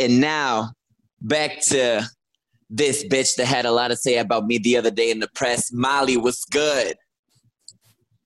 And 0.00 0.18
now, 0.18 0.72
back 1.20 1.60
to 1.66 2.08
this 2.70 3.04
bitch 3.04 3.36
that 3.36 3.44
had 3.44 3.66
a 3.66 3.70
lot 3.70 3.88
to 3.88 3.96
say 3.96 4.16
about 4.16 4.46
me 4.46 4.56
the 4.56 4.78
other 4.78 4.90
day 4.90 5.10
in 5.10 5.20
the 5.20 5.28
press. 5.34 5.70
Molly 5.70 6.16
was 6.16 6.42
good. 6.46 6.96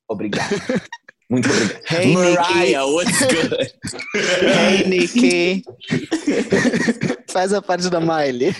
Obrigado. 0.09 0.81
Muito 1.31 1.49
obrigado. 1.49 1.81
Hey, 1.87 2.15
Mariah, 2.15 2.87
what's 2.87 3.27
good? 3.27 3.73
Hey, 4.13 4.85
Nicky. 4.87 5.65
Faz 7.29 7.53
a 7.53 7.61
parte 7.61 7.91
da 7.91 7.99
Miley. 7.99 8.55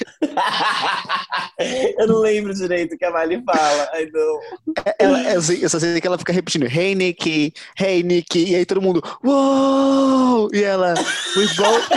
eu 1.99 2.07
não 2.07 2.19
lembro 2.19 2.55
direito 2.55 2.95
o 2.95 2.99
que 2.99 3.05
a 3.05 3.11
Miley 3.11 3.43
fala. 3.45 3.91
I 3.95 4.11
know. 4.11 4.41
Ela, 4.99 5.35
eu, 5.35 5.43
sei- 5.43 5.65
eu 5.65 5.69
só 5.69 5.79
sei 5.79 6.01
que 6.01 6.07
ela 6.07 6.19
fica 6.19 6.33
repetindo 6.33 6.67
Hey, 6.67 6.95
Nicky. 6.95 7.53
Hey, 7.79 8.03
Nicky. 8.03 8.51
E 8.51 8.55
aí 8.57 8.67
todo 8.67 8.83
mundo 8.83 9.03
Uou! 9.25 10.49
E 10.55 10.63
ela 10.63 10.95
We 11.37 11.47
both, 11.57 11.89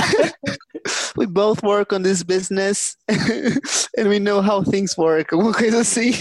we 1.18 1.26
both 1.28 1.62
work 1.64 1.94
on 1.94 2.02
this 2.04 2.24
business 2.24 2.96
and 3.98 4.08
we 4.10 4.20
know 4.20 4.42
how 4.42 4.64
things 4.64 4.98
work. 4.98 5.34
Alguma 5.34 5.54
coisa 5.54 5.82
assim. 5.82 6.12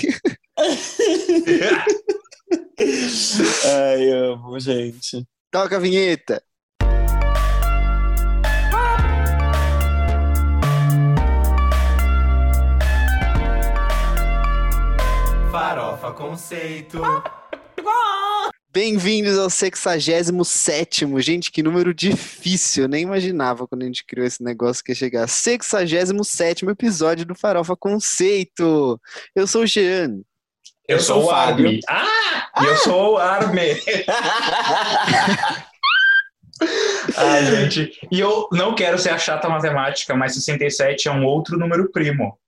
Ai, 3.64 4.10
amo, 4.12 4.58
gente. 4.60 5.26
Toca 5.50 5.76
a 5.76 5.80
vinheta. 5.80 6.42
Farofa 16.06 16.12
Conceito. 16.12 17.00
Bem-vindos 18.72 19.36
ao 19.38 19.50
67 19.50 20.24
Gente, 21.20 21.50
que 21.50 21.62
número 21.62 21.92
difícil. 21.92 22.84
Eu 22.84 22.88
nem 22.88 23.02
imaginava 23.02 23.66
quando 23.66 23.82
a 23.82 23.86
gente 23.86 24.04
criou 24.06 24.26
esse 24.26 24.42
negócio 24.42 24.84
que 24.84 24.92
ia 24.92 24.96
chegar. 24.96 25.26
67 25.26 26.64
episódio 26.66 27.26
do 27.26 27.34
Farofa 27.34 27.74
Conceito. 27.76 29.00
Eu 29.34 29.46
sou 29.46 29.62
o 29.62 29.66
Jean. 29.66 30.20
Eu, 30.86 30.96
Eu 30.96 31.00
sou 31.00 31.22
sou 31.22 31.30
o. 31.30 31.34
Arme. 31.34 31.80
Ah! 31.88 32.50
E 32.62 32.64
eu 32.66 32.76
sou 32.76 33.14
o 33.14 33.18
Arme. 33.18 33.62
Ai, 37.16 37.46
gente. 37.46 37.98
E 38.12 38.20
eu 38.20 38.48
não 38.52 38.74
quero 38.74 38.98
ser 38.98 39.10
a 39.10 39.18
chata 39.18 39.48
matemática, 39.48 40.14
mas 40.14 40.34
67 40.34 41.08
é 41.08 41.12
um 41.12 41.24
outro 41.24 41.58
número 41.58 41.90
primo. 41.90 42.38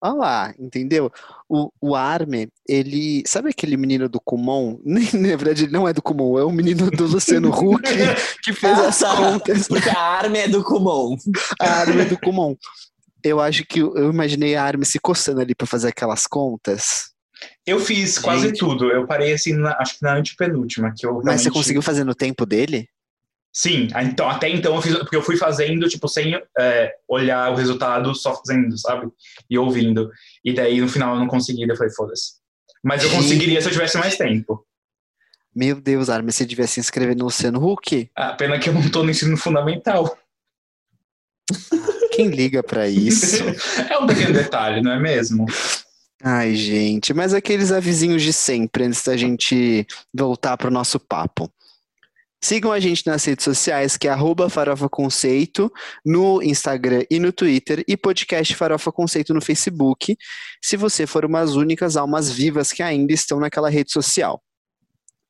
Olha 0.00 0.14
lá, 0.14 0.54
entendeu? 0.58 1.10
O, 1.48 1.70
o 1.80 1.94
Arme, 1.96 2.48
ele. 2.68 3.22
Sabe 3.26 3.50
aquele 3.50 3.76
menino 3.76 4.08
do 4.08 4.20
Kumon? 4.20 4.78
Na 4.84 5.28
verdade, 5.36 5.64
ele 5.64 5.72
não 5.72 5.88
é 5.88 5.92
do 5.92 6.00
Kumon, 6.00 6.38
é 6.38 6.44
o 6.44 6.52
menino 6.52 6.88
do 6.90 7.06
Luciano 7.06 7.50
Huck 7.50 7.82
que 8.44 8.52
fez 8.52 8.98
tá. 8.98 9.16
contas. 9.16 9.66
Porque 9.66 9.88
a 9.88 9.98
arma 9.98 10.38
é 10.38 10.48
do 10.48 10.62
Kumon. 10.62 11.16
A 11.60 11.68
Arme 11.80 12.04
do 12.04 12.16
Kumon. 12.18 12.54
Eu 13.24 13.40
acho 13.40 13.64
que 13.66 13.80
eu 13.80 14.10
imaginei 14.10 14.54
a 14.54 14.62
Arme 14.62 14.84
se 14.86 15.00
coçando 15.00 15.40
ali 15.40 15.52
pra 15.54 15.66
fazer 15.66 15.88
aquelas 15.88 16.26
contas. 16.28 17.10
Eu 17.66 17.80
fiz 17.80 18.18
quase 18.18 18.46
Gente. 18.48 18.58
tudo. 18.60 18.90
Eu 18.90 19.06
parei 19.06 19.32
assim, 19.32 19.52
na- 19.52 19.76
acho 19.80 19.98
que 19.98 20.02
na 20.04 20.14
antepenúltima. 20.14 20.92
Que 20.96 21.04
eu 21.06 21.14
Mas 21.14 21.22
você 21.22 21.28
realmente- 21.44 21.50
conseguiu 21.52 21.82
fazer 21.82 22.04
no 22.04 22.14
tempo 22.14 22.46
dele? 22.46 22.88
Sim, 23.52 23.88
ah, 23.94 24.04
então, 24.04 24.28
até 24.28 24.48
então 24.48 24.74
eu 24.74 24.82
fiz, 24.82 24.96
porque 24.98 25.16
eu 25.16 25.22
fui 25.22 25.36
fazendo, 25.36 25.88
tipo, 25.88 26.06
sem 26.06 26.40
é, 26.58 26.94
olhar 27.08 27.50
o 27.50 27.56
resultado, 27.56 28.14
só 28.14 28.34
fazendo, 28.34 28.78
sabe? 28.78 29.08
E 29.50 29.58
ouvindo. 29.58 30.10
E 30.44 30.52
daí 30.52 30.80
no 30.80 30.88
final 30.88 31.14
eu 31.14 31.20
não 31.20 31.26
consegui, 31.26 31.66
daí 31.66 31.70
eu 31.70 31.76
falei, 31.76 31.92
foda-se. 31.92 32.34
Mas 32.84 33.02
eu 33.02 33.10
conseguiria 33.10 33.60
se 33.60 33.68
eu 33.68 33.72
tivesse 33.72 33.98
mais 33.98 34.16
tempo. 34.16 34.64
Meu 35.54 35.80
Deus, 35.80 36.08
Arme, 36.08 36.30
você 36.30 36.46
devia 36.46 36.66
se 36.66 36.78
inscrever 36.78 37.16
no 37.16 37.24
Luciano 37.24 37.64
Huck? 37.64 38.08
A 38.14 38.34
pena 38.34 38.58
que 38.58 38.68
eu 38.68 38.74
não 38.74 38.88
tô 38.88 39.02
no 39.02 39.10
ensino 39.10 39.36
fundamental. 39.36 40.16
Quem 42.12 42.28
liga 42.28 42.62
pra 42.62 42.88
isso? 42.88 43.42
É 43.90 43.98
um 43.98 44.06
pequeno 44.06 44.32
detalhe, 44.32 44.82
não 44.82 44.92
é 44.92 45.00
mesmo? 45.00 45.46
Ai, 46.22 46.54
gente, 46.54 47.14
mas 47.14 47.32
aqueles 47.32 47.72
avisinhos 47.72 48.22
de 48.22 48.32
sempre, 48.32 48.84
antes 48.84 49.02
da 49.02 49.16
gente 49.16 49.86
voltar 50.12 50.56
pro 50.56 50.70
nosso 50.70 50.98
papo. 51.00 51.50
Sigam 52.40 52.70
a 52.70 52.78
gente 52.78 53.06
nas 53.06 53.24
redes 53.24 53.44
sociais, 53.44 53.96
que 53.96 54.06
é 54.06 54.10
arroba 54.10 54.48
Farofa 54.48 54.88
Conceito, 54.88 55.72
no 56.06 56.40
Instagram 56.40 57.02
e 57.10 57.18
no 57.18 57.32
Twitter, 57.32 57.84
e 57.88 57.96
podcast 57.96 58.54
Farofa 58.54 58.92
Conceito 58.92 59.34
no 59.34 59.40
Facebook, 59.40 60.16
se 60.62 60.76
você 60.76 61.06
for 61.06 61.24
umas 61.24 61.56
únicas 61.56 61.96
almas 61.96 62.30
vivas 62.30 62.72
que 62.72 62.82
ainda 62.82 63.12
estão 63.12 63.40
naquela 63.40 63.68
rede 63.68 63.90
social. 63.90 64.40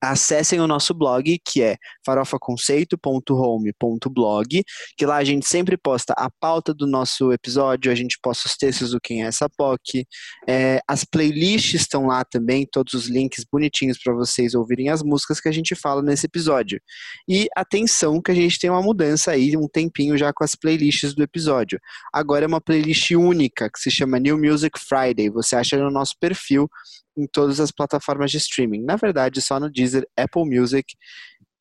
Acessem 0.02 0.60
o 0.60 0.66
nosso 0.66 0.92
blog, 0.94 1.38
que 1.44 1.62
é 1.62 1.76
farofaconceito.home.blog, 2.04 4.64
que 4.96 5.06
lá 5.06 5.16
a 5.16 5.24
gente 5.24 5.46
sempre 5.46 5.76
posta 5.76 6.14
a 6.16 6.30
pauta 6.40 6.72
do 6.72 6.86
nosso 6.86 7.32
episódio, 7.32 7.90
a 7.90 7.94
gente 7.94 8.18
posta 8.22 8.48
os 8.48 8.56
textos 8.56 8.92
do 8.92 9.00
Quem 9.00 9.24
é 9.24 9.26
essa 9.26 9.48
POC, 9.48 10.06
é, 10.48 10.80
as 10.86 11.04
playlists 11.04 11.80
estão 11.80 12.06
lá 12.06 12.24
também, 12.24 12.66
todos 12.70 12.94
os 12.94 13.08
links 13.08 13.44
bonitinhos 13.50 13.98
para 14.02 14.14
vocês 14.14 14.54
ouvirem 14.54 14.88
as 14.88 15.02
músicas 15.02 15.40
que 15.40 15.48
a 15.48 15.52
gente 15.52 15.74
fala 15.74 16.02
nesse 16.02 16.26
episódio. 16.26 16.80
E 17.28 17.48
atenção 17.56 18.22
que 18.22 18.30
a 18.30 18.34
gente 18.34 18.58
tem 18.58 18.70
uma 18.70 18.82
mudança 18.82 19.32
aí, 19.32 19.56
um 19.56 19.68
tempinho 19.68 20.16
já 20.16 20.32
com 20.32 20.44
as 20.44 20.54
playlists 20.54 21.14
do 21.14 21.22
episódio. 21.22 21.78
Agora 22.12 22.44
é 22.44 22.48
uma 22.48 22.60
playlist 22.60 23.10
única 23.12 23.70
que 23.70 23.80
se 23.80 23.90
chama 23.90 24.18
New 24.18 24.38
Music 24.38 24.78
Friday. 24.78 25.30
Você 25.30 25.56
acha 25.56 25.76
no 25.76 25.90
nosso 25.90 26.14
perfil 26.20 26.68
em 27.18 27.26
todas 27.26 27.60
as 27.60 27.70
plataformas 27.70 28.30
de 28.30 28.36
streaming. 28.36 28.84
Na 28.84 28.96
verdade, 28.96 29.40
só 29.40 29.58
no 29.58 29.70
Deezer, 29.70 30.06
Apple 30.16 30.44
Music 30.44 30.94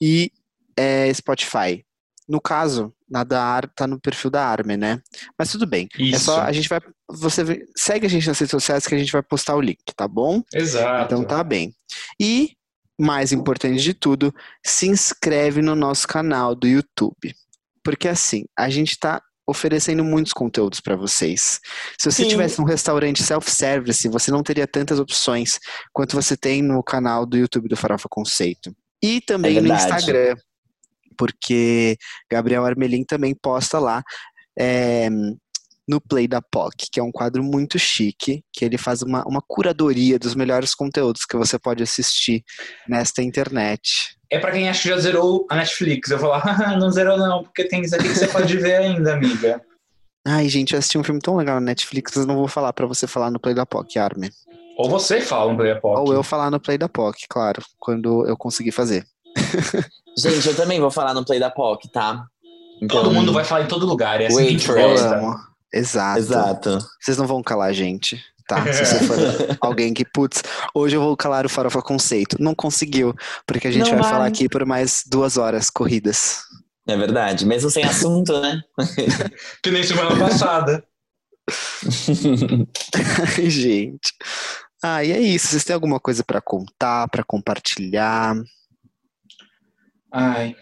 e 0.01 0.31
é, 0.78 1.12
Spotify. 1.13 1.84
No 2.28 2.41
caso, 2.41 2.94
na 3.09 3.23
da 3.23 3.41
Ar, 3.41 3.69
tá 3.73 3.88
no 3.88 4.00
perfil 4.00 4.29
da 4.29 4.46
Arme, 4.46 4.75
né? 4.75 5.01
Mas 5.38 5.51
tudo 5.51 5.66
bem. 5.66 5.88
É 5.97 6.03
Isso. 6.03 6.25
só 6.25 6.41
a 6.41 6.51
gente 6.51 6.67
vai. 6.67 6.79
Você 7.09 7.66
segue 7.75 8.06
a 8.06 8.09
gente 8.09 8.28
nas 8.28 8.38
redes 8.38 8.51
sociais 8.51 8.85
que 8.85 8.94
a 8.94 8.97
gente 8.97 9.12
vai 9.12 9.23
postar 9.23 9.56
o 9.56 9.62
link, 9.62 9.79
tá 9.96 10.07
bom? 10.07 10.44
Exato. 10.53 11.06
Então 11.06 11.23
tá 11.23 11.41
bem. 11.44 11.73
E, 12.19 12.51
mais 13.00 13.31
importante 13.31 13.81
de 13.81 13.94
tudo, 13.94 14.34
se 14.66 14.88
inscreve 14.88 15.62
no 15.62 15.73
nosso 15.73 16.07
canal 16.07 16.53
do 16.53 16.67
YouTube. 16.67 17.34
Porque 17.81 18.09
assim, 18.09 18.44
a 18.57 18.69
gente 18.69 19.00
tá 19.00 19.22
oferecendo 19.47 20.03
muitos 20.03 20.34
conteúdos 20.34 20.81
para 20.81 20.96
vocês. 20.96 21.62
Se 21.97 22.12
você 22.12 22.24
Sim. 22.24 22.30
tivesse 22.30 22.59
um 22.59 22.66
restaurante 22.66 23.24
self-service, 23.24 24.09
você 24.09 24.30
não 24.30 24.44
teria 24.44 24.68
tantas 24.68 25.00
opções 25.00 25.58
quanto 25.94 26.16
você 26.16 26.35
tem 26.35 26.62
no 26.62 26.84
canal 26.84 27.25
do 27.25 27.38
YouTube 27.38 27.69
do 27.69 27.78
Farofa 27.78 28.08
Conceito. 28.09 28.75
E 29.02 29.22
também 29.22 29.58
É 29.58 29.62
no. 29.62 29.74
Instagram, 29.74 30.35
porque 31.18 31.97
Gabriel 32.30 32.66
Armelin 32.66 33.03
também 33.06 33.34
posta 33.34 33.80
lá 33.80 34.03
é, 34.59 35.08
no 35.88 36.02
Play 36.02 36.28
da 36.28 36.42
POC, 36.42 36.90
que 36.92 37.00
é 37.00 37.03
um 37.03 37.12
quadro 37.12 37.44
muito 37.44 37.80
chique, 37.80 38.44
que 38.52 38.66
ele 38.66 38.78
faz 38.78 39.02
uma, 39.02 39.24
uma 39.25 39.42
curadoria 39.42 40.20
dos 40.20 40.36
melhores 40.36 40.75
conteúdos 40.75 41.25
que 41.25 41.38
você 41.38 41.58
pode 41.58 41.81
assistir 41.81 42.44
nesta 42.88 43.24
internet. 43.24 44.18
É 44.30 44.38
pra 44.38 44.52
quem 44.52 44.68
acha 44.68 44.81
que 44.81 44.90
já 44.90 44.97
zerou 44.97 45.46
a 45.50 45.56
Netflix. 45.56 46.12
Eu 46.12 46.18
vou 46.18 46.30
falar, 46.30 46.44
"Ah, 46.74 46.78
não 46.78 46.92
zerou 46.92 47.18
não, 47.18 47.44
porque 47.44 47.64
tem 47.64 47.81
isso 47.81 47.96
aqui 47.96 48.09
que 48.09 48.16
você 48.16 48.28
pode 48.28 48.58
ver 48.58 48.76
ainda, 48.76 49.14
amiga. 49.14 49.62
Ai, 50.28 50.50
gente, 50.50 50.74
eu 50.74 50.80
assisti 50.80 50.97
um 50.97 51.03
filme 51.03 51.22
tão 51.22 51.38
legal 51.38 51.56
na 51.56 51.68
Netflix, 51.68 52.12
mas 52.18 52.26
não 52.26 52.36
vou 52.36 52.50
falar 52.50 52.74
pra 52.74 52.86
você 52.86 53.08
falar 53.08 53.31
no 53.31 53.40
Play 53.40 53.56
da 53.56 53.66
POC, 53.66 53.97
Armin. 53.97 54.30
Ou 54.78 54.90
você 54.90 55.22
fala 55.22 55.52
um 55.52 55.56
Play 55.56 55.74
Pop. 55.76 56.02
Ou 56.02 56.14
eu 56.14 56.22
falar 56.22 56.52
no 56.52 56.59
Play 56.59 56.78
da 56.78 56.90
POC, 56.90 57.28
claro, 57.30 57.64
quando 57.80 58.28
eu 58.28 58.36
conseguir 58.36 58.72
fazer. 58.72 59.06
Gente, 60.18 60.47
eu 60.47 60.56
também 60.56 60.80
vou 60.81 60.92
falar 60.92 61.14
no 61.14 61.24
Play 61.24 61.40
da 61.40 61.50
POC, 61.50 61.90
tá? 61.92 62.26
Então, 62.81 63.03
Todo 63.03 63.14
mundo 63.14 63.31
vai 63.31 63.44
falar 63.44 63.64
em 63.64 63.68
todo 63.68 63.86
lugar, 63.86 64.22
é 64.22 64.28
assim 64.28 64.36
Wait 64.36 64.66
que 64.66 64.72
a 64.72 64.76
gente 64.76 64.90
gosta. 64.90 65.56
Exato. 65.73 66.19
Exato. 66.19 66.79
Vocês 67.01 67.17
não 67.17 67.28
vão 67.28 67.44
calar 67.44 67.69
a 67.69 67.73
gente, 67.73 68.23
tá? 68.47 68.61
Se 68.73 68.85
você 68.85 69.00
for 69.05 69.17
alguém 69.61 69.94
que, 69.94 70.05
putz, 70.05 70.41
hoje 70.73 70.95
eu 70.95 71.01
vou 71.01 71.16
calar 71.17 71.45
o 71.45 71.50
Farofa 71.50 71.81
Conceito. 71.81 72.38
Não 72.39 72.55
conseguiu, 72.55 73.13
porque 73.45 73.67
a 73.67 73.72
gente 73.72 73.89
vai 73.89 74.00
vai. 74.00 74.09
falar 74.11 74.25
aqui 74.28 74.47
por 74.47 74.66
mais 74.66 75.03
duas 75.07 75.38
horas 75.38 75.69
corridas. 75.69 76.41
É 76.88 76.95
verdade. 76.95 77.45
Mesmo 77.45 77.69
sem 77.69 77.83
assunto, 77.83 78.39
né? 78.39 78.61
Que 79.61 79.72
nem 79.72 79.84
semana 79.84 80.17
passada. 80.17 80.84
Ai, 83.35 83.49
gente. 83.52 84.13
Ah, 84.81 85.03
e 85.03 85.11
é 85.11 85.20
isso. 85.20 85.47
Vocês 85.47 85.63
têm 85.66 85.73
alguma 85.73 85.99
coisa 85.99 86.23
pra 86.23 86.40
contar, 86.40 87.08
pra 87.09 87.23
compartilhar? 87.23 88.35
Ai. 90.11 90.55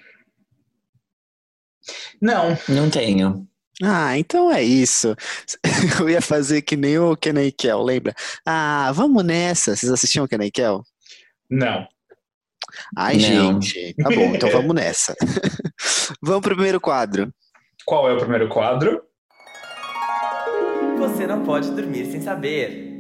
Não, 2.19 2.58
Não 2.68 2.90
tenho. 2.90 3.48
Ah, 3.83 4.18
então 4.18 4.51
é 4.51 4.63
isso. 4.63 5.16
Eu 6.00 6.10
ia 6.10 6.22
fazer 6.22 6.62
que 6.62 6.77
nem 6.77 6.98
o 6.98 7.16
Kenny 7.16 7.51
Kel, 7.51 7.81
lembra? 7.83 8.13
Ah, 8.45 8.92
vamos 8.94 9.24
nessa. 9.24 9.75
Vocês 9.75 9.92
assistiam 9.92 10.25
o 10.25 10.27
Kenny 10.27 10.51
Kel? 10.51 10.83
não. 11.50 11.88
Ai, 12.98 13.16
Não. 13.18 13.62
gente. 13.62 13.94
Tá 13.94 14.10
bom, 14.10 14.36
então 14.36 14.50
vamos 14.51 14.75
nessa. 14.75 15.16
Vamos 16.22 16.42
pro 16.42 16.56
primeiro 16.56 16.81
quadro. 16.81 17.31
Qual 17.86 18.10
é 18.10 18.13
o 18.13 18.18
primeiro 18.18 18.50
quadro? 18.50 19.01
Você 20.98 21.25
não 21.25 21.44
pode 21.44 21.72
dormir 21.72 22.12
sem 22.12 22.19
saber. 22.22 22.94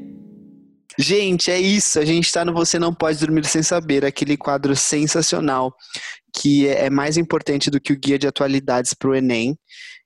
Gente, 0.97 1.51
é 1.51 1.59
isso. 1.59 1.99
A 1.99 2.05
gente 2.05 2.31
tá 2.31 2.45
no 2.45 2.53
Você 2.53 2.79
Não 2.79 2.93
Pode 2.93 3.19
Dormir 3.19 3.45
Sem 3.45 3.61
Saber, 3.63 4.05
aquele 4.05 4.37
quadro 4.37 4.73
sensacional 4.77 5.75
que 6.33 6.67
é 6.67 6.89
mais 6.89 7.17
importante 7.17 7.69
do 7.69 7.79
que 7.81 7.91
o 7.91 7.99
guia 7.99 8.17
de 8.19 8.27
atualidades 8.27 8.93
para 8.93 9.09
o 9.09 9.15
Enem 9.15 9.57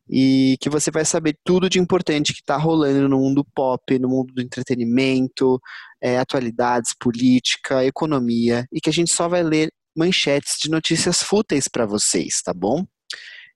e 0.10 0.58
que 0.60 0.70
você 0.70 0.90
vai 0.90 1.06
saber 1.06 1.38
tudo 1.44 1.70
de 1.70 1.80
importante 1.80 2.34
que 2.34 2.40
está 2.40 2.58
rolando 2.58 3.08
no 3.08 3.20
mundo 3.20 3.46
pop, 3.56 4.00
no 4.00 4.10
mundo 4.10 4.34
do 4.34 4.42
entretenimento, 4.42 5.62
é, 6.02 6.18
atualidades, 6.18 6.96
política, 7.00 7.86
economia, 7.86 8.66
e 8.72 8.82
que 8.82 8.90
a 8.90 8.94
gente 8.94 9.14
só 9.14 9.28
vai 9.28 9.44
ler 9.44 9.70
manchetes 9.96 10.58
de 10.60 10.70
notícias 10.70 11.22
fúteis 11.22 11.68
para 11.68 11.86
vocês, 11.86 12.42
tá 12.44 12.54
bom? 12.54 12.84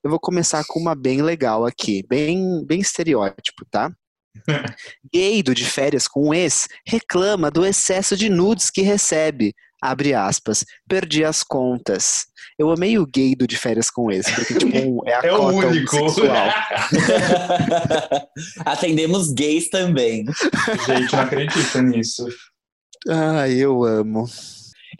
Eu 0.03 0.09
vou 0.09 0.19
começar 0.19 0.63
com 0.67 0.79
uma 0.79 0.93
bem 0.93 1.21
legal 1.21 1.65
aqui, 1.65 2.05
bem, 2.07 2.63
bem 2.65 2.81
estereótipo, 2.81 3.65
tá? 3.71 3.91
Gay 5.13 5.41
do 5.41 5.55
de 5.55 5.65
férias 5.65 6.07
com 6.07 6.29
um 6.29 6.33
ex 6.33 6.67
reclama 6.85 7.49
do 7.49 7.65
excesso 7.65 8.17
de 8.17 8.29
nudes 8.29 8.69
que 8.69 8.81
recebe 8.81 9.53
abre 9.83 10.13
aspas, 10.13 10.63
perdi 10.87 11.25
as 11.25 11.43
contas. 11.43 12.25
Eu 12.57 12.71
amei 12.71 12.97
o 12.97 13.05
gay 13.05 13.35
do 13.35 13.45
de 13.45 13.57
férias 13.57 13.89
com 13.89 14.09
esse, 14.09 14.33
porque 14.33 14.53
tipo, 14.53 15.03
é 15.07 15.13
a 15.13 15.21
É 15.27 15.33
o 15.33 15.37
cota 15.37 15.67
único. 15.67 15.97
homossexual. 15.97 16.49
Atendemos 18.65 19.31
gays 19.33 19.69
também. 19.69 20.25
Gente, 20.85 21.13
não 21.13 21.19
acredita 21.21 21.81
nisso. 21.81 22.27
Ai, 23.09 23.53
eu 23.53 23.83
amo. 23.83 24.25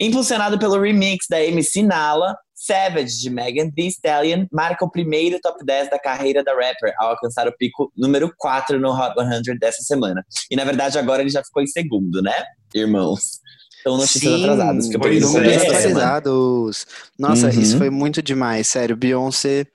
Impulsionado 0.00 0.58
pelo 0.58 0.80
remix 0.80 1.26
da 1.30 1.42
MC 1.42 1.82
Nala, 1.82 2.36
Savage 2.54 3.20
de 3.20 3.30
Megan 3.30 3.70
Thee 3.70 3.88
Stallion 3.88 4.46
marca 4.52 4.84
o 4.84 4.90
primeiro 4.90 5.38
top 5.40 5.64
10 5.64 5.90
da 5.90 5.98
carreira 5.98 6.42
da 6.42 6.52
rapper 6.52 6.92
ao 6.98 7.10
alcançar 7.10 7.46
o 7.46 7.56
pico 7.56 7.92
número 7.96 8.32
4 8.36 8.80
no 8.80 8.90
Hot 8.90 9.14
100 9.44 9.58
dessa 9.58 9.82
semana. 9.82 10.24
E 10.50 10.56
na 10.56 10.64
verdade 10.64 10.98
agora 10.98 11.22
ele 11.22 11.30
já 11.30 11.42
ficou 11.44 11.62
em 11.62 11.66
segundo, 11.66 12.20
né, 12.22 12.34
irmãos? 12.74 13.43
Então 13.84 13.98
notícias 13.98 14.22
Sim, 14.22 14.42
atrasadas, 14.42 14.88
pois 14.96 15.34
é. 15.34 15.56
atualizados. 15.56 16.86
Nossa, 17.18 17.50
Uhum. 17.50 17.60
isso 17.60 17.76
foi 17.76 17.90
muito 17.90 18.22
demais, 18.22 18.66
sério. 18.66 18.96
Beyoncé 18.96 19.66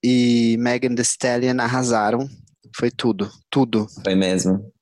e 0.00 0.56
Megan 0.60 0.94
Thee 0.94 1.02
Stallion 1.02 1.58
arrasaram. 1.58 2.28
Foi 2.76 2.88
tudo, 2.88 3.28
tudo. 3.50 3.88
Foi 4.04 4.14
mesmo. 4.14 4.72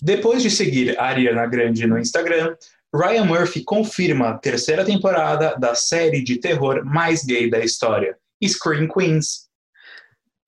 Depois 0.00 0.42
de 0.42 0.50
seguir 0.50 0.98
a 0.98 1.04
Ariana 1.04 1.44
Grande 1.46 1.86
no 1.86 1.98
Instagram, 1.98 2.56
Ryan 2.94 3.24
Murphy 3.26 3.62
confirma 3.62 4.30
a 4.30 4.38
terceira 4.38 4.82
temporada 4.82 5.54
da 5.58 5.74
série 5.74 6.24
de 6.24 6.38
terror 6.38 6.82
mais 6.82 7.24
gay 7.24 7.50
da 7.50 7.58
história, 7.58 8.16
Scream 8.42 8.88
Queens. 8.88 9.48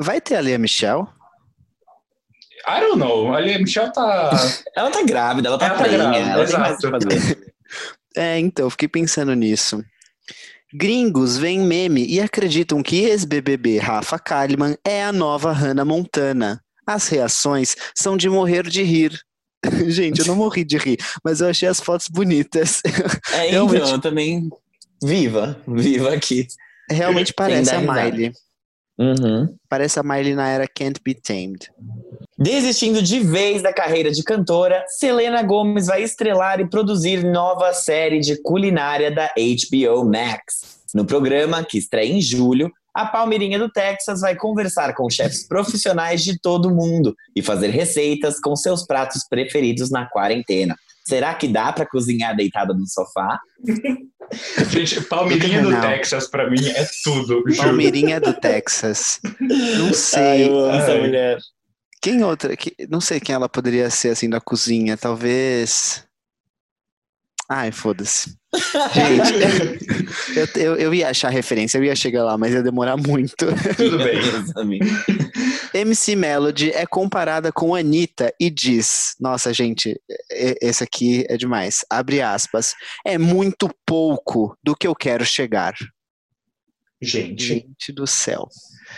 Vai 0.00 0.18
ter 0.18 0.36
a 0.36 0.40
Lea 0.40 0.56
Michelle? 0.58 1.04
I 2.68 2.80
don't 2.80 2.98
know, 2.98 3.34
a 3.34 3.40
Michelle 3.40 3.92
tá. 3.92 4.30
Ela 4.76 4.90
tá 4.90 5.02
grávida, 5.02 5.48
ela 5.48 5.58
tá 5.58 5.66
Ela 5.66 5.78
tá 5.78 5.88
grávida, 5.88 6.30
ela 6.30 6.42
exato. 6.42 6.88
É, 8.16 8.38
então, 8.40 8.66
eu 8.66 8.70
fiquei 8.70 8.88
pensando 8.88 9.32
nisso. 9.34 9.84
Gringos 10.74 11.38
veem 11.38 11.60
meme 11.60 12.04
e 12.06 12.20
acreditam 12.20 12.82
que 12.82 13.04
ex-BBB 13.04 13.78
Rafa 13.78 14.18
Kalimann 14.18 14.76
é 14.84 15.04
a 15.04 15.12
nova 15.12 15.52
Hannah 15.52 15.84
Montana. 15.84 16.60
As 16.86 17.08
reações 17.08 17.76
são 17.94 18.16
de 18.16 18.28
morrer 18.28 18.68
de 18.68 18.82
rir. 18.82 19.20
Gente, 19.86 20.20
eu 20.20 20.26
não 20.26 20.36
morri 20.36 20.64
de 20.64 20.76
rir, 20.76 20.98
mas 21.24 21.40
eu 21.40 21.48
achei 21.48 21.68
as 21.68 21.80
fotos 21.80 22.08
bonitas. 22.08 22.80
É, 23.32 23.48
então, 23.48 23.66
Realmente. 23.66 23.92
eu 23.92 24.00
também. 24.00 24.50
Viva, 25.02 25.60
viva 25.66 26.12
aqui. 26.12 26.46
Realmente 26.90 27.32
parece 27.32 27.74
a 27.74 27.78
risada. 27.78 28.10
Miley. 28.10 28.32
Uhum. 29.00 29.56
Parece 29.66 29.98
a 29.98 30.02
Miley 30.02 30.34
na 30.34 30.46
era 30.46 30.68
Can't 30.68 31.00
Be 31.02 31.14
Tamed. 31.14 31.70
Desistindo 32.38 33.02
de 33.02 33.20
vez 33.20 33.62
da 33.62 33.72
carreira 33.72 34.10
de 34.10 34.22
cantora, 34.22 34.84
Selena 34.88 35.42
Gomez 35.42 35.86
vai 35.86 36.02
estrelar 36.02 36.60
e 36.60 36.68
produzir 36.68 37.24
nova 37.24 37.72
série 37.72 38.20
de 38.20 38.40
culinária 38.42 39.10
da 39.10 39.30
HBO 39.34 40.04
Max. 40.04 40.80
No 40.94 41.06
programa, 41.06 41.64
que 41.64 41.78
estreia 41.78 42.12
em 42.12 42.20
julho, 42.20 42.70
a 42.92 43.06
Palmeirinha 43.06 43.58
do 43.58 43.70
Texas 43.70 44.20
vai 44.20 44.36
conversar 44.36 44.94
com 44.94 45.08
chefes 45.08 45.46
profissionais 45.46 46.22
de 46.22 46.38
todo 46.38 46.66
o 46.66 46.74
mundo 46.74 47.16
e 47.34 47.40
fazer 47.40 47.68
receitas 47.68 48.38
com 48.38 48.54
seus 48.54 48.84
pratos 48.84 49.24
preferidos 49.28 49.90
na 49.90 50.06
quarentena. 50.06 50.76
Será 51.10 51.34
que 51.34 51.48
dá 51.48 51.72
pra 51.72 51.84
cozinhar 51.84 52.36
deitada 52.36 52.72
no 52.72 52.86
sofá? 52.86 53.38
Gente, 54.70 55.00
Palmeirinha 55.02 55.60
do 55.62 55.70
Não. 55.70 55.80
Texas 55.80 56.28
pra 56.28 56.48
mim 56.48 56.64
é 56.68 56.86
tudo, 57.02 57.42
juro. 57.48 57.56
Palmeirinha 57.56 58.20
do 58.20 58.32
Texas. 58.32 59.18
Não 59.40 59.92
sei. 59.92 60.44
essa 60.70 60.92
Ai. 60.92 61.00
mulher. 61.00 61.38
Quem 62.00 62.22
outra? 62.22 62.56
que- 62.56 62.74
não 62.88 63.00
sei 63.00 63.18
quem 63.20 63.34
ela 63.34 63.48
poderia 63.48 63.90
ser 63.90 64.10
assim 64.10 64.30
da 64.30 64.40
cozinha. 64.40 64.96
Talvez. 64.96 66.06
Ai, 67.48 67.72
foda-se. 67.72 68.38
Gente, 68.92 69.84
eu, 70.36 70.62
eu, 70.62 70.76
eu 70.76 70.94
ia 70.94 71.08
achar 71.08 71.28
referência, 71.28 71.78
eu 71.78 71.84
ia 71.84 71.94
chegar 71.94 72.24
lá, 72.24 72.36
mas 72.36 72.52
ia 72.52 72.62
demorar 72.62 72.96
muito. 72.96 73.46
Tudo 73.76 73.98
bem. 73.98 74.80
MC 75.72 76.16
Melody 76.16 76.70
é 76.70 76.84
comparada 76.84 77.52
com 77.52 77.74
Anitta 77.74 78.34
e 78.40 78.50
diz: 78.50 79.14
Nossa, 79.20 79.52
gente, 79.54 80.00
esse 80.30 80.82
aqui 80.82 81.24
é 81.28 81.36
demais. 81.36 81.84
Abre 81.88 82.20
aspas. 82.20 82.74
É 83.06 83.16
muito 83.16 83.70
pouco 83.86 84.56
do 84.62 84.74
que 84.74 84.86
eu 84.86 84.94
quero 84.94 85.24
chegar. 85.24 85.74
Gente, 87.00 87.44
Gente 87.44 87.92
do 87.92 88.06
céu. 88.06 88.48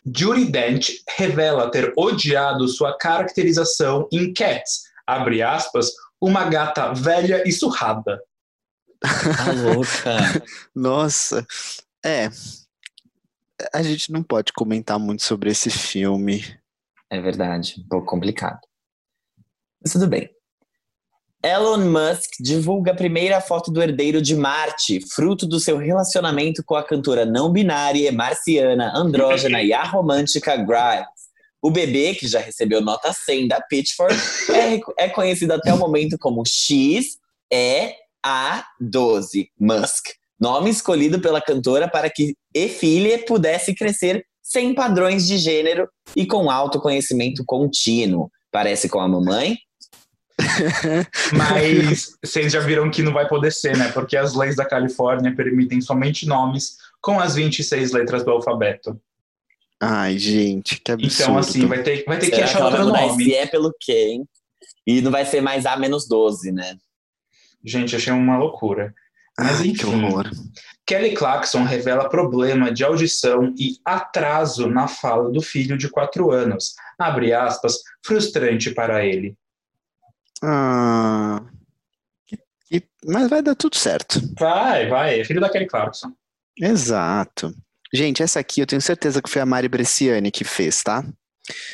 Judy 0.04 0.46
Dent 0.46 0.90
revela 1.16 1.70
ter 1.70 1.92
odiado 1.96 2.66
sua 2.66 2.96
caracterização 2.96 4.08
em 4.10 4.32
Cats, 4.32 4.84
abre 5.06 5.42
aspas, 5.42 5.90
uma 6.20 6.44
gata 6.44 6.92
velha 6.94 7.42
e 7.46 7.52
surrada. 7.52 8.20
Tá 9.02 9.52
louca. 9.52 10.44
Nossa. 10.74 11.46
É. 12.04 12.28
A 13.72 13.82
gente 13.82 14.10
não 14.10 14.22
pode 14.22 14.52
comentar 14.52 14.98
muito 14.98 15.22
sobre 15.22 15.50
esse 15.50 15.70
filme. 15.70 16.44
É 17.10 17.20
verdade, 17.20 17.76
um 17.78 17.88
pouco 17.88 18.06
complicado. 18.06 18.60
Mas 19.82 19.92
tudo 19.92 20.06
bem. 20.06 20.30
Elon 21.44 21.90
Musk 21.90 22.30
divulga 22.40 22.92
a 22.92 22.96
primeira 22.96 23.40
foto 23.40 23.70
do 23.72 23.82
herdeiro 23.82 24.22
de 24.22 24.36
Marte, 24.36 25.00
fruto 25.12 25.44
do 25.44 25.58
seu 25.58 25.76
relacionamento 25.76 26.62
com 26.64 26.76
a 26.76 26.84
cantora 26.84 27.26
não 27.26 27.50
binária, 27.50 28.12
marciana, 28.12 28.92
andrógena 28.94 29.60
e 29.60 29.72
aromântica 29.72 30.56
Grimes. 30.56 31.22
O 31.60 31.70
bebê, 31.70 32.14
que 32.14 32.28
já 32.28 32.40
recebeu 32.40 32.80
nota 32.80 33.12
100 33.12 33.48
da 33.48 33.60
Pitchfork, 33.60 34.14
é, 34.50 35.04
é 35.04 35.08
conhecido 35.08 35.52
até 35.52 35.74
o 35.74 35.78
momento 35.78 36.16
como 36.18 36.44
X 36.46 37.18
E 37.52 37.94
A 38.24 38.64
12 38.80 39.50
Musk, 39.58 40.06
nome 40.40 40.70
escolhido 40.70 41.20
pela 41.20 41.40
cantora 41.40 41.88
para 41.88 42.08
que 42.10 42.34
e 42.54 42.68
filha 42.68 43.24
pudesse 43.24 43.74
crescer 43.74 44.24
sem 44.42 44.74
padrões 44.74 45.26
de 45.26 45.38
gênero 45.38 45.88
e 46.14 46.26
com 46.26 46.50
autoconhecimento 46.50 47.44
contínuo. 47.46 48.30
Parece 48.50 48.88
com 48.88 49.00
a 49.00 49.08
mamãe? 49.08 49.56
Mas 51.32 52.16
vocês 52.22 52.52
já 52.52 52.60
viram 52.60 52.90
que 52.90 53.02
não 53.02 53.12
vai 53.12 53.28
poder 53.28 53.52
ser, 53.52 53.76
né? 53.76 53.90
Porque 53.92 54.16
as 54.16 54.34
leis 54.34 54.56
da 54.56 54.64
Califórnia 54.64 55.34
permitem 55.34 55.80
somente 55.80 56.26
nomes 56.26 56.76
com 57.00 57.18
as 57.18 57.34
26 57.34 57.92
letras 57.92 58.24
do 58.24 58.30
alfabeto. 58.30 59.00
Ai, 59.80 60.18
gente, 60.18 60.80
que 60.80 60.92
absurdo. 60.92 61.22
Então, 61.22 61.38
assim, 61.38 61.66
vai 61.66 61.82
ter, 61.82 62.04
vai 62.04 62.18
ter 62.18 62.30
que 62.30 62.40
achar 62.40 62.64
outro 62.64 62.84
nome. 62.84 63.24
esse 63.24 63.34
é 63.34 63.46
pelo 63.46 63.74
quê, 63.80 64.10
hein? 64.10 64.28
E 64.86 65.00
não 65.00 65.10
vai 65.10 65.24
ser 65.24 65.40
mais 65.40 65.66
A 65.66 65.76
menos 65.76 66.06
12, 66.06 66.52
né? 66.52 66.76
Gente, 67.64 67.94
achei 67.96 68.12
uma 68.12 68.36
loucura. 68.36 68.94
Mas 69.38 69.60
Ai, 69.60 69.62
que 69.64 69.70
enfim. 69.70 70.04
horror. 70.04 70.30
Kelly 70.86 71.14
Clarkson 71.14 71.62
revela 71.64 72.08
problema 72.08 72.70
de 72.70 72.84
audição 72.84 73.54
e 73.58 73.76
atraso 73.84 74.68
na 74.68 74.86
fala 74.88 75.30
do 75.30 75.40
filho 75.40 75.78
de 75.78 75.88
4 75.88 76.30
anos. 76.30 76.74
Abre 76.98 77.32
aspas, 77.32 77.78
frustrante 78.04 78.70
para 78.72 79.04
ele. 79.04 79.34
Ah, 80.42 81.40
que- 82.26 82.38
que- 82.68 82.86
mas 83.06 83.30
vai 83.30 83.42
dar 83.42 83.54
tudo 83.54 83.76
certo. 83.76 84.20
Vai, 84.38 84.88
vai, 84.88 85.20
é 85.20 85.24
filho 85.24 85.40
da 85.40 85.48
Kelly 85.48 85.66
Clarkson. 85.66 86.12
Exato. 86.58 87.54
Gente, 87.94 88.22
essa 88.22 88.40
aqui 88.40 88.60
eu 88.60 88.66
tenho 88.66 88.80
certeza 88.82 89.22
que 89.22 89.30
foi 89.30 89.40
a 89.42 89.46
Mari 89.46 89.68
Bresciani 89.68 90.30
que 90.30 90.44
fez, 90.44 90.82
tá? 90.82 91.04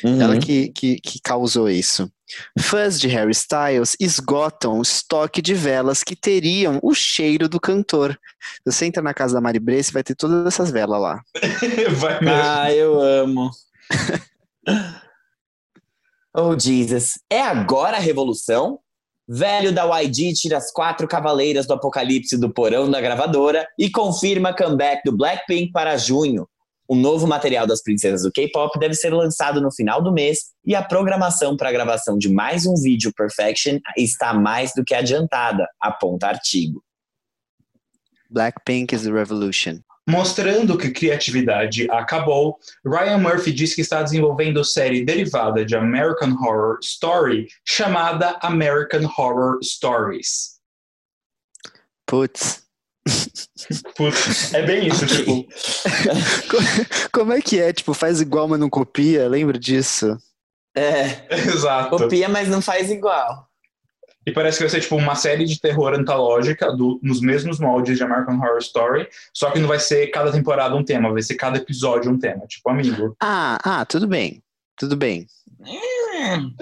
Uhum. 0.03 0.21
Ela 0.21 0.37
que, 0.39 0.69
que, 0.69 0.99
que 0.99 1.19
causou 1.21 1.69
isso. 1.69 2.11
Fãs 2.59 2.99
de 2.99 3.07
Harry 3.07 3.31
Styles 3.31 3.95
esgotam 3.99 4.79
o 4.79 4.81
estoque 4.81 5.41
de 5.41 5.53
velas 5.53 6.03
que 6.03 6.15
teriam 6.15 6.79
o 6.81 6.93
cheiro 6.93 7.49
do 7.49 7.59
cantor. 7.59 8.17
Você 8.65 8.85
entra 8.85 9.01
na 9.01 9.13
casa 9.13 9.33
da 9.33 9.41
Mari 9.41 9.59
Bresci, 9.59 9.91
vai 9.91 10.03
ter 10.03 10.15
todas 10.15 10.45
essas 10.45 10.71
velas 10.71 11.01
lá. 11.01 11.21
vai 11.97 12.19
mesmo. 12.19 12.41
Ah, 12.41 12.71
eu 12.71 13.01
amo. 13.01 13.51
oh, 16.33 16.57
Jesus. 16.57 17.19
É 17.29 17.41
agora 17.41 17.97
a 17.97 18.01
revolução? 18.01 18.79
Velho 19.27 19.71
da 19.71 19.85
YG 19.99 20.33
tira 20.33 20.57
as 20.57 20.71
quatro 20.71 21.07
cavaleiras 21.07 21.67
do 21.67 21.73
apocalipse 21.73 22.35
do 22.35 22.51
porão 22.51 22.89
da 22.89 22.99
gravadora 22.99 23.67
e 23.77 23.89
confirma 23.89 24.55
comeback 24.55 25.03
do 25.05 25.15
Blackpink 25.15 25.71
para 25.71 25.97
junho. 25.97 26.47
O 26.91 26.95
novo 26.95 27.27
material 27.27 27.67
das 27.67 27.83
princesas 27.83 28.23
do 28.23 28.31
K-pop 28.31 28.79
deve 28.79 28.95
ser 28.95 29.13
lançado 29.13 29.61
no 29.61 29.71
final 29.71 30.01
do 30.01 30.11
mês 30.11 30.45
e 30.65 30.73
a 30.73 30.81
programação 30.81 31.55
para 31.55 31.69
a 31.69 31.71
gravação 31.71 32.17
de 32.17 32.27
mais 32.27 32.65
um 32.65 32.73
vídeo 32.73 33.13
Perfection 33.15 33.77
está 33.95 34.33
mais 34.33 34.73
do 34.75 34.83
que 34.83 34.95
adiantada, 34.95 35.67
aponta 35.79 36.25
artigo. 36.25 36.83
Blackpink 38.27 38.95
is 38.95 39.03
the 39.03 39.11
revolution. 39.11 39.81
Mostrando 40.09 40.75
que 40.79 40.89
criatividade 40.89 41.87
acabou, 41.91 42.57
Ryan 42.83 43.19
Murphy 43.19 43.53
diz 43.53 43.75
que 43.75 43.81
está 43.81 44.01
desenvolvendo 44.01 44.65
série 44.65 45.05
derivada 45.05 45.63
de 45.63 45.75
American 45.75 46.31
Horror 46.41 46.79
Story 46.81 47.49
chamada 47.63 48.39
American 48.41 49.05
Horror 49.15 49.59
Stories. 49.61 50.59
Putz. 52.07 52.68
Putz, 53.95 54.53
é 54.53 54.61
bem 54.65 54.87
isso, 54.87 55.05
tipo. 55.05 55.45
Como 57.11 57.33
é 57.33 57.41
que 57.41 57.59
é? 57.59 57.73
Tipo, 57.73 57.93
faz 57.93 58.21
igual, 58.21 58.47
mas 58.47 58.59
não 58.59 58.69
copia? 58.69 59.27
Lembra 59.27 59.59
disso? 59.59 60.17
É, 60.75 61.25
Exato. 61.29 61.97
copia, 61.97 62.29
mas 62.29 62.47
não 62.47 62.61
faz 62.61 62.89
igual. 62.89 63.47
E 64.25 64.31
parece 64.31 64.57
que 64.57 64.63
vai 64.63 64.69
ser 64.69 64.81
tipo 64.81 64.95
uma 64.95 65.15
série 65.15 65.45
de 65.45 65.59
terror 65.59 65.93
antológica 65.93 66.71
do- 66.71 66.99
nos 67.01 67.19
mesmos 67.21 67.59
moldes 67.59 67.97
de 67.97 68.03
American 68.03 68.37
Horror 68.37 68.59
Story, 68.59 69.07
só 69.33 69.49
que 69.49 69.59
não 69.59 69.67
vai 69.67 69.79
ser 69.79 70.07
cada 70.07 70.31
temporada 70.31 70.75
um 70.75 70.83
tema, 70.83 71.11
vai 71.11 71.21
ser 71.23 71.35
cada 71.35 71.57
episódio 71.57 72.11
um 72.11 72.19
tema, 72.19 72.45
tipo 72.45 72.69
amigo. 72.69 73.15
Ah, 73.21 73.57
ah, 73.63 73.85
tudo 73.85 74.07
bem. 74.07 74.43
Tudo 74.77 74.95
bem. 74.95 75.25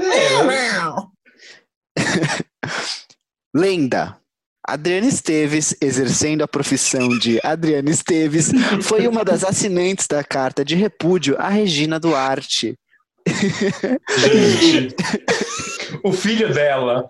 Lenda. 3.54 4.18
Adriana 4.68 5.08
Esteves, 5.08 5.74
exercendo 5.82 6.42
a 6.42 6.48
profissão 6.48 7.08
de 7.18 7.40
Adriana 7.42 7.90
Esteves, 7.90 8.52
foi 8.84 9.08
uma 9.08 9.24
das 9.24 9.46
assinantes 9.46 10.08
da 10.08 10.26
carta 10.26 10.66
de 10.66 10.76
repúdio 10.76 11.38
à 11.40 11.48
Regina 11.48 11.98
Duarte. 11.98 12.78
Gente, 13.26 14.96
o 16.04 16.12
filho 16.12 16.54
dela 16.54 17.08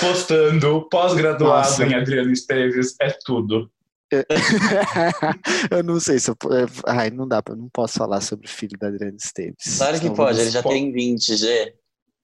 postando 0.00 0.88
pós-graduado 0.88 1.84
em 1.84 1.94
Adriano 1.94 2.32
Esteves 2.32 2.96
é 3.00 3.16
tudo. 3.24 3.70
eu 5.70 5.84
não 5.84 6.00
sei 6.00 6.18
se 6.18 6.30
eu. 6.30 6.36
é, 6.50 6.66
Ai, 6.86 7.10
não 7.10 7.28
dá, 7.28 7.40
eu 7.48 7.56
não 7.56 7.68
posso 7.68 7.96
falar 7.96 8.20
sobre 8.20 8.46
o 8.46 8.50
filho 8.50 8.76
da 8.76 8.88
Adriana 8.88 9.16
Esteves. 9.16 9.78
Claro 9.78 10.00
que 10.00 10.08
vou 10.08 10.16
pode, 10.16 10.40
ele 10.40 10.50
já 10.50 10.64
tem 10.64 10.92
20, 10.92 11.36
G. 11.36 11.74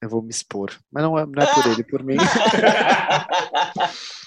Eu 0.01 0.09
vou 0.09 0.21
me 0.21 0.29
expor. 0.29 0.73
Mas 0.91 1.03
não 1.03 1.17
é, 1.17 1.25
não 1.25 1.41
é 1.41 1.53
por 1.53 1.71
ele, 1.71 1.81
é 1.81 1.83
por 1.83 2.03
mim. 2.03 2.17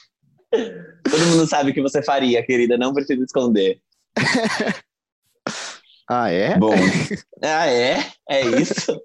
Todo 0.53 1.27
mundo 1.27 1.47
sabe 1.47 1.71
o 1.71 1.75
que 1.75 1.83
você 1.83 2.03
faria, 2.03 2.45
querida, 2.45 2.77
não 2.77 2.93
precisa 2.93 3.25
esconder. 3.25 3.81
Ah, 6.11 6.31
é? 6.31 6.59
Bom, 6.59 6.75
ah, 7.43 7.67
é? 7.67 8.05
É 8.29 8.43
isso? 8.43 9.01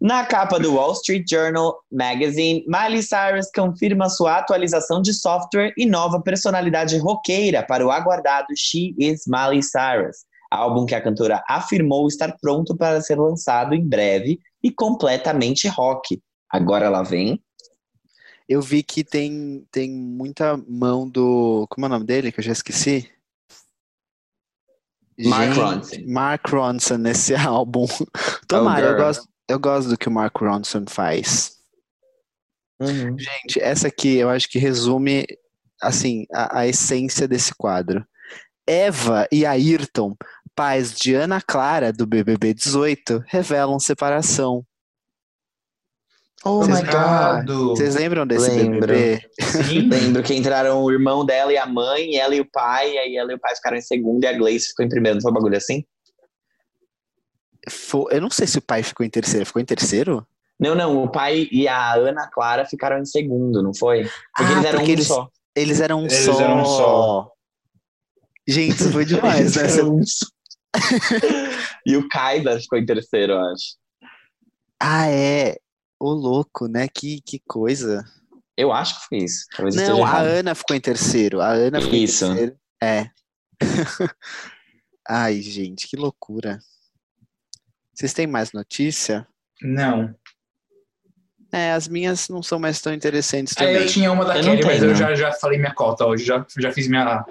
Na 0.00 0.24
capa 0.24 0.58
do 0.58 0.74
Wall 0.74 0.92
Street 0.92 1.24
Journal 1.28 1.78
Magazine, 1.90 2.64
Miley 2.66 3.02
Cyrus 3.02 3.50
confirma 3.54 4.08
sua 4.08 4.38
atualização 4.38 5.02
de 5.02 5.12
software 5.12 5.72
e 5.76 5.84
nova 5.84 6.20
personalidade 6.20 6.96
roqueira 6.98 7.62
para 7.62 7.86
o 7.86 7.90
aguardado 7.90 8.48
She 8.56 8.94
Is 8.98 9.22
Miley 9.26 9.62
Cyrus, 9.62 10.18
álbum 10.50 10.86
que 10.86 10.94
a 10.94 11.00
cantora 11.02 11.42
afirmou 11.48 12.06
estar 12.08 12.36
pronto 12.40 12.76
para 12.76 13.00
ser 13.00 13.18
lançado 13.18 13.74
em 13.74 13.86
breve 13.86 14.38
e 14.62 14.70
completamente 14.70 15.66
rock. 15.68 16.20
Agora 16.50 16.86
ela 16.86 17.02
vem. 17.02 17.38
Eu 18.52 18.60
vi 18.60 18.82
que 18.82 19.02
tem, 19.02 19.66
tem 19.72 19.90
muita 19.90 20.58
mão 20.68 21.08
do. 21.08 21.66
Como 21.70 21.86
é 21.86 21.88
o 21.88 21.92
nome 21.92 22.04
dele? 22.04 22.30
Que 22.30 22.40
eu 22.40 22.44
já 22.44 22.52
esqueci. 22.52 23.10
Mark 25.18 25.56
Ronson. 25.56 25.96
Mark 26.06 26.48
Ronson 26.48 26.96
nesse 26.98 27.32
álbum. 27.34 27.86
Tomara, 28.46 28.88
eu 28.88 28.90
girl. 28.90 29.02
gosto, 29.02 29.28
eu 29.48 29.58
gosto 29.58 29.88
do 29.88 29.96
que 29.96 30.06
o 30.06 30.12
Mark 30.12 30.36
Ronson 30.36 30.84
faz. 30.86 31.56
Gente, 32.78 33.58
essa 33.58 33.88
aqui 33.88 34.16
eu 34.16 34.28
acho 34.28 34.46
que 34.50 34.58
resume 34.58 35.24
assim 35.80 36.26
a, 36.30 36.60
a 36.60 36.66
essência 36.66 37.26
desse 37.26 37.54
quadro. 37.54 38.06
Eva 38.66 39.26
e 39.32 39.46
Ayrton, 39.46 40.14
pais 40.54 40.94
de 40.94 41.14
Ana 41.14 41.40
Clara 41.40 41.90
do 41.90 42.06
BBB 42.06 42.52
18, 42.52 43.24
revelam 43.28 43.80
separação. 43.80 44.62
Oh 46.44 46.62
my 46.66 46.82
God. 46.82 47.68
Vocês 47.68 47.94
lembram 47.94 48.26
desse 48.26 48.50
Lembro. 48.50 48.80
BBB? 48.80 49.22
Sim. 49.40 49.80
Lembro 49.88 50.22
que 50.24 50.34
entraram 50.34 50.82
o 50.82 50.90
irmão 50.90 51.24
dela 51.24 51.52
e 51.52 51.56
a 51.56 51.66
mãe, 51.66 52.16
ela 52.16 52.34
e 52.34 52.40
o 52.40 52.50
pai, 52.50 52.92
e 52.94 52.98
aí 52.98 53.16
ela 53.16 53.30
e 53.32 53.34
o 53.36 53.38
pai 53.38 53.54
ficaram 53.54 53.76
em 53.76 53.80
segundo 53.82 54.24
e 54.24 54.26
a 54.26 54.32
Gleice 54.32 54.68
ficou 54.68 54.84
em 54.84 54.88
primeiro. 54.88 55.16
Não 55.16 55.22
foi 55.22 55.30
um 55.30 55.34
bagulho 55.34 55.56
assim? 55.56 55.84
Eu 58.10 58.20
não 58.20 58.30
sei 58.30 58.46
se 58.46 58.58
o 58.58 58.62
pai 58.62 58.82
ficou 58.82 59.06
em 59.06 59.10
terceiro. 59.10 59.46
Ficou 59.46 59.62
em 59.62 59.64
terceiro? 59.64 60.26
Não, 60.58 60.74
não, 60.74 61.04
o 61.04 61.08
pai 61.10 61.48
e 61.50 61.66
a 61.68 61.94
Ana 61.94 62.28
Clara 62.28 62.64
ficaram 62.64 62.98
em 62.98 63.04
segundo, 63.04 63.62
não 63.62 63.72
foi? 63.74 64.02
Porque 64.36 64.52
Ah, 64.52 64.52
eles 64.52 64.64
eram 64.64 64.78
porque 64.78 64.90
um 64.90 64.94
eles- 64.94 65.06
só. 65.06 65.28
Eles 65.54 65.80
eram 65.80 65.98
um 66.00 66.04
Eles 66.06 66.24
só. 66.24 66.40
eram 66.40 66.60
um 66.60 66.64
só. 66.64 67.30
Gente, 68.48 68.74
isso 68.74 68.90
foi 68.90 69.04
demais, 69.06 69.56
Eles 69.56 69.76
né? 69.76 69.80
eram 69.82 70.00
só. 70.04 70.26
e 71.86 71.96
o 71.96 72.08
Kaiser 72.08 72.60
ficou 72.60 72.78
em 72.78 72.86
terceiro, 72.86 73.34
eu 73.34 73.40
acho. 73.40 73.76
Ah, 74.80 75.08
é. 75.08 75.56
Ô, 76.02 76.12
louco, 76.12 76.66
né? 76.66 76.88
Que, 76.88 77.20
que 77.20 77.38
coisa. 77.46 78.04
Eu 78.56 78.72
acho 78.72 79.00
que 79.00 79.06
foi 79.06 79.18
isso. 79.18 79.46
Talvez 79.54 79.76
eu 79.76 79.98
Não, 79.98 80.04
a. 80.04 80.18
Ana 80.18 80.52
ficou 80.52 80.74
em 80.74 80.80
terceiro. 80.80 81.40
A 81.40 81.50
Ana 81.50 81.80
ficou 81.80 81.94
Isso. 81.96 82.24
em 82.24 82.28
terceiro. 82.28 82.56
É. 82.82 83.08
Ai, 85.08 85.40
gente, 85.40 85.86
que 85.86 85.94
loucura. 85.96 86.58
Vocês 87.94 88.12
têm 88.12 88.26
mais 88.26 88.50
notícia? 88.52 89.24
Não. 89.62 90.12
É, 91.52 91.70
as 91.72 91.86
minhas 91.86 92.28
não 92.28 92.42
são 92.42 92.58
mais 92.58 92.80
tão 92.80 92.92
interessantes 92.92 93.54
Aí 93.56 93.66
também. 93.68 93.82
eu 93.82 93.86
tinha 93.86 94.10
uma 94.10 94.24
da 94.24 94.38
Eu 94.38 94.42
Kelly, 94.42 94.64
mas 94.64 94.80
tenho. 94.80 94.90
eu 94.90 94.96
já, 94.96 95.14
já 95.14 95.32
falei 95.32 95.58
minha 95.58 95.74
cota 95.74 96.04
hoje, 96.04 96.24
já, 96.24 96.44
já 96.58 96.72
fiz 96.72 96.88
minha, 96.88 97.24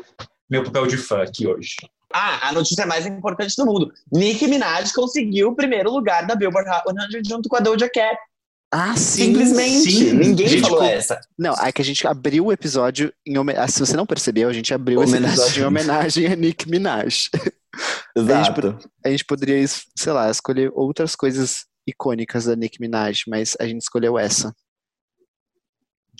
meu 0.50 0.64
papel 0.64 0.88
de 0.88 0.96
fã 0.96 1.24
aqui 1.24 1.46
hoje. 1.46 1.76
Ah, 2.14 2.48
a 2.50 2.54
notícia 2.54 2.86
mais 2.86 3.06
importante 3.06 3.54
do 3.58 3.66
mundo. 3.66 3.92
Nicki 4.14 4.48
Minaj 4.48 4.94
conseguiu 4.94 5.50
o 5.50 5.56
primeiro 5.56 5.92
lugar 5.92 6.26
da 6.26 6.36
Billboard 6.36 6.70
Hot 6.70 6.84
100 7.12 7.22
junto 7.28 7.50
com 7.50 7.58
a 7.58 7.60
Doja 7.60 7.90
Cat. 7.90 8.18
Ah, 8.72 8.96
sim. 8.96 9.26
Simplesmente. 9.26 9.92
sim. 9.92 10.14
Ninguém 10.14 10.48
Gente, 10.48 10.62
falou 10.62 10.84
essa. 10.84 11.20
Não, 11.38 11.54
é 11.54 11.72
que 11.74 11.82
a 11.82 11.86
gente 11.86 12.08
abriu 12.08 12.46
o 12.46 12.52
episódio 12.54 13.14
em 13.28 13.38
homenagem. 13.38 13.74
Se 13.74 13.80
você 13.82 13.98
não 13.98 14.06
percebeu, 14.06 14.48
a 14.48 14.54
gente 14.54 14.74
abriu 14.74 15.04
esse 15.04 15.12
Homenagem. 15.12 15.38
episódio 15.38 15.64
em 15.64 15.66
homenagem 15.68 16.28
a 16.28 16.36
Nick 16.36 16.70
Minaj. 16.70 17.30
Exato. 18.16 18.78
A 19.06 19.10
gente 19.10 19.26
poderia, 19.26 19.66
sei 19.68 20.14
lá, 20.14 20.30
escolher 20.32 20.72
outras 20.74 21.16
coisas 21.16 21.66
icônicas 21.86 22.46
da 22.46 22.56
Nick 22.56 22.80
Minaj, 22.80 23.24
mas 23.28 23.58
a 23.60 23.66
gente 23.66 23.82
escolheu 23.82 24.18
essa. 24.18 24.56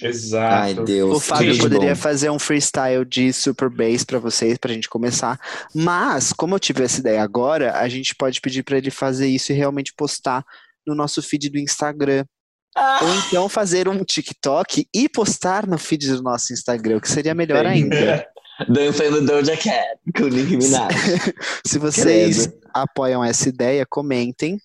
Exato. 0.02 0.54
Ai, 0.54 0.74
Deus. 0.74 1.18
O 1.18 1.20
Fábio 1.20 1.54
Gente, 1.54 1.62
poderia 1.62 1.94
bom. 1.94 2.02
fazer 2.02 2.30
um 2.30 2.40
freestyle 2.40 3.06
de 3.06 3.32
Super 3.32 3.70
Bass 3.70 4.04
pra 4.04 4.20
vocês, 4.20 4.58
pra 4.58 4.74
gente 4.74 4.90
começar. 4.90 5.40
Mas, 5.76 6.34
como 6.34 6.56
eu 6.56 6.60
tive 6.60 6.84
essa 6.84 7.00
ideia 7.00 7.22
agora, 7.22 7.78
a 7.78 7.88
gente 7.88 8.16
pode 8.16 8.42
pedir 8.42 8.64
pra 8.64 8.78
ele 8.78 8.90
fazer 8.90 9.28
isso 9.28 9.52
e 9.52 9.56
realmente 9.56 9.94
postar 9.94 10.44
no 10.88 10.96
nosso 10.96 11.22
feed 11.22 11.50
do 11.50 11.60
Instagram. 11.60 12.26
Ah, 12.76 13.00
Ou 13.02 13.16
então 13.16 13.50
fazer 13.50 13.88
um 13.88 14.04
TikTok 14.04 14.88
e 14.94 15.10
postar 15.10 15.68
no 15.68 15.78
feed 15.78 16.08
do 16.08 16.24
nosso 16.24 16.54
Instagram, 16.54 16.98
o 16.98 17.02
que 17.02 17.10
seria 17.10 17.36
melhor 17.36 17.66
ainda. 17.66 18.26
dançando 18.70 19.26
Doja 19.26 19.58
Cat 19.58 20.00
com 20.16 20.28
Nicki 20.28 20.58
Minaj. 20.58 20.94
Se 21.66 21.78
vocês 21.78 22.48
Credo. 22.48 22.62
apoiam 22.74 23.24
essa 23.24 23.50
ideia, 23.50 23.86
comentem, 23.86 24.58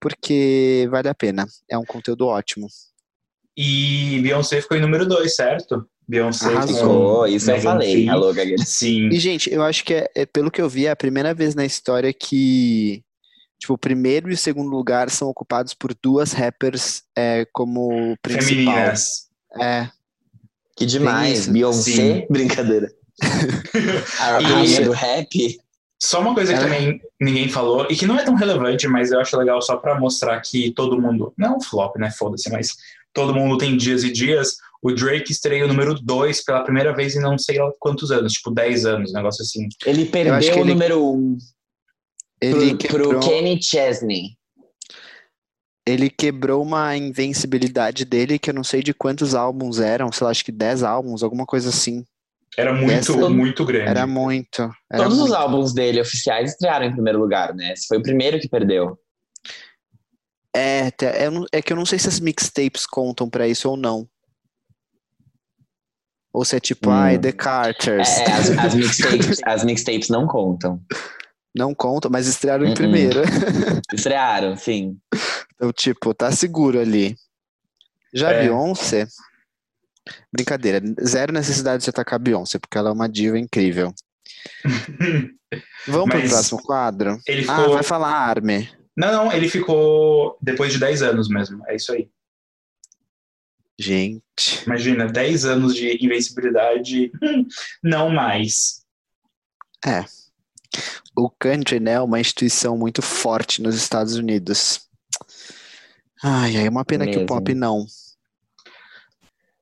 porque 0.00 0.88
vale 0.90 1.08
a 1.08 1.14
pena. 1.14 1.46
É 1.70 1.76
um 1.76 1.84
conteúdo 1.84 2.26
ótimo. 2.26 2.66
E 3.56 4.20
Beyoncé 4.22 4.60
ficou 4.60 4.76
em 4.76 4.80
número 4.80 5.06
2, 5.06 5.34
certo? 5.34 5.86
Beyoncé 6.06 6.46
Arrasou. 6.46 6.76
Ficou, 6.76 7.26
isso 7.26 7.50
eu 7.50 7.60
falei. 7.60 8.08
Alô, 8.08 8.32
Gagueira. 8.32 8.62
Sim. 8.64 9.08
E, 9.08 9.18
gente, 9.18 9.52
eu 9.52 9.62
acho 9.62 9.84
que, 9.84 9.94
é, 9.94 10.10
é, 10.14 10.26
pelo 10.26 10.50
que 10.50 10.60
eu 10.60 10.68
vi, 10.68 10.86
é 10.86 10.90
a 10.90 10.96
primeira 10.96 11.34
vez 11.34 11.54
na 11.54 11.64
história 11.64 12.12
que 12.12 13.02
tipo, 13.58 13.74
o 13.74 13.78
primeiro 13.78 14.30
e 14.30 14.34
o 14.34 14.36
segundo 14.36 14.70
lugar 14.70 15.10
são 15.10 15.28
ocupados 15.28 15.74
por 15.74 15.94
duas 16.02 16.32
rappers 16.32 17.02
é, 17.16 17.46
como 17.52 18.16
principal. 18.22 18.48
Femininas. 18.48 19.26
É, 19.60 19.88
Que 20.76 20.84
demais. 20.86 21.46
Beyoncé, 21.46 21.90
Sim. 21.92 22.26
brincadeira. 22.30 22.88
A 24.20 24.38
rainha 24.38 24.84
do 24.84 24.92
rap. 24.92 25.58
Só 26.02 26.20
uma 26.20 26.34
coisa 26.34 26.52
que 26.52 26.58
É. 26.58 26.62
também 26.62 27.00
ninguém 27.18 27.48
falou, 27.48 27.86
e 27.88 27.96
que 27.96 28.06
não 28.06 28.18
é 28.18 28.22
tão 28.22 28.34
relevante, 28.34 28.86
mas 28.86 29.10
eu 29.10 29.18
acho 29.18 29.34
legal 29.38 29.62
só 29.62 29.76
pra 29.78 29.98
mostrar 29.98 30.38
que 30.42 30.70
todo 30.72 31.00
mundo. 31.00 31.32
Não 31.38 31.54
é 31.54 31.56
um 31.56 31.60
flop, 31.60 31.96
né? 31.96 32.10
Foda-se, 32.10 32.50
mas 32.50 32.74
todo 33.14 33.34
mundo 33.34 33.56
tem 33.56 33.76
dias 33.76 34.04
e 34.04 34.12
dias. 34.12 34.56
O 34.82 34.92
Drake 34.92 35.32
estreia 35.32 35.64
o 35.64 35.68
número 35.68 35.94
2 35.94 36.44
pela 36.44 36.62
primeira 36.62 36.94
vez 36.94 37.16
em 37.16 37.20
não 37.20 37.38
sei 37.38 37.58
lá 37.58 37.70
quantos 37.80 38.10
anos, 38.10 38.34
tipo 38.34 38.50
10 38.50 38.84
anos, 38.84 39.10
um 39.10 39.14
negócio 39.14 39.40
assim. 39.42 39.66
Ele 39.86 40.04
perdeu 40.04 40.34
o 40.56 40.58
ele- 40.60 40.64
número 40.74 41.02
um 41.02 41.38
ele, 42.40 42.68
pro, 42.70 42.78
quebrou, 42.78 43.08
pro 43.10 43.20
Kenny 43.20 43.60
Chesney. 43.62 44.36
ele 45.86 46.10
quebrou 46.10 46.62
uma 46.62 46.96
invencibilidade 46.96 48.04
dele 48.04 48.38
que 48.38 48.50
eu 48.50 48.54
não 48.54 48.64
sei 48.64 48.82
de 48.82 48.92
quantos 48.92 49.34
álbuns 49.34 49.78
eram, 49.80 50.10
sei 50.12 50.24
lá, 50.24 50.30
acho 50.30 50.44
que 50.44 50.52
10 50.52 50.82
álbuns, 50.82 51.22
alguma 51.22 51.46
coisa 51.46 51.68
assim. 51.70 52.04
Era 52.58 52.72
muito, 52.72 52.92
Essa- 52.92 53.28
muito 53.28 53.64
grande. 53.64 53.88
Era 53.90 54.06
muito. 54.06 54.62
Era 54.90 55.02
Todos 55.04 55.18
os 55.18 55.28
muito. 55.28 55.34
álbuns 55.34 55.74
dele 55.74 56.00
oficiais 56.00 56.52
estrearam 56.52 56.86
em 56.86 56.92
primeiro 56.92 57.18
lugar, 57.18 57.54
né? 57.54 57.72
Esse 57.72 57.86
foi 57.86 57.98
o 57.98 58.02
primeiro 58.02 58.40
que 58.40 58.48
perdeu. 58.48 58.98
É, 60.54 60.86
é, 60.88 61.28
é 61.52 61.60
que 61.62 61.70
eu 61.70 61.76
não 61.76 61.84
sei 61.84 61.98
se 61.98 62.08
as 62.08 62.18
mixtapes 62.18 62.86
contam 62.86 63.28
pra 63.28 63.46
isso 63.46 63.68
ou 63.68 63.76
não. 63.76 64.08
Ou 66.32 66.44
se 66.44 66.56
é 66.56 66.60
tipo, 66.60 66.88
Hum. 66.88 66.92
ai, 66.92 67.18
The 67.18 67.32
Carters. 67.32 68.08
É, 68.18 68.32
as, 68.32 68.50
as 68.58 68.74
mixtapes, 68.74 69.40
as 69.44 69.64
mixtapes 69.64 70.08
não 70.08 70.26
contam. 70.26 70.80
Não 71.56 71.74
conta, 71.74 72.08
mas 72.10 72.26
estrearam 72.26 72.64
em 72.64 72.68
Uh-uh. 72.68 72.74
primeira. 72.74 73.22
Estrearam, 73.92 74.56
sim. 74.56 74.98
Então, 75.54 75.72
tipo, 75.72 76.12
tá 76.12 76.30
seguro 76.30 76.78
ali. 76.78 77.16
Já 78.12 78.30
É. 78.32 78.42
Beyoncé. 78.42 79.06
Brincadeira, 80.32 80.80
zero 81.04 81.32
necessidade 81.32 81.82
de 81.82 81.90
atacar 81.90 82.16
a 82.16 82.18
Beyoncé, 82.18 82.58
porque 82.58 82.76
ela 82.76 82.90
é 82.90 82.92
uma 82.92 83.08
diva 83.08 83.38
incrível. 83.38 83.92
Vamos 85.86 86.10
pro 86.10 86.18
Mas 86.20 86.30
próximo 86.30 86.62
quadro? 86.62 87.18
Ele 87.26 87.48
Ah, 87.48 87.56
ficou. 87.56 87.74
vai 87.74 87.82
falar 87.82 88.10
Arme. 88.12 88.68
Não, 88.96 89.12
não, 89.12 89.32
ele 89.32 89.48
ficou 89.48 90.36
depois 90.42 90.72
de 90.72 90.78
10 90.78 91.02
anos 91.02 91.28
mesmo. 91.28 91.62
É 91.68 91.76
isso 91.76 91.92
aí. 91.92 92.08
Gente. 93.78 94.62
Imagina, 94.66 95.06
10 95.06 95.44
anos 95.44 95.74
de 95.74 96.04
invencibilidade. 96.04 97.10
hum, 97.22 97.46
Não 97.82 98.10
mais. 98.10 98.82
O 101.16 101.30
country, 101.30 101.80
né, 101.80 101.92
é 101.92 102.00
uma 102.00 102.20
instituição 102.20 102.76
muito 102.76 103.02
forte 103.02 103.62
nos 103.62 103.74
Estados 103.74 104.16
Unidos. 104.16 104.88
Ai, 106.22 106.56
ai, 106.56 106.68
uma 106.68 106.84
pena 106.84 107.04
que 107.04 107.12
o 107.12 107.20
Mesmo. 107.20 107.26
pop 107.26 107.54
não. 107.54 107.86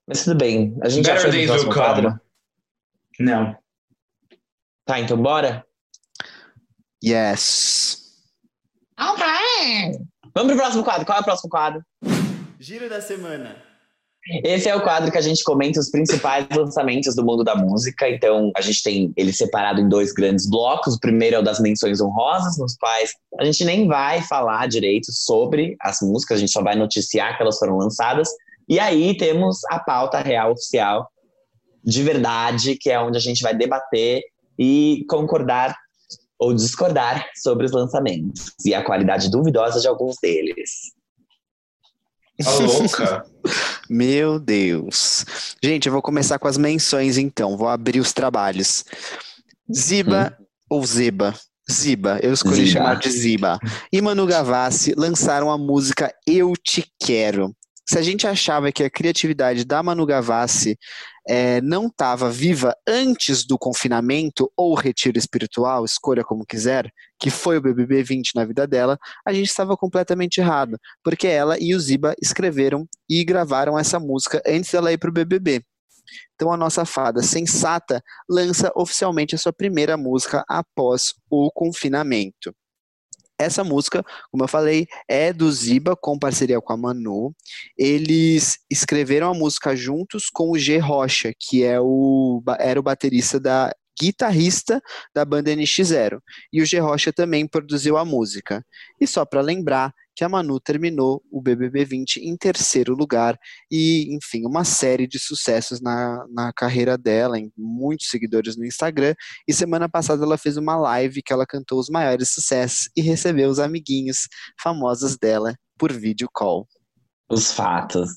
Mas 0.07 0.25
tudo 0.25 0.37
bem. 0.37 0.77
A 0.83 0.89
gente 0.89 1.07
já 1.07 1.15
Better 1.15 1.33
fez 1.33 1.45
o 1.45 1.53
próximo 1.53 1.73
quadro? 1.73 2.21
Não. 3.19 3.57
Tá, 4.85 5.01
então 5.01 5.17
bora? 5.21 5.65
Yes. 7.03 8.05
Vamos 10.35 10.53
pro 10.53 10.63
próximo 10.63 10.85
quadro. 10.85 11.07
Qual 11.07 11.19
é 11.19 11.21
o 11.21 11.25
próximo 11.25 11.51
quadro? 11.51 11.85
Giro 12.59 12.89
da 12.89 13.01
semana. 13.01 13.57
Esse 14.43 14.69
é 14.69 14.75
o 14.75 14.83
quadro 14.83 15.13
que 15.13 15.19
a 15.19 15.23
gente 15.23 15.45
comenta 15.45 15.79
os 15.79 15.91
principais 15.91 16.47
lançamentos 16.55 17.15
do 17.15 17.25
mundo 17.25 17.45
da 17.45 17.55
música. 17.55 18.09
Então, 18.09 18.51
a 18.57 18.63
gente 18.63 18.83
tem 18.83 19.13
ele 19.17 19.33
separado 19.33 19.81
em 19.81 19.89
dois 19.89 20.13
grandes 20.13 20.49
blocos. 20.49 20.95
O 20.95 21.01
primeiro 21.01 21.37
é 21.37 21.39
o 21.39 21.43
das 21.43 21.61
menções 21.61 22.01
honrosas, 22.01 22.57
nos 22.57 22.75
quais 22.77 23.13
a 23.39 23.45
gente 23.45 23.65
nem 23.65 23.87
vai 23.87 24.23
falar 24.23 24.67
direito 24.67 25.13
sobre 25.13 25.77
as 25.81 26.01
músicas, 26.01 26.39
a 26.39 26.41
gente 26.41 26.53
só 26.53 26.63
vai 26.63 26.75
noticiar 26.75 27.37
que 27.37 27.43
elas 27.43 27.59
foram 27.59 27.77
lançadas. 27.77 28.29
E 28.67 28.79
aí 28.79 29.15
temos 29.17 29.59
a 29.69 29.79
pauta 29.79 30.19
real 30.21 30.53
oficial 30.53 31.07
de 31.85 32.03
verdade, 32.03 32.77
que 32.77 32.91
é 32.91 32.99
onde 32.99 33.19
a 33.19 33.21
gente 33.21 33.43
vai 33.43 33.55
debater 33.55 34.23
e 34.59 35.05
concordar 35.09 35.77
ou 36.39 36.55
discordar 36.55 37.29
sobre 37.37 37.67
os 37.67 37.73
lançamentos 37.73 38.53
e 38.65 38.75
a 38.75 38.83
qualidade 38.83 39.31
duvidosa 39.31 39.81
de 39.81 39.87
alguns 39.87 40.17
deles. 40.21 40.95
Tá 42.43 42.51
louca. 42.59 43.25
Meu 43.89 44.39
Deus. 44.39 45.25
Gente, 45.63 45.87
eu 45.87 45.93
vou 45.93 46.03
começar 46.03 46.39
com 46.39 46.49
as 46.49 46.57
menções 46.57 47.19
então. 47.19 47.57
Vou 47.57 47.69
abrir 47.69 48.01
os 48.01 48.13
trabalhos. 48.13 48.85
Ziba 49.73 50.37
ou 50.69 50.85
Zeba? 50.85 51.35
Ziba, 51.71 52.19
eu 52.23 52.33
escolhi 52.33 52.67
Ziba. 52.67 52.79
chamar 52.79 52.95
de 52.97 53.11
Ziba. 53.11 53.59
E 53.91 54.01
Manu 54.03 54.27
Gavassi 54.27 54.95
lançaram 54.97 55.51
a 55.51 55.57
música 55.57 56.13
Eu 56.27 56.53
Te 56.63 56.87
Quero. 57.01 57.55
Se 57.87 57.99
a 57.99 58.03
gente 58.03 58.27
achava 58.27 58.73
que 58.73 58.83
a 58.83 58.91
criatividade 58.91 59.65
da 59.65 59.83
Manu 59.83 60.07
Gavassi 60.07 60.79
eh, 61.29 61.61
não 61.61 61.87
estava 61.87 62.31
viva 62.31 62.75
antes 62.87 63.45
do 63.45 63.59
confinamento 63.59 64.51
ou 64.57 64.75
retiro 64.75 65.19
espiritual, 65.19 65.85
escolha 65.85 66.25
como 66.25 66.47
quiser, 66.47 66.91
que 67.19 67.29
foi 67.29 67.59
o 67.59 67.61
BBB 67.61 68.03
20 68.03 68.35
na 68.37 68.45
vida 68.47 68.67
dela, 68.67 68.99
a 69.27 69.33
gente 69.35 69.49
estava 69.49 69.77
completamente 69.77 70.39
errado, 70.39 70.79
porque 71.03 71.27
ela 71.27 71.59
e 71.59 71.75
o 71.75 71.81
Ziba 71.81 72.15
escreveram 72.23 72.87
e 73.09 73.23
gravaram 73.23 73.79
essa 73.79 74.01
música 74.01 74.43
antes 74.47 74.71
dela 74.71 74.93
ir 74.93 74.99
para 74.99 75.11
o 75.11 75.13
BBB. 75.13 75.63
Então 76.35 76.53
a 76.53 76.57
nossa 76.57 76.85
fada 76.85 77.23
sensata 77.23 78.03
lança 78.29 78.73
oficialmente 78.75 79.35
a 79.35 79.39
sua 79.39 79.53
primeira 79.53 79.97
música 79.97 80.45
após 80.49 81.15
o 81.31 81.51
confinamento. 81.53 82.55
Essa 83.45 83.65
música, 83.65 84.05
como 84.31 84.45
eu 84.45 84.49
falei, 84.49 84.87
é 85.09 85.33
do 85.33 85.51
Ziba 85.51 85.97
com 85.97 86.19
parceria 86.19 86.61
com 86.61 86.73
a 86.73 86.77
Manu. 86.77 87.35
Eles 87.77 88.59
escreveram 88.71 89.31
a 89.31 89.35
música 89.35 89.77
juntos 89.77 90.29
com 90.33 90.51
o 90.51 90.59
G 90.59 90.79
Rocha, 90.79 91.33
que 91.39 91.65
é 91.65 91.81
o, 91.81 92.43
era 92.59 92.79
o 92.79 92.83
baterista 92.83 93.39
da 93.39 93.75
guitarrista 94.01 94.81
da 95.15 95.25
banda 95.25 95.51
NX0. 95.51 96.21
E 96.53 96.63
o 96.63 96.67
G 96.67 96.79
Rocha 96.79 97.13
também 97.13 97.47
produziu 97.47 97.97
a 97.97 98.05
música. 98.05 98.65
E 99.01 99.07
só 99.07 99.25
para 99.25 99.41
lembrar 99.41 99.93
que 100.15 100.23
a 100.23 100.29
Manu 100.29 100.61
terminou 100.61 101.23
o 101.31 101.43
BBB 101.43 101.85
20 101.85 102.21
em 102.21 102.37
terceiro 102.37 102.95
lugar 102.95 103.39
e, 103.71 104.15
enfim, 104.15 104.47
uma 104.47 104.65
série 104.65 105.07
de 105.07 105.19
sucessos 105.19 105.81
na, 105.81 106.25
na 106.33 106.53
carreira 106.53 106.97
dela, 106.97 107.39
em 107.39 107.53
muitos 107.57 108.09
seguidores 108.09 108.57
no 108.57 108.65
Instagram. 108.65 109.15
E 109.47 109.53
semana 109.53 109.89
passada 109.89 110.25
ela 110.25 110.39
fez 110.39 110.57
uma 110.57 110.77
live 110.77 111.23
que 111.23 111.33
ela 111.33 111.47
cantou 111.47 111.79
os 111.81 111.89
maiores 111.89 112.31
sucessos 112.31 112.89
e 112.97 113.03
recebeu 113.03 113.51
os 113.51 113.59
amiguinhos 113.59 114.29
famosos 114.63 115.17
dela 115.17 115.55
por 115.77 115.93
vídeo 115.93 116.29
call. 116.33 116.69
Os 117.29 117.53
fatos. 117.53 118.11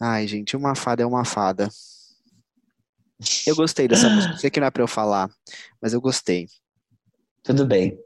Ai, 0.00 0.26
gente, 0.28 0.56
uma 0.56 0.74
fada 0.74 1.02
é 1.02 1.06
uma 1.06 1.24
fada. 1.24 1.68
Eu 3.46 3.56
gostei 3.56 3.88
dessa 3.88 4.08
música, 4.10 4.36
sei 4.36 4.50
que 4.50 4.60
não 4.60 4.66
é 4.66 4.70
pra 4.70 4.82
eu 4.82 4.88
falar, 4.88 5.28
mas 5.80 5.92
eu 5.92 6.00
gostei. 6.00 6.46
Tudo 7.42 7.66
bem. 7.66 7.98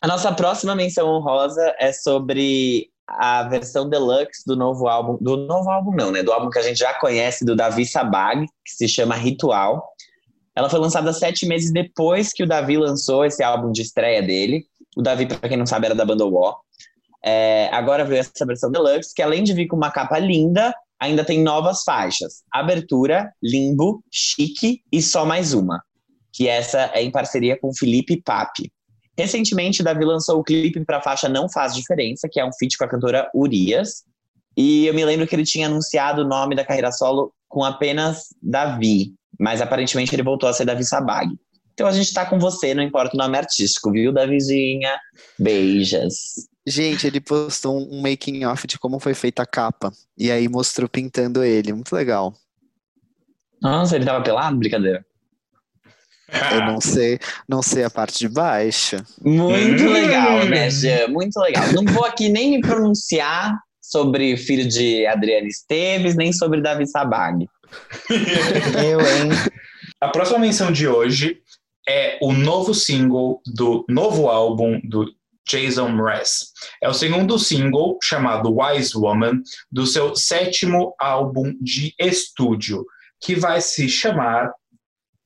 A 0.00 0.06
nossa 0.06 0.32
próxima 0.32 0.74
menção 0.74 1.08
honrosa 1.08 1.74
é 1.78 1.92
sobre 1.92 2.90
a 3.06 3.42
versão 3.44 3.88
deluxe 3.88 4.42
do 4.46 4.56
novo 4.56 4.88
álbum. 4.88 5.18
Do 5.20 5.36
novo 5.36 5.70
álbum, 5.70 5.92
não, 5.92 6.10
né? 6.10 6.22
Do 6.22 6.32
álbum 6.32 6.50
que 6.50 6.58
a 6.58 6.62
gente 6.62 6.78
já 6.78 6.94
conhece, 6.94 7.44
do 7.44 7.54
Davi 7.54 7.84
Sabag, 7.84 8.46
que 8.64 8.72
se 8.72 8.88
chama 8.88 9.14
Ritual. 9.14 9.92
Ela 10.54 10.68
foi 10.68 10.78
lançada 10.78 11.12
sete 11.12 11.46
meses 11.46 11.72
depois 11.72 12.32
que 12.32 12.42
o 12.42 12.46
Davi 12.46 12.76
lançou 12.76 13.24
esse 13.24 13.42
álbum 13.42 13.72
de 13.72 13.82
estreia 13.82 14.22
dele. 14.22 14.66
O 14.96 15.02
Davi, 15.02 15.26
para 15.26 15.48
quem 15.48 15.56
não 15.56 15.66
sabe, 15.66 15.86
era 15.86 15.94
da 15.94 16.04
banda 16.04 16.26
War. 16.26 16.56
É, 17.24 17.68
agora 17.72 18.04
veio 18.04 18.20
essa 18.20 18.44
versão 18.44 18.70
deluxe, 18.70 19.14
que 19.14 19.22
além 19.22 19.44
de 19.44 19.54
vir 19.54 19.66
com 19.66 19.76
uma 19.76 19.90
capa 19.90 20.18
linda, 20.18 20.74
ainda 21.02 21.24
tem 21.24 21.42
novas 21.42 21.82
faixas: 21.82 22.42
Abertura, 22.50 23.32
Limbo, 23.42 24.02
Chique 24.10 24.82
e 24.90 25.02
Só 25.02 25.24
Mais 25.26 25.52
Uma. 25.52 25.82
Que 26.32 26.48
essa 26.48 26.90
é 26.94 27.02
em 27.02 27.10
parceria 27.10 27.58
com 27.58 27.74
Felipe 27.74 28.22
Papi. 28.22 28.72
Recentemente, 29.18 29.82
Davi 29.82 30.04
lançou 30.04 30.38
o 30.38 30.44
clipe 30.44 30.82
para 30.84 30.98
a 30.98 31.02
faixa 31.02 31.28
Não 31.28 31.48
Faz 31.50 31.74
Diferença, 31.74 32.28
que 32.30 32.40
é 32.40 32.44
um 32.44 32.52
feat 32.58 32.78
com 32.78 32.84
a 32.84 32.88
cantora 32.88 33.30
Urias. 33.34 34.04
E 34.56 34.86
eu 34.86 34.94
me 34.94 35.04
lembro 35.04 35.26
que 35.26 35.34
ele 35.34 35.44
tinha 35.44 35.66
anunciado 35.66 36.22
o 36.22 36.28
nome 36.28 36.54
da 36.54 36.64
carreira 36.64 36.92
solo 36.92 37.32
com 37.48 37.62
apenas 37.64 38.28
Davi, 38.42 39.12
mas 39.38 39.60
aparentemente 39.60 40.14
ele 40.14 40.22
voltou 40.22 40.48
a 40.48 40.52
ser 40.52 40.64
Davi 40.64 40.84
Sabag. 40.84 41.28
Então 41.74 41.86
a 41.86 41.92
gente 41.92 42.12
tá 42.12 42.24
com 42.24 42.38
você, 42.38 42.74
não 42.74 42.82
importa 42.82 43.14
o 43.14 43.18
nome 43.18 43.36
artístico, 43.36 43.90
viu, 43.90 44.12
Davizinha? 44.12 44.98
Beijas. 45.38 46.48
Gente, 46.66 47.06
ele 47.06 47.20
postou 47.20 47.76
um 47.92 48.00
making 48.00 48.44
off 48.44 48.66
de 48.66 48.78
como 48.78 49.00
foi 49.00 49.14
feita 49.14 49.42
a 49.42 49.46
capa. 49.46 49.92
E 50.16 50.30
aí 50.30 50.48
mostrou 50.48 50.88
pintando 50.88 51.42
ele. 51.42 51.72
Muito 51.72 51.92
legal. 51.94 52.34
Nossa, 53.60 53.96
ele 53.96 54.04
tava 54.04 54.22
pelado? 54.22 54.56
Brincadeira. 54.58 55.04
Eu 56.52 56.60
não 56.64 56.80
sei, 56.80 57.18
não 57.46 57.62
sei 57.62 57.84
a 57.84 57.90
parte 57.90 58.18
de 58.18 58.28
baixo. 58.28 58.96
Muito 59.22 59.82
Hum. 59.82 59.92
legal, 59.92 60.44
né, 60.46 60.70
Jean? 60.70 61.08
Muito 61.08 61.38
legal. 61.38 61.64
Não 61.72 61.84
vou 61.84 62.04
aqui 62.06 62.28
nem 62.30 62.52
me 62.52 62.60
pronunciar 62.60 63.54
sobre 63.80 64.32
o 64.32 64.38
filho 64.38 64.66
de 64.66 65.04
Adriana 65.06 65.46
Esteves, 65.46 66.14
nem 66.16 66.32
sobre 66.32 66.62
Davi 66.62 66.86
Sabag. 66.86 67.46
Eu, 68.82 69.00
hein? 69.00 69.30
A 70.00 70.08
próxima 70.08 70.38
menção 70.38 70.72
de 70.72 70.88
hoje 70.88 71.38
é 71.88 72.18
o 72.22 72.32
novo 72.32 72.72
single 72.72 73.42
do 73.46 73.84
novo 73.88 74.28
álbum 74.28 74.80
do 74.84 75.12
Jason 75.52 75.88
Mraz. 75.90 76.52
É 76.82 76.88
o 76.88 76.94
segundo 76.94 77.38
single, 77.38 77.98
chamado 78.02 78.56
Wise 78.56 78.96
Woman, 78.96 79.42
do 79.70 79.86
seu 79.86 80.16
sétimo 80.16 80.94
álbum 80.98 81.54
de 81.60 81.94
estúdio, 81.98 82.86
que 83.20 83.34
vai 83.34 83.60
se 83.60 83.88
chamar. 83.88 84.50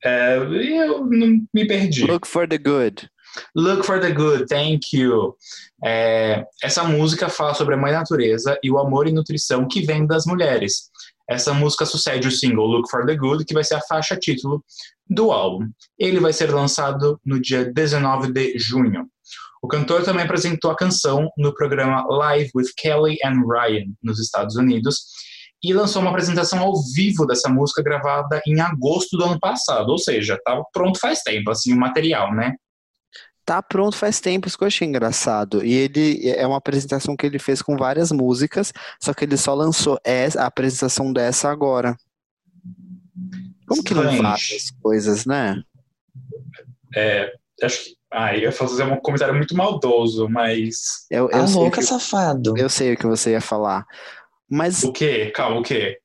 é, 0.03 0.37
eu 0.37 1.05
não 1.05 1.41
me 1.53 1.65
perdi. 1.65 2.05
Look 2.05 2.27
for 2.27 2.47
the 2.47 2.57
good. 2.57 3.09
Look 3.55 3.83
for 3.85 3.99
the 3.99 4.11
Good, 4.11 4.47
thank 4.47 4.95
you. 4.95 5.35
É, 5.83 6.45
essa 6.63 6.83
música 6.83 7.29
fala 7.29 7.53
sobre 7.53 7.75
a 7.75 7.77
mãe 7.77 7.91
natureza 7.91 8.57
e 8.63 8.71
o 8.71 8.79
amor 8.79 9.07
e 9.07 9.11
nutrição 9.11 9.67
que 9.67 9.81
vem 9.81 10.05
das 10.07 10.25
mulheres. 10.25 10.89
Essa 11.29 11.53
música 11.53 11.85
sucede 11.85 12.27
o 12.27 12.31
single 12.31 12.65
Look 12.65 12.89
for 12.89 13.05
the 13.05 13.15
Good, 13.15 13.45
que 13.45 13.53
vai 13.53 13.63
ser 13.63 13.75
a 13.75 13.81
faixa 13.81 14.15
título 14.15 14.63
do 15.09 15.31
álbum. 15.31 15.67
Ele 15.99 16.19
vai 16.19 16.33
ser 16.33 16.51
lançado 16.53 17.19
no 17.25 17.39
dia 17.39 17.65
19 17.65 18.31
de 18.31 18.57
junho. 18.57 19.07
O 19.61 19.67
cantor 19.67 20.03
também 20.03 20.23
apresentou 20.23 20.71
a 20.71 20.75
canção 20.75 21.29
no 21.37 21.53
programa 21.53 22.05
Live 22.07 22.51
with 22.55 22.69
Kelly 22.77 23.17
and 23.23 23.41
Ryan, 23.47 23.85
nos 24.03 24.19
Estados 24.19 24.55
Unidos, 24.55 25.01
e 25.63 25.73
lançou 25.73 26.01
uma 26.01 26.11
apresentação 26.11 26.59
ao 26.59 26.73
vivo 26.93 27.25
dessa 27.25 27.49
música 27.49 27.81
gravada 27.81 28.41
em 28.45 28.59
agosto 28.61 29.17
do 29.17 29.23
ano 29.23 29.39
passado, 29.39 29.89
ou 29.89 29.97
seja, 29.97 30.35
estava 30.35 30.63
pronto 30.71 30.99
faz 30.99 31.21
tempo, 31.21 31.49
assim, 31.49 31.73
o 31.73 31.79
material, 31.79 32.33
né? 32.33 32.53
Tá 33.43 33.63
pronto 33.63 33.95
faz 33.95 34.19
tempo, 34.19 34.45
isso 34.45 34.57
que 34.57 34.65
eu 34.65 34.67
achei 34.67 34.85
engraçado. 34.85 35.63
E 35.63 35.73
ele 35.73 36.29
é 36.29 36.45
uma 36.45 36.57
apresentação 36.57 37.15
que 37.15 37.25
ele 37.25 37.39
fez 37.39 37.61
com 37.61 37.77
várias 37.77 38.11
músicas, 38.11 38.73
só 39.01 39.13
que 39.13 39.23
ele 39.23 39.37
só 39.37 39.53
lançou 39.53 39.97
essa, 40.03 40.41
a 40.41 40.47
apresentação 40.47 41.13
dessa 41.13 41.49
agora. 41.49 41.95
Como 43.65 43.81
que 43.81 43.93
não 43.93 44.03
vaza 44.17 44.53
as 44.53 44.69
coisas, 44.81 45.25
né? 45.25 45.63
É, 46.93 47.33
acho 47.63 47.85
que. 47.85 47.96
Ah, 48.11 48.35
eu 48.35 48.43
ia 48.43 48.51
fazer 48.51 48.83
um 48.83 48.95
comentário 48.97 49.35
muito 49.35 49.55
maldoso, 49.55 50.29
mas. 50.29 51.05
Eu, 51.11 51.29
eu, 51.29 51.41
Ah, 51.43 51.47
sei, 51.47 51.55
o 51.57 51.59
louca, 51.63 51.81
que, 51.81 51.87
safado. 51.87 52.53
eu 52.57 52.69
sei 52.69 52.93
o 52.93 52.97
que 52.97 53.05
você 53.05 53.31
ia 53.31 53.41
falar. 53.41 53.85
Mas, 54.49 54.83
O 54.83 54.93
quê? 54.93 55.31
Calma, 55.35 55.59
o 55.59 55.63
quê? 55.63 55.97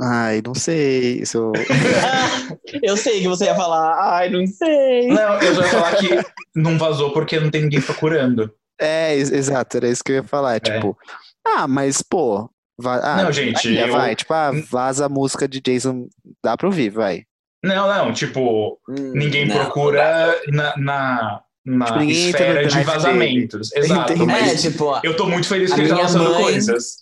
ai, 0.00 0.42
não 0.44 0.54
sei. 0.54 1.24
Se 1.24 1.36
eu... 2.82 2.96
sei 2.96 3.20
que 3.22 3.28
você 3.28 3.44
ia 3.46 3.54
falar, 3.54 3.96
ai, 4.16 4.28
não 4.30 4.46
sei. 4.46 5.08
Não, 5.08 5.40
eu 5.40 5.54
só 5.54 5.62
ia 5.62 5.68
falar 5.68 5.96
que 5.96 6.08
não 6.54 6.78
vazou 6.78 7.12
porque 7.12 7.38
não 7.40 7.50
tem 7.50 7.62
ninguém 7.62 7.80
procurando. 7.80 8.52
É, 8.80 9.16
ex- 9.16 9.32
exato, 9.32 9.76
era 9.76 9.88
isso 9.88 10.02
que 10.04 10.12
eu 10.12 10.16
ia 10.16 10.24
falar. 10.24 10.56
É, 10.56 10.60
tipo, 10.60 10.96
ah, 11.44 11.66
mas, 11.66 12.02
pô. 12.02 12.48
Va 12.80 13.00
ah, 13.02 13.24
Não, 13.24 13.32
gente, 13.32 13.54
varia, 13.54 13.86
eu- 13.86 13.92
vai. 13.92 14.14
Tipo, 14.14 14.32
ah, 14.34 14.52
vaza 14.70 15.06
a 15.06 15.08
música 15.08 15.48
de 15.48 15.60
Jason. 15.60 16.06
Dá 16.44 16.56
pra 16.56 16.68
ouvir, 16.68 16.90
vai. 16.90 17.24
Não, 17.64 17.88
não, 17.88 18.12
tipo, 18.12 18.78
ninguém 18.88 19.44
Hum, 19.44 19.48
Não, 19.48 19.56
procura 19.56 20.40
na, 20.48 20.76
na, 20.76 21.40
na 21.66 21.84
Tipo, 21.86 21.98
ninguém 21.98 22.30
esfera 22.30 22.66
de 22.66 22.82
vazamentos. 22.84 23.72
Exato, 23.74 24.12
Entendi. 24.12 24.22
É, 24.30 24.40
mas 24.42 24.62
tipo, 24.62 25.00
eu 25.02 25.16
tô 25.16 25.26
muito 25.26 25.48
feliz 25.48 25.72
a 25.72 25.74
que 25.74 25.80
ele 25.80 25.88
tá 25.88 25.94
minha 25.96 26.06
lançando 26.06 26.30
mãe- 26.30 26.42
coisas. 26.42 26.94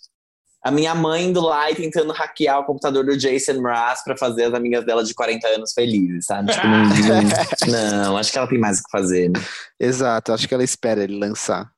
a 0.63 0.71
minha 0.71 0.95
mãe 0.95 1.31
do 1.31 1.41
lá 1.41 1.73
tentando 1.75 2.11
hackear 2.11 2.59
o 2.59 2.65
computador 2.65 3.05
do 3.05 3.15
Jason 3.15 3.61
Mraz 3.61 4.03
pra 4.03 4.17
fazer 4.17 4.45
as 4.45 4.53
amigas 4.55 4.83
dela 4.83 5.03
de 5.03 5.13
40 5.13 5.47
anos 5.47 5.73
felizes, 5.73 6.25
sabe? 6.25 6.51
Tipo, 6.51 6.67
não, 6.67 6.83
não, 6.83 8.03
não, 8.11 8.17
acho 8.17 8.31
que 8.31 8.37
ela 8.39 8.47
tem 8.47 8.59
mais 8.59 8.79
o 8.79 8.83
que 8.83 8.89
fazer, 8.91 9.29
né? 9.29 9.39
Exato, 9.79 10.33
acho 10.33 10.47
que 10.47 10.53
ela 10.55 10.63
espera 10.63 11.03
ele 11.03 11.17
lançar. 11.19 11.69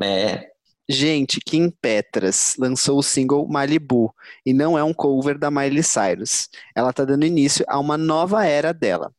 É, 0.00 0.48
Gente, 0.88 1.38
Kim 1.40 1.70
Petras 1.70 2.54
lançou 2.58 2.98
o 2.98 3.02
single 3.02 3.46
Malibu 3.48 4.12
e 4.44 4.52
não 4.52 4.76
é 4.76 4.82
um 4.82 4.92
cover 4.92 5.38
da 5.38 5.50
Miley 5.50 5.82
Cyrus. 5.82 6.48
Ela 6.74 6.92
tá 6.92 7.04
dando 7.04 7.24
início 7.24 7.64
a 7.68 7.78
uma 7.78 7.96
nova 7.96 8.44
era 8.44 8.72
dela. 8.74 9.12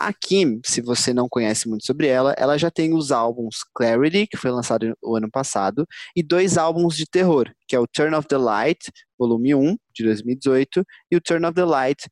A 0.00 0.14
Kim, 0.14 0.60
se 0.64 0.80
você 0.80 1.12
não 1.12 1.28
conhece 1.28 1.68
muito 1.68 1.84
sobre 1.84 2.06
ela, 2.06 2.34
ela 2.38 2.56
já 2.56 2.70
tem 2.70 2.94
os 2.94 3.12
álbuns 3.12 3.58
Clarity, 3.74 4.26
que 4.26 4.36
foi 4.38 4.50
lançado 4.50 4.96
o 5.02 5.14
ano 5.14 5.30
passado, 5.30 5.86
e 6.16 6.22
dois 6.22 6.56
álbuns 6.56 6.96
de 6.96 7.04
terror, 7.04 7.52
que 7.68 7.76
é 7.76 7.78
o 7.78 7.86
Turn 7.86 8.16
of 8.16 8.26
the 8.26 8.38
Light, 8.38 8.90
volume 9.18 9.54
1, 9.54 9.76
de 9.94 10.04
2018, 10.04 10.82
e 11.12 11.16
o 11.16 11.20
Turn 11.20 11.46
of 11.46 11.54
the 11.54 11.66
Light, 11.66 12.08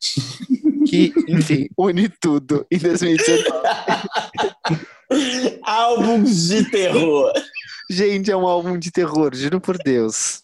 que, 0.87 1.15
enfim, 1.27 1.67
une 1.79 2.11
tudo 2.11 2.67
em 2.71 2.79
2019. 2.79 3.43
álbuns 5.65 6.49
de 6.49 6.71
terror. 6.71 7.33
Gente, 7.91 8.31
é 8.31 8.37
um 8.37 8.47
álbum 8.47 8.79
de 8.79 8.91
terror, 8.91 9.35
juro 9.35 9.61
por 9.61 9.79
Deus. 9.79 10.43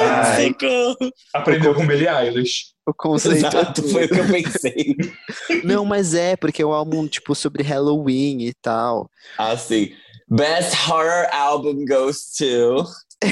Ai, 0.00 0.48
socorro. 0.48 1.12
aprendeu 1.32 1.74
com 1.74 1.86
Billie 1.86 2.08
Eilish. 2.08 2.72
O 2.86 2.92
conceito 2.94 3.44
é 3.44 3.48
Exato, 3.48 3.82
foi 3.88 4.04
o 4.04 4.08
que 4.08 4.18
eu 4.20 4.26
pensei. 4.26 4.96
Não, 5.64 5.84
mas 5.84 6.14
é, 6.14 6.36
porque 6.36 6.62
é 6.62 6.66
um 6.66 6.72
álbum, 6.72 7.06
tipo, 7.08 7.34
sobre 7.34 7.62
Halloween 7.62 8.42
e 8.42 8.54
tal. 8.54 9.10
Assim, 9.38 9.92
Best 10.28 10.74
Horror 10.90 11.28
Album 11.32 11.84
goes 11.86 12.32
to... 12.36 12.84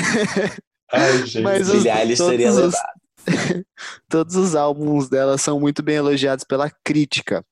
Ai, 0.93 1.19
gente. 1.27 1.43
Mas 1.43 1.69
os- 1.69 1.83
Billie 1.83 1.91
Eilish 1.91 2.19
todos 2.19 2.31
teria 2.31 2.51
os- 2.51 2.57
levado. 2.57 2.93
Todos 4.09 4.35
os 4.37 4.57
álbuns 4.57 5.09
dela 5.09 5.39
são 5.39 5.61
muito 5.61 5.81
bem 5.83 5.95
elogiados 5.97 6.45
pela 6.45 6.69
crítica. 6.85 7.45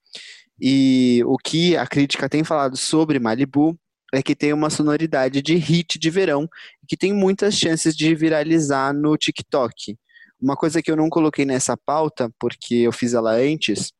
E 0.61 1.23
o 1.27 1.37
que 1.39 1.77
a 1.77 1.87
crítica 1.87 2.29
tem 2.29 2.43
falado 2.43 2.77
sobre 2.77 3.19
Malibu 3.21 3.79
é 4.13 4.23
que 4.23 4.35
tem 4.35 4.53
uma 4.53 4.71
sonoridade 4.71 5.41
de 5.43 5.55
hit 5.57 5.99
de 5.99 6.11
verão 6.11 6.49
que 6.89 6.97
tem 6.97 7.13
muitas 7.13 7.55
chances 7.55 7.97
de 7.97 8.15
viralizar 8.15 8.93
no 8.93 9.17
TikTok. 9.17 9.97
Uma 10.41 10.57
coisa 10.57 10.83
que 10.83 10.91
eu 10.91 10.97
não 10.97 11.09
coloquei 11.09 11.45
nessa 11.45 11.77
pauta, 11.77 12.31
porque 12.39 12.75
eu 12.75 12.93
fiz 12.93 13.15
ela 13.15 13.33
antes, 13.33 13.93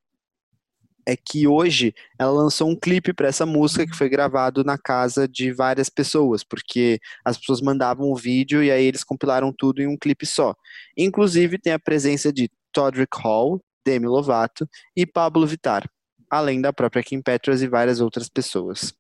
é 1.07 1.17
que 1.17 1.47
hoje 1.47 1.95
ela 2.19 2.31
lançou 2.31 2.69
um 2.69 2.77
clipe 2.77 3.13
para 3.13 3.29
essa 3.29 3.45
música 3.45 3.87
que 3.87 3.97
foi 3.97 4.09
gravado 4.09 4.63
na 4.65 4.79
casa 4.79 5.27
de 5.27 5.53
várias 5.53 5.89
pessoas, 5.89 6.45
porque 6.45 6.99
as 7.25 7.39
pessoas 7.39 7.61
mandavam 7.61 8.11
o 8.11 8.17
vídeo 8.17 8.63
e 8.63 8.71
aí 8.71 8.85
eles 8.85 9.05
compilaram 9.05 9.53
tudo 9.57 9.83
em 9.83 9.87
um 9.87 9.97
clipe 9.97 10.27
só. 10.27 10.55
Inclusive 10.97 11.59
tem 11.59 11.73
a 11.73 11.79
presença 11.79 12.33
de 12.33 12.51
Todrick 12.73 13.19
Hall, 13.19 13.61
Demi 13.85 14.07
Lovato 14.07 14.69
e 14.97 15.07
Pablo 15.07 15.47
Vittar, 15.47 15.89
além 16.31 16.61
da 16.61 16.73
própria 16.73 17.03
Kim 17.03 17.21
Petras 17.23 17.63
e 17.63 17.69
várias 17.69 18.01
outras 18.01 18.29
pessoas. 18.29 18.95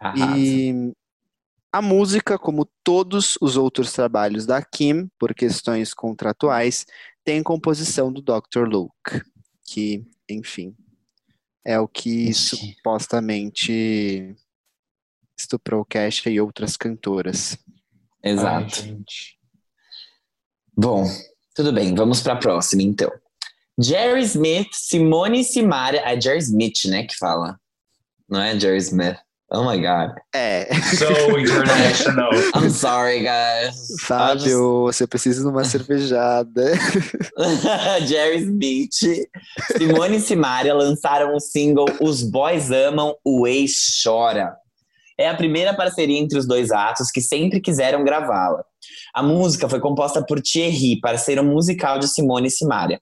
Arrasa. 0.00 0.36
E 0.36 0.92
a 1.72 1.82
música, 1.82 2.38
como 2.38 2.68
todos 2.84 3.36
os 3.40 3.56
outros 3.56 3.92
trabalhos 3.92 4.46
da 4.46 4.62
Kim, 4.62 5.08
por 5.18 5.34
questões 5.34 5.92
contratuais, 5.92 6.86
tem 7.24 7.42
composição 7.42 8.12
do 8.12 8.22
Dr. 8.22 8.68
Luke, 8.68 9.22
que, 9.64 10.06
enfim, 10.30 10.76
é 11.64 11.80
o 11.80 11.88
que 11.88 12.28
Ixi. 12.28 12.56
supostamente 12.76 14.36
estuprou 15.36 15.84
Kesha 15.84 16.30
e 16.30 16.40
outras 16.40 16.76
cantoras. 16.76 17.58
Exato. 18.22 18.80
Ai, 18.80 18.86
gente. 18.86 19.38
Bom, 20.76 21.04
tudo 21.54 21.72
bem, 21.72 21.94
vamos 21.94 22.20
pra 22.22 22.36
próxima 22.36 22.82
então. 22.82 23.10
Jerry 23.78 24.22
Smith, 24.22 24.68
Simone 24.72 25.42
Simaria. 25.42 26.00
É 26.00 26.20
Jerry 26.20 26.38
Smith, 26.38 26.84
né, 26.84 27.04
que 27.04 27.16
fala. 27.16 27.58
Não 28.28 28.40
é 28.40 28.58
Jerry 28.58 28.78
Smith. 28.78 29.18
Oh 29.50 29.62
my 29.62 29.76
god. 29.78 30.14
É, 30.34 30.68
So 30.96 31.38
international. 31.38 32.30
I'm 32.56 32.70
sorry, 32.70 33.20
guys. 33.20 33.74
Fábio, 34.00 34.82
você 34.84 35.06
precisa 35.06 35.42
de 35.42 35.48
uma 35.48 35.62
cervejada. 35.64 36.72
Jerry 38.06 38.38
Smith, 38.38 38.94
Simone 39.76 40.16
e 40.16 40.20
Simaria 40.20 40.74
lançaram 40.74 41.34
o 41.36 41.40
single 41.40 41.86
Os 42.00 42.22
Boys 42.22 42.70
Amam, 42.70 43.14
o 43.24 43.46
Ex 43.46 44.00
Chora. 44.02 44.56
É 45.18 45.28
a 45.28 45.36
primeira 45.36 45.74
parceria 45.74 46.18
entre 46.18 46.38
os 46.38 46.46
dois 46.48 46.72
atos 46.72 47.10
que 47.10 47.20
sempre 47.20 47.60
quiseram 47.60 48.02
gravá-la. 48.02 48.64
A 49.14 49.22
música 49.22 49.68
foi 49.68 49.78
composta 49.78 50.24
por 50.24 50.40
Thierry, 50.40 50.98
parceiro 51.00 51.44
musical 51.44 51.98
de 52.00 52.08
Simone 52.08 52.48
e 52.48 52.50
Simaria. 52.50 52.98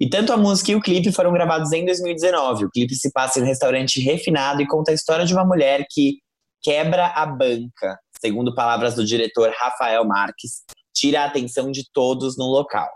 E 0.00 0.08
tanto 0.08 0.32
a 0.32 0.36
música 0.36 0.72
e 0.72 0.74
o 0.74 0.80
clipe 0.80 1.12
foram 1.12 1.30
gravados 1.30 1.72
em 1.72 1.84
2019. 1.84 2.64
O 2.64 2.70
clipe 2.70 2.94
se 2.94 3.12
passa 3.12 3.38
em 3.38 3.42
um 3.42 3.46
restaurante 3.46 4.00
refinado 4.00 4.62
e 4.62 4.66
conta 4.66 4.90
a 4.90 4.94
história 4.94 5.26
de 5.26 5.34
uma 5.34 5.44
mulher 5.44 5.86
que 5.90 6.18
quebra 6.62 7.08
a 7.08 7.26
banca, 7.26 7.98
segundo 8.18 8.54
palavras 8.54 8.94
do 8.94 9.04
diretor 9.04 9.52
Rafael 9.58 10.04
Marques, 10.06 10.62
tira 10.94 11.22
a 11.22 11.26
atenção 11.26 11.70
de 11.70 11.84
todos 11.92 12.38
no 12.38 12.46
local. 12.46 12.88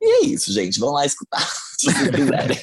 E 0.00 0.06
é 0.06 0.26
isso, 0.26 0.52
gente. 0.52 0.78
Vão 0.78 0.90
lá 0.90 1.06
escutar, 1.06 1.40
se 1.80 2.10
quiserem. 2.10 2.62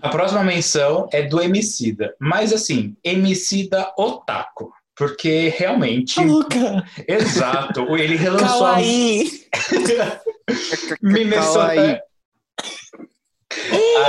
A 0.00 0.08
próxima 0.08 0.44
menção 0.44 1.08
é 1.12 1.22
do 1.22 1.40
Emicida. 1.40 2.14
Mas 2.20 2.52
assim, 2.52 2.96
Emicida 3.02 3.92
Otaku. 3.98 4.72
Porque 4.96 5.52
realmente, 5.56 6.18
Luca, 6.24 6.82
exato, 7.06 7.96
ele 7.96 8.16
relançou 8.16 8.66
a 8.66 8.70
Kawaii. 8.70 9.30
Minnesota. 11.02 11.74
Kawaii. 11.74 12.00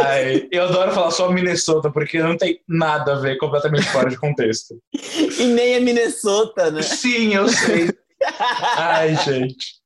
Ai, 0.03 0.47
eu 0.51 0.63
adoro 0.63 0.91
falar 0.93 1.11
só 1.11 1.31
Minnesota, 1.31 1.91
porque 1.91 2.19
não 2.19 2.37
tem 2.37 2.61
nada 2.67 3.13
a 3.13 3.19
ver, 3.19 3.37
completamente 3.37 3.87
fora 3.87 4.09
de 4.09 4.17
contexto. 4.17 4.81
E 4.93 5.45
nem 5.45 5.75
é 5.75 5.79
Minnesota, 5.79 6.71
né? 6.71 6.81
Sim, 6.81 7.33
eu 7.33 7.47
sei. 7.47 7.89
Ai, 8.77 9.15
gente. 9.17 9.76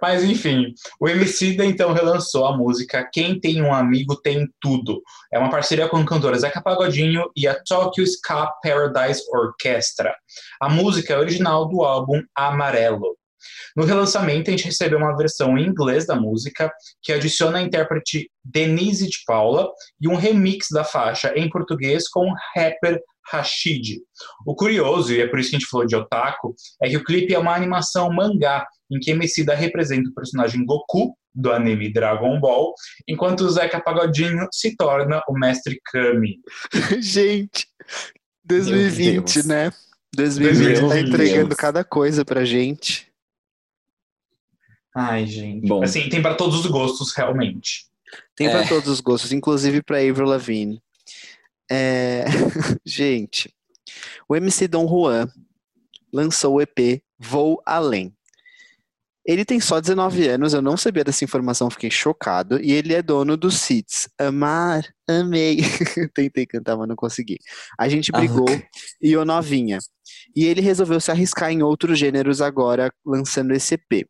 Mas 0.00 0.24
enfim, 0.24 0.74
o 0.98 1.08
Emicida 1.08 1.64
então 1.64 1.92
relançou 1.92 2.46
a 2.46 2.56
música 2.56 3.08
Quem 3.12 3.38
Tem 3.38 3.62
Um 3.62 3.72
Amigo 3.72 4.16
Tem 4.16 4.48
Tudo. 4.60 5.02
É 5.32 5.38
uma 5.38 5.50
parceria 5.50 5.88
com 5.88 5.96
a 5.96 6.06
cantora 6.06 6.38
Zeca 6.38 6.62
Pagodinho 6.62 7.30
e 7.36 7.46
a 7.46 7.60
Tokyo 7.62 8.04
Ska 8.04 8.46
Paradise 8.62 9.22
Orchestra. 9.32 10.14
A 10.60 10.68
música 10.68 11.14
é 11.14 11.18
original 11.18 11.68
do 11.68 11.82
álbum 11.82 12.20
Amarelo. 12.34 13.16
No 13.74 13.84
relançamento, 13.84 14.50
a 14.50 14.52
gente 14.52 14.66
recebeu 14.66 14.98
uma 14.98 15.16
versão 15.16 15.56
em 15.56 15.66
inglês 15.66 16.06
da 16.06 16.14
música, 16.14 16.70
que 17.02 17.12
adiciona 17.12 17.58
a 17.58 17.62
intérprete 17.62 18.30
Denise 18.44 19.08
de 19.08 19.18
Paula 19.26 19.70
e 20.00 20.08
um 20.08 20.16
remix 20.16 20.66
da 20.70 20.84
faixa 20.84 21.32
em 21.36 21.48
português 21.48 22.08
com 22.08 22.26
o 22.26 22.34
rapper 22.54 23.00
Rashid. 23.30 24.00
O 24.44 24.54
curioso, 24.54 25.14
e 25.14 25.20
é 25.20 25.26
por 25.26 25.38
isso 25.38 25.50
que 25.50 25.56
a 25.56 25.58
gente 25.58 25.70
falou 25.70 25.86
de 25.86 25.96
otaku, 25.96 26.54
é 26.82 26.88
que 26.88 26.96
o 26.96 27.04
clipe 27.04 27.32
é 27.32 27.38
uma 27.38 27.54
animação 27.54 28.12
mangá, 28.12 28.66
em 28.90 28.98
que 28.98 29.10
Emicida 29.10 29.54
representa 29.54 30.08
o 30.10 30.14
personagem 30.14 30.64
Goku, 30.64 31.16
do 31.32 31.52
anime 31.52 31.92
Dragon 31.92 32.40
Ball, 32.40 32.74
enquanto 33.06 33.42
o 33.42 33.50
Zeca 33.50 33.80
Pagodinho 33.80 34.48
se 34.52 34.74
torna 34.76 35.22
o 35.28 35.32
mestre 35.38 35.80
Kami. 35.84 36.40
Gente, 37.00 37.66
2020, 38.44 39.34
Deus. 39.34 39.46
né? 39.46 39.72
2020 40.16 40.74
tá 40.80 40.86
Meu 40.88 40.98
entregando 40.98 41.48
Deus. 41.50 41.60
cada 41.60 41.84
coisa 41.84 42.24
pra 42.24 42.44
gente. 42.44 43.08
Ai, 44.94 45.24
gente. 45.24 45.68
Bom. 45.68 45.82
Assim, 45.84 46.08
tem 46.08 46.20
para 46.20 46.34
todos 46.34 46.58
os 46.58 46.66
gostos, 46.66 47.12
realmente. 47.14 47.86
Tem 48.34 48.48
É. 48.48 48.50
pra 48.50 48.66
todos 48.66 48.88
os 48.88 49.00
gostos, 49.00 49.32
inclusive 49.32 49.82
pra 49.82 49.98
Avril 49.98 50.26
Lavigne. 50.26 50.82
É... 51.70 52.24
Gente, 52.84 53.54
o 54.28 54.34
MC 54.34 54.66
Dom 54.66 54.88
Juan 54.88 55.28
lançou 56.12 56.54
o 56.56 56.60
EP 56.60 57.00
Vou 57.16 57.62
Além. 57.64 58.12
Ele 59.30 59.44
tem 59.44 59.60
só 59.60 59.80
19 59.80 60.26
anos, 60.26 60.54
eu 60.54 60.60
não 60.60 60.76
sabia 60.76 61.04
dessa 61.04 61.22
informação, 61.22 61.70
fiquei 61.70 61.88
chocado. 61.90 62.60
E 62.60 62.72
ele 62.72 62.92
é 62.92 63.00
dono 63.00 63.36
dos 63.36 63.70
hits 63.70 64.08
Amar, 64.18 64.84
Amei. 65.08 65.58
Tentei 66.12 66.44
cantar, 66.46 66.76
mas 66.76 66.88
não 66.88 66.96
consegui. 66.96 67.38
A 67.78 67.88
gente 67.88 68.10
brigou 68.10 68.48
Ah, 68.48 68.60
e 69.00 69.16
o 69.16 69.24
novinha. 69.24 69.78
E 70.34 70.44
ele 70.44 70.60
resolveu 70.60 71.00
se 71.00 71.12
arriscar 71.12 71.52
em 71.52 71.62
outros 71.62 71.96
gêneros 71.96 72.40
agora, 72.42 72.92
lançando 73.06 73.52
esse 73.52 73.74
EP. 73.74 74.04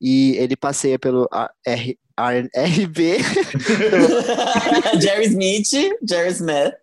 E 0.00 0.36
ele 0.36 0.54
passeia 0.56 1.00
pelo 1.00 1.28
R, 1.66 1.98
R- 2.16 2.48
RB, 2.54 3.18
Jerry 5.02 5.26
Smith, 5.26 5.68
Jerry 6.08 6.30
Smith. 6.30 6.74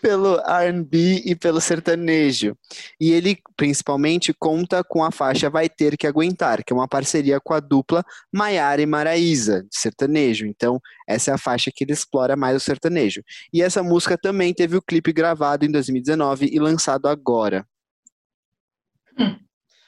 Pelo 0.00 0.38
R&B 0.40 1.22
e 1.24 1.34
pelo 1.34 1.60
sertanejo. 1.60 2.56
E 3.00 3.12
ele 3.12 3.38
principalmente 3.56 4.32
conta 4.32 4.82
com 4.82 5.04
a 5.04 5.10
faixa 5.10 5.50
Vai 5.50 5.68
Ter 5.68 5.96
Que 5.96 6.06
Aguentar, 6.06 6.64
que 6.64 6.72
é 6.72 6.76
uma 6.76 6.88
parceria 6.88 7.40
com 7.40 7.54
a 7.54 7.60
dupla 7.60 8.04
Maiara 8.32 8.80
e 8.80 8.86
Maraísa, 8.86 9.62
de 9.62 9.76
sertanejo. 9.76 10.46
Então, 10.46 10.80
essa 11.08 11.30
é 11.30 11.34
a 11.34 11.38
faixa 11.38 11.70
que 11.74 11.84
ele 11.84 11.92
explora 11.92 12.36
mais 12.36 12.56
o 12.56 12.60
sertanejo. 12.60 13.22
E 13.52 13.62
essa 13.62 13.82
música 13.82 14.16
também 14.16 14.54
teve 14.54 14.76
o 14.76 14.82
clipe 14.82 15.12
gravado 15.12 15.64
em 15.64 15.70
2019 15.70 16.50
e 16.52 16.58
lançado 16.58 17.06
agora. 17.06 17.66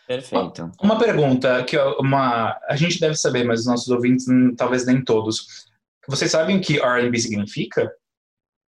Perfeito. 0.06 0.70
Uma 0.82 0.98
pergunta 0.98 1.64
que 1.64 1.78
uma, 1.98 2.58
a 2.68 2.76
gente 2.76 3.00
deve 3.00 3.14
saber, 3.14 3.44
mas 3.44 3.60
os 3.60 3.66
nossos 3.66 3.88
ouvintes 3.88 4.28
hum, 4.28 4.54
talvez 4.54 4.84
nem 4.84 5.02
todos. 5.02 5.66
Vocês 6.08 6.30
sabem 6.30 6.58
o 6.58 6.60
que 6.60 6.80
R&B 6.80 7.18
significa? 7.18 7.90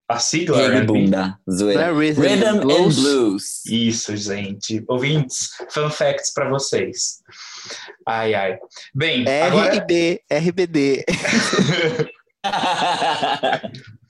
A 0.09 0.19
sigla 0.19 0.61
R&B? 0.61 0.87
bunda, 0.87 1.39
zoeira. 1.51 1.85
É 1.85 1.93
Rhythm, 1.93 2.21
Rhythm 2.21 2.47
and 2.47 2.61
Blues? 2.61 2.97
Blues. 2.97 3.67
Isso, 3.67 4.15
gente. 4.17 4.85
Ouvintes, 4.87 5.51
fun 5.71 5.89
facts 5.91 6.33
pra 6.33 6.49
vocês. 6.49 7.23
Ai, 8.07 8.35
ai. 8.35 8.59
Bem, 8.95 9.25
agora... 9.27 9.77
RB, 9.77 10.21
RBD. 10.31 11.05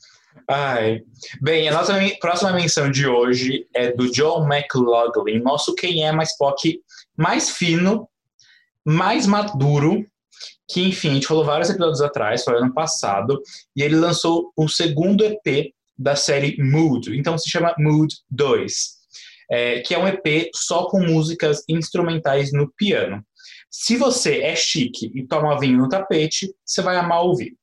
Ai. 0.46 1.00
Bem, 1.40 1.68
a 1.68 1.72
nossa 1.72 1.94
próxima 2.20 2.52
menção 2.52 2.90
de 2.90 3.06
hoje 3.06 3.66
é 3.74 3.92
do 3.92 4.10
John 4.10 4.46
McLaughlin, 4.46 5.38
nosso 5.40 5.74
quem 5.74 6.06
é 6.06 6.12
mais 6.12 6.36
POC 6.36 6.82
mais 7.16 7.50
fino, 7.50 8.08
mais 8.84 9.26
maduro, 9.26 10.04
que 10.68 10.82
enfim, 10.82 11.10
a 11.10 11.14
gente 11.14 11.26
falou 11.26 11.44
vários 11.44 11.70
episódios 11.70 12.02
atrás, 12.02 12.44
foi 12.44 12.58
ano 12.58 12.74
passado, 12.74 13.40
e 13.74 13.82
ele 13.82 13.96
lançou 13.96 14.52
o 14.56 14.68
segundo 14.68 15.24
EP 15.24 15.72
da 15.96 16.16
série 16.16 16.56
Mood, 16.62 17.16
então 17.16 17.38
se 17.38 17.48
chama 17.48 17.74
Mood 17.78 18.14
2, 18.30 18.94
é, 19.50 19.80
que 19.80 19.94
é 19.94 19.98
um 19.98 20.08
EP 20.08 20.50
só 20.54 20.88
com 20.88 21.00
músicas 21.00 21.62
instrumentais 21.68 22.52
no 22.52 22.72
piano. 22.72 23.24
Se 23.70 23.96
você 23.96 24.40
é 24.40 24.54
chique 24.54 25.10
e 25.14 25.26
toma 25.26 25.58
vinho 25.58 25.78
no 25.78 25.88
tapete, 25.88 26.54
você 26.64 26.80
vai 26.82 26.96
amar 26.96 27.22
ouvir. 27.22 27.56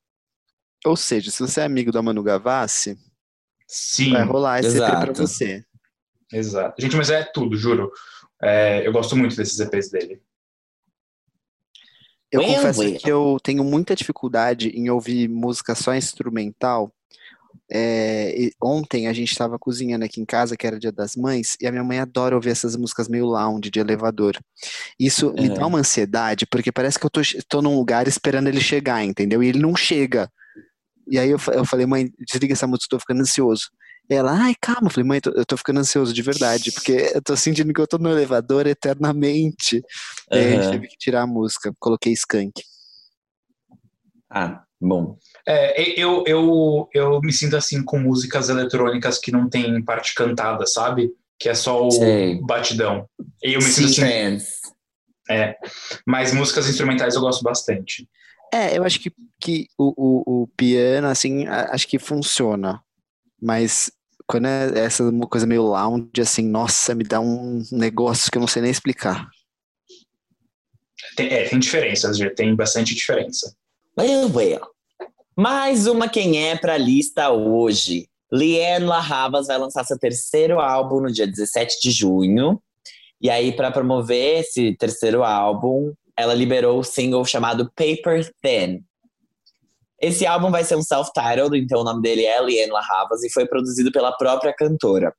Ou 0.84 0.96
seja, 0.96 1.30
se 1.30 1.40
você 1.40 1.60
é 1.60 1.64
amigo 1.64 1.92
da 1.92 2.02
Manu 2.02 2.22
Gavassi, 2.22 2.98
Sim. 3.66 4.12
vai 4.12 4.24
rolar 4.24 4.60
esse 4.60 4.76
EP 4.76 4.90
pra 4.90 5.02
Exato. 5.02 5.14
você. 5.14 5.64
Exato. 6.32 6.82
Gente, 6.82 6.96
mas 6.96 7.10
é 7.10 7.22
tudo, 7.22 7.56
juro. 7.56 7.90
É, 8.42 8.86
eu 8.86 8.92
gosto 8.92 9.16
muito 9.16 9.36
desses 9.36 9.58
EPs 9.60 9.90
dele. 9.90 10.20
Eu 12.30 12.42
confesso 12.42 12.94
que 12.98 13.10
eu 13.10 13.38
tenho 13.42 13.62
muita 13.62 13.94
dificuldade 13.94 14.70
em 14.70 14.88
ouvir 14.88 15.28
música 15.28 15.74
só 15.74 15.94
instrumental. 15.94 16.90
É, 17.74 18.50
ontem 18.62 19.06
a 19.08 19.12
gente 19.12 19.30
estava 19.32 19.58
cozinhando 19.58 20.04
aqui 20.04 20.20
em 20.20 20.26
casa, 20.26 20.56
que 20.56 20.66
era 20.66 20.78
Dia 20.78 20.92
das 20.92 21.16
Mães, 21.16 21.56
e 21.60 21.66
a 21.66 21.70
minha 21.72 21.82
mãe 21.84 21.98
adora 21.98 22.34
ouvir 22.34 22.50
essas 22.50 22.76
músicas 22.76 23.08
meio 23.08 23.24
lounge, 23.26 23.70
de 23.70 23.80
elevador. 23.80 24.36
Isso 25.00 25.32
me 25.32 25.48
Uhum. 25.48 25.54
dá 25.54 25.66
uma 25.66 25.78
ansiedade, 25.78 26.46
porque 26.46 26.70
parece 26.70 26.98
que 26.98 27.06
eu 27.06 27.10
tô, 27.10 27.20
tô 27.48 27.62
num 27.62 27.76
lugar 27.76 28.06
esperando 28.06 28.48
ele 28.48 28.60
chegar, 28.60 29.02
entendeu? 29.04 29.42
E 29.42 29.48
ele 29.48 29.58
não 29.58 29.74
chega. 29.74 30.30
E 31.08 31.18
aí 31.18 31.30
eu, 31.30 31.38
eu 31.52 31.64
falei, 31.64 31.86
mãe, 31.86 32.10
desliga 32.28 32.52
essa 32.52 32.66
música, 32.66 32.86
eu 32.86 32.98
tô 32.98 33.00
ficando 33.00 33.20
ansioso. 33.22 33.70
Ela, 34.08 34.32
ai, 34.32 34.54
calma. 34.60 34.88
Eu 34.88 34.90
falei, 34.90 35.08
mãe, 35.08 35.20
eu 35.24 35.46
tô- 35.46 35.56
ficando 35.56 35.80
ansioso 35.80 36.12
de 36.12 36.22
verdade, 36.22 36.70
porque 36.72 37.10
eu 37.14 37.22
tô 37.22 37.34
sentindo 37.36 37.72
que 37.72 37.80
eu 37.80 37.86
tô 37.86 37.96
no 37.98 38.10
elevador 38.10 38.66
eternamente. 38.66 39.76
E 40.30 40.38
aí 40.38 40.44
a 40.44 40.48
gente 40.48 40.70
teve 40.70 40.86
que 40.88 40.96
tirar 40.98 41.22
a 41.22 41.26
música, 41.26 41.72
coloquei 41.78 42.12
skunk. 42.12 42.52
Ah, 44.30 44.62
bom. 44.80 45.16
É, 45.46 46.00
eu, 46.00 46.22
eu, 46.26 46.88
eu 46.94 47.20
me 47.20 47.32
sinto 47.32 47.56
assim 47.56 47.82
com 47.82 47.98
músicas 47.98 48.48
eletrônicas 48.48 49.18
que 49.18 49.32
não 49.32 49.48
tem 49.48 49.82
parte 49.82 50.14
cantada, 50.14 50.66
sabe? 50.66 51.10
Que 51.38 51.48
é 51.48 51.54
só 51.54 51.86
o 51.86 51.90
Sei. 51.90 52.40
batidão. 52.42 53.08
E 53.42 53.54
eu 53.54 53.58
me 53.58 53.64
sinto 53.64 53.88
Sim, 53.88 54.02
assim, 54.02 54.44
trans. 55.28 55.52
mas 56.06 56.32
músicas 56.32 56.68
instrumentais 56.68 57.14
eu 57.14 57.20
gosto 57.20 57.42
bastante. 57.42 58.08
É, 58.54 58.76
eu 58.76 58.84
acho 58.84 59.00
que, 59.00 59.10
que 59.40 59.66
o, 59.78 59.94
o, 59.96 60.42
o 60.42 60.46
piano, 60.48 61.08
assim, 61.08 61.46
acho 61.46 61.88
que 61.88 61.98
funciona. 61.98 62.80
Mas 63.40 63.90
quando 64.26 64.46
é 64.46 64.78
essa 64.78 65.02
uma 65.02 65.26
coisa 65.26 65.46
meio 65.46 65.62
lounge, 65.62 66.20
assim, 66.20 66.46
nossa, 66.46 66.94
me 66.94 67.02
dá 67.02 67.18
um 67.20 67.62
negócio 67.72 68.30
que 68.30 68.38
eu 68.38 68.40
não 68.40 68.46
sei 68.46 68.62
nem 68.62 68.70
explicar. 68.70 69.28
Tem, 71.16 71.28
é, 71.28 71.48
tem 71.48 71.58
diferenças, 71.58 72.16
Gê, 72.16 72.30
tem 72.30 72.54
bastante 72.54 72.94
diferença. 72.94 73.54
Well, 73.98 74.30
well. 74.32 74.71
Mais 75.36 75.86
uma 75.86 76.10
quem 76.10 76.46
é 76.46 76.56
pra 76.56 76.76
lista 76.76 77.30
hoje. 77.30 78.06
Liane 78.30 78.84
La 78.84 78.98
Havas 78.98 79.46
vai 79.46 79.56
lançar 79.56 79.82
seu 79.82 79.98
terceiro 79.98 80.60
álbum 80.60 81.00
no 81.00 81.10
dia 81.10 81.26
17 81.26 81.80
de 81.80 81.90
junho. 81.90 82.60
E 83.18 83.30
aí, 83.30 83.50
para 83.50 83.70
promover 83.70 84.40
esse 84.40 84.76
terceiro 84.76 85.24
álbum, 85.24 85.94
ela 86.18 86.34
liberou 86.34 86.80
o 86.80 86.84
single 86.84 87.24
chamado 87.24 87.70
Paper 87.74 88.30
Thin. 88.42 88.84
Esse 89.98 90.26
álbum 90.26 90.50
vai 90.50 90.64
ser 90.64 90.76
um 90.76 90.82
self-titled, 90.82 91.56
então 91.56 91.80
o 91.80 91.84
nome 91.84 92.02
dele 92.02 92.26
é 92.26 92.38
Liane 92.44 92.70
La 92.70 92.82
Havas 92.86 93.22
e 93.22 93.32
foi 93.32 93.46
produzido 93.46 93.90
pela 93.90 94.12
própria 94.12 94.52
cantora. 94.52 95.14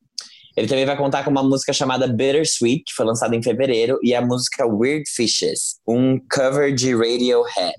Ele 0.55 0.67
também 0.67 0.85
vai 0.85 0.95
contar 0.95 1.23
com 1.23 1.31
uma 1.31 1.41
música 1.41 1.73
chamada 1.73 2.07
Bittersweet, 2.07 2.83
que 2.85 2.93
foi 2.93 3.07
lançada 3.07 3.35
em 3.35 3.41
fevereiro, 3.41 3.97
e 4.03 4.13
a 4.13 4.21
música 4.21 4.67
Weird 4.67 5.09
Fishes, 5.09 5.79
um 5.87 6.19
cover 6.31 6.71
de 6.71 6.93
Radiohead. 6.93 7.73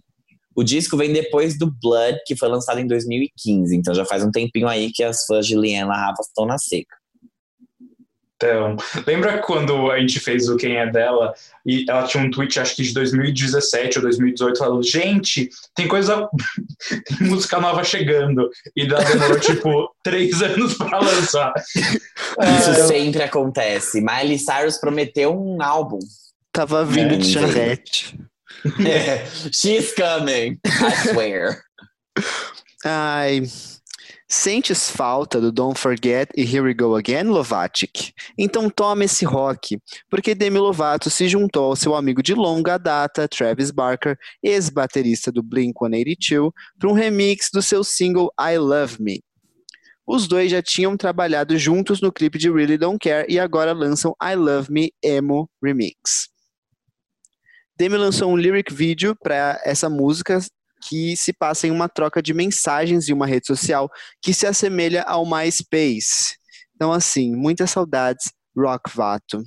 O 0.54 0.62
disco 0.62 0.96
vem 0.96 1.12
depois 1.12 1.58
do 1.58 1.70
Blood, 1.82 2.18
que 2.26 2.36
foi 2.36 2.48
lançado 2.48 2.78
em 2.80 2.86
2015. 2.86 3.76
Então 3.76 3.94
já 3.94 4.04
faz 4.04 4.24
um 4.24 4.30
tempinho 4.30 4.68
aí 4.68 4.90
que 4.92 5.02
as 5.02 5.24
fãs 5.26 5.46
de 5.46 5.56
Liane 5.56 5.88
La 5.88 6.08
Havas 6.08 6.26
estão 6.26 6.46
na 6.46 6.58
seca. 6.58 6.94
Então, 8.36 8.76
lembra 9.06 9.38
quando 9.38 9.90
a 9.90 9.98
gente 9.98 10.18
fez 10.18 10.48
o 10.48 10.56
Quem 10.56 10.76
é 10.76 10.90
dela 10.90 11.32
e 11.64 11.86
ela 11.88 12.02
tinha 12.02 12.22
um 12.22 12.30
tweet, 12.30 12.58
acho 12.58 12.76
que 12.76 12.82
de 12.82 12.92
2017 12.92 13.98
ou 13.98 14.02
2018, 14.02 14.58
falando: 14.58 14.82
Gente, 14.82 15.48
tem 15.74 15.86
coisa, 15.86 16.28
tem 17.06 17.28
música 17.28 17.60
nova 17.60 17.82
chegando. 17.84 18.50
E 18.76 18.82
ela 18.82 19.02
demorou 19.02 19.38
tipo 19.40 19.90
três 20.02 20.42
anos 20.42 20.74
pra 20.74 20.98
lançar. 20.98 21.54
Isso 21.76 22.70
É, 22.70 22.86
sempre 22.86 23.22
acontece. 23.22 24.00
Miley 24.00 24.38
Cyrus 24.38 24.78
prometeu 24.78 25.32
um 25.32 25.62
álbum. 25.62 26.00
Tava 26.52 26.84
vindo 26.84 27.14
É, 27.14 27.16
de 27.16 27.38
não 27.38 27.48
charrete. 28.62 29.52
She's 29.52 29.94
coming, 29.94 30.58
I 30.64 30.90
swear. 31.08 31.62
Ai. 32.84 33.42
Sentes 34.26 34.90
falta 34.90 35.40
do 35.40 35.52
Don't 35.52 35.78
Forget 35.78 36.28
e 36.36 36.42
Here 36.42 36.62
We 36.62 36.74
Go 36.74 36.96
Again, 36.96 37.24
Lovatic? 37.24 38.12
Então 38.36 38.68
toma 38.68 39.04
esse 39.04 39.24
rock, 39.24 39.78
porque 40.10 40.34
Demi 40.34 40.58
Lovato 40.58 41.08
se 41.08 41.28
juntou 41.28 41.66
ao 41.66 41.76
seu 41.76 41.94
amigo 41.94 42.22
de 42.22 42.34
longa 42.34 42.78
data, 42.78 43.28
Travis 43.28 43.70
Barker, 43.70 44.16
ex-baterista 44.42 45.30
do 45.30 45.42
Blink-182, 45.42 46.50
para 46.78 46.88
um 46.88 46.94
remix 46.94 47.48
do 47.52 47.62
seu 47.62 47.84
single 47.84 48.32
I 48.40 48.58
Love 48.58 49.00
Me. 49.00 49.22
Os 50.06 50.26
dois 50.26 50.50
já 50.50 50.60
tinham 50.60 50.96
trabalhado 50.96 51.56
juntos 51.56 52.00
no 52.00 52.12
clipe 52.12 52.38
de 52.38 52.50
Really 52.50 52.76
Don't 52.76 52.98
Care 52.98 53.26
e 53.28 53.38
agora 53.38 53.72
lançam 53.72 54.14
I 54.22 54.34
Love 54.34 54.70
Me 54.70 54.92
Emo 55.02 55.48
Remix. 55.62 56.33
Demi 57.76 57.96
lançou 57.96 58.30
um 58.30 58.36
lyric 58.36 58.72
video 58.72 59.16
para 59.16 59.60
essa 59.64 59.90
música 59.90 60.38
que 60.88 61.16
se 61.16 61.32
passa 61.32 61.66
em 61.66 61.70
uma 61.70 61.88
troca 61.88 62.22
de 62.22 62.32
mensagens 62.32 63.08
em 63.08 63.12
uma 63.12 63.26
rede 63.26 63.46
social 63.46 63.90
que 64.22 64.32
se 64.32 64.46
assemelha 64.46 65.02
ao 65.02 65.26
MySpace. 65.26 66.36
Então, 66.74 66.92
assim, 66.92 67.34
muitas 67.34 67.70
saudades, 67.70 68.32
Rock 68.56 68.94
Vato. 68.94 69.42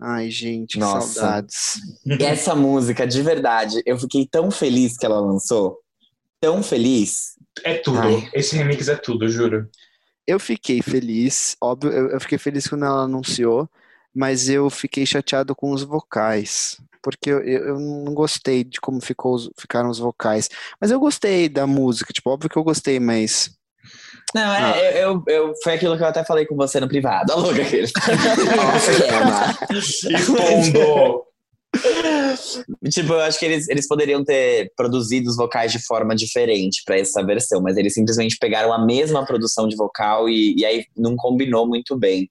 Ai, 0.00 0.28
gente, 0.30 0.74
que 0.74 0.78
Nossa. 0.78 1.20
saudades. 1.20 1.80
E 2.04 2.22
essa 2.24 2.54
música, 2.54 3.06
de 3.06 3.22
verdade, 3.22 3.80
eu 3.86 3.98
fiquei 3.98 4.26
tão 4.26 4.50
feliz 4.50 4.96
que 4.96 5.06
ela 5.06 5.20
lançou. 5.20 5.78
Tão 6.40 6.62
feliz. 6.62 7.34
É 7.64 7.74
tudo. 7.74 8.00
Ai. 8.00 8.28
Esse 8.34 8.56
remix 8.56 8.88
é 8.88 8.96
tudo, 8.96 9.28
juro. 9.28 9.68
Eu 10.26 10.40
fiquei 10.40 10.82
feliz, 10.82 11.56
óbvio, 11.62 11.92
eu 11.92 12.20
fiquei 12.20 12.36
feliz 12.36 12.66
quando 12.66 12.84
ela 12.84 13.04
anunciou, 13.04 13.70
mas 14.12 14.48
eu 14.48 14.68
fiquei 14.68 15.06
chateado 15.06 15.54
com 15.54 15.70
os 15.70 15.84
vocais. 15.84 16.78
Porque 17.06 17.30
eu, 17.30 17.38
eu 17.40 17.78
não 17.78 18.12
gostei 18.12 18.64
de 18.64 18.80
como 18.80 19.00
ficou, 19.00 19.32
os- 19.36 19.48
ficaram 19.56 19.88
os 19.88 20.00
vocais. 20.00 20.48
Mas 20.80 20.90
eu 20.90 20.98
gostei 20.98 21.48
da 21.48 21.64
música, 21.64 22.12
tipo, 22.12 22.28
óbvio 22.30 22.50
que 22.50 22.56
eu 22.58 22.64
gostei, 22.64 22.98
mas. 22.98 23.48
Não, 24.34 24.52
é, 24.52 24.58
Ah. 24.72 24.78
eu, 24.98 25.22
eu, 25.28 25.46
eu- 25.48 25.52
foi 25.62 25.74
aquilo 25.74 25.96
que 25.96 26.02
eu 26.02 26.06
até 26.08 26.24
falei 26.24 26.44
com 26.46 26.56
você 26.56 26.80
no 26.80 26.88
privado. 26.88 27.30
A 27.32 27.36
louca 27.36 27.62
aquele. 27.62 27.86
Expondo. 30.10 31.22
tipo, 32.90 33.12
eu 33.12 33.20
acho 33.20 33.38
que 33.38 33.44
eles, 33.44 33.68
eles 33.68 33.86
poderiam 33.86 34.24
ter 34.24 34.72
produzido 34.76 35.28
os 35.30 35.36
vocais 35.36 35.70
de 35.70 35.78
forma 35.84 36.14
diferente 36.16 36.82
para 36.84 36.98
essa 36.98 37.24
versão, 37.24 37.60
mas 37.60 37.76
eles 37.76 37.94
simplesmente 37.94 38.36
pegaram 38.40 38.72
a 38.72 38.84
mesma 38.84 39.24
produção 39.24 39.68
de 39.68 39.76
vocal 39.76 40.28
e, 40.28 40.56
e 40.58 40.64
aí 40.64 40.84
não 40.96 41.14
combinou 41.16 41.66
muito 41.68 41.96
bem. 41.96 42.28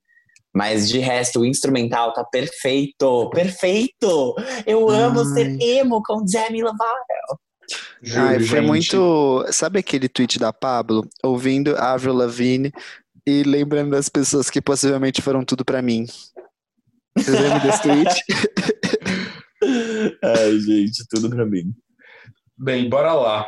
Mas 0.55 0.87
de 0.87 0.99
resto, 0.99 1.41
o 1.41 1.45
instrumental 1.45 2.13
tá 2.13 2.23
perfeito, 2.23 3.29
perfeito! 3.31 4.33
Eu 4.65 4.89
amo 4.89 5.19
Ai. 5.19 5.25
ser 5.25 5.61
emo 5.61 6.01
com 6.01 6.23
Demi 6.23 6.63
Lovato. 6.63 7.39
Juro, 8.01 8.21
Ai, 8.21 8.39
foi 8.39 8.59
gente. 8.59 8.67
muito. 8.67 9.45
Sabe 9.51 9.79
aquele 9.79 10.07
tweet 10.07 10.39
da 10.39 10.53
Pablo? 10.53 11.05
Ouvindo 11.21 11.75
Avril 11.75 12.13
Lavigne 12.13 12.71
e 13.27 13.43
lembrando 13.43 13.91
das 13.91 14.07
pessoas 14.07 14.49
que 14.49 14.61
possivelmente 14.61 15.21
foram 15.21 15.43
tudo 15.43 15.65
pra 15.65 15.81
mim. 15.81 16.05
Vocês 17.17 17.37
lembram 17.37 17.59
desse 17.59 17.81
tweet? 17.81 18.23
Ai, 20.23 20.59
gente, 20.59 21.05
tudo 21.09 21.29
pra 21.29 21.45
mim. 21.45 21.73
Bem, 22.57 22.87
bora 22.87 23.13
lá. 23.13 23.45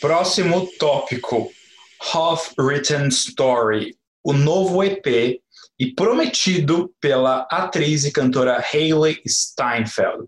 Próximo 0.00 0.68
tópico: 0.78 1.50
Half 2.12 2.52
Written 2.58 3.08
Story, 3.08 3.96
o 4.22 4.32
novo 4.32 4.84
EP 4.84 5.40
e 5.78 5.92
prometido 5.94 6.90
pela 7.00 7.46
atriz 7.50 8.04
e 8.04 8.12
cantora 8.12 8.62
Hailey 8.72 9.20
Steinfeld. 9.26 10.24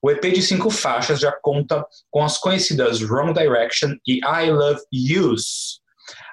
O 0.00 0.10
EP 0.10 0.22
de 0.32 0.42
cinco 0.42 0.70
faixas 0.70 1.18
já 1.20 1.32
conta 1.42 1.84
com 2.10 2.24
as 2.24 2.38
conhecidas 2.38 3.02
Wrong 3.02 3.32
Direction 3.32 3.94
e 4.06 4.18
I 4.24 4.50
Love 4.50 4.80
Yous. 4.94 5.80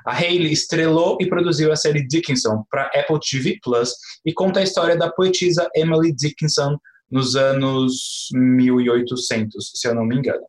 A 0.06 0.14
Hailey 0.14 0.52
estrelou 0.52 1.18
e 1.20 1.28
produziu 1.28 1.72
a 1.72 1.76
série 1.76 2.08
Dickinson 2.08 2.64
para 2.70 2.90
Apple 2.96 3.20
TV 3.20 3.60
Plus 3.62 3.92
e 4.26 4.34
conta 4.34 4.60
a 4.60 4.64
história 4.64 4.96
da 4.98 5.12
poetisa 5.12 5.70
Emily 5.76 6.14
Dickinson 6.16 6.78
nos 7.12 7.36
anos 7.36 8.28
1800, 8.34 9.72
se 9.76 9.88
eu 9.88 9.96
não 9.96 10.06
me 10.06 10.16
engano. 10.18 10.42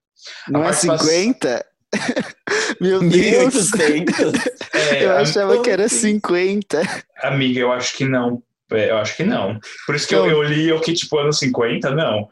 Não 0.48 0.60
é 0.60 0.64
participação- 0.64 1.06
50? 1.06 1.64
Meu 2.80 3.00
Deus! 3.00 3.70
1800. 3.72 4.16
É, 4.72 5.04
Eu 5.04 5.12
achava 5.12 5.60
que 5.62 5.68
era 5.68 5.88
50. 5.88 6.80
Amiga, 7.22 7.60
eu 7.60 7.70
acho 7.72 7.96
que 7.96 8.04
não. 8.04 8.42
É, 8.70 8.90
Eu 8.90 8.96
acho 8.98 9.16
que 9.16 9.24
não. 9.24 9.58
Por 9.86 9.94
isso 9.94 10.06
que 10.08 10.14
eu, 10.14 10.26
eu 10.26 10.42
li 10.42 10.68
eu 10.68 10.80
que, 10.80 10.92
tipo, 10.94 11.18
anos 11.18 11.38
50, 11.38 11.90
não. 11.90 12.28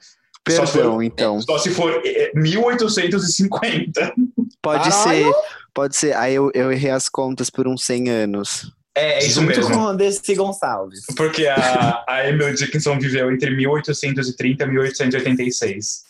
Só 0.48 0.64
Perdão, 0.64 0.94
for- 0.94 1.02
então. 1.02 1.40
Só 1.42 1.58
se 1.58 1.70
for 1.70 2.00
é, 2.04 2.30
1850. 2.34 4.14
Pode 4.62 4.88
Caralho! 4.90 5.24
ser, 5.24 5.32
pode 5.74 5.96
ser. 5.96 6.16
Aí 6.16 6.34
eu, 6.34 6.50
eu 6.54 6.72
errei 6.72 6.90
as 6.90 7.08
contas 7.08 7.50
por 7.50 7.66
uns 7.68 7.84
100 7.84 8.08
anos. 8.08 8.72
É, 8.94 9.14
é 9.22 9.26
isso 9.26 9.40
Junto 9.40 9.48
mesmo. 9.56 9.74
com 9.74 9.80
o 9.84 9.94
Desi 9.94 10.34
Gonçalves. 10.34 11.00
Porque 11.16 11.46
a, 11.46 12.02
a 12.08 12.28
Emily 12.28 12.54
Dickinson 12.54 12.98
viveu 12.98 13.30
entre 13.30 13.50
1830 13.54 14.64
e 14.64 14.66
1886. 14.68 16.02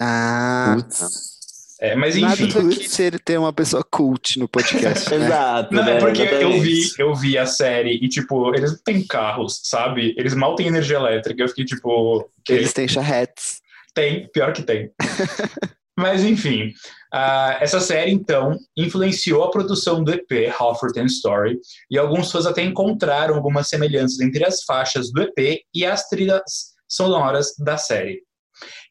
Ah, 0.00 0.74
Putz. 0.76 1.35
É, 1.80 1.94
mas 1.94 2.16
nada 2.16 2.42
enfim. 2.42 2.60
do 2.60 2.68
que 2.70 2.88
ser 2.88 3.20
ter 3.20 3.38
uma 3.38 3.52
pessoa 3.52 3.84
cult 3.84 4.38
no 4.38 4.48
podcast. 4.48 5.08
né? 5.14 5.26
Exato. 5.26 5.74
Não, 5.74 5.84
né? 5.84 5.96
é 5.96 5.98
porque 5.98 6.22
eu 6.22 6.60
vi, 6.60 6.80
eu 6.98 7.14
vi 7.14 7.36
a 7.36 7.44
série 7.44 7.98
e, 8.02 8.08
tipo, 8.08 8.54
eles 8.54 8.72
não 8.72 8.78
têm 8.78 9.06
carros, 9.06 9.60
sabe? 9.64 10.14
Eles 10.16 10.34
mal 10.34 10.54
têm 10.54 10.68
energia 10.68 10.96
elétrica. 10.96 11.42
Eu 11.42 11.48
fiquei, 11.48 11.64
tipo, 11.64 12.30
Eles 12.48 12.72
têm 12.72 12.88
charretes. 12.88 13.60
Tem, 13.94 14.28
pior 14.28 14.52
que 14.52 14.62
tem. 14.62 14.90
Mas 15.98 16.22
enfim, 16.22 16.74
ah, 17.10 17.56
essa 17.58 17.80
série 17.80 18.10
então 18.10 18.58
influenciou 18.76 19.42
a 19.44 19.50
produção 19.50 20.04
do 20.04 20.12
EP 20.12 20.54
Half 20.58 20.82
Written 20.82 21.06
Story 21.06 21.58
e 21.90 21.96
alguns 21.96 22.30
fãs 22.30 22.44
até 22.44 22.62
encontraram 22.62 23.34
algumas 23.34 23.68
semelhanças 23.68 24.20
entre 24.20 24.44
as 24.44 24.62
faixas 24.62 25.10
do 25.10 25.22
EP 25.22 25.62
e 25.72 25.86
as 25.86 26.06
trilhas 26.06 26.74
sonoras 26.86 27.54
da 27.58 27.78
série. 27.78 28.20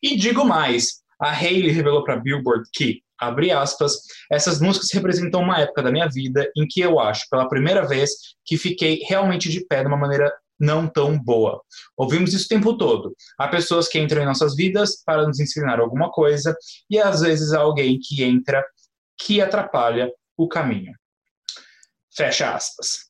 E 0.02 0.18
digo 0.18 0.44
mais, 0.44 1.05
a 1.20 1.32
Hayley 1.32 1.72
revelou 1.72 2.04
para 2.04 2.18
Billboard 2.18 2.70
que, 2.74 3.02
abre 3.18 3.52
aspas, 3.52 3.98
essas 4.32 4.60
músicas 4.60 4.92
representam 4.92 5.42
uma 5.42 5.60
época 5.60 5.84
da 5.84 5.92
minha 5.92 6.08
vida 6.08 6.50
em 6.56 6.68
que 6.68 6.82
eu 6.82 7.00
acho, 7.00 7.26
pela 7.30 7.48
primeira 7.48 7.88
vez, 7.88 8.12
que 8.46 8.58
fiquei 8.58 9.00
realmente 9.08 9.50
de 9.50 9.66
pé 9.66 9.82
de 9.82 9.88
uma 9.88 9.98
maneira 9.98 10.32
não 10.60 10.88
tão 10.88 11.18
boa. 11.18 11.62
Ouvimos 11.98 12.34
isso 12.34 12.46
o 12.46 12.50
tempo 12.50 12.78
todo. 12.78 13.16
Há 13.38 13.48
pessoas 13.48 13.88
que 13.88 14.00
entram 14.00 14.22
em 14.22 14.26
nossas 14.26 14.56
vidas 14.56 15.04
para 15.06 15.28
nos 15.28 15.40
ensinar 15.40 15.80
alguma 15.80 16.10
coisa, 16.12 16.56
e 16.90 16.98
às 16.98 17.22
vezes 17.22 17.54
há 17.54 17.60
alguém 17.60 18.00
que 18.02 18.24
entra 18.24 18.66
que 19.18 19.42
atrapalha 19.42 20.12
o 20.38 20.48
caminho. 20.48 20.94
Fecha 22.16 22.54
aspas. 22.54 23.06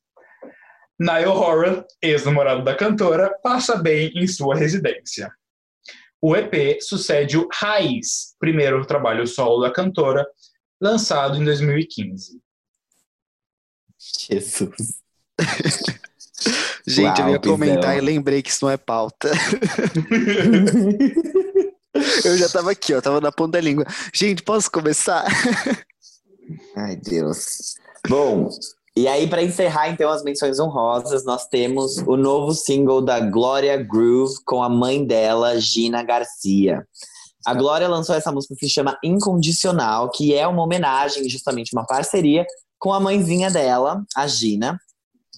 Niall 0.99 1.37
Horan, 1.37 1.83
ex-namorado 2.01 2.63
da 2.63 2.73
cantora, 2.73 3.31
passa 3.43 3.75
bem 3.75 4.11
em 4.15 4.27
sua 4.27 4.55
residência. 4.55 5.31
O 6.27 6.35
EP 6.35 6.81
sucede 6.81 7.37
o 7.37 7.47
Raiz, 7.53 8.33
primeiro 8.39 8.83
trabalho 8.83 9.27
solo 9.27 9.61
da 9.61 9.71
cantora, 9.71 10.25
lançado 10.81 11.37
em 11.37 11.45
2015. 11.45 12.41
Jesus. 13.99 14.71
Gente, 16.87 17.19
eu 17.19 17.25
Uau, 17.25 17.33
ia 17.33 17.39
comentar 17.39 17.95
e 17.95 18.01
lembrei 18.01 18.41
que 18.41 18.49
isso 18.49 18.65
não 18.65 18.71
é 18.71 18.77
pauta. 18.77 19.29
Eu 22.25 22.37
já 22.39 22.49
tava 22.49 22.71
aqui, 22.71 22.95
ó, 22.95 23.01
tava 23.01 23.21
na 23.21 23.31
ponta 23.31 23.51
da 23.51 23.61
língua. 23.61 23.85
Gente, 24.11 24.41
posso 24.41 24.71
começar? 24.71 25.23
Ai, 26.75 26.95
Deus. 26.95 27.75
Bom, 28.09 28.49
e 28.97 29.07
aí 29.07 29.27
para 29.27 29.43
encerrar 29.43 29.89
então 29.89 30.09
as 30.09 30.23
menções 30.23 30.59
honrosas, 30.59 31.25
nós 31.25 31.47
temos 31.47 31.97
o 31.97 32.15
novo 32.15 32.53
single 32.53 33.01
da 33.01 33.19
Gloria 33.19 33.75
Groove 33.77 34.35
com 34.45 34.63
a 34.63 34.69
mãe 34.69 35.05
dela, 35.05 35.59
Gina 35.59 36.01
Garcia. 36.01 36.87
A 37.45 37.53
Glória 37.53 37.87
lançou 37.87 38.15
essa 38.15 38.31
música 38.31 38.55
que 38.55 38.65
se 38.67 38.73
chama 38.73 38.97
Incondicional, 39.03 40.09
que 40.09 40.33
é 40.33 40.47
uma 40.47 40.63
homenagem, 40.63 41.29
justamente 41.29 41.73
uma 41.73 41.85
parceria 41.85 42.45
com 42.79 42.93
a 42.93 42.99
mãezinha 42.99 43.51
dela, 43.51 44.03
a 44.15 44.27
Gina. 44.27 44.79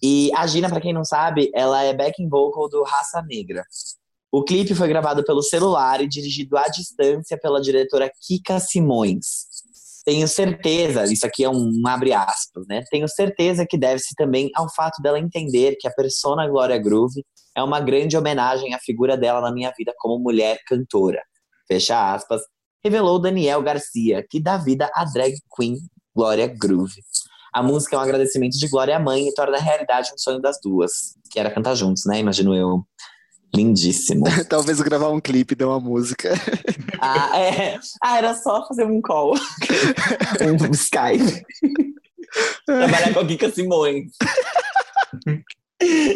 E 0.01 0.31
a 0.35 0.45
Gina, 0.45 0.69
para 0.69 0.79
quem 0.79 0.93
não 0.93 1.03
sabe, 1.03 1.51
ela 1.53 1.83
é 1.83 1.93
backing 1.93 2.29
vocal 2.29 2.69
do 2.69 2.83
Raça 2.83 3.21
Negra. 3.23 3.65
O 4.31 4.43
clipe 4.43 4.75
foi 4.75 4.87
gravado 4.87 5.23
pelo 5.23 5.41
celular 5.41 5.99
e 6.01 6.07
dirigido 6.07 6.57
à 6.57 6.63
distância 6.63 7.37
pela 7.37 7.59
diretora 7.59 8.11
Kika 8.21 8.59
Simões. 8.59 9.46
Tenho 10.07 10.25
certeza, 10.25 11.03
isso 11.03 11.27
aqui 11.27 11.43
é 11.43 11.49
um 11.49 11.85
abre 11.85 12.13
aspas, 12.13 12.65
né? 12.65 12.81
Tenho 12.89 13.09
certeza 13.09 13.65
que 13.69 13.77
deve-se 13.77 14.15
também 14.15 14.49
ao 14.55 14.73
fato 14.73 15.01
dela 15.01 15.19
entender 15.19 15.75
que 15.77 15.85
a 15.85 15.91
persona 15.91 16.47
Glória 16.47 16.77
Groove 16.77 17.25
é 17.53 17.61
uma 17.61 17.81
grande 17.81 18.15
homenagem 18.15 18.73
à 18.73 18.79
figura 18.79 19.17
dela 19.17 19.41
na 19.41 19.51
minha 19.51 19.69
vida 19.77 19.93
como 19.97 20.17
mulher 20.17 20.61
cantora. 20.65 21.21
Fecha 21.67 22.13
aspas. 22.13 22.39
Revelou 22.81 23.19
Daniel 23.19 23.61
Garcia, 23.61 24.25
que 24.29 24.41
dá 24.41 24.55
vida 24.55 24.89
à 24.95 25.03
drag 25.03 25.35
queen 25.53 25.75
Glória 26.15 26.47
Groove. 26.47 27.01
A 27.53 27.61
música 27.61 27.97
é 27.97 27.99
um 27.99 28.01
agradecimento 28.01 28.57
de 28.57 28.69
Glória 28.69 28.95
à 28.95 28.99
mãe 29.01 29.27
e 29.27 29.33
torna 29.33 29.57
realidade 29.57 30.11
um 30.13 30.17
sonho 30.17 30.39
das 30.39 30.57
duas, 30.63 31.17
que 31.29 31.37
era 31.37 31.51
cantar 31.51 31.75
juntos, 31.75 32.05
né? 32.05 32.17
Imagino 32.17 32.55
eu. 32.55 32.81
Lindíssimo. 33.55 34.25
Talvez 34.49 34.79
gravar 34.81 35.09
um 35.09 35.19
clipe 35.19 35.55
de 35.55 35.63
uma 35.63 35.79
música. 35.79 36.33
Ah, 36.99 37.39
é. 37.39 37.79
Ah, 38.01 38.17
era 38.17 38.33
só 38.33 38.67
fazer 38.67 38.83
um 38.83 38.99
call. 38.99 39.35
um 40.41 40.71
Skype. 40.71 41.45
Trabalhar 42.65 43.13
com 43.13 43.19
a 43.19 43.27
Kika 43.27 43.51
Simões. 43.51 44.13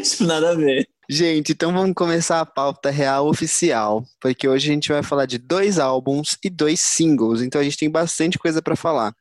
tipo, 0.03 0.23
nada 0.23 0.49
a 0.49 0.55
ver. 0.55 0.89
Gente, 1.07 1.51
então 1.51 1.71
vamos 1.71 1.93
começar 1.93 2.39
a 2.39 2.45
pauta 2.47 2.89
real 2.89 3.27
oficial, 3.27 4.03
porque 4.19 4.47
hoje 4.47 4.71
a 4.71 4.73
gente 4.73 4.89
vai 4.91 5.03
falar 5.03 5.27
de 5.27 5.37
dois 5.37 5.77
álbuns 5.77 6.35
e 6.43 6.49
dois 6.49 6.79
singles, 6.79 7.43
então 7.43 7.61
a 7.61 7.63
gente 7.63 7.77
tem 7.77 7.91
bastante 7.91 8.39
coisa 8.39 8.59
pra 8.59 8.75
falar. 8.75 9.13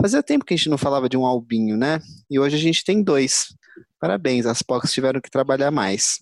Fazia 0.00 0.22
tempo 0.22 0.44
que 0.44 0.52
a 0.52 0.56
gente 0.56 0.68
não 0.68 0.76
falava 0.76 1.08
de 1.08 1.16
um 1.16 1.24
albinho, 1.24 1.76
né? 1.76 2.00
E 2.30 2.38
hoje 2.38 2.56
a 2.56 2.60
gente 2.60 2.84
tem 2.84 3.02
dois. 3.02 3.54
Parabéns, 3.98 4.44
as 4.44 4.62
POCs 4.62 4.92
tiveram 4.92 5.20
que 5.20 5.30
trabalhar 5.30 5.70
mais. 5.70 6.20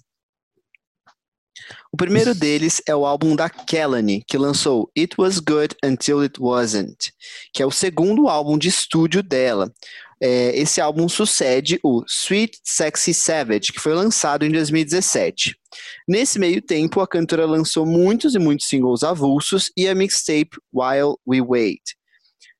O 1.92 1.96
primeiro 1.96 2.34
deles 2.34 2.80
é 2.86 2.94
o 2.94 3.04
álbum 3.04 3.34
da 3.34 3.48
Kelly, 3.48 4.22
que 4.26 4.38
lançou 4.38 4.90
It 4.96 5.14
Was 5.18 5.38
Good 5.38 5.76
Until 5.84 6.20
It 6.20 6.40
Wasn't, 6.40 7.12
que 7.52 7.62
é 7.62 7.66
o 7.66 7.70
segundo 7.70 8.28
álbum 8.28 8.56
de 8.56 8.68
estúdio 8.68 9.22
dela. 9.22 9.72
É, 10.22 10.54
esse 10.54 10.82
álbum 10.82 11.08
sucede 11.08 11.80
o 11.82 12.04
Sweet 12.06 12.58
Sexy 12.62 13.14
Savage, 13.14 13.72
que 13.72 13.80
foi 13.80 13.94
lançado 13.94 14.44
em 14.44 14.50
2017. 14.50 15.56
Nesse 16.06 16.38
meio 16.38 16.60
tempo, 16.60 17.00
a 17.00 17.08
cantora 17.08 17.46
lançou 17.46 17.86
muitos 17.86 18.34
e 18.34 18.38
muitos 18.38 18.68
singles 18.68 19.02
avulsos 19.02 19.72
e 19.74 19.88
a 19.88 19.94
mixtape 19.94 20.50
While 20.74 21.16
We 21.26 21.40
Wait. 21.40 21.80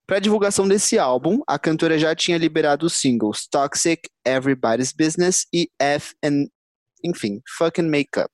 Para 0.06 0.16
a 0.16 0.20
divulgação 0.20 0.66
desse 0.66 0.98
álbum, 0.98 1.40
a 1.46 1.58
cantora 1.58 1.98
já 1.98 2.14
tinha 2.16 2.38
liberado 2.38 2.86
os 2.86 2.94
singles 2.94 3.46
Toxic, 3.46 4.08
Everybody's 4.26 4.92
Business 4.92 5.46
e 5.54 5.70
F 5.78 6.14
and, 6.24 6.46
enfim, 7.04 7.40
Fuck 7.56 7.80
and 7.80 7.88
Makeup. 7.88 8.32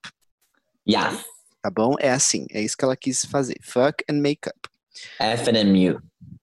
Yeah. 0.89 1.19
Tá 1.63 1.71
bom? 1.71 1.97
É 1.99 2.11
assim, 2.11 2.47
é 2.53 2.61
isso 2.61 2.77
que 2.77 2.85
ela 2.85 2.97
quis 2.97 3.25
fazer. 3.25 3.57
Fuck 3.63 4.05
and 4.09 4.21
Makeup. 4.21 4.57
FNMU. 5.19 6.01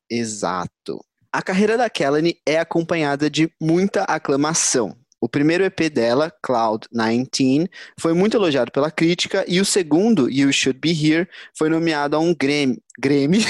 Exato. 0.10 1.04
A 1.32 1.42
carreira 1.42 1.78
da 1.78 1.90
Kelly 1.90 2.38
é 2.46 2.60
acompanhada 2.60 3.30
de 3.30 3.52
muita 3.60 4.04
aclamação. 4.04 4.96
O 5.20 5.30
primeiro 5.30 5.64
EP 5.64 5.90
dela, 5.90 6.32
Cloud 6.44 6.86
19, 6.92 7.70
foi 7.98 8.14
muito 8.14 8.36
elogiado 8.36 8.72
pela 8.72 8.92
crítica 8.92 9.46
e 9.48 9.62
o 9.62 9.66
segundo, 9.66 10.30
You 10.30 10.52
Should 10.52 10.80
Be 10.80 10.92
Here, 10.92 11.30
foi 11.58 11.70
nomeado 11.70 12.18
a 12.18 12.20
um 12.20 12.36
Grammy. 12.36 12.78
Grammy? 13.00 13.46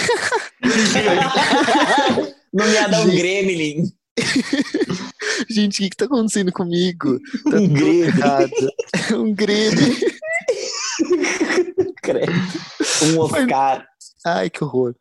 Nomeado 2.54 2.96
a 2.96 3.00
um 3.02 3.10
Gremlin. 3.10 3.92
Gente, 5.50 5.80
o 5.80 5.84
que, 5.84 5.90
que 5.90 5.98
tá 5.98 6.06
acontecendo 6.06 6.52
comigo? 6.52 7.20
Tá 7.50 7.58
Um 7.58 7.68
Grêmio. 7.68 8.14
um 9.20 9.34
Grammy. 9.34 10.13
Um 13.04 13.20
Oscar. 13.20 13.86
Ai, 14.26 14.50
que 14.50 14.64
horror. 14.64 14.96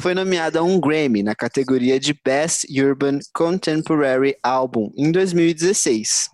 Foi 0.00 0.14
nomeada 0.14 0.58
a 0.58 0.62
um 0.62 0.80
Grammy 0.80 1.22
na 1.22 1.34
categoria 1.34 2.00
de 2.00 2.18
Best 2.24 2.66
Urban 2.80 3.18
Contemporary 3.32 4.36
Album 4.42 4.92
em 4.96 5.12
2016. 5.12 6.30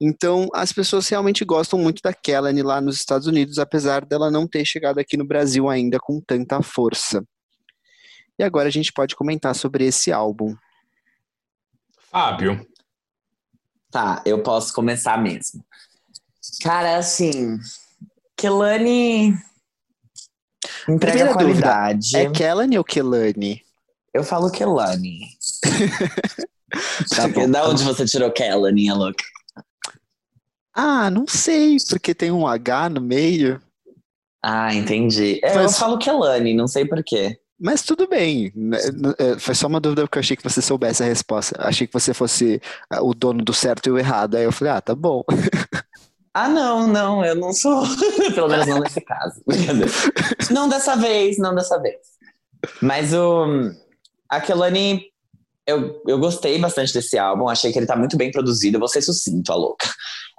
Então, 0.00 0.48
as 0.54 0.72
pessoas 0.72 1.08
realmente 1.08 1.44
gostam 1.44 1.78
muito 1.78 2.00
da 2.02 2.12
Kelly 2.12 2.62
lá 2.62 2.80
nos 2.80 2.96
Estados 2.96 3.26
Unidos, 3.26 3.58
apesar 3.58 4.04
dela 4.04 4.30
não 4.30 4.46
ter 4.46 4.64
chegado 4.64 4.98
aqui 4.98 5.16
no 5.16 5.26
Brasil 5.26 5.68
ainda 5.68 5.98
com 5.98 6.20
tanta 6.20 6.62
força. 6.62 7.24
E 8.38 8.44
agora 8.44 8.68
a 8.68 8.72
gente 8.72 8.92
pode 8.92 9.16
comentar 9.16 9.54
sobre 9.54 9.84
esse 9.84 10.12
álbum. 10.12 10.54
Fábio, 12.10 12.64
Tá, 13.90 14.22
eu 14.26 14.42
posso 14.42 14.74
começar 14.74 15.16
mesmo. 15.16 15.64
Cara, 16.62 16.96
assim, 16.96 17.58
Kelani 18.36 19.36
entrega 20.88 21.18
Primeira 21.18 21.32
dúvida, 21.34 21.60
qualidade. 21.62 22.16
É 22.16 22.30
Kelly 22.30 22.78
ou 22.78 22.84
Kelani? 22.84 23.62
Eu 24.12 24.24
falo 24.24 24.50
Kelani. 24.50 25.20
Tá 27.16 27.26
bom, 27.28 27.50
da 27.50 27.62
tá 27.62 27.68
onde 27.70 27.82
você 27.82 28.04
tirou 28.04 28.30
Kelani, 28.30 28.90
a 28.90 28.94
louca? 28.94 29.24
Ah, 30.74 31.10
não 31.10 31.26
sei, 31.26 31.78
porque 31.88 32.14
tem 32.14 32.30
um 32.30 32.46
H 32.46 32.90
no 32.90 33.00
meio. 33.00 33.58
Ah, 34.42 34.74
entendi. 34.74 35.40
É, 35.42 35.56
Eu 35.56 35.62
Mas- 35.62 35.78
falo 35.78 35.98
Kelani, 35.98 36.54
não 36.54 36.68
sei 36.68 36.84
porquê. 36.84 37.38
Mas 37.58 37.82
tudo 37.82 38.06
bem. 38.06 38.52
né, 38.54 38.78
é, 39.18 39.38
Foi 39.38 39.54
só 39.54 39.66
uma 39.66 39.80
dúvida 39.80 40.02
porque 40.02 40.18
eu 40.18 40.20
achei 40.20 40.36
que 40.36 40.42
você 40.44 40.62
soubesse 40.62 41.02
a 41.02 41.06
resposta. 41.06 41.56
Achei 41.58 41.86
que 41.88 41.92
você 41.92 42.14
fosse 42.14 42.60
ah, 42.88 43.02
o 43.02 43.12
dono 43.14 43.42
do 43.42 43.52
certo 43.52 43.88
e 43.88 43.90
o 43.90 43.98
errado. 43.98 44.36
Aí 44.36 44.44
eu 44.44 44.52
falei, 44.52 44.74
ah, 44.74 44.80
tá 44.80 44.94
bom. 44.94 45.24
Ah, 46.40 46.48
não, 46.48 46.86
não, 46.86 47.24
eu 47.24 47.34
não 47.34 47.52
sou. 47.52 47.82
Pelo 48.32 48.46
menos 48.46 48.68
não 48.68 48.78
nesse 48.78 49.00
caso. 49.00 49.42
Não 50.52 50.68
dessa 50.68 50.94
vez, 50.94 51.36
não 51.36 51.54
dessa 51.54 51.78
vez. 51.78 51.98
Mas 52.80 53.12
o. 53.12 53.44
A 54.28 54.40
Kelani, 54.40 55.06
eu, 55.66 56.00
eu 56.06 56.18
gostei 56.18 56.58
bastante 56.58 56.94
desse 56.94 57.18
álbum, 57.18 57.48
achei 57.48 57.72
que 57.72 57.78
ele 57.78 57.86
tá 57.86 57.96
muito 57.96 58.16
bem 58.16 58.30
produzido. 58.30 58.76
Eu 58.76 58.80
vou 58.80 58.88
ser 58.88 59.02
sucinto, 59.02 59.52
a 59.52 59.56
louca. 59.56 59.88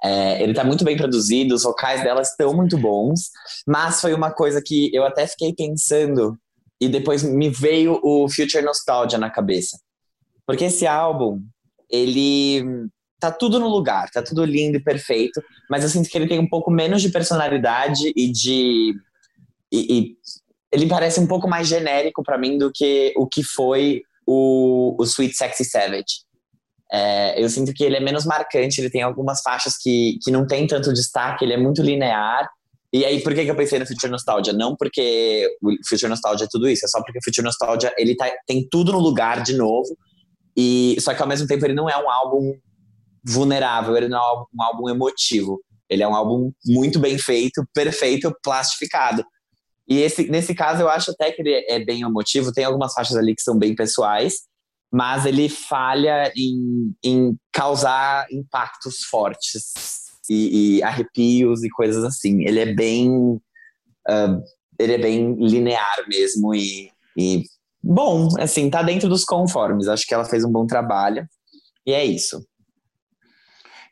É, 0.02 0.42
ele 0.42 0.54
tá 0.54 0.64
muito 0.64 0.86
bem 0.86 0.96
produzido, 0.96 1.54
os 1.54 1.64
vocais 1.64 2.02
dela 2.02 2.22
estão 2.22 2.54
muito 2.54 2.78
bons, 2.78 3.30
mas 3.68 4.00
foi 4.00 4.14
uma 4.14 4.32
coisa 4.32 4.62
que 4.66 4.90
eu 4.96 5.04
até 5.04 5.28
fiquei 5.28 5.54
pensando 5.54 6.40
e 6.80 6.88
depois 6.88 7.24
me 7.24 7.50
veio 7.50 8.00
o 8.02 8.30
Future 8.30 8.64
Nostalgia 8.64 9.20
na 9.20 9.30
cabeça. 9.30 9.78
Porque 10.48 10.66
esse 10.66 10.88
álbum, 10.88 11.42
ele 11.90 12.90
tá 13.20 13.32
tudo 13.32 13.60
no 13.60 13.68
lugar, 13.68 14.10
tá 14.10 14.22
tudo 14.22 14.46
lindo 14.46 14.78
e 14.78 14.84
perfeito, 14.84 15.42
mas 15.70 15.84
eu 15.84 15.90
sinto 15.90 16.10
que 16.10 16.18
ele 16.18 16.28
tem 16.28 16.40
um 16.40 16.48
pouco 16.48 16.72
menos 16.72 17.02
de 17.02 17.10
personalidade 17.10 18.12
e 18.16 18.32
de. 18.32 18.94
E, 19.72 19.98
e 19.98 20.16
ele 20.72 20.88
parece 20.88 21.20
um 21.20 21.28
pouco 21.28 21.48
mais 21.48 21.68
genérico 21.68 22.24
pra 22.24 22.38
mim 22.38 22.58
do 22.58 22.72
que 22.74 23.14
o 23.18 23.28
que 23.28 23.44
foi 23.44 24.04
o, 24.26 24.96
o 25.00 25.04
Sweet 25.04 25.36
Sexy 25.36 25.66
Savage. 25.66 26.30
É, 26.92 27.44
eu 27.44 27.50
sinto 27.50 27.74
que 27.74 27.84
ele 27.84 27.98
é 27.98 28.00
menos 28.00 28.26
marcante, 28.26 28.80
ele 28.80 28.90
tem 28.90 29.02
algumas 29.02 29.42
faixas 29.42 29.76
que, 29.78 30.18
que 30.24 30.32
não 30.32 30.48
tem 30.48 30.66
tanto 30.66 30.94
destaque, 30.94 31.44
ele 31.44 31.54
é 31.54 31.58
muito 31.58 31.82
linear. 31.82 32.50
E 32.92 33.06
aí, 33.06 33.22
por 33.22 33.36
que, 33.36 33.46
que 33.46 33.52
eu 33.52 33.56
pensei 33.56 33.78
no 33.78 33.86
Future 33.86 34.12
Nostalgia? 34.12 34.54
Não 34.54 34.76
porque 34.76 35.48
o 35.62 35.72
Future 35.88 36.10
Nostalgia 36.10 36.46
é 36.46 36.50
tudo 36.50 36.68
isso, 36.68 36.86
é 36.86 36.88
só 36.88 37.02
porque 37.04 37.20
o 37.20 37.24
Future 37.24 37.46
Nostalgia 37.46 37.94
ele 37.98 38.16
tá, 38.16 38.32
tem 38.48 38.68
tudo 38.70 38.92
no 38.92 39.00
lugar 39.00 39.44
de 39.44 39.56
novo. 39.56 39.96
E 40.58 40.98
só 41.00 41.14
que 41.14 41.22
ao 41.22 41.28
mesmo 41.28 41.48
tempo 41.48 41.66
ele 41.66 41.76
não 41.76 41.90
é 41.90 41.98
um 41.98 42.10
álbum 42.10 42.54
vulnerável, 43.26 43.96
ele 43.96 44.08
não 44.08 44.18
é 44.18 44.22
um 44.22 44.64
álbum, 44.64 44.84
um 44.86 44.90
emotivo. 44.90 45.62
Ele 45.90 46.04
é 46.04 46.08
um 46.08 46.16
álbum 46.16 46.52
muito 46.66 47.00
bem 47.00 47.18
feito, 47.18 47.66
perfeito, 47.74 48.36
plastificado. 48.44 49.26
E 49.88 50.02
esse, 50.02 50.30
nesse 50.30 50.54
caso 50.54 50.82
eu 50.82 50.90
acho 50.90 51.12
até 51.12 51.32
que 51.32 51.42
ele 51.42 51.66
é 51.68 51.84
bem 51.84 52.02
emotivo, 52.02 52.54
tem 52.54 52.64
algumas 52.64 52.94
faixas 52.94 53.18
ali 53.18 53.34
que 53.36 53.42
são 53.42 53.58
bem 53.58 53.76
pessoais, 53.76 54.42
mas 54.92 55.26
ele 55.26 55.50
falha 55.50 56.32
em, 56.36 56.94
em 57.04 57.38
causar 57.52 58.28
impactos 58.32 59.04
fortes 59.10 59.74
e, 60.30 60.78
e 60.78 60.84
arrepios 60.84 61.64
e 61.64 61.70
coisas 61.70 62.04
assim. 62.04 62.46
Ele 62.46 62.60
é 62.60 62.74
bem. 62.74 63.42
ah, 64.08 64.40
ele 64.80 64.94
é 64.94 64.98
bem 64.98 65.36
linear 65.36 66.08
mesmo 66.08 66.56
e, 66.56 66.90
e 67.18 67.44
bom, 67.84 68.30
assim, 68.40 68.70
tá 68.70 68.82
dentro 68.82 69.10
dos 69.10 69.26
conformes. 69.26 69.88
Acho 69.88 70.06
que 70.08 70.14
ela 70.14 70.24
fez 70.24 70.46
um 70.46 70.52
bom 70.52 70.66
trabalho. 70.66 71.28
E 71.86 71.92
é 71.92 72.06
isso. 72.06 72.42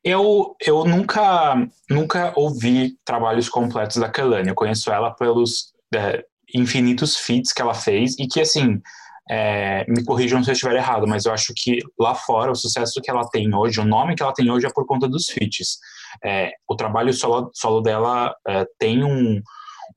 Eu, 0.07 0.55
eu 0.61 0.85
nunca, 0.85 1.67
nunca 1.89 2.31
ouvi 2.37 2.97
trabalhos 3.03 3.49
completos 3.49 3.97
da 3.97 4.09
Kelani. 4.09 4.47
Eu 4.47 4.55
conheço 4.55 4.89
ela 4.89 5.11
pelos 5.11 5.73
é, 5.93 6.23
infinitos 6.55 7.17
feats 7.17 7.51
que 7.51 7.61
ela 7.61 7.73
fez 7.73 8.17
e 8.17 8.25
que, 8.25 8.39
assim, 8.39 8.81
é, 9.29 9.85
me 9.85 10.05
corrijam 10.05 10.41
se 10.41 10.49
eu 10.49 10.53
estiver 10.53 10.77
errado, 10.77 11.05
mas 11.05 11.25
eu 11.25 11.33
acho 11.33 11.53
que 11.53 11.79
lá 11.99 12.15
fora 12.15 12.53
o 12.53 12.55
sucesso 12.55 13.01
que 13.01 13.11
ela 13.11 13.27
tem 13.29 13.53
hoje, 13.53 13.81
o 13.81 13.85
nome 13.85 14.15
que 14.15 14.23
ela 14.23 14.33
tem 14.33 14.49
hoje 14.49 14.65
é 14.65 14.69
por 14.73 14.85
conta 14.85 15.09
dos 15.09 15.25
feats. 15.27 15.77
É, 16.23 16.51
o 16.65 16.77
trabalho 16.77 17.13
solo, 17.13 17.51
solo 17.53 17.81
dela 17.81 18.33
é, 18.47 18.65
tem 18.79 19.03
um, 19.03 19.41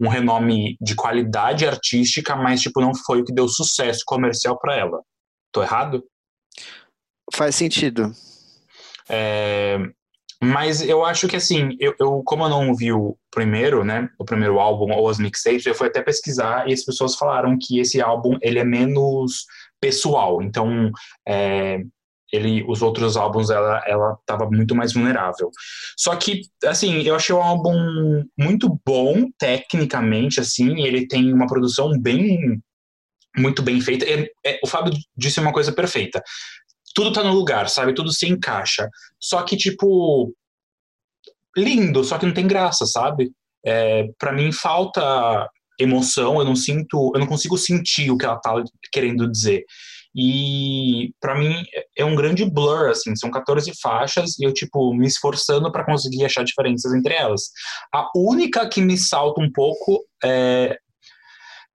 um 0.00 0.08
renome 0.08 0.76
de 0.80 0.96
qualidade 0.96 1.64
artística, 1.64 2.34
mas 2.34 2.60
tipo 2.60 2.80
não 2.80 2.92
foi 2.92 3.20
o 3.20 3.24
que 3.24 3.32
deu 3.32 3.46
sucesso 3.46 4.02
comercial 4.04 4.58
para 4.58 4.74
ela. 4.74 5.00
Tô 5.52 5.62
errado? 5.62 6.02
Faz 7.32 7.54
sentido. 7.54 8.12
É, 9.08 9.78
mas 10.42 10.80
eu 10.82 11.04
acho 11.04 11.28
que 11.28 11.36
assim, 11.36 11.76
eu, 11.78 11.94
eu- 12.00 12.22
como 12.24 12.44
eu 12.44 12.48
não 12.48 12.74
vi 12.74 12.92
o 12.92 13.16
primeiro, 13.30 13.84
né, 13.84 14.08
o 14.18 14.24
primeiro 14.24 14.58
álbum 14.58 14.92
ou 14.92 15.08
as 15.08 15.18
mixtapes, 15.18 15.66
eu 15.66 15.74
fui 15.74 15.88
até 15.88 16.02
pesquisar 16.02 16.68
e 16.68 16.72
as 16.72 16.84
pessoas 16.84 17.14
falaram 17.16 17.56
que 17.60 17.78
esse 17.78 18.00
álbum 18.00 18.38
ele 18.42 18.58
é 18.58 18.64
menos 18.64 19.44
pessoal. 19.80 20.42
Então, 20.42 20.90
é, 21.28 21.80
ele, 22.32 22.64
os 22.68 22.80
outros 22.82 23.16
álbuns 23.16 23.50
ela 23.50 23.82
ela 23.86 24.16
estava 24.20 24.48
muito 24.50 24.74
mais 24.74 24.92
vulnerável. 24.94 25.50
Só 25.96 26.14
que 26.16 26.42
assim, 26.64 27.02
eu 27.02 27.14
achei 27.14 27.34
o 27.34 27.40
álbum 27.42 28.24
muito 28.38 28.80
bom 28.86 29.26
tecnicamente, 29.38 30.40
assim, 30.40 30.82
ele 30.82 31.06
tem 31.08 31.32
uma 31.32 31.46
produção 31.46 31.90
bem 32.00 32.60
muito 33.36 33.62
bem 33.62 33.80
feita. 33.80 34.04
É- 34.04 34.28
é- 34.44 34.60
o 34.62 34.66
Fábio 34.66 34.92
disse 35.16 35.40
uma 35.40 35.52
coisa 35.52 35.72
perfeita 35.72 36.22
tudo 37.00 37.12
tá 37.12 37.24
no 37.24 37.32
lugar, 37.32 37.70
sabe? 37.70 37.94
Tudo 37.94 38.12
se 38.12 38.28
encaixa. 38.28 38.86
Só 39.18 39.42
que, 39.42 39.56
tipo, 39.56 40.34
lindo, 41.56 42.04
só 42.04 42.18
que 42.18 42.26
não 42.26 42.34
tem 42.34 42.46
graça, 42.46 42.84
sabe? 42.84 43.32
É, 43.64 44.06
para 44.18 44.32
mim 44.32 44.52
falta 44.52 45.48
emoção, 45.78 46.38
eu 46.38 46.44
não 46.44 46.54
sinto, 46.54 47.10
eu 47.14 47.20
não 47.20 47.26
consigo 47.26 47.56
sentir 47.56 48.10
o 48.10 48.18
que 48.18 48.26
ela 48.26 48.38
tá 48.38 48.54
querendo 48.92 49.30
dizer. 49.30 49.64
E 50.14 51.14
para 51.20 51.38
mim 51.38 51.54
é 51.96 52.04
um 52.04 52.14
grande 52.14 52.44
blur, 52.44 52.90
assim, 52.90 53.16
são 53.16 53.30
14 53.30 53.72
faixas 53.80 54.38
e 54.38 54.44
eu, 54.44 54.52
tipo, 54.52 54.92
me 54.92 55.06
esforçando 55.06 55.72
para 55.72 55.84
conseguir 55.84 56.26
achar 56.26 56.44
diferenças 56.44 56.92
entre 56.92 57.14
elas. 57.14 57.44
A 57.94 58.10
única 58.14 58.68
que 58.68 58.82
me 58.82 58.98
salta 58.98 59.40
um 59.40 59.50
pouco 59.50 60.04
é 60.22 60.76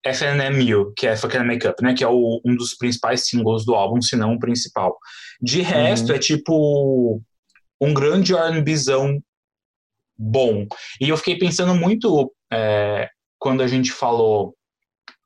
FNMU, 0.05 0.93
que 0.95 1.07
é 1.07 1.15
Fucking 1.15 1.43
Makeup, 1.43 1.81
né? 1.81 1.93
Que 1.93 2.03
é 2.03 2.07
o- 2.07 2.39
um 2.45 2.55
dos 2.55 2.75
principais 2.75 3.27
singles 3.27 3.65
do 3.65 3.73
álbum, 3.73 4.01
se 4.01 4.15
não 4.15 4.33
o 4.35 4.39
principal. 4.39 4.97
De 5.41 5.61
resto, 5.61 6.11
é 6.13 6.19
tipo 6.19 7.21
um 7.81 7.93
grande 7.93 8.33
R&Bzão 8.35 9.19
bom. 10.17 10.65
E 11.01 11.09
eu 11.09 11.17
fiquei 11.17 11.37
pensando 11.37 11.73
muito 11.75 12.31
é, 12.53 13.09
quando 13.39 13.61
a 13.61 13.67
gente 13.67 13.91
falou 13.91 14.55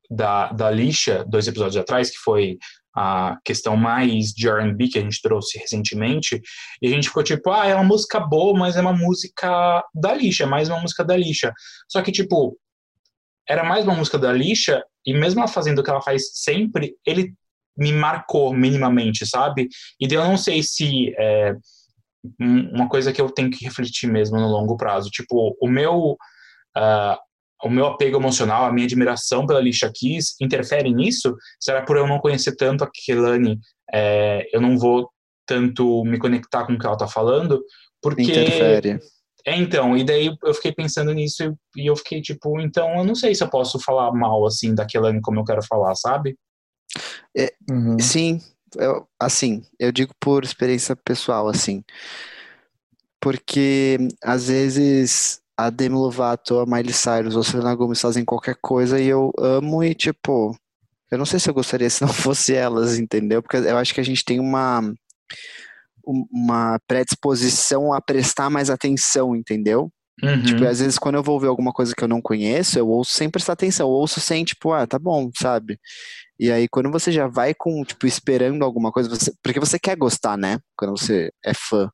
da, 0.10 0.52
da 0.52 0.72
lixa, 0.72 1.24
dois 1.28 1.48
episódios 1.48 1.78
atrás, 1.78 2.10
que 2.10 2.18
foi 2.18 2.58
a 2.96 3.38
questão 3.46 3.78
mais 3.78 4.30
de 4.34 4.50
R&B 4.50 4.88
que 4.88 4.98
a 4.98 5.02
gente 5.02 5.22
trouxe 5.22 5.60
recentemente, 5.60 6.42
e 6.82 6.88
a 6.88 6.90
gente 6.90 7.08
ficou 7.08 7.24
tipo, 7.24 7.52
ah, 7.52 7.68
é 7.68 7.76
uma 7.76 7.84
música 7.84 8.20
boa, 8.20 8.58
mas 8.58 8.76
é 8.76 8.82
uma 8.82 8.94
música 8.94 9.84
da 9.94 10.14
lixa, 10.16 10.44
é 10.44 10.48
mais 10.48 10.70
uma 10.70 10.80
música 10.82 11.04
da 11.06 11.16
lixa. 11.16 11.54
Só 11.88 12.02
que, 12.02 12.12
tipo, 12.12 12.58
era 13.50 13.64
mais 13.64 13.84
uma 13.84 13.95
música 13.95 14.18
da 14.18 14.32
lixa, 14.32 14.84
e 15.06 15.14
mesmo 15.14 15.39
ela 15.39 15.47
fazendo 15.47 15.80
o 15.80 15.84
que 15.84 15.89
ela 15.89 16.02
faz 16.02 16.30
sempre, 16.34 16.95
ele 17.06 17.34
me 17.78 17.91
marcou 17.91 18.54
minimamente, 18.54 19.26
sabe? 19.26 19.68
E 20.00 20.06
eu 20.14 20.24
não 20.24 20.38
sei 20.38 20.62
se 20.62 21.14
é 21.18 21.56
um- 22.39 22.70
uma 22.76 22.89
coisa 22.89 23.12
que 23.12 23.22
eu 23.22 23.30
tenho 23.32 23.50
que 23.50 23.64
refletir 23.66 24.08
mesmo 24.12 24.38
no 24.38 24.47
longo 24.47 24.76
prazo. 24.78 25.10
Tipo, 25.10 25.56
o 25.62 25.68
meu, 25.68 26.18
ah, 26.76 27.18
o 27.64 27.70
meu 27.70 27.88
apego 27.88 28.18
emocional, 28.18 28.66
a 28.66 28.72
minha 28.72 28.86
admiração 28.86 29.45
pela 29.47 29.60
Alicia 29.60 29.91
Keys 29.93 30.36
interfere 30.41 30.93
nisso? 30.93 31.36
Será 31.60 31.82
por 31.82 31.97
eu 31.97 32.06
não 32.08 32.20
conhecer 32.20 32.56
tanto 32.56 32.84
a 32.84 32.89
Kelani, 32.93 33.60
é, 33.93 34.47
eu 34.54 34.62
não 34.62 34.78
vou 34.78 35.10
tanto 35.45 36.04
me 36.06 36.20
conectar 36.20 36.66
com 36.66 36.74
o 36.74 36.78
que 36.80 36.86
ela 36.86 36.97
tá 36.97 37.08
falando, 37.08 37.62
porque. 38.02 38.22
Interfere. 38.22 39.00
É, 39.46 39.56
então, 39.56 39.96
e 39.96 40.04
daí 40.04 40.36
eu 40.44 40.54
fiquei 40.54 40.72
pensando 40.72 41.14
nisso 41.14 41.56
e 41.76 41.90
eu 41.90 41.96
fiquei 41.96 42.22
tipo, 42.22 42.60
então 42.60 42.98
eu 42.98 43.04
não 43.04 43.16
sei 43.16 43.34
se 43.34 43.44
eu 43.44 43.50
posso 43.50 43.80
falar 43.80 44.12
mal, 44.12 44.46
assim, 44.46 44.76
da 44.76 44.86
Kelani 44.86 45.22
como 45.22 45.40
eu 45.40 45.46
quero 45.46 45.64
falar, 45.64 45.96
sabe? 45.96 46.38
Uhum. 47.70 47.98
Sim, 48.00 48.42
eu, 48.76 49.08
assim, 49.20 49.64
eu 49.80 49.92
digo 49.92 50.14
por 50.20 50.44
experiência 50.44 50.96
pessoal, 50.96 51.48
assim. 51.48 51.84
Porque 53.22 53.98
às 54.24 54.48
vezes 54.48 55.42
a 55.58 55.70
Demi 55.70 55.96
Lovato, 55.96 56.60
a 56.60 56.66
Miley 56.66 56.94
Cyrus 56.94 57.36
ou 57.36 57.42
a 57.42 57.44
Selena 57.44 57.76
Gomez 57.76 58.00
fazem 58.00 58.24
qualquer 58.24 58.56
coisa 58.62 59.00
e 59.00 59.08
eu 59.08 59.32
amo 59.38 59.84
e 59.84 59.94
tipo, 59.94 60.56
eu 61.12 61.18
não 61.18 61.26
sei 61.26 61.40
se 61.40 61.50
eu 61.50 61.54
gostaria 61.54 61.90
se 61.90 62.02
não 62.02 62.08
fosse 62.14 62.56
elas, 62.56 62.98
entendeu? 62.98 63.42
Porque 63.42 63.58
eu 63.58 63.78
acho 63.78 63.94
que 63.94 64.00
a 64.00 64.06
gente 64.06 64.24
tem 64.24 64.40
uma 64.40 64.82
uma 66.32 66.80
predisposição 66.88 67.93
a 67.93 68.01
prestar 68.01 68.49
mais 68.49 68.70
atenção, 68.70 69.36
entendeu? 69.36 69.91
Uhum. 70.22 70.43
Tipo, 70.43 70.66
às 70.66 70.80
vezes 70.80 70.99
quando 70.99 71.16
eu 71.16 71.24
vou 71.24 71.39
ver 71.39 71.47
alguma 71.47 71.72
coisa 71.72 71.93
que 71.95 72.03
eu 72.03 72.07
não 72.07 72.22
conheço, 72.22 72.78
eu 72.78 72.88
ouço 72.89 73.12
sem 73.12 73.30
prestar 73.30 73.53
atenção, 73.53 73.88
eu 73.88 73.91
ouço 73.91 74.20
sem, 74.20 74.43
tipo, 74.43 74.74
ah, 74.74 74.86
tá 74.86 74.99
bom, 74.99 75.30
sabe? 75.38 75.80
E 76.38 76.51
aí 76.51 76.68
quando 76.68 76.91
você 76.91 77.12
já 77.12 77.28
vai 77.28 77.53
com, 77.53 77.84
tipo, 77.84 78.05
esperando 78.05 78.64
alguma 78.64 78.91
coisa, 78.91 79.10
você, 79.10 79.32
porque 79.41 79.60
você 79.60 79.80
quer 79.80 79.95
gostar, 79.95 80.38
né? 80.38 80.60
Quando 80.78 80.97
você 80.97 81.32
é 81.43 81.53
fã. 81.53 81.89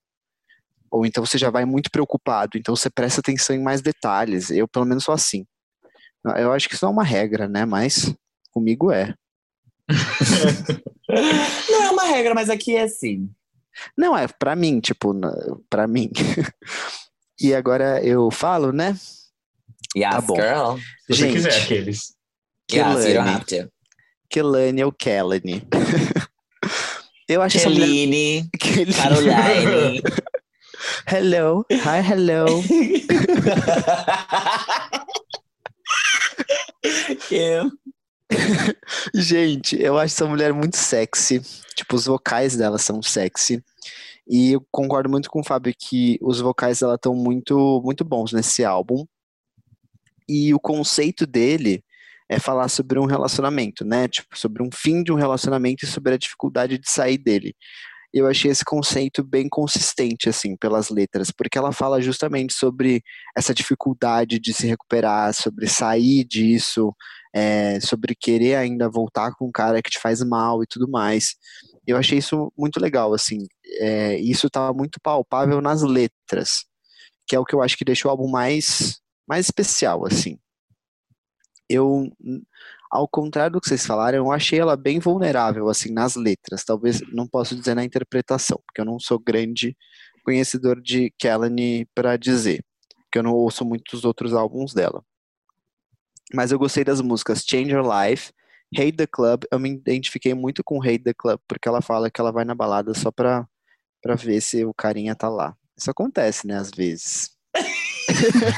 Ou 0.92 1.06
então 1.06 1.26
você 1.26 1.38
já 1.38 1.50
vai 1.50 1.66
muito 1.66 1.92
preocupado, 1.92 2.58
então 2.58 2.76
você 2.76 2.90
presta 2.90 3.20
atenção 3.20 3.56
em 3.56 3.62
mais 3.62 3.82
detalhes. 3.82 4.50
Eu, 4.50 4.68
pelo 4.68 4.86
menos, 4.86 5.04
sou 5.04 5.14
assim. 5.14 5.46
Eu 6.38 6.52
acho 6.52 6.68
que 6.68 6.74
isso 6.74 6.86
não 6.86 6.92
é 6.92 6.94
uma 6.94 7.04
regra, 7.04 7.48
né? 7.48 7.66
Mas 7.66 8.16
comigo 8.52 8.92
é. 8.92 9.14
Não 11.70 11.84
é 11.84 11.92
uma 11.92 12.06
regra, 12.06 12.34
mas 12.34 12.50
aqui 12.50 12.76
é 12.76 12.84
assim. 12.84 13.30
Não, 13.98 14.18
é 14.18 14.28
pra 14.28 14.56
mim, 14.56 14.80
tipo, 14.80 15.14
pra 15.70 15.88
mim. 15.88 16.10
E 17.38 17.54
agora 17.54 18.02
eu 18.02 18.32
falo, 18.32 18.72
né? 18.72 18.96
Yes, 19.94 20.10
Tá 20.10 20.22
bom. 20.22 20.36
girl. 20.36 20.78
Se 20.78 21.08
você 21.08 21.14
Gente. 21.16 21.34
quiser 21.34 21.62
aqueles. 21.64 22.16
Yes, 22.72 22.80
you 22.80 22.84
don't 22.86 23.04
Kelani. 23.06 23.30
have 23.30 23.46
to. 23.46 23.72
Kelani 24.30 24.84
ou 24.86 24.92
Kelani. 24.94 25.68
Eu 27.28 27.42
acho 27.42 27.58
mulher... 27.70 27.86
Keline, 27.88 28.50
Kelly. 28.58 28.94
Caroline. 28.94 30.02
Hello. 31.08 31.66
Hi, 31.72 32.00
hello. 32.02 32.46
Kim. 37.28 37.72
Gente, 39.14 39.80
eu 39.82 39.98
acho 39.98 40.14
essa 40.14 40.26
mulher 40.26 40.54
muito 40.54 40.78
sexy. 40.78 41.42
Tipo, 41.76 41.96
os 41.96 42.06
vocais 42.06 42.56
dela 42.56 42.78
são 42.78 43.02
sexy. 43.02 43.64
E 44.28 44.54
eu 44.54 44.66
concordo 44.72 45.10
muito 45.10 45.30
com 45.30 45.42
o 45.42 45.44
Fábio 45.44 45.74
que 45.78 46.18
os 46.22 46.40
vocais 46.40 46.80
dela 46.80 46.96
estão 46.96 47.14
muito, 47.14 47.82
muito 47.84 48.04
bons 48.04 48.34
nesse 48.34 48.64
álbum. 48.66 49.06
E 50.28 50.54
o 50.54 50.60
conceito 50.60 51.28
dele 51.28 51.84
é 52.28 52.40
falar 52.40 52.68
sobre 52.70 52.98
um 52.98 53.06
relacionamento, 53.06 53.86
né? 53.86 54.08
Tipo, 54.08 54.38
sobre 54.38 54.64
um 54.64 54.70
fim 54.74 55.04
de 55.04 55.12
um 55.12 55.16
relacionamento 55.16 55.86
e 55.86 55.88
sobre 55.88 56.16
a 56.16 56.18
dificuldade 56.18 56.80
de 56.80 56.90
sair 56.90 57.20
dele. 57.20 57.56
Eu 58.16 58.28
achei 58.28 58.50
esse 58.50 58.64
conceito 58.64 59.22
bem 59.22 59.50
consistente, 59.50 60.30
assim, 60.30 60.56
pelas 60.56 60.90
letras, 60.90 61.32
porque 61.32 61.58
ela 61.58 61.74
fala 61.74 62.02
justamente 62.02 62.54
sobre 62.54 63.04
essa 63.36 63.54
dificuldade 63.54 64.40
de 64.40 64.54
se 64.54 64.66
recuperar, 64.66 65.34
sobre 65.34 65.68
sair 65.68 66.24
disso, 66.24 66.96
é, 67.36 67.78
sobre 67.82 68.16
querer 68.16 68.56
ainda 68.56 68.90
voltar 68.90 69.34
com 69.36 69.48
um 69.48 69.52
cara 69.52 69.82
que 69.82 69.90
te 69.90 70.00
faz 70.00 70.24
mal 70.24 70.64
e 70.64 70.66
tudo 70.66 70.90
mais. 70.90 71.36
Eu 71.86 71.98
achei 71.98 72.20
isso 72.20 72.54
muito 72.58 72.80
legal, 72.80 73.14
assim. 73.14 73.40
É, 73.82 74.18
isso 74.20 74.50
tá 74.50 74.72
muito 74.72 74.98
palpável 75.04 75.60
nas 75.60 75.82
letras, 75.82 76.64
que 77.28 77.36
é 77.36 77.40
o 77.40 77.44
que 77.44 77.54
eu 77.54 77.62
acho 77.62 77.76
que 77.78 77.84
deixa 77.84 78.08
o 78.08 78.12
álbum 78.12 78.30
mais, 78.30 79.02
mais 79.28 79.48
especial, 79.48 80.06
assim. 80.06 80.40
Eu, 81.70 82.10
ao 82.92 83.08
contrário 83.08 83.54
do 83.54 83.62
que 83.62 83.68
vocês 83.68 83.86
falaram, 83.86 84.18
eu 84.18 84.32
achei 84.32 84.60
ela 84.60 84.76
bem 84.76 85.00
vulnerável, 85.00 85.70
assim, 85.70 85.92
nas 85.92 86.16
letras. 86.16 86.64
Talvez, 86.64 87.02
não 87.12 87.28
posso 87.28 87.56
dizer 87.56 87.76
na 87.76 87.84
interpretação, 87.84 88.60
porque 88.66 88.82
eu 88.82 88.86
não 88.86 89.00
sou 89.00 89.20
grande 89.20 89.76
conhecedor 90.24 90.82
de 90.82 91.14
Kelly 91.20 91.88
para 91.94 92.18
dizer, 92.18 92.64
porque 93.04 93.20
eu 93.20 93.24
não 93.24 93.34
ouço 93.34 93.64
muitos 93.66 94.06
outros 94.06 94.34
álbuns 94.34 94.74
dela. 94.74 95.04
Mas 96.34 96.52
eu 96.52 96.60
gostei 96.60 96.84
das 96.84 97.02
músicas 97.02 97.44
Change 97.48 97.72
Your 97.72 97.86
Life, 97.86 98.32
Hate 98.76 98.94
the 98.94 99.08
Club. 99.08 99.44
Eu 99.52 99.60
me 99.60 99.70
identifiquei 99.70 100.34
muito 100.34 100.64
com 100.64 100.82
Hate 100.82 101.04
the 101.04 101.14
Club, 101.14 101.40
porque 101.48 101.68
ela 101.68 101.82
fala 101.82 102.10
que 102.10 102.20
ela 102.20 102.32
vai 102.32 102.44
na 102.44 102.56
balada 102.56 102.94
só 102.94 103.12
pra, 103.12 103.48
pra 104.02 104.16
ver 104.16 104.42
se 104.42 104.66
o 104.66 104.74
carinha 104.74 105.16
tá 105.16 105.30
lá. 105.30 105.56
Isso 105.78 105.92
acontece, 105.92 106.48
né, 106.48 106.58
às 106.58 106.72
vezes. 106.72 107.35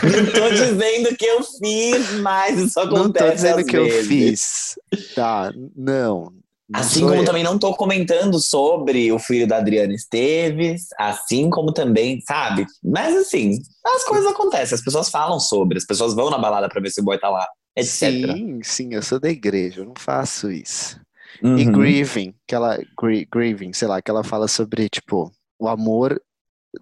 Não 0.03 0.25
tô 0.33 0.49
dizendo 0.51 1.15
que 1.15 1.25
eu 1.25 1.43
fiz, 1.43 2.11
mas 2.21 2.57
isso 2.59 2.79
acontece 2.79 3.03
não 3.03 3.11
tô 3.11 3.31
dizendo 3.35 3.65
que 3.65 3.77
eu 3.77 3.83
vezes. 3.85 4.75
fiz. 4.91 5.13
Tá, 5.15 5.51
não. 5.75 6.31
não 6.69 6.79
Assim 6.79 7.01
como 7.01 7.15
eu. 7.21 7.25
também 7.25 7.43
não 7.43 7.57
tô 7.57 7.73
comentando 7.75 8.39
sobre 8.39 9.11
o 9.11 9.19
filho 9.19 9.47
da 9.47 9.57
Adriana 9.57 9.93
Esteves, 9.93 10.87
assim 10.99 11.49
como 11.49 11.71
também, 11.71 12.19
sabe? 12.21 12.65
Mas 12.83 13.15
assim, 13.15 13.59
as 13.85 14.03
coisas 14.03 14.29
acontecem, 14.31 14.75
as 14.75 14.83
pessoas 14.83 15.09
falam 15.09 15.39
sobre, 15.39 15.77
as 15.77 15.85
pessoas 15.85 16.13
vão 16.13 16.29
na 16.29 16.37
balada 16.37 16.67
pra 16.69 16.81
ver 16.81 16.89
se 16.91 17.01
o 17.01 17.03
boy 17.03 17.17
tá 17.19 17.29
lá, 17.29 17.47
etc. 17.75 18.31
Sim, 18.33 18.59
sim, 18.63 18.89
eu 18.93 19.01
sou 19.01 19.19
da 19.19 19.29
igreja, 19.29 19.81
eu 19.81 19.85
não 19.85 19.93
faço 19.97 20.51
isso. 20.51 20.99
E 21.43 21.45
Uhum. 21.65 21.71
grieving, 21.71 22.33
que 22.47 22.55
ela, 22.55 22.79
gri- 22.99 23.27
grieving, 23.31 23.71
sei 23.73 23.87
lá, 23.87 24.01
que 24.01 24.09
ela 24.09 24.23
fala 24.23 24.47
sobre, 24.47 24.89
tipo, 24.89 25.31
o 25.59 25.67
amor 25.67 26.19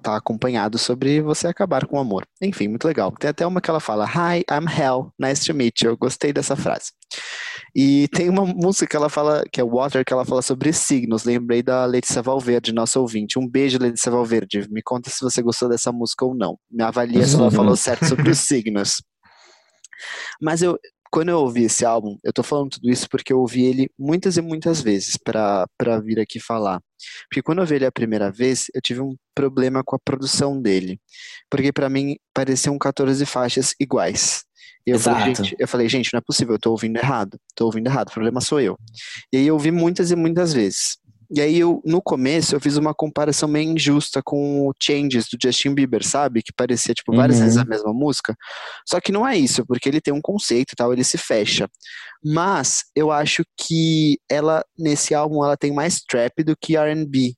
tá 0.01 0.15
acompanhado 0.15 0.77
sobre 0.77 1.21
você 1.21 1.47
acabar 1.47 1.85
com 1.85 1.97
o 1.97 1.99
amor. 1.99 2.25
Enfim, 2.41 2.67
muito 2.67 2.87
legal. 2.87 3.11
Tem 3.11 3.29
até 3.29 3.45
uma 3.45 3.61
que 3.61 3.69
ela 3.69 3.79
fala, 3.79 4.05
Hi, 4.05 4.43
I'm 4.51 4.67
Hell, 4.67 5.11
nice 5.19 5.45
to 5.45 5.53
meet 5.53 5.81
you. 5.81 5.91
Eu 5.91 5.97
gostei 5.97 6.31
dessa 6.31 6.55
frase. 6.55 6.91
E 7.75 8.07
tem 8.09 8.29
uma 8.29 8.45
música 8.45 8.87
que 8.87 8.95
ela 8.95 9.09
fala, 9.09 9.43
que 9.51 9.59
é 9.59 9.63
Water, 9.63 10.05
que 10.05 10.13
ela 10.13 10.25
fala 10.25 10.41
sobre 10.41 10.71
signos. 10.71 11.25
Lembrei 11.25 11.61
da 11.61 11.85
Letícia 11.85 12.21
Valverde, 12.21 12.73
nossa 12.73 12.99
ouvinte. 12.99 13.37
Um 13.37 13.47
beijo, 13.47 13.77
Letícia 13.77 14.11
Valverde. 14.11 14.67
Me 14.71 14.81
conta 14.81 15.09
se 15.09 15.21
você 15.21 15.41
gostou 15.41 15.67
dessa 15.67 15.91
música 15.91 16.25
ou 16.25 16.33
não. 16.33 16.57
Me 16.71 16.83
avalia 16.83 17.25
se 17.25 17.35
ela 17.35 17.51
falou 17.51 17.75
certo 17.75 18.05
sobre 18.05 18.29
os 18.29 18.39
signos. 18.39 19.01
Mas 20.41 20.61
eu, 20.61 20.77
quando 21.11 21.29
eu 21.29 21.39
ouvi 21.39 21.63
esse 21.63 21.85
álbum, 21.85 22.17
eu 22.23 22.33
tô 22.33 22.43
falando 22.43 22.71
tudo 22.71 22.89
isso 22.89 23.07
porque 23.09 23.31
eu 23.31 23.39
ouvi 23.39 23.63
ele 23.65 23.89
muitas 23.97 24.37
e 24.37 24.41
muitas 24.41 24.81
vezes 24.81 25.17
pra 25.17 25.65
pra 25.77 25.99
vir 25.99 26.19
aqui 26.19 26.39
falar. 26.39 26.81
Porque 27.29 27.41
quando 27.41 27.59
eu 27.59 27.63
ouvi 27.63 27.75
ele 27.75 27.85
a 27.85 27.91
primeira 27.91 28.31
vez, 28.31 28.65
eu 28.73 28.81
tive 28.81 29.01
um 29.01 29.15
problema 29.33 29.83
com 29.83 29.95
a 29.95 29.99
produção 29.99 30.61
dele. 30.61 30.99
Porque 31.49 31.71
pra 31.71 31.89
mim 31.89 32.17
pareciam 32.33 32.77
14 32.77 33.25
faixas 33.25 33.73
iguais. 33.79 34.43
E 34.87 34.91
eu 34.91 34.99
falei, 34.99 35.31
Exato. 35.31 35.43
gente, 35.43 35.55
eu 35.59 35.67
falei, 35.67 35.89
gente, 35.89 36.13
não 36.13 36.19
é 36.19 36.21
possível, 36.21 36.55
eu 36.55 36.59
tô 36.59 36.71
ouvindo 36.71 36.97
errado. 36.97 37.39
Tô 37.55 37.65
ouvindo 37.65 37.87
errado, 37.87 38.09
o 38.09 38.13
problema 38.13 38.39
sou 38.39 38.59
eu. 38.59 38.77
E 39.33 39.37
aí 39.37 39.47
eu 39.47 39.55
ouvi 39.55 39.71
muitas 39.71 40.11
e 40.11 40.15
muitas 40.15 40.53
vezes. 40.53 40.97
E 41.31 41.41
aí 41.41 41.59
eu, 41.59 41.81
no 41.85 42.01
começo, 42.01 42.55
eu 42.55 42.59
fiz 42.59 42.77
uma 42.77 42.93
comparação 42.93 43.47
meio 43.49 43.71
injusta 43.71 44.21
com 44.23 44.67
o 44.67 44.73
Changes 44.81 45.27
do 45.31 45.37
Justin 45.41 45.73
Bieber, 45.73 46.05
sabe? 46.05 46.41
Que 46.43 46.53
parecia, 46.53 46.93
tipo, 46.93 47.15
várias 47.15 47.37
Uhum. 47.39 47.43
vezes 47.45 47.57
a 47.57 47.65
mesma 47.65 47.93
música. 47.93 48.35
Só 48.87 48.99
que 48.99 49.11
não 49.11 49.27
é 49.27 49.37
isso, 49.37 49.65
porque 49.65 49.89
ele 49.89 50.01
tem 50.01 50.13
um 50.13 50.21
conceito 50.21 50.73
e 50.73 50.75
tal, 50.75 50.93
ele 50.93 51.03
se 51.03 51.17
fecha. 51.17 51.67
Mas 52.23 52.85
eu 52.95 53.11
acho 53.11 53.43
que 53.57 54.19
ela, 54.29 54.63
nesse 54.77 55.13
álbum, 55.13 55.43
ela 55.43 55.57
tem 55.57 55.71
mais 55.71 56.01
trap 56.01 56.43
do 56.43 56.55
que 56.55 56.75
R&B. 56.77 57.33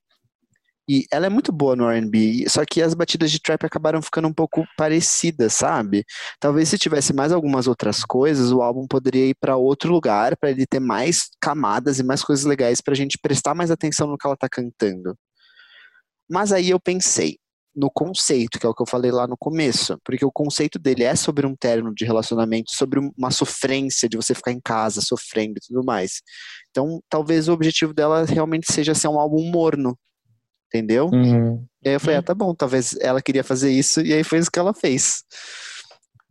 E 0.89 1.05
ela 1.11 1.25
é 1.25 1.29
muito 1.29 1.51
boa 1.51 1.75
no 1.75 1.89
R&B, 1.89 2.45
só 2.47 2.63
que 2.65 2.81
as 2.81 2.93
batidas 2.93 3.29
de 3.29 3.41
trap 3.41 3.65
acabaram 3.65 4.01
ficando 4.01 4.27
um 4.29 4.33
pouco 4.33 4.65
parecidas, 4.77 5.53
sabe? 5.53 6.05
Talvez 6.39 6.69
se 6.69 6.77
tivesse 6.77 7.13
mais 7.13 7.33
algumas 7.33 7.67
outras 7.67 8.05
coisas, 8.05 8.51
o 8.53 8.61
álbum 8.61 8.87
poderia 8.87 9.27
ir 9.27 9.35
para 9.35 9.57
outro 9.57 9.91
lugar, 9.91 10.37
para 10.37 10.49
ele 10.51 10.65
ter 10.65 10.79
mais 10.79 11.29
camadas 11.41 11.99
e 11.99 12.03
mais 12.03 12.23
coisas 12.23 12.45
legais 12.45 12.79
pra 12.79 12.95
gente 12.95 13.17
prestar 13.21 13.53
mais 13.53 13.69
atenção 13.69 14.07
no 14.07 14.17
que 14.17 14.25
ela 14.25 14.37
tá 14.37 14.47
cantando. 14.49 15.13
Mas 16.29 16.51
aí 16.51 16.69
eu 16.69 16.79
pensei 16.79 17.37
no 17.75 17.91
conceito, 17.91 18.59
que 18.59 18.65
é 18.65 18.69
o 18.69 18.73
que 18.73 18.81
eu 18.81 18.87
falei 18.87 19.11
lá 19.11 19.27
no 19.27 19.37
começo, 19.37 19.99
porque 20.03 20.25
o 20.25 20.31
conceito 20.31 20.79
dele 20.79 21.03
é 21.03 21.15
sobre 21.15 21.45
um 21.45 21.55
término 21.55 21.93
de 21.93 22.05
relacionamento, 22.05 22.71
sobre 22.73 22.99
uma 23.15 23.29
sofrência 23.29 24.09
de 24.09 24.17
você 24.17 24.33
ficar 24.33 24.51
em 24.51 24.59
casa 24.59 24.99
sofrendo 24.99 25.57
e 25.57 25.67
tudo 25.67 25.85
mais. 25.85 26.21
Então, 26.71 26.99
talvez 27.07 27.47
o 27.47 27.53
objetivo 27.53 27.93
dela 27.93 28.25
realmente 28.25 28.71
seja 28.73 28.95
ser 28.95 29.09
um 29.09 29.19
álbum 29.19 29.43
morno, 29.51 29.95
entendeu? 30.67 31.09
Uhum. 31.11 31.65
E 31.83 31.89
aí 31.89 31.95
eu 31.95 31.99
falei, 31.99 32.17
ah, 32.17 32.21
tá 32.21 32.33
bom, 32.33 32.53
talvez 32.53 32.95
ela 32.99 33.21
queria 33.21 33.43
fazer 33.43 33.71
isso, 33.71 34.01
e 34.01 34.13
aí 34.13 34.23
foi 34.23 34.39
isso 34.39 34.51
que 34.51 34.59
ela 34.59 34.73
fez. 34.73 35.23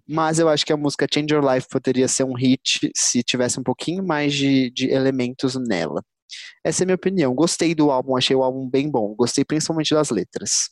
Mas 0.09 0.39
eu 0.39 0.49
acho 0.49 0.65
que 0.65 0.73
a 0.73 0.77
música 0.77 1.07
Change 1.13 1.35
Your 1.35 1.45
Life 1.45 1.67
poderia 1.69 2.07
ser 2.07 2.25
um 2.25 2.35
hit 2.35 2.91
se 2.95 3.23
tivesse 3.23 3.59
um 3.59 3.63
pouquinho 3.63 4.05
mais 4.05 4.33
de, 4.33 4.71
de 4.71 4.89
elementos 4.91 5.57
nela. 5.57 6.03
Essa 6.65 6.83
é 6.83 6.85
a 6.85 6.87
minha 6.87 6.97
opinião. 6.97 7.35
Gostei 7.35 7.75
do 7.75 7.91
álbum, 7.91 8.17
achei 8.17 8.37
o 8.37 8.43
álbum 8.43 8.69
bem 8.69 8.89
bom. 8.89 9.15
Gostei 9.15 9.45
principalmente 9.45 9.95
das 9.95 10.11
letras. 10.11 10.71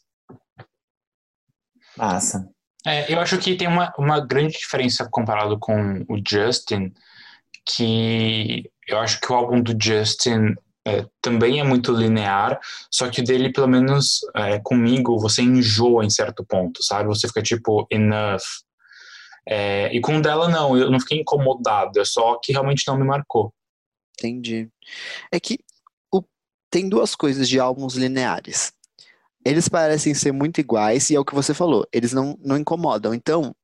Massa. 1.97 2.49
É, 2.87 3.13
eu 3.13 3.19
acho 3.21 3.39
que 3.39 3.57
tem 3.57 3.67
uma, 3.67 3.93
uma 3.99 4.21
grande 4.21 4.59
diferença 4.59 5.09
comparado 5.11 5.59
com 5.59 6.05
o 6.09 6.21
Justin, 6.27 6.93
que 7.65 8.71
eu 8.87 8.99
acho 8.99 9.21
que 9.21 9.33
o 9.33 9.35
álbum 9.35 9.61
do 9.61 9.75
Justin 9.81 10.55
é, 10.87 11.07
também 11.21 11.61
é 11.61 11.65
muito 11.65 11.93
linear, 11.93 12.61
só 12.91 13.09
que 13.09 13.23
dele, 13.23 13.51
pelo 13.51 13.67
menos 13.67 14.21
é, 14.37 14.59
comigo, 14.61 15.19
você 15.19 15.43
enjoa 15.43 16.05
em 16.05 16.11
certo 16.11 16.45
ponto, 16.45 16.83
sabe? 16.83 17.09
Você 17.09 17.27
fica 17.27 17.43
tipo, 17.43 17.87
enough. 17.91 18.43
É, 19.47 19.95
e 19.95 20.01
com 20.01 20.21
dela, 20.21 20.49
não, 20.49 20.77
eu 20.77 20.91
não 20.91 21.01
fiquei 21.01 21.21
incomodado, 21.21 22.01
é 22.01 22.05
só 22.05 22.39
que 22.43 22.53
realmente 22.53 22.87
não 22.87 22.99
me 22.99 23.05
marcou. 23.05 23.53
Entendi. 24.19 24.69
É 25.33 25.41
que 25.41 25.59
o, 26.13 26.23
tem 26.71 26.89
duas 26.89 27.15
coisas 27.15 27.49
de 27.49 27.59
álbuns 27.59 27.95
lineares. 27.95 28.73
Eles 29.45 29.69
parecem 29.69 30.15
ser 30.15 30.33
muito 30.33 30.61
iguais, 30.61 31.11
e 31.11 31.17
é 31.17 31.21
o 31.21 31.25
que 31.25 31.35
você 31.35 31.55
falou, 31.55 31.87
eles 31.93 32.13
não, 32.13 32.39
não 32.43 32.57
incomodam. 32.59 33.15
Então, 33.15 33.55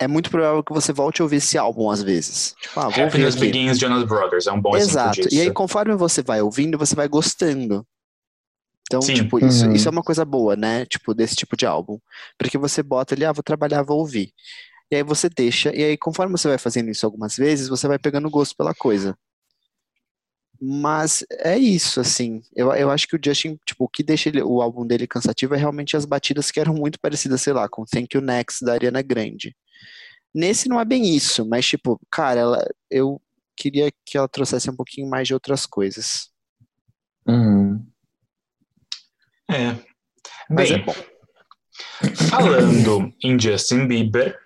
é 0.00 0.08
muito 0.08 0.30
provável 0.30 0.64
que 0.64 0.72
você 0.72 0.92
volte 0.94 1.20
a 1.20 1.24
ouvir 1.24 1.36
esse 1.36 1.58
álbum 1.58 1.90
às 1.90 2.02
vezes. 2.02 2.54
Tipo, 2.58 2.80
ah, 2.80 2.88
vou 2.88 3.04
Happiness 3.04 3.34
ouvir 3.34 3.52
Begins, 3.52 3.78
Jonas 3.78 4.04
Brothers, 4.04 4.46
é 4.46 4.52
um 4.52 4.60
bom 4.60 4.74
Exato. 4.74 5.28
E 5.30 5.40
aí, 5.40 5.52
conforme 5.52 5.94
você 5.94 6.22
vai 6.22 6.40
ouvindo, 6.40 6.78
você 6.78 6.96
vai 6.96 7.06
gostando. 7.06 7.86
Então, 8.84 9.02
Sim. 9.02 9.14
tipo, 9.14 9.38
isso, 9.38 9.66
uhum. 9.66 9.72
isso 9.72 9.86
é 9.86 9.90
uma 9.90 10.02
coisa 10.02 10.24
boa, 10.24 10.56
né? 10.56 10.86
Tipo, 10.86 11.14
desse 11.14 11.36
tipo 11.36 11.54
de 11.56 11.66
álbum. 11.66 11.98
Porque 12.38 12.56
você 12.56 12.82
bota 12.82 13.14
ali, 13.14 13.26
ah, 13.26 13.32
vou 13.32 13.42
trabalhar, 13.42 13.82
vou 13.82 13.98
ouvir. 13.98 14.32
E 14.90 14.96
aí 14.96 15.02
você 15.02 15.28
deixa, 15.28 15.72
e 15.72 15.84
aí 15.84 15.96
conforme 15.96 16.32
você 16.32 16.48
vai 16.48 16.58
fazendo 16.58 16.90
isso 16.90 17.06
algumas 17.06 17.36
vezes, 17.36 17.68
você 17.68 17.86
vai 17.86 17.98
pegando 17.98 18.28
gosto 18.28 18.56
pela 18.56 18.74
coisa. 18.74 19.16
Mas 20.60 21.24
é 21.30 21.56
isso, 21.56 22.00
assim. 22.00 22.42
Eu, 22.56 22.72
eu 22.72 22.90
acho 22.90 23.06
que 23.06 23.16
o 23.16 23.20
Justin, 23.22 23.58
tipo, 23.64 23.84
o 23.84 23.88
que 23.88 24.02
deixa 24.02 24.28
ele, 24.28 24.42
o 24.42 24.60
álbum 24.60 24.86
dele 24.86 25.06
cansativo 25.06 25.54
é 25.54 25.58
realmente 25.58 25.96
as 25.96 26.04
batidas 26.04 26.50
que 26.50 26.58
eram 26.58 26.74
muito 26.74 26.98
parecidas, 27.00 27.40
sei 27.40 27.52
lá, 27.52 27.68
com 27.68 27.84
Thank 27.84 28.16
You 28.16 28.22
Next 28.22 28.64
da 28.64 28.72
Ariana 28.72 29.02
Grande. 29.02 29.54
Nesse 30.34 30.68
não 30.68 30.80
é 30.80 30.84
bem 30.84 31.14
isso, 31.14 31.44
mas 31.48 31.66
tipo, 31.66 32.00
cara, 32.10 32.40
ela, 32.40 32.70
eu 32.90 33.20
queria 33.56 33.90
que 34.04 34.16
ela 34.16 34.28
trouxesse 34.28 34.70
um 34.70 34.76
pouquinho 34.76 35.08
mais 35.08 35.26
de 35.26 35.34
outras 35.34 35.66
coisas. 35.66 36.30
Uhum. 37.26 37.84
É. 39.50 39.76
Mas 40.48 40.70
bem, 40.70 40.80
é 40.80 40.84
bom. 40.84 40.94
falando 42.28 43.12
em 43.22 43.38
Justin 43.38 43.86
Bieber, 43.86 44.38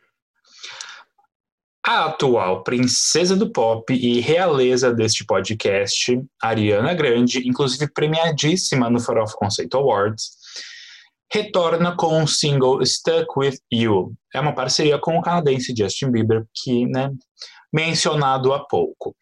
a 1.86 2.06
atual 2.06 2.64
princesa 2.64 3.36
do 3.36 3.50
pop 3.52 3.92
e 3.92 4.18
realeza 4.20 4.92
deste 4.92 5.24
podcast, 5.24 6.18
Ariana 6.40 6.94
Grande, 6.94 7.46
inclusive 7.46 7.92
premiadíssima 7.92 8.88
no 8.88 8.98
Farofa 8.98 9.36
Conceito 9.36 9.76
Awards, 9.76 10.43
retorna 11.34 11.96
com 11.96 12.22
o 12.22 12.28
single 12.28 12.80
Stuck 12.86 13.26
With 13.36 13.58
You. 13.72 14.14
É 14.32 14.38
uma 14.38 14.54
parceria 14.54 15.00
com 15.00 15.18
o 15.18 15.20
canadense 15.20 15.74
Justin 15.76 16.12
Bieber, 16.12 16.46
que, 16.54 16.86
né, 16.86 17.10
mencionado 17.72 18.52
há 18.52 18.64
pouco. 18.64 19.16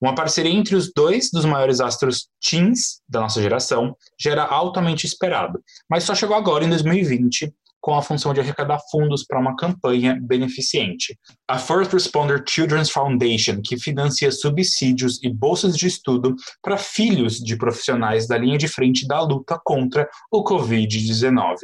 Uma 0.00 0.14
parceria 0.14 0.52
entre 0.52 0.76
os 0.76 0.92
dois 0.94 1.30
dos 1.32 1.44
maiores 1.44 1.80
astros 1.80 2.28
teens 2.40 3.00
da 3.08 3.18
nossa 3.18 3.42
geração 3.42 3.96
já 4.16 4.30
era 4.30 4.44
altamente 4.44 5.04
esperado, 5.04 5.60
mas 5.90 6.04
só 6.04 6.14
chegou 6.14 6.36
agora 6.36 6.64
em 6.64 6.68
2020 6.68 7.52
com 7.80 7.94
a 7.94 8.02
função 8.02 8.34
de 8.34 8.40
arrecadar 8.40 8.78
fundos 8.90 9.24
para 9.24 9.38
uma 9.38 9.56
campanha 9.56 10.18
beneficente. 10.20 11.18
A 11.46 11.58
First 11.58 11.92
Responder 11.92 12.42
Children's 12.46 12.90
Foundation, 12.90 13.60
que 13.62 13.78
financia 13.78 14.30
subsídios 14.30 15.22
e 15.22 15.28
bolsas 15.28 15.76
de 15.76 15.86
estudo 15.86 16.34
para 16.62 16.76
filhos 16.76 17.38
de 17.38 17.56
profissionais 17.56 18.26
da 18.26 18.36
linha 18.36 18.58
de 18.58 18.68
frente 18.68 19.06
da 19.06 19.20
luta 19.20 19.60
contra 19.64 20.08
o 20.30 20.42
Covid-19. 20.42 21.56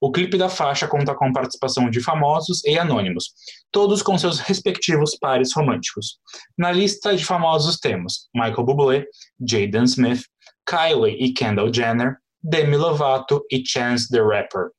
O 0.00 0.12
clipe 0.12 0.36
da 0.36 0.48
faixa 0.48 0.86
conta 0.86 1.14
com 1.14 1.26
a 1.26 1.32
participação 1.32 1.88
de 1.88 2.00
famosos 2.00 2.62
e 2.64 2.78
anônimos, 2.78 3.32
todos 3.72 4.02
com 4.02 4.18
seus 4.18 4.38
respectivos 4.40 5.16
pares 5.18 5.54
românticos. 5.54 6.18
Na 6.56 6.70
lista 6.70 7.16
de 7.16 7.24
famosos 7.24 7.78
temos 7.78 8.28
Michael 8.34 8.64
Bublé, 8.64 9.04
Jaden 9.40 9.84
Smith, 9.84 10.22
Kylie 10.68 11.16
e 11.18 11.32
Kendall 11.32 11.72
Jenner, 11.72 12.16
Demi 12.42 12.76
Lovato 12.76 13.42
e 13.50 13.62
Chance 13.64 14.08
the 14.08 14.20
Rapper. 14.20 14.70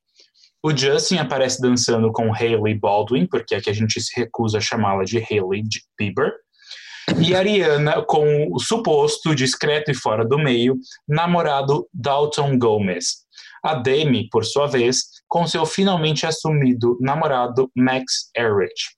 O 0.62 0.76
Justin 0.76 1.18
aparece 1.18 1.60
dançando 1.60 2.10
com 2.10 2.34
Hailey 2.34 2.74
Baldwin, 2.74 3.26
porque 3.26 3.54
aqui 3.54 3.70
a 3.70 3.72
gente 3.72 4.00
se 4.00 4.18
recusa 4.18 4.58
a 4.58 4.60
chamá-la 4.60 5.04
de 5.04 5.18
Hailey 5.18 5.62
Bieber. 5.98 6.32
E 7.20 7.34
Ariana 7.34 8.02
com 8.02 8.48
o 8.52 8.58
suposto, 8.58 9.34
discreto 9.34 9.90
e 9.90 9.94
fora 9.94 10.26
do 10.26 10.36
meio, 10.36 10.76
namorado 11.08 11.88
Dalton 11.94 12.58
Gomez. 12.58 13.24
A 13.62 13.74
Demi, 13.74 14.28
por 14.28 14.44
sua 14.44 14.66
vez, 14.66 15.04
com 15.26 15.46
seu 15.46 15.64
finalmente 15.64 16.26
assumido 16.26 16.98
namorado 17.00 17.70
Max 17.74 18.30
Erich. 18.36 18.97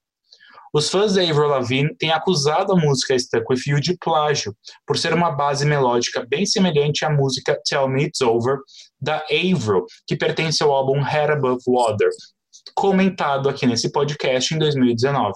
Os 0.72 0.88
fãs 0.88 1.14
da 1.14 1.22
Avril 1.22 1.48
Lavigne 1.48 1.96
têm 1.96 2.12
acusado 2.12 2.72
a 2.72 2.76
música 2.76 3.18
Stuck 3.18 3.44
With 3.50 3.62
You 3.66 3.80
de 3.80 3.96
plágio, 3.98 4.54
por 4.86 4.96
ser 4.96 5.12
uma 5.12 5.32
base 5.32 5.66
melódica 5.66 6.24
bem 6.28 6.46
semelhante 6.46 7.04
à 7.04 7.10
música 7.10 7.60
Tell 7.68 7.88
Me 7.88 8.04
It's 8.04 8.20
Over, 8.20 8.58
da 9.00 9.16
Avril, 9.30 9.84
que 10.06 10.16
pertence 10.16 10.62
ao 10.62 10.72
álbum 10.72 11.02
Head 11.02 11.32
Above 11.32 11.62
Water, 11.66 12.08
comentado 12.74 13.48
aqui 13.48 13.66
nesse 13.66 13.90
podcast 13.90 14.54
em 14.54 14.58
2019. 14.58 15.34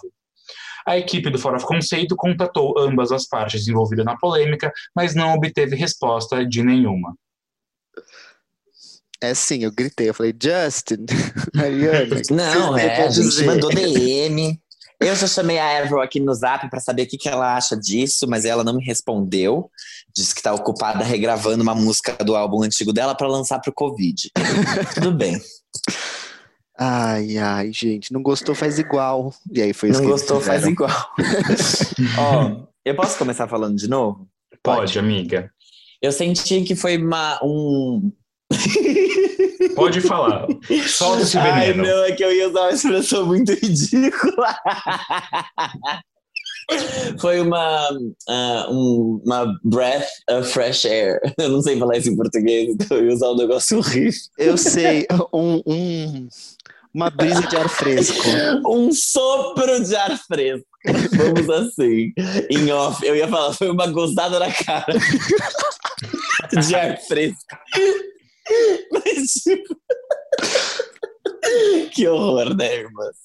A 0.86 0.98
equipe 0.98 1.30
do 1.30 1.38
Fora 1.38 1.56
of 1.56 1.66
Conceito 1.66 2.14
contatou 2.14 2.78
ambas 2.78 3.10
as 3.10 3.26
partes 3.26 3.66
envolvidas 3.66 4.04
na 4.04 4.16
polêmica, 4.16 4.70
mas 4.94 5.14
não 5.14 5.34
obteve 5.34 5.74
resposta 5.74 6.46
de 6.46 6.62
nenhuma. 6.62 7.14
É 9.20 9.32
sim, 9.32 9.64
eu 9.64 9.72
gritei, 9.72 10.10
eu 10.10 10.14
falei, 10.14 10.34
Justin, 10.40 11.06
Ariana. 11.56 12.20
Não, 12.30 12.76
é, 12.76 13.06
a 13.06 13.10
gente 13.10 13.42
mandou 13.44 13.70
DM. 13.70 14.60
Eu 15.00 15.14
já 15.14 15.26
chamei 15.26 15.58
a 15.58 15.82
Avril 15.82 16.00
aqui 16.00 16.20
no 16.20 16.32
zap 16.32 16.68
para 16.70 16.80
saber 16.80 17.02
o 17.02 17.06
que, 17.06 17.18
que 17.18 17.28
ela 17.28 17.56
acha 17.56 17.76
disso, 17.76 18.26
mas 18.28 18.44
ela 18.44 18.64
não 18.64 18.76
me 18.76 18.84
respondeu. 18.84 19.70
Disse 20.14 20.34
que 20.34 20.40
está 20.40 20.54
ocupada 20.54 21.04
regravando 21.04 21.62
uma 21.62 21.74
música 21.74 22.16
do 22.24 22.36
álbum 22.36 22.62
antigo 22.62 22.92
dela 22.92 23.14
para 23.14 23.28
lançar 23.28 23.58
pro 23.60 23.72
Covid. 23.72 24.30
Tudo 24.94 25.12
bem. 25.12 25.40
Ai, 26.78 27.38
ai, 27.38 27.72
gente, 27.72 28.12
não 28.12 28.22
gostou, 28.22 28.54
faz 28.54 28.78
igual. 28.78 29.32
E 29.52 29.62
aí 29.62 29.72
foi 29.72 29.90
isso 29.90 30.02
Não 30.02 30.10
gostou, 30.10 30.40
faz 30.40 30.66
igual. 30.66 30.90
Ó, 32.18 32.66
eu 32.84 32.96
posso 32.96 33.16
começar 33.16 33.46
falando 33.46 33.76
de 33.76 33.88
novo? 33.88 34.28
Pode, 34.62 34.78
Pode 34.78 34.98
amiga. 34.98 35.50
Eu 36.02 36.12
senti 36.12 36.62
que 36.62 36.74
foi 36.74 36.98
uma, 36.98 37.38
um, 37.42 38.12
Pode 39.74 40.00
falar. 40.00 40.46
Solta 40.86 41.22
esse 41.22 41.36
veneno. 41.36 41.84
Ai, 41.84 41.90
não, 41.90 42.04
é 42.04 42.12
que 42.12 42.24
eu 42.24 42.32
ia 42.32 42.48
usar 42.48 42.60
uma 42.60 42.72
expressão 42.72 43.26
muito 43.26 43.52
ridícula. 43.52 44.56
Foi 47.20 47.40
uma, 47.40 47.90
uh, 47.90 48.72
um, 48.72 49.22
uma 49.24 49.58
breath 49.62 50.08
of 50.30 50.50
fresh 50.50 50.86
air. 50.86 51.20
Eu 51.38 51.50
não 51.50 51.60
sei 51.60 51.78
falar 51.78 51.98
isso 51.98 52.08
em 52.08 52.16
português, 52.16 52.70
então 52.70 52.96
eu 52.96 53.08
ia 53.08 53.14
usar 53.14 53.30
um 53.30 53.36
negócio 53.36 53.78
horrível. 53.78 54.20
Eu 54.38 54.56
sei, 54.56 55.06
um, 55.32 55.60
um, 55.66 56.28
uma 56.92 57.10
brisa 57.10 57.42
de 57.42 57.56
ar 57.56 57.68
fresco. 57.68 58.24
um 58.66 58.92
sopro 58.92 59.84
de 59.84 59.94
ar 59.94 60.18
fresco. 60.26 60.66
Vamos 61.12 61.50
assim. 61.50 62.12
Em 62.50 62.70
off, 62.72 63.04
eu 63.04 63.16
ia 63.16 63.28
falar, 63.28 63.52
foi 63.52 63.70
uma 63.70 63.86
gozada 63.86 64.38
na 64.38 64.52
cara 64.52 64.86
de 66.66 66.74
ar 66.74 66.98
fresco. 67.00 67.40
Mas, 68.92 69.32
tipo... 69.42 69.76
que 71.92 72.08
horror, 72.08 72.56
né, 72.56 72.76
irmãs? 72.76 73.16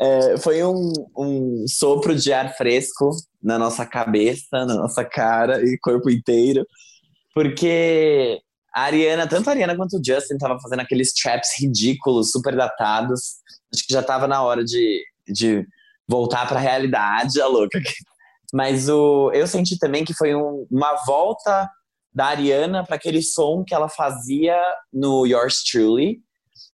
É, 0.00 0.36
foi 0.38 0.62
um, 0.64 0.92
um 1.16 1.64
sopro 1.66 2.14
de 2.14 2.32
ar 2.32 2.56
fresco 2.56 3.10
na 3.42 3.58
nossa 3.58 3.86
cabeça, 3.86 4.46
na 4.52 4.74
nossa 4.74 5.04
cara 5.04 5.62
e 5.64 5.78
corpo 5.78 6.10
inteiro, 6.10 6.66
porque 7.34 8.40
a 8.74 8.82
Ariana, 8.82 9.26
tanto 9.26 9.48
a 9.48 9.52
Ariana 9.52 9.76
quanto 9.76 9.96
o 9.96 10.02
Justin 10.04 10.34
estavam 10.34 10.60
fazendo 10.60 10.80
aqueles 10.80 11.12
traps 11.14 11.58
ridículos, 11.58 12.30
super 12.30 12.54
datados. 12.54 13.36
Acho 13.72 13.86
que 13.86 13.92
já 13.92 14.00
estava 14.00 14.28
na 14.28 14.42
hora 14.42 14.62
de, 14.64 15.02
de 15.26 15.66
voltar 16.06 16.46
para 16.46 16.58
a 16.58 16.62
realidade, 16.62 17.40
a 17.40 17.46
louca. 17.46 17.80
Mas 18.52 18.88
o, 18.88 19.30
eu 19.32 19.46
senti 19.46 19.78
também 19.78 20.04
que 20.04 20.14
foi 20.14 20.34
um, 20.34 20.66
uma 20.70 20.94
volta 21.06 21.70
da 22.16 22.28
Ariana 22.28 22.82
para 22.82 22.96
aquele 22.96 23.20
som 23.20 23.62
que 23.62 23.74
ela 23.74 23.90
fazia 23.90 24.58
no 24.90 25.26
Yours 25.26 25.62
Truly, 25.62 26.18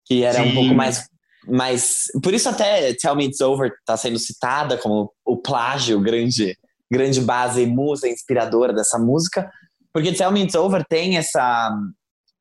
que 0.06 0.22
era 0.22 0.44
Sim. 0.44 0.50
um 0.50 0.54
pouco 0.54 0.76
mais 0.76 1.08
mais 1.48 2.04
por 2.22 2.34
isso 2.34 2.50
até 2.50 2.94
Tell 2.94 3.16
Me 3.16 3.28
It's 3.28 3.40
Over 3.40 3.72
está 3.72 3.96
sendo 3.96 4.20
citada 4.20 4.78
como 4.78 5.14
o 5.26 5.38
plágio, 5.38 6.02
grande 6.02 6.58
grande 6.92 7.22
base 7.22 7.66
musa 7.66 8.10
inspiradora 8.10 8.74
dessa 8.74 9.00
música, 9.00 9.50
porque 9.94 10.12
Tell 10.12 10.32
Me 10.32 10.44
It's 10.44 10.56
Over 10.56 10.84
tem 10.86 11.18
essa 11.18 11.72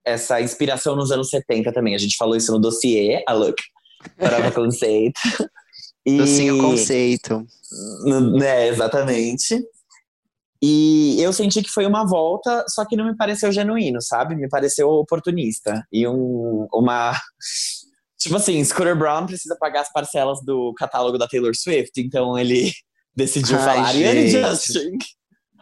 essa 0.04 0.40
inspiração 0.40 0.96
nos 0.96 1.12
anos 1.12 1.28
70 1.28 1.72
também. 1.72 1.94
A 1.94 1.98
gente 1.98 2.16
falou 2.16 2.34
isso 2.34 2.50
no 2.50 2.58
dossiê, 2.58 3.22
a 3.28 3.32
look, 3.32 3.62
para 4.16 4.48
o 4.48 4.50
conceito. 4.52 5.20
E... 6.04 6.16
Docinho 6.16 6.58
conceito. 6.58 7.46
É, 8.42 8.68
exatamente. 8.68 9.62
E 10.62 11.20
eu 11.20 11.32
senti 11.32 11.62
que 11.62 11.70
foi 11.70 11.86
uma 11.86 12.04
volta, 12.04 12.64
só 12.68 12.84
que 12.84 12.96
não 12.96 13.06
me 13.06 13.16
pareceu 13.16 13.52
genuíno, 13.52 14.02
sabe? 14.02 14.34
Me 14.34 14.48
pareceu 14.48 14.88
oportunista. 14.88 15.86
E 15.92 16.06
um, 16.06 16.66
uma. 16.72 17.12
Tipo 18.18 18.34
assim, 18.34 18.64
Scooter 18.64 18.98
Brown 18.98 19.26
precisa 19.26 19.56
pagar 19.60 19.82
as 19.82 19.92
parcelas 19.92 20.40
do 20.44 20.74
catálogo 20.74 21.16
da 21.16 21.28
Taylor 21.28 21.54
Swift, 21.54 22.00
então 22.00 22.36
ele 22.36 22.72
decidiu 23.14 23.56
Ai, 23.58 23.64
falar: 23.64 23.88
Ariane 23.88 24.28
Justin, 24.28 24.98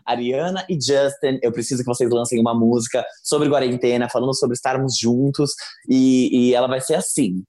Ariana 0.06 0.64
e 0.66 0.74
Justin, 0.74 1.38
eu 1.42 1.52
preciso 1.52 1.82
que 1.82 1.88
vocês 1.88 2.08
lancem 2.10 2.40
uma 2.40 2.54
música 2.54 3.04
sobre 3.22 3.50
quarentena, 3.50 4.08
falando 4.08 4.34
sobre 4.34 4.54
estarmos 4.54 4.96
juntos, 4.96 5.52
e, 5.86 6.48
e 6.48 6.54
ela 6.54 6.66
vai 6.66 6.80
ser 6.80 6.94
assim. 6.94 7.42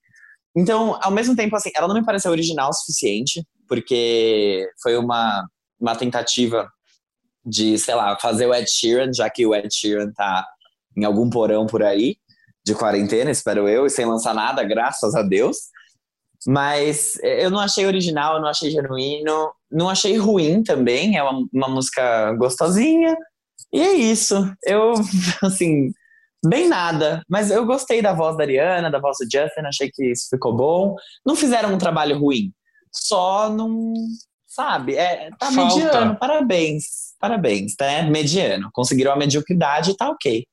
Então, 0.53 0.99
ao 1.01 1.11
mesmo 1.11 1.35
tempo, 1.35 1.55
assim, 1.55 1.69
ela 1.75 1.87
não 1.87 1.95
me 1.95 2.03
pareceu 2.03 2.31
original 2.31 2.71
o 2.71 2.73
suficiente, 2.73 3.45
porque 3.67 4.67
foi 4.81 4.97
uma, 4.97 5.47
uma 5.79 5.95
tentativa 5.95 6.67
de, 7.47 7.77
sei 7.77 7.95
lá, 7.95 8.17
fazer 8.19 8.45
o 8.45 8.53
Ed 8.53 8.69
Sheeran, 8.69 9.13
já 9.13 9.29
que 9.29 9.45
o 9.45 9.55
Ed 9.55 9.67
Sheeran 9.73 10.11
tá 10.11 10.45
em 10.95 11.05
algum 11.05 11.29
porão 11.29 11.65
por 11.65 11.83
aí, 11.83 12.17
de 12.65 12.75
quarentena, 12.75 13.31
espero 13.31 13.67
eu, 13.67 13.85
e 13.85 13.89
sem 13.89 14.05
lançar 14.05 14.33
nada, 14.33 14.63
graças 14.63 15.15
a 15.15 15.21
Deus. 15.21 15.57
Mas 16.45 17.17
eu 17.23 17.49
não 17.49 17.59
achei 17.59 17.85
original, 17.85 18.35
eu 18.35 18.41
não 18.41 18.49
achei 18.49 18.69
genuíno, 18.69 19.51
não 19.71 19.89
achei 19.89 20.17
ruim 20.17 20.63
também, 20.63 21.17
é 21.17 21.23
uma, 21.23 21.45
uma 21.53 21.67
música 21.69 22.33
gostosinha, 22.33 23.15
e 23.71 23.81
é 23.81 23.93
isso. 23.93 24.35
Eu, 24.63 24.93
assim, 25.43 25.91
bem 26.45 26.67
nada. 26.67 27.21
Mas 27.29 27.51
eu 27.51 27.65
gostei 27.65 28.01
da 28.01 28.13
voz 28.13 28.37
da 28.37 28.43
Ariana, 28.43 28.91
da 28.91 28.99
voz 28.99 29.17
do 29.19 29.23
Justin, 29.23 29.61
achei 29.65 29.89
que 29.91 30.11
isso 30.11 30.27
ficou 30.29 30.55
bom. 30.55 30.95
Não 31.25 31.35
fizeram 31.35 31.73
um 31.73 31.77
trabalho 31.77 32.19
ruim. 32.19 32.51
Só 32.91 33.49
não. 33.49 33.93
Sabe? 34.57 34.95
É, 34.95 35.29
tá 35.37 35.51
Falta. 35.51 35.75
mediano, 35.75 36.15
parabéns. 36.19 36.83
Parabéns, 37.19 37.75
tá? 37.75 38.01
Mediano. 38.09 38.69
Conseguiram 38.73 39.11
a 39.11 39.15
mediocridade 39.15 39.91
e 39.91 39.95
tá 39.95 40.09
ok. 40.09 40.45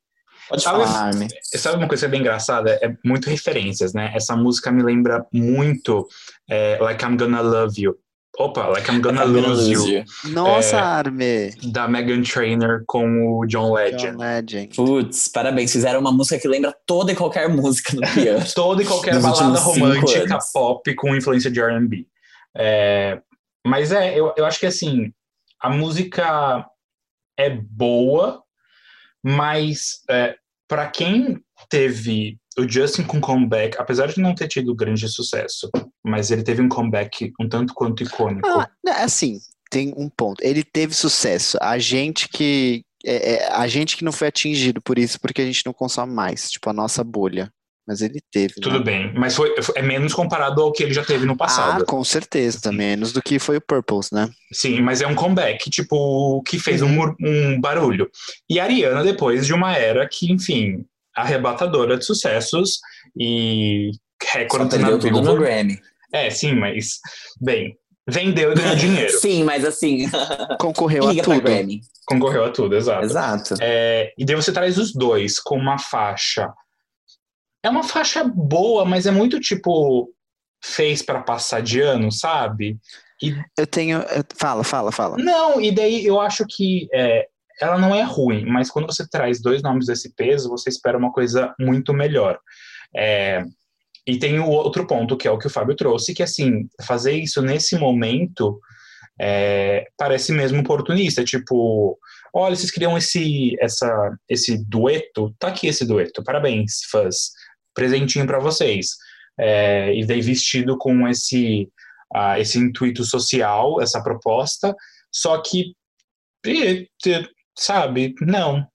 Pode 0.47 0.63
Sabe- 0.63 0.85
falar, 0.85 1.07
Armin. 1.07 1.29
Sabe 1.43 1.79
uma 1.79 1.89
coisa 1.89 2.07
bem 2.07 2.21
engraçada? 2.21 2.79
É 2.83 2.93
muito 3.03 3.31
referências, 3.31 3.95
né? 3.95 4.13
Essa 4.15 4.37
música 4.37 4.71
me 4.71 4.83
lembra 4.83 5.25
muito 5.33 6.07
é, 6.51 6.77
Like 6.83 7.03
I'm 7.03 7.17
Gonna 7.17 7.41
Love 7.41 7.81
You. 7.81 7.95
Opa, 8.39 8.67
Like 8.67 8.91
I'm 8.91 9.01
Gonna 9.01 9.25
I'm 9.25 9.33
gonna 9.33 9.49
Lose 9.49 9.75
lose 9.75 9.95
You. 9.95 10.05
Nossa, 10.33 10.77
É, 10.77 10.81
Arme. 10.81 11.51
Da 11.73 11.89
Megan 11.89 12.21
Trainor 12.23 12.83
com 12.87 13.39
o 13.39 13.47
John 13.47 13.73
Legend. 13.73 14.03
John 14.13 14.19
Legend. 14.19 14.77
Putz, 14.77 15.29
parabéns. 15.29 15.73
Fizeram 15.73 16.01
uma 16.01 16.13
música 16.13 16.39
que 16.39 16.47
lembra 16.49 16.75
toda 16.85 17.11
e 17.13 17.17
qualquer 17.17 17.49
música 17.49 17.95
no 17.95 18.03
piano. 18.13 18.45
Toda 18.55 18.83
e 18.83 18.87
qualquer 18.87 19.15
Nos 19.15 19.23
balada 19.23 19.59
romântica 19.61 20.39
pop 20.53 20.95
com 20.95 21.17
influência 21.17 21.51
de 21.51 21.59
R&B. 21.61 22.07
É, 22.55 23.19
mas 23.67 23.93
é, 23.93 24.19
eu, 24.19 24.33
eu 24.37 24.45
acho 24.45 24.61
que 24.61 24.67
assim, 24.67 25.13
a 25.61 25.71
música 25.71 26.69
é 27.39 27.51
boa, 27.51 28.43
mas 29.23 30.03
é, 30.09 30.37
para 30.69 30.89
quem 30.89 31.43
teve 31.69 32.39
o 32.59 32.69
Justin 32.69 33.05
com 33.05 33.21
comeback, 33.21 33.77
apesar 33.79 34.07
de 34.07 34.21
não 34.21 34.35
ter 34.35 34.49
tido 34.49 34.75
grande 34.75 35.09
sucesso, 35.09 35.71
mas 36.05 36.31
ele 36.31 36.43
teve 36.43 36.63
um 36.63 36.69
comeback 36.69 37.33
um 37.41 37.49
tanto 37.49 37.75
quanto 37.75 38.03
icônico. 38.03 38.47
Ah, 38.47 38.71
né, 38.85 38.93
assim, 38.93 39.41
tem 39.71 39.93
um 39.97 40.09
ponto. 40.09 40.43
Ele 40.43 40.63
teve 40.63 40.95
sucesso. 40.95 41.59
A 41.61 41.79
gente 41.79 42.29
que. 42.29 42.85
É, 43.07 43.35
é, 43.35 43.53
a 43.53 43.67
gente 43.67 43.97
que 43.99 44.05
não 44.05 44.13
foi 44.13 44.29
atingido 44.29 44.81
por 44.81 44.99
isso, 44.99 45.21
porque 45.21 45.43
a 45.43 45.45
gente 45.45 45.67
não 45.67 45.75
consome 45.75 46.13
mais, 46.13 46.51
tipo, 46.51 46.71
a 46.71 46.73
nossa 46.73 47.05
bolha. 47.05 47.53
Mas 47.87 48.01
ele 48.01 48.21
teve. 48.33 48.55
Tudo 48.55 48.79
né? 48.79 48.85
bem, 48.85 49.13
mas 49.15 49.37
foi, 49.37 49.55
é 49.75 49.83
menos 49.83 50.15
comparado 50.15 50.63
ao 50.63 50.73
que 50.73 50.83
ele 50.83 50.95
já 50.95 51.05
teve 51.05 51.27
no 51.27 51.37
passado. 51.37 51.83
Ah, 51.83 51.85
com 51.85 52.03
certeza, 52.03 52.73
menos 52.73 53.13
do 53.13 53.21
que 53.23 53.39
foi 53.39 53.59
o 53.59 53.61
Purples, 53.61 54.11
né? 54.11 54.31
Sim, 54.53 54.81
mas 54.81 55.03
é 55.03 55.07
um 55.07 55.15
comeback, 55.15 55.69
tipo, 55.69 56.43
que 56.47 56.59
fez 56.59 56.81
um, 56.81 57.15
um 57.21 57.61
barulho. 57.61 58.11
E 58.49 58.59
a 58.59 58.65
Ariana, 58.65 59.05
depois 59.05 59.47
de 59.47 59.53
uma 59.53 59.77
era 59.77 60.09
que, 60.09 60.33
enfim, 60.33 60.85
arrebatadora 61.15 61.99
de 61.99 62.05
sucessos 62.05 62.81
e 63.19 63.91
Só 64.23 64.39
recorde 64.39 64.79
na 64.79 64.89
perdeu 64.89 64.99
tudo 64.99 65.21
no. 65.23 65.37
Grammy. 65.37 65.79
É, 66.13 66.31
sim, 66.31 66.55
mas, 66.55 67.01
bem, 67.41 67.77
vendeu 68.09 68.53
e 68.53 68.55
ganhou 68.55 68.77
dinheiro. 68.77 69.13
Sim, 69.19 69.45
mas 69.45 69.65
assim, 69.65 70.09
Concorreu 70.61 71.09
a 71.09 71.15
tudo. 71.15 71.41
Grammy. 71.41 71.81
Concorreu 72.07 72.45
a 72.45 72.51
tudo, 72.51 72.77
exato. 72.77 73.05
Exato. 73.05 73.55
É, 73.61 74.13
e 74.17 74.25
daí 74.25 74.37
você 74.37 74.53
traz 74.53 74.79
os 74.79 74.93
dois 74.93 75.39
com 75.39 75.57
uma 75.57 75.79
faixa. 75.79 76.53
É 77.65 77.71
uma 77.71 77.83
faixa 77.83 78.23
boa, 78.23 78.85
mas 78.85 79.07
é 79.07 79.11
muito 79.11 79.41
tipo. 79.41 80.13
Fez 80.63 81.03
pra 81.03 81.21
passar 81.21 81.61
de 81.61 81.81
ano, 81.81 82.13
sabe? 82.13 82.79
Eu 83.59 83.67
tenho. 83.67 84.03
Fala, 84.37 84.63
fala, 84.63 84.93
fala. 84.93 85.17
Não, 85.19 85.61
e 85.61 85.71
daí 85.73 86.05
eu 86.07 86.21
acho 86.21 86.45
que 86.49 86.89
é, 86.93 87.27
ela 87.61 87.79
não 87.79 87.95
é 87.95 88.03
ruim, 88.03 88.45
mas 88.47 88.71
quando 88.71 88.87
você 88.87 89.09
traz 89.09 89.41
dois 89.41 89.63
nomes 89.63 89.87
desse 89.87 90.15
peso, 90.15 90.49
você 90.49 90.69
espera 90.69 90.99
uma 90.99 91.13
coisa 91.13 91.55
muito 91.59 91.93
melhor. 91.93 92.39
É, 92.95 93.45
e 94.07 94.19
tem 94.19 94.39
o 94.39 94.49
outro 94.49 94.87
ponto, 94.87 95.17
que 95.17 95.27
é 95.27 95.31
o 95.31 95.39
que 95.39 95.47
o 95.47 95.51
Fábio 95.51 95.77
trouxe, 95.77 96.15
que 96.15 96.23
assim, 96.23 96.69
fazer 96.83 97.13
isso 97.13 97.41
nesse 97.41 97.77
momento 97.77 98.61
é, 99.21 99.87
parece 99.97 100.33
mesmo 100.33 100.61
oportunista. 100.61 101.25
Tipo, 101.25 101.99
olha, 102.33 102.55
vocês 102.55 102.71
criam 102.71 102.99
esse, 102.99 103.57
essa, 103.61 104.17
esse 104.29 104.63
dueto, 104.69 105.35
tá 105.39 105.49
aqui 105.49 105.69
esse 105.69 105.87
dueto, 105.87 106.23
parabéns, 106.23 106.81
fãs, 106.91 107.31
presentinho 107.75 108.27
para 108.27 108.39
vocês. 108.39 108.91
É, 109.39 109.95
e 109.95 110.07
daí 110.07 110.21
vestido 110.21 110.79
com 110.79 111.09
esse, 111.09 111.69
ah, 112.15 112.39
esse 112.39 112.59
intuito 112.59 113.05
social, 113.05 113.81
essa 113.81 114.03
proposta, 114.03 114.75
só 115.13 115.41
que, 115.43 115.75
e, 116.47 116.89
sabe, 117.57 118.15
não, 118.21 118.67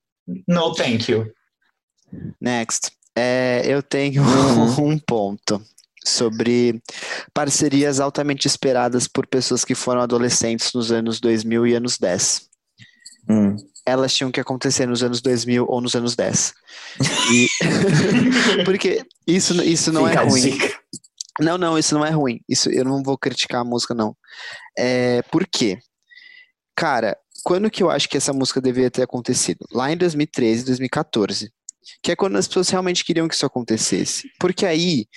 no 0.48 0.74
thank 0.74 1.12
you. 1.12 1.32
Next. 2.42 2.92
É, 3.16 3.64
eu 3.66 3.82
tenho 3.84 4.22
Uhum. 4.24 4.90
um 4.94 5.00
ponto 5.00 5.62
sobre 6.06 6.82
parcerias 7.34 8.00
altamente 8.00 8.48
esperadas 8.48 9.08
por 9.08 9.28
pessoas 9.28 9.66
que 9.66 9.76
foram 9.76 10.02
adolescentes 10.02 10.74
nos 10.74 10.92
anos 10.92 11.20
2000 11.20 11.68
e 11.68 11.74
anos 11.76 11.98
10. 11.98 12.50
Hum. 13.30 13.56
Elas 13.90 14.14
tinham 14.14 14.32
que 14.32 14.40
acontecer 14.40 14.86
nos 14.86 15.04
anos 15.04 15.22
2000 15.22 15.66
ou 15.68 15.82
nos 15.82 15.96
anos 15.96 16.16
10. 16.16 16.54
E... 17.32 17.48
Porque 18.66 19.04
isso, 19.28 19.62
isso 19.64 19.92
não 19.92 20.08
Fica 20.08 20.22
é 20.22 20.26
ruim. 20.26 20.42
dica. 20.42 20.80
Não, 21.40 21.58
não, 21.58 21.78
isso 21.78 21.96
não 21.96 22.06
é 22.06 22.10
ruim. 22.10 22.40
Isso 22.48 22.70
eu 22.70 22.84
não 22.84 23.02
vou 23.02 23.18
criticar 23.18 23.62
a 23.62 23.66
música, 23.66 23.94
não. 23.94 24.16
É, 24.78 25.22
por 25.24 25.48
quê? 25.48 25.80
Cara, 26.76 27.18
quando 27.44 27.70
que 27.70 27.82
eu 27.82 27.90
acho 27.90 28.10
que 28.10 28.18
essa 28.18 28.34
música 28.34 28.62
deveria 28.62 28.92
ter 28.92 29.04
acontecido? 29.04 29.66
Lá 29.72 29.92
em 29.92 29.98
2013, 29.98 30.66
2014. 30.66 31.52
Que 32.04 32.12
é 32.12 32.16
quando 32.16 32.38
as 32.38 32.48
pessoas 32.48 32.70
realmente 32.70 33.04
queriam 33.04 33.28
que 33.28 33.36
isso 33.36 33.46
acontecesse. 33.46 34.30
Porque 34.40 34.66
aí, 34.66 35.08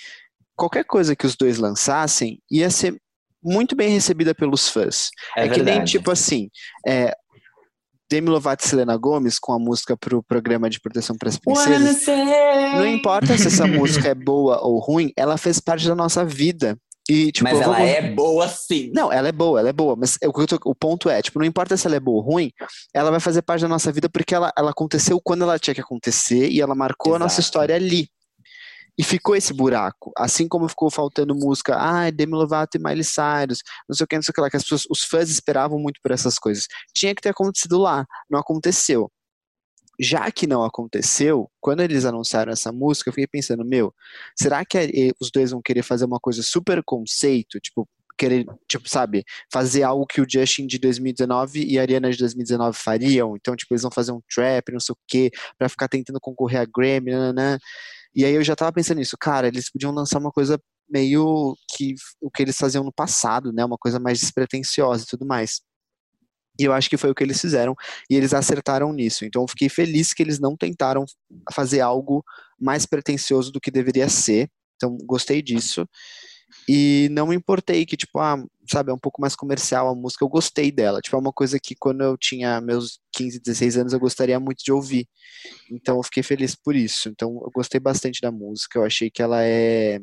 qualquer 0.55 0.85
coisa 0.85 1.15
que 1.15 1.25
os 1.25 1.35
dois 1.35 1.57
lançassem 1.57 2.39
ia 2.49 2.69
ser 2.69 2.97
muito 3.43 3.75
bem 3.75 3.89
recebida 3.89 4.33
pelos 4.33 4.69
fãs. 4.69 5.09
É, 5.35 5.49
que 5.49 5.61
nem, 5.61 5.83
tipo 5.83 6.09
assim, 6.09 6.49
é, 6.87 7.13
Demi 8.13 8.29
Lovato 8.29 8.63
e 8.63 8.67
Selena 8.67 8.95
Gomez 8.95 9.39
com 9.39 9.53
a 9.53 9.57
música 9.57 9.97
pro 9.97 10.21
programa 10.21 10.69
de 10.69 10.79
proteção 10.79 11.15
para 11.17 11.29
as 11.29 11.37
princesas. 11.37 12.05
Não 12.75 12.85
importa 12.85 13.35
se 13.37 13.47
essa 13.47 13.65
música 13.65 14.09
é 14.09 14.13
boa 14.13 14.61
ou 14.61 14.77
ruim, 14.79 15.11
ela 15.17 15.35
fez 15.35 15.59
parte 15.59 15.87
da 15.87 15.95
nossa 15.95 16.23
vida. 16.23 16.77
E, 17.09 17.31
tipo, 17.31 17.43
Mas 17.43 17.57
eu 17.59 17.65
vou- 17.65 17.73
ela 17.73 17.83
é 17.83 18.11
boa 18.13 18.47
sim. 18.47 18.91
Não, 18.93 19.11
ela 19.11 19.27
é 19.27 19.31
boa, 19.31 19.59
ela 19.59 19.69
é 19.69 19.73
boa, 19.73 19.95
mas 19.95 20.17
o, 20.23 20.31
que 20.31 20.41
eu 20.41 20.47
tô- 20.47 20.59
o 20.69 20.75
ponto 20.75 21.09
é, 21.09 21.21
tipo, 21.23 21.37
não 21.39 21.45
importa 21.45 21.75
se 21.75 21.85
ela 21.87 21.95
é 21.95 21.99
boa 21.99 22.23
ou 22.23 22.31
ruim, 22.31 22.49
ela 22.93 23.09
vai 23.11 23.19
fazer 23.19 23.41
parte 23.41 23.61
da 23.61 23.67
nossa 23.67 23.91
vida 23.91 24.07
porque 24.07 24.33
ela, 24.33 24.53
ela 24.57 24.69
aconteceu 24.71 25.19
quando 25.21 25.41
ela 25.41 25.57
tinha 25.59 25.73
que 25.73 25.81
acontecer 25.81 26.49
e 26.49 26.61
ela 26.61 26.75
marcou 26.75 27.15
a 27.15 27.19
nossa 27.19 27.41
Exato. 27.41 27.47
história 27.47 27.75
ali. 27.75 28.07
E 28.97 29.03
ficou 29.03 29.35
esse 29.35 29.53
buraco. 29.53 30.11
Assim 30.17 30.47
como 30.47 30.69
ficou 30.69 30.89
faltando 30.91 31.33
música, 31.35 31.75
ah, 31.75 32.11
Demi 32.11 32.33
Lovato 32.33 32.77
e 32.77 32.81
Miley 32.81 33.03
Cyrus, 33.03 33.59
não 33.89 33.95
sei 33.95 34.03
o 34.03 34.07
que, 34.07 34.15
não 34.15 34.21
sei 34.23 34.31
o 34.31 34.35
que 34.35 34.41
lá, 34.41 34.49
que 34.49 34.57
as 34.57 34.63
pessoas, 34.63 34.83
os 34.89 35.03
fãs 35.03 35.29
esperavam 35.29 35.79
muito 35.79 35.99
por 36.01 36.11
essas 36.11 36.37
coisas. 36.37 36.67
Tinha 36.95 37.15
que 37.15 37.21
ter 37.21 37.29
acontecido 37.29 37.79
lá, 37.79 38.05
não 38.29 38.39
aconteceu. 38.39 39.11
Já 39.99 40.31
que 40.31 40.47
não 40.47 40.63
aconteceu, 40.63 41.49
quando 41.61 41.81
eles 41.81 42.05
anunciaram 42.05 42.51
essa 42.51 42.71
música, 42.71 43.09
eu 43.09 43.13
fiquei 43.13 43.27
pensando, 43.27 43.63
meu, 43.63 43.93
será 44.37 44.65
que 44.65 44.77
eh, 44.77 45.11
os 45.19 45.29
dois 45.31 45.51
vão 45.51 45.61
querer 45.61 45.83
fazer 45.83 46.05
uma 46.05 46.19
coisa 46.19 46.41
super 46.41 46.83
conceito, 46.83 47.59
tipo, 47.59 47.87
querer, 48.17 48.45
tipo, 48.67 48.87
sabe, 48.89 49.23
fazer 49.51 49.83
algo 49.83 50.05
que 50.05 50.21
o 50.21 50.25
Justin 50.27 50.67
de 50.67 50.79
2019 50.79 51.65
e 51.65 51.77
a 51.77 51.81
Ariana 51.81 52.11
de 52.11 52.17
2019 52.17 52.77
fariam? 52.77 53.35
Então, 53.35 53.55
tipo, 53.55 53.73
eles 53.73 53.83
vão 53.83 53.91
fazer 53.91 54.11
um 54.11 54.21
trap, 54.33 54.71
não 54.71 54.79
sei 54.79 54.93
o 54.93 54.97
quê, 55.07 55.31
pra 55.57 55.69
ficar 55.69 55.87
tentando 55.87 56.19
concorrer 56.19 56.61
a 56.61 56.65
Grammy, 56.65 57.11
nananã. 57.11 57.57
E 58.15 58.25
aí 58.25 58.33
eu 58.33 58.43
já 58.43 58.55
tava 58.55 58.71
pensando 58.71 58.97
nisso, 58.99 59.17
cara, 59.19 59.47
eles 59.47 59.71
podiam 59.71 59.91
lançar 59.91 60.19
uma 60.19 60.31
coisa 60.31 60.59
meio 60.89 61.55
que 61.75 61.95
o 62.21 62.29
que 62.29 62.43
eles 62.43 62.57
faziam 62.57 62.83
no 62.83 62.93
passado, 62.93 63.51
né? 63.51 63.65
Uma 63.65 63.77
coisa 63.77 63.99
mais 63.99 64.19
despretensiosa 64.19 65.03
e 65.03 65.07
tudo 65.07 65.25
mais. 65.25 65.61
E 66.59 66.65
eu 66.65 66.73
acho 66.73 66.89
que 66.89 66.97
foi 66.97 67.09
o 67.09 67.15
que 67.15 67.23
eles 67.23 67.41
fizeram 67.41 67.75
e 68.09 68.15
eles 68.15 68.33
acertaram 68.33 68.93
nisso. 68.93 69.25
Então 69.25 69.41
eu 69.41 69.47
fiquei 69.47 69.69
feliz 69.69 70.13
que 70.13 70.21
eles 70.21 70.39
não 70.39 70.55
tentaram 70.55 71.03
fazer 71.51 71.81
algo 71.81 72.23
mais 72.59 72.85
pretensioso 72.85 73.51
do 73.51 73.59
que 73.59 73.71
deveria 73.71 74.07
ser. 74.07 74.49
Então 74.75 74.95
gostei 75.05 75.41
disso. 75.41 75.87
E 76.67 77.09
não 77.11 77.27
me 77.27 77.35
importei 77.35 77.85
que, 77.85 77.97
tipo, 77.97 78.19
ah, 78.19 78.43
sabe, 78.69 78.91
é 78.91 78.93
um 78.93 78.99
pouco 78.99 79.21
mais 79.21 79.35
comercial 79.35 79.89
a 79.89 79.95
música. 79.95 80.23
Eu 80.23 80.29
gostei 80.29 80.71
dela. 80.71 81.01
Tipo, 81.01 81.15
é 81.15 81.19
uma 81.19 81.33
coisa 81.33 81.59
que 81.59 81.75
quando 81.75 82.01
eu 82.01 82.17
tinha 82.17 82.61
meus 82.61 82.99
15, 83.13 83.39
16 83.39 83.77
anos 83.77 83.93
eu 83.93 83.99
gostaria 83.99 84.39
muito 84.39 84.63
de 84.63 84.71
ouvir. 84.71 85.07
Então 85.71 85.97
eu 85.97 86.03
fiquei 86.03 86.23
feliz 86.23 86.55
por 86.55 86.75
isso. 86.75 87.09
Então 87.09 87.29
eu 87.43 87.51
gostei 87.53 87.79
bastante 87.79 88.21
da 88.21 88.31
música. 88.31 88.79
Eu 88.79 88.85
achei 88.85 89.09
que 89.09 89.21
ela 89.21 89.43
é 89.43 89.99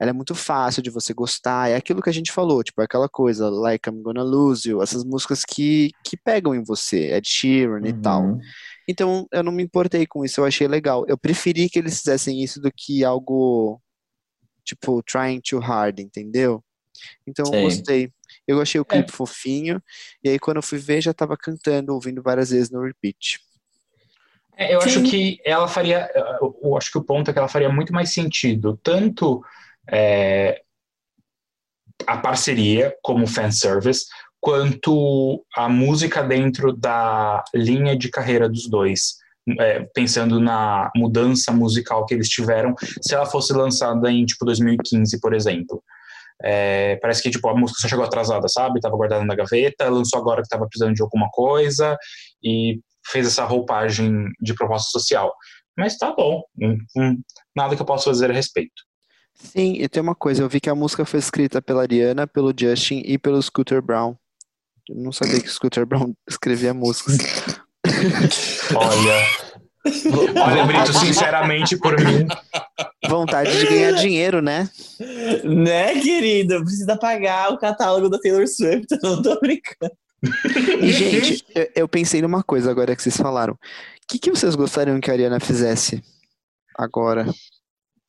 ela 0.00 0.10
é 0.10 0.12
muito 0.12 0.34
fácil 0.34 0.82
de 0.82 0.90
você 0.90 1.14
gostar, 1.14 1.70
é 1.70 1.76
aquilo 1.76 2.02
que 2.02 2.10
a 2.10 2.12
gente 2.12 2.32
falou, 2.32 2.62
tipo, 2.62 2.80
aquela 2.82 3.08
coisa, 3.08 3.48
like 3.48 3.88
I'm 3.88 4.02
Gonna 4.02 4.22
Lose 4.22 4.68
You, 4.68 4.82
essas 4.82 5.04
músicas 5.04 5.44
que, 5.44 5.90
que 6.04 6.16
pegam 6.16 6.54
em 6.54 6.62
você, 6.62 7.12
Ed 7.14 7.28
Sheeran 7.28 7.86
e 7.86 7.92
tal. 7.92 8.22
Uhum. 8.22 8.40
Então, 8.88 9.26
eu 9.32 9.42
não 9.42 9.52
me 9.52 9.62
importei 9.62 10.06
com 10.06 10.24
isso, 10.24 10.40
eu 10.40 10.44
achei 10.44 10.68
legal. 10.68 11.04
Eu 11.08 11.16
preferi 11.16 11.68
que 11.68 11.78
eles 11.78 11.98
fizessem 11.98 12.42
isso 12.42 12.60
do 12.60 12.70
que 12.74 13.04
algo, 13.04 13.80
tipo, 14.64 15.02
trying 15.02 15.40
too 15.40 15.60
hard, 15.60 16.00
entendeu? 16.00 16.64
Então, 17.26 17.44
eu 17.46 17.52
Sei. 17.52 17.62
gostei. 17.62 18.12
Eu 18.46 18.60
achei 18.60 18.80
o 18.80 18.84
clipe 18.84 19.12
fofinho, 19.12 19.82
e 20.22 20.28
aí 20.28 20.38
quando 20.38 20.58
eu 20.58 20.62
fui 20.62 20.78
ver, 20.78 21.00
já 21.00 21.14
tava 21.14 21.36
cantando, 21.36 21.94
ouvindo 21.94 22.22
várias 22.22 22.50
vezes 22.50 22.70
no 22.70 22.82
repeat. 22.82 23.38
É, 24.56 24.74
eu 24.74 24.78
acho 24.80 25.00
Sim. 25.00 25.04
que 25.04 25.40
ela 25.44 25.66
faria. 25.66 26.10
Eu 26.40 26.58
eu 26.62 26.76
acho 26.76 26.90
que 26.90 26.98
o 26.98 27.04
ponto 27.04 27.28
é 27.28 27.32
que 27.32 27.38
ela 27.38 27.48
faria 27.48 27.68
muito 27.68 27.92
mais 27.92 28.12
sentido, 28.12 28.78
tanto 28.82 29.42
é, 29.90 30.62
a 32.06 32.18
parceria 32.18 32.94
como 33.02 33.26
fanservice, 33.26 34.06
quanto 34.40 35.44
a 35.56 35.68
música 35.68 36.22
dentro 36.22 36.72
da 36.72 37.42
linha 37.54 37.96
de 37.96 38.10
carreira 38.10 38.48
dos 38.48 38.68
dois. 38.68 39.16
É, 39.60 39.80
pensando 39.94 40.40
na 40.40 40.90
mudança 40.96 41.52
musical 41.52 42.06
que 42.06 42.14
eles 42.14 42.30
tiveram, 42.30 42.74
se 43.02 43.14
ela 43.14 43.26
fosse 43.26 43.52
lançada 43.52 44.10
em 44.10 44.24
tipo 44.24 44.44
2015, 44.46 45.20
por 45.20 45.34
exemplo. 45.34 45.82
É, 46.42 46.96
parece 46.96 47.22
que 47.22 47.30
tipo, 47.30 47.48
a 47.48 47.54
música 47.54 47.80
só 47.82 47.88
chegou 47.88 48.04
atrasada, 48.04 48.48
sabe? 48.48 48.80
Tava 48.80 48.96
guardada 48.96 49.24
na 49.24 49.34
gaveta, 49.34 49.88
lançou 49.90 50.18
agora 50.18 50.42
que 50.42 50.48
tava 50.48 50.66
precisando 50.66 50.94
de 50.94 51.02
alguma 51.02 51.28
coisa 51.30 51.96
e 52.42 52.80
fez 53.06 53.26
essa 53.26 53.44
roupagem 53.44 54.30
de 54.40 54.54
proposta 54.54 54.90
social. 54.90 55.32
Mas 55.76 55.96
tá 55.98 56.14
bom, 56.14 56.42
hum, 56.60 56.78
hum, 56.96 57.20
nada 57.54 57.76
que 57.76 57.82
eu 57.82 57.86
possa 57.86 58.04
fazer 58.10 58.30
a 58.30 58.34
respeito. 58.34 58.82
Sim, 59.34 59.74
e 59.74 59.88
tem 59.88 60.02
uma 60.02 60.14
coisa, 60.14 60.42
eu 60.42 60.48
vi 60.48 60.60
que 60.60 60.70
a 60.70 60.74
música 60.74 61.04
foi 61.04 61.18
escrita 61.18 61.60
pela 61.60 61.82
Ariana, 61.82 62.26
pelo 62.26 62.54
Justin 62.56 63.02
e 63.04 63.18
pelo 63.18 63.42
Scooter 63.42 63.82
Brown. 63.82 64.16
Eu 64.88 64.96
não 64.96 65.12
sabia 65.12 65.40
que 65.40 65.48
o 65.48 65.52
Scooter 65.52 65.84
Brown 65.84 66.14
escrevia 66.28 66.72
músicas. 66.72 67.18
Olha, 68.74 69.26
olha, 70.42 70.64
Brito, 70.64 70.92
sinceramente, 70.94 71.76
por 71.76 71.98
mim, 72.00 72.26
Vontade 73.08 73.58
de 73.58 73.66
ganhar 73.66 73.92
dinheiro, 73.92 74.40
né? 74.40 74.68
Né, 75.44 76.00
querido? 76.00 76.64
Precisa 76.64 76.96
pagar 76.96 77.52
o 77.52 77.58
catálogo 77.58 78.08
da 78.08 78.18
Taylor 78.18 78.46
Swift, 78.48 78.86
eu 78.90 78.98
não 79.02 79.22
tô 79.22 79.38
brincando. 79.40 79.92
E, 80.80 80.90
gente, 80.90 81.44
eu, 81.54 81.68
eu 81.76 81.88
pensei 81.88 82.22
numa 82.22 82.42
coisa 82.42 82.70
agora 82.70 82.96
que 82.96 83.02
vocês 83.02 83.16
falaram. 83.16 83.52
O 83.54 83.58
que, 84.08 84.18
que 84.18 84.30
vocês 84.30 84.54
gostariam 84.54 85.00
que 85.00 85.10
a 85.10 85.14
Ariana 85.14 85.38
fizesse 85.38 86.02
agora? 86.76 87.26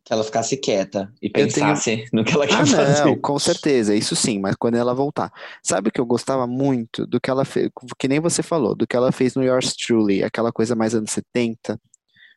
Que 0.05 0.13
ela 0.13 0.23
ficasse 0.23 0.55
quieta 0.55 1.11
e 1.19 1.27
tenho- 1.29 1.47
pensasse 1.47 2.05
no 2.13 2.23
que 2.23 2.31
ela 2.33 2.45
quer 2.45 2.53
Ah, 2.61 2.65
fazer. 2.65 3.05
não, 3.05 3.17
com 3.19 3.39
certeza, 3.39 3.95
isso 3.95 4.15
sim, 4.15 4.37
mas 4.39 4.55
quando 4.55 4.75
ela 4.75 4.93
voltar. 4.93 5.31
Sabe 5.63 5.89
o 5.89 5.91
que 5.91 5.99
eu 5.99 6.05
gostava 6.05 6.45
muito 6.45 7.07
do 7.07 7.19
que 7.19 7.27
ela 7.29 7.43
fez, 7.43 7.71
que 7.97 8.07
nem 8.07 8.19
você 8.19 8.43
falou, 8.43 8.75
do 8.75 8.85
que 8.85 8.95
ela 8.95 9.11
fez 9.11 9.33
no 9.33 9.43
Yours 9.43 9.75
Truly, 9.75 10.23
aquela 10.23 10.51
coisa 10.51 10.75
mais 10.75 10.93
anos 10.93 11.09
70? 11.09 11.79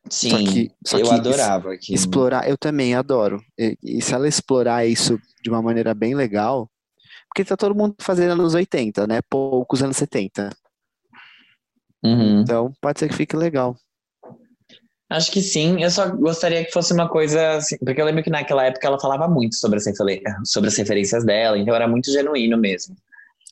Sim, 0.08 0.30
Só 0.30 0.38
que- 0.38 0.70
só 0.86 0.98
eu 0.98 1.04
que 1.08 1.12
adorava 1.12 1.74
aquilo. 1.74 1.94
Explorar, 1.94 2.48
eu 2.48 2.56
também 2.56 2.94
adoro. 2.94 3.38
E, 3.58 3.76
e 3.82 4.00
se 4.00 4.14
ela 4.14 4.26
explorar 4.26 4.86
isso 4.86 5.20
de 5.42 5.50
uma 5.50 5.60
maneira 5.60 5.92
bem 5.92 6.14
legal, 6.14 6.70
porque 7.28 7.44
tá 7.44 7.54
todo 7.54 7.74
mundo 7.74 7.94
fazendo 8.00 8.30
anos 8.32 8.54
80, 8.54 9.06
né? 9.06 9.20
Poucos 9.28 9.82
anos 9.82 9.98
70. 9.98 10.48
Uhum. 12.02 12.40
Então, 12.40 12.72
pode 12.80 12.98
ser 13.00 13.08
que 13.08 13.14
fique 13.14 13.36
legal. 13.36 13.76
Acho 15.10 15.32
que 15.32 15.40
sim, 15.40 15.82
eu 15.82 15.90
só 15.90 16.08
gostaria 16.10 16.64
que 16.64 16.72
fosse 16.72 16.92
uma 16.92 17.08
coisa 17.08 17.56
assim, 17.56 17.78
porque 17.78 18.00
eu 18.00 18.04
lembro 18.04 18.22
que 18.22 18.28
naquela 18.28 18.64
época 18.64 18.86
ela 18.86 19.00
falava 19.00 19.26
muito 19.26 19.56
sobre 19.56 19.78
as, 19.78 19.84
sobre 20.44 20.68
as 20.68 20.76
referências 20.76 21.24
dela, 21.24 21.58
então 21.58 21.74
era 21.74 21.88
muito 21.88 22.12
genuíno 22.12 22.58
mesmo. 22.58 22.94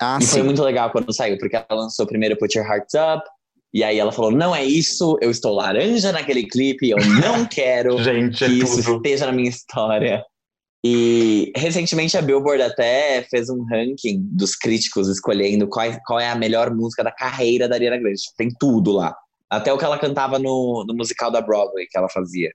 Ah, 0.00 0.18
e 0.20 0.26
foi 0.26 0.40
sim. 0.40 0.44
muito 0.44 0.62
legal 0.62 0.90
quando 0.90 1.14
saiu, 1.14 1.38
porque 1.38 1.56
ela 1.56 1.66
lançou 1.70 2.06
primeiro 2.06 2.36
Put 2.36 2.58
Your 2.58 2.66
Hearts 2.66 2.94
Up, 2.94 3.24
e 3.72 3.82
aí 3.82 3.98
ela 3.98 4.12
falou: 4.12 4.30
Não 4.30 4.54
é 4.54 4.64
isso, 4.64 5.18
eu 5.20 5.30
estou 5.30 5.54
laranja 5.54 6.12
naquele 6.12 6.44
clipe, 6.44 6.90
eu 6.90 6.98
não 6.98 7.44
quero 7.48 8.02
gente, 8.02 8.44
é 8.44 8.48
que 8.48 8.54
isso 8.54 8.82
tudo. 8.82 8.96
esteja 8.96 9.26
na 9.26 9.32
minha 9.32 9.48
história. 9.48 10.24
E 10.84 11.52
recentemente 11.56 12.16
a 12.16 12.22
Billboard 12.22 12.62
até 12.62 13.22
fez 13.22 13.48
um 13.48 13.64
ranking 13.64 14.20
dos 14.30 14.54
críticos 14.54 15.08
escolhendo 15.08 15.66
qual, 15.66 15.86
é- 15.86 15.98
qual 16.06 16.20
é 16.20 16.30
a 16.30 16.36
melhor 16.36 16.72
música 16.72 17.02
da 17.02 17.10
carreira 17.10 17.68
da 17.68 17.74
Ariana 17.74 17.98
Grande. 17.98 18.20
Tem 18.36 18.48
tudo 18.58 18.92
lá. 18.92 19.16
Até 19.50 19.72
o 19.72 19.78
que 19.78 19.84
ela 19.84 19.98
cantava 19.98 20.38
no, 20.38 20.84
no 20.86 20.94
musical 20.94 21.30
da 21.30 21.40
Broadway 21.40 21.86
que 21.88 21.96
ela 21.96 22.08
fazia. 22.08 22.50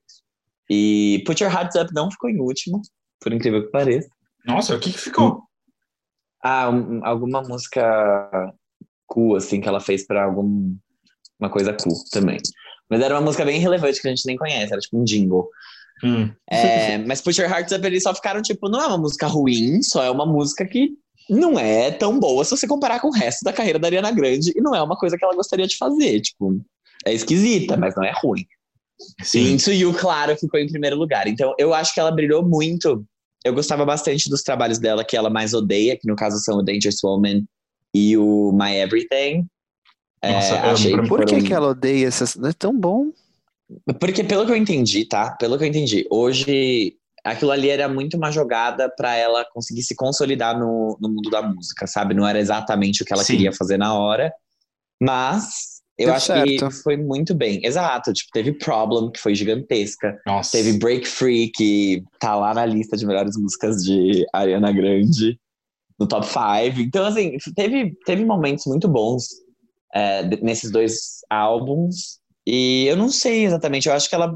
E 0.69 1.23
Put 1.25 1.43
Your 1.43 1.51
Hearts 1.53 1.75
Up 1.75 1.93
não 1.93 2.11
ficou 2.11 2.29
em 2.29 2.39
último, 2.39 2.81
por 3.19 3.31
incrível 3.33 3.63
que 3.65 3.71
pareça. 3.71 4.09
Nossa, 4.45 4.75
o 4.75 4.79
que, 4.79 4.91
que 4.91 4.97
ficou? 4.97 5.43
Ah, 6.43 6.69
um- 6.69 7.05
alguma 7.05 7.41
música 7.41 7.83
cool, 9.07 9.35
assim, 9.35 9.61
que 9.61 9.67
ela 9.67 9.79
fez 9.79 10.05
pra 10.05 10.23
algum 10.25 10.75
uma 11.39 11.49
coisa 11.49 11.73
cool 11.73 11.95
também. 12.11 12.37
Mas 12.89 13.01
era 13.01 13.15
uma 13.15 13.21
música 13.21 13.43
bem 13.45 13.59
relevante 13.59 14.01
que 14.01 14.07
a 14.07 14.11
gente 14.11 14.25
nem 14.25 14.37
conhece, 14.37 14.71
era 14.71 14.81
tipo 14.81 14.97
um 14.99 15.03
jingle. 15.03 15.49
Hum, 16.03 16.31
É, 16.49 16.97
mas 16.99 17.21
Put 17.21 17.39
Your 17.39 17.49
Hearts 17.49 17.71
Up, 17.75 17.85
eles 17.85 18.03
só 18.03 18.13
ficaram 18.13 18.41
tipo, 18.41 18.67
não 18.69 18.81
é 18.81 18.87
uma 18.87 18.97
música 18.97 19.27
ruim, 19.27 19.81
só 19.83 20.03
é 20.03 20.09
uma 20.09 20.25
música 20.25 20.65
que 20.65 20.91
não 21.29 21.57
é 21.59 21.91
tão 21.91 22.19
boa 22.19 22.43
se 22.43 22.51
você 22.51 22.67
comparar 22.67 22.99
com 22.99 23.07
o 23.09 23.13
resto 23.13 23.43
da 23.43 23.53
carreira 23.53 23.77
da 23.79 23.87
Ariana 23.87 24.11
Grande 24.11 24.51
e 24.55 24.61
não 24.61 24.73
é 24.75 24.81
uma 24.81 24.97
coisa 24.97 25.17
que 25.17 25.23
ela 25.23 25.35
gostaria 25.35 25.67
de 25.67 25.77
fazer, 25.77 26.19
tipo, 26.21 26.59
é 27.05 27.13
esquisita, 27.13 27.77
mas 27.77 27.95
não 27.95 28.03
é 28.03 28.11
ruim. 28.15 28.45
E 29.21 29.25
sim. 29.25 29.53
Into 29.53 29.71
You, 29.71 29.93
claro, 29.93 30.37
ficou 30.37 30.59
em 30.59 30.67
primeiro 30.67 30.95
lugar. 30.95 31.27
Então, 31.27 31.53
eu 31.57 31.73
acho 31.73 31.93
que 31.93 31.99
ela 31.99 32.11
brilhou 32.11 32.47
muito. 32.47 33.03
Eu 33.43 33.53
gostava 33.53 33.83
bastante 33.83 34.29
dos 34.29 34.43
trabalhos 34.43 34.77
dela 34.77 35.03
que 35.03 35.17
ela 35.17 35.29
mais 35.29 35.53
odeia, 35.53 35.97
que 35.97 36.07
no 36.07 36.15
caso 36.15 36.37
são 36.43 36.57
o 36.59 36.61
Dangerous 36.61 37.03
Woman 37.03 37.43
e 37.93 38.15
o 38.17 38.51
My 38.53 38.75
Everything. 38.75 39.47
É, 40.21 40.31
Nossa, 40.33 40.55
eu 40.55 40.69
achei 40.71 40.91
que 40.95 41.07
Por 41.07 41.19
que, 41.25 41.29
foram- 41.31 41.43
que 41.43 41.53
ela 41.53 41.67
odeia 41.69 42.07
essas. 42.07 42.35
Não 42.35 42.49
é 42.49 42.53
tão 42.53 42.77
bom. 42.77 43.07
Porque 43.99 44.23
pelo 44.23 44.45
que 44.45 44.51
eu 44.51 44.55
entendi, 44.55 45.05
tá? 45.05 45.31
Pelo 45.31 45.57
que 45.57 45.63
eu 45.63 45.67
entendi, 45.67 46.05
hoje 46.11 46.93
aquilo 47.23 47.51
ali 47.51 47.69
era 47.69 47.87
muito 47.89 48.17
uma 48.17 48.31
jogada 48.31 48.89
pra 48.95 49.15
ela 49.15 49.45
conseguir 49.53 49.81
se 49.83 49.95
consolidar 49.95 50.59
no, 50.59 50.97
no 51.01 51.09
mundo 51.09 51.29
da 51.29 51.41
música, 51.41 51.87
sabe? 51.87 52.13
Não 52.13 52.27
era 52.27 52.39
exatamente 52.39 53.01
o 53.01 53.05
que 53.05 53.13
ela 53.13 53.23
Sim. 53.23 53.33
queria 53.33 53.53
fazer 53.53 53.77
na 53.77 53.93
hora, 53.97 54.31
mas 55.01 55.70
eu 56.01 56.07
Deu 56.07 56.15
acho 56.15 56.27
certo. 56.27 56.67
que 56.67 56.71
foi 56.71 56.97
muito 56.97 57.33
bem. 57.33 57.59
Exato, 57.63 58.13
tipo, 58.13 58.29
teve 58.33 58.53
Problem, 58.53 59.11
que 59.11 59.19
foi 59.19 59.35
gigantesca. 59.35 60.19
Nossa. 60.25 60.51
Teve 60.51 60.77
Break 60.77 61.07
Free, 61.07 61.51
que 61.53 62.03
tá 62.19 62.35
lá 62.35 62.53
na 62.53 62.65
lista 62.65 62.97
de 62.97 63.05
melhores 63.05 63.37
músicas 63.37 63.83
de 63.83 64.25
Ariana 64.33 64.71
Grande, 64.71 65.39
no 65.99 66.07
top 66.07 66.25
5. 66.25 66.81
Então, 66.81 67.05
assim, 67.05 67.37
teve, 67.55 67.95
teve 68.05 68.25
momentos 68.25 68.65
muito 68.65 68.87
bons 68.87 69.27
é, 69.93 70.23
nesses 70.41 70.71
dois 70.71 71.19
álbuns. 71.29 72.19
E 72.45 72.85
eu 72.87 72.97
não 72.97 73.09
sei 73.09 73.45
exatamente, 73.45 73.87
eu 73.87 73.93
acho 73.93 74.09
que 74.09 74.15
ela, 74.15 74.35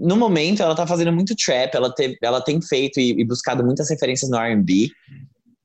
no 0.00 0.16
momento, 0.16 0.62
ela 0.62 0.74
tá 0.74 0.86
fazendo 0.86 1.12
muito 1.12 1.34
trap, 1.36 1.74
ela, 1.74 1.94
teve, 1.94 2.16
ela 2.22 2.40
tem 2.40 2.60
feito 2.62 2.98
e, 2.98 3.10
e 3.10 3.24
buscado 3.24 3.64
muitas 3.64 3.90
referências 3.90 4.30
no 4.30 4.38
RB. 4.38 4.90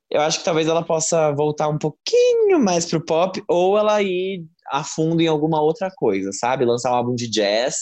Eu 0.10 0.20
acho 0.22 0.40
que 0.40 0.46
talvez 0.46 0.68
ela 0.68 0.84
possa 0.84 1.32
voltar 1.32 1.70
um 1.70 1.78
pouquinho 1.78 2.60
mais 2.60 2.86
pro 2.86 3.04
pop, 3.04 3.42
ou 3.48 3.78
ela 3.78 4.02
ir 4.02 4.46
a 4.72 4.84
fundo 4.84 5.22
em 5.22 5.28
alguma 5.28 5.62
outra 5.62 5.92
coisa, 5.96 6.32
sabe? 6.32 6.64
Lançar 6.66 6.92
um 6.92 6.96
álbum 6.96 7.14
de 7.16 7.30
jazz. 7.30 7.76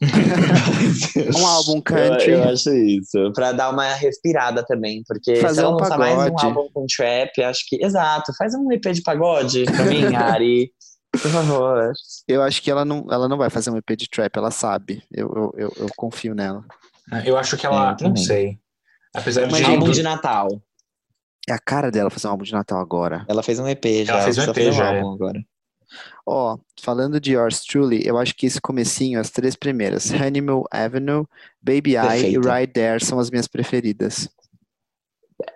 Um 1.36 1.46
álbum 1.46 1.76
Eu, 1.76 1.82
country. 1.82 2.30
eu 2.32 2.44
acho 2.48 2.70
isso. 2.74 3.32
Pra 3.34 3.52
dar 3.52 3.70
uma 3.70 3.92
respirada 3.94 4.64
também. 4.64 5.02
Porque 5.06 5.36
Fazer 5.36 5.56
se 5.56 5.60
ela 5.60 5.70
um 5.74 5.78
lançar 5.78 5.98
mais 5.98 6.14
um 6.14 6.16
pagode. 6.34 6.44
álbum 6.46 6.68
com 6.72 6.86
trap, 6.86 7.42
acho 7.42 7.64
que. 7.68 7.84
Exato, 7.84 8.32
faz 8.38 8.54
um 8.54 8.70
EP 8.72 8.82
de 8.92 9.02
pagode 9.02 9.64
pra 9.64 9.84
mim, 9.84 10.04
Ari. 10.14 10.70
Por 11.12 11.30
favor. 11.30 11.92
Eu 12.28 12.42
acho 12.42 12.62
que 12.62 12.70
ela 12.70 12.84
não, 12.84 13.04
ela 13.10 13.28
não 13.28 13.36
vai 13.36 13.50
fazer 13.50 13.70
um 13.70 13.76
EP 13.76 13.90
de 13.96 14.08
trap, 14.08 14.36
ela 14.36 14.50
sabe. 14.50 15.02
Eu, 15.12 15.28
eu, 15.34 15.52
eu, 15.56 15.72
eu 15.78 15.86
confio 15.96 16.34
nela. 16.34 16.64
Eu 17.24 17.36
acho 17.36 17.56
que 17.56 17.66
É, 17.66 17.68
ela. 17.70 17.96
eu 18.00 18.08
não 18.10 18.16
sei. 18.16 18.58
Apesar 19.14 19.48
Mas, 19.50 19.56
de. 19.58 19.64
álbum 19.64 19.90
de 19.90 20.02
Natal. 20.02 20.48
É 21.48 21.52
a 21.52 21.58
cara 21.58 21.90
dela 21.90 22.10
fazer 22.10 22.28
um 22.28 22.30
álbum 22.30 22.44
de 22.44 22.52
Natal 22.52 22.78
agora. 22.80 23.24
Ela 23.28 23.42
fez 23.42 23.58
um 23.58 23.66
EP 23.66 23.84
já. 24.04 24.12
Ela 24.14 24.22
fez 24.22 24.38
um 24.38 24.42
EP 24.44 24.72
já, 24.72 24.92
é. 24.92 25.00
álbum 25.00 25.14
agora. 25.14 25.40
Ó, 26.26 26.58
falando 26.80 27.20
de 27.20 27.32
Yours 27.32 27.64
Truly, 27.64 28.06
eu 28.06 28.18
acho 28.18 28.34
que 28.34 28.46
esse 28.46 28.60
comecinho, 28.60 29.18
as 29.20 29.30
três 29.30 29.56
primeiras, 29.56 30.10
Honeymoon 30.10 30.64
Avenue, 30.70 31.24
Baby 31.60 31.96
I 31.96 32.34
e. 32.34 32.38
Right 32.38 32.72
There 32.72 33.04
são 33.04 33.18
as 33.18 33.30
minhas 33.30 33.48
preferidas. 33.48 34.28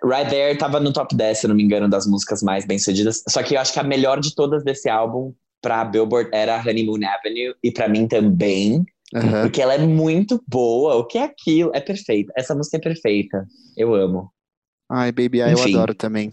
Right 0.03 0.29
There 0.29 0.57
tava 0.57 0.79
no 0.79 0.91
top 0.91 1.15
10, 1.15 1.37
se 1.37 1.47
não 1.47 1.55
me 1.55 1.63
engano, 1.63 1.87
das 1.87 2.07
músicas 2.07 2.41
mais 2.41 2.65
bem-sucedidas. 2.65 3.23
Só 3.29 3.43
que 3.43 3.55
eu 3.55 3.59
acho 3.59 3.71
que 3.71 3.79
a 3.79 3.83
melhor 3.83 4.19
de 4.19 4.33
todas 4.33 4.63
desse 4.63 4.89
álbum, 4.89 5.33
pra 5.61 5.85
Billboard, 5.85 6.29
era 6.33 6.59
Honeymoon 6.59 6.99
Avenue. 7.05 7.55
E 7.63 7.71
pra 7.71 7.87
mim 7.87 8.07
também. 8.07 8.83
Aham. 9.13 9.43
Porque 9.43 9.61
ela 9.61 9.75
é 9.75 9.79
muito 9.79 10.43
boa. 10.47 10.95
O 10.95 11.05
que 11.05 11.17
é 11.17 11.23
aquilo? 11.23 11.71
É 11.73 11.79
perfeita. 11.79 12.33
Essa 12.35 12.55
música 12.55 12.77
é 12.77 12.79
perfeita. 12.79 13.45
Eu 13.77 13.93
amo. 13.93 14.31
Ai, 14.89 15.11
Baby 15.11 15.39
I 15.39 15.51
eu 15.51 15.63
adoro 15.63 15.95
também. 15.95 16.31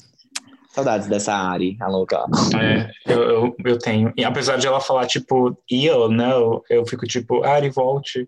Saudades 0.73 1.07
dessa 1.07 1.35
Ari, 1.35 1.77
a 1.81 1.87
louca. 1.87 2.25
É, 2.59 2.91
eu, 3.13 3.23
eu, 3.23 3.57
eu 3.65 3.79
tenho. 3.79 4.13
E 4.17 4.25
apesar 4.25 4.57
de 4.57 4.67
ela 4.67 4.81
falar, 4.81 5.07
tipo, 5.07 5.57
eu, 5.71 6.09
não, 6.09 6.63
eu 6.71 6.87
fico 6.87 7.07
tipo, 7.07 7.45
Ari, 7.45 7.69
volte. 7.69 8.27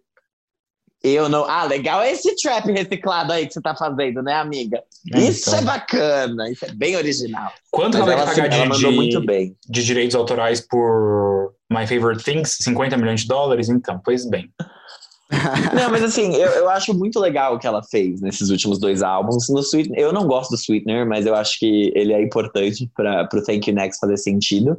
Eu 1.03 1.28
não. 1.28 1.45
Ah, 1.45 1.64
legal 1.64 2.03
é 2.03 2.12
esse 2.12 2.34
trap 2.36 2.70
reciclado 2.70 3.32
aí 3.32 3.47
que 3.47 3.53
você 3.53 3.61
tá 3.61 3.74
fazendo, 3.74 4.22
né, 4.22 4.34
amiga? 4.34 4.82
É, 5.12 5.18
isso 5.20 5.51
então. 5.51 5.59
é 5.59 5.62
bacana, 5.62 6.51
isso 6.51 6.64
é 6.64 6.72
bem 6.72 6.97
original. 6.97 7.53
Quanto 7.70 7.99
Mas 7.99 8.09
ela 8.09 8.24
vai 8.24 8.34
pagar 8.34 8.47
ela 8.47 8.62
de, 8.62 8.68
mandou 8.68 8.90
de, 8.90 8.97
muito 8.97 9.20
bem. 9.20 9.57
de 9.68 9.84
direitos 9.84 10.14
autorais 10.14 10.61
por 10.61 11.55
My 11.70 11.86
Favorite 11.86 12.24
Things? 12.24 12.57
50 12.61 12.97
milhões 12.97 13.20
de 13.20 13.28
dólares? 13.28 13.68
Então, 13.68 14.01
pois 14.03 14.28
bem. 14.28 14.51
Não, 15.74 15.91
mas 15.91 16.03
assim, 16.03 16.35
eu, 16.35 16.49
eu 16.51 16.68
acho 16.70 16.93
muito 16.95 17.18
legal 17.20 17.55
o 17.55 17.59
que 17.59 17.66
ela 17.66 17.82
fez 17.82 18.20
nesses 18.20 18.51
últimos 18.51 18.78
dois 18.78 19.03
álbuns. 19.03 19.49
No 19.49 19.61
Sweetener, 19.61 19.99
eu 20.01 20.12
não 20.12 20.26
gosto 20.26 20.51
do 20.51 20.57
Sweetener, 20.57 21.07
mas 21.07 21.26
eu 21.26 21.35
acho 21.35 21.59
que 21.59 21.93
ele 21.95 22.12
é 22.12 22.22
importante 22.22 22.91
para 22.95 23.28
o 23.32 23.43
Thank 23.43 23.68
You 23.70 23.76
Next 23.76 23.99
fazer 24.01 24.16
sentido. 24.16 24.76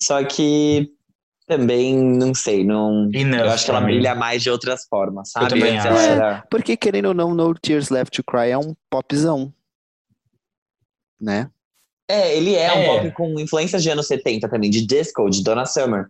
Só 0.00 0.22
que 0.24 0.90
também, 1.46 1.96
não 1.96 2.34
sei, 2.34 2.62
não. 2.64 3.10
Enough 3.12 3.40
Eu 3.40 3.50
acho 3.50 3.64
que 3.64 3.70
ela 3.70 3.80
brilha 3.80 4.14
mais 4.14 4.42
de 4.42 4.50
outras 4.50 4.84
formas, 4.88 5.30
sabe? 5.30 5.48
também 5.48 5.78
Antes 5.78 5.86
acho. 5.86 6.10
era- 6.10 6.44
Porque, 6.50 6.76
querendo 6.76 7.06
ou 7.06 7.14
não, 7.14 7.34
No 7.34 7.54
Tears 7.54 7.88
Left 7.88 8.14
to 8.14 8.22
Cry 8.24 8.50
é 8.50 8.58
um 8.58 8.74
popzão. 8.90 9.52
Né? 11.20 11.50
É, 12.10 12.36
ele 12.36 12.54
é, 12.54 12.72
um 12.72 12.76
É. 12.78 12.86
pop 12.86 13.10
com 13.12 13.40
influências 13.40 13.82
de 13.82 13.90
anos 13.90 14.06
70 14.06 14.48
também, 14.48 14.70
de 14.70 14.86
disco, 14.86 15.28
de 15.28 15.42
Donna 15.42 15.66
Summer. 15.66 16.06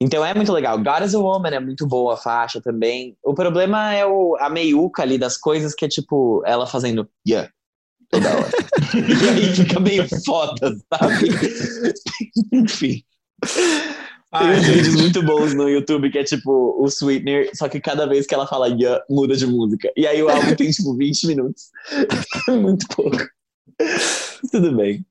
Então 0.00 0.24
é 0.24 0.34
muito 0.34 0.52
legal. 0.52 0.76
God 0.78 1.02
is 1.04 1.14
a 1.14 1.18
Woman 1.18 1.50
é 1.50 1.60
muito 1.60 1.86
boa 1.86 2.14
a 2.14 2.16
faixa 2.16 2.60
também. 2.60 3.16
O 3.22 3.32
problema 3.32 3.94
é 3.94 4.04
o, 4.04 4.36
a 4.40 4.50
meiuca 4.50 5.02
ali 5.02 5.16
das 5.18 5.36
coisas, 5.36 5.74
que 5.74 5.84
é 5.84 5.88
tipo, 5.88 6.42
ela 6.44 6.66
fazendo 6.66 7.08
yeah 7.26 7.48
toda 8.14 8.28
hora. 8.36 8.50
e 8.94 9.28
aí 9.28 9.54
fica 9.54 9.80
meio 9.80 10.06
foda, 10.24 10.76
sabe? 10.92 11.28
Enfim. 12.52 13.02
Tem 14.36 14.50
uns 14.50 14.66
vídeos 14.66 14.94
muito 14.96 15.22
bons 15.22 15.54
no 15.54 15.68
YouTube 15.68 16.10
que 16.10 16.18
é 16.18 16.24
tipo 16.24 16.76
o 16.80 16.86
Sweetener, 16.88 17.50
só 17.54 17.68
que 17.68 17.80
cada 17.80 18.06
vez 18.06 18.26
que 18.26 18.34
ela 18.34 18.46
fala 18.46 18.68
yeah, 18.68 19.02
muda 19.08 19.36
de 19.36 19.46
música. 19.46 19.92
E 19.96 20.06
aí 20.06 20.22
o 20.22 20.28
álbum 20.28 20.54
tem 20.56 20.70
tipo 20.70 20.96
20 20.96 21.26
minutos. 21.28 21.70
muito 22.48 22.86
pouco. 22.88 23.16
Tudo 24.50 24.76
bem. 24.76 25.04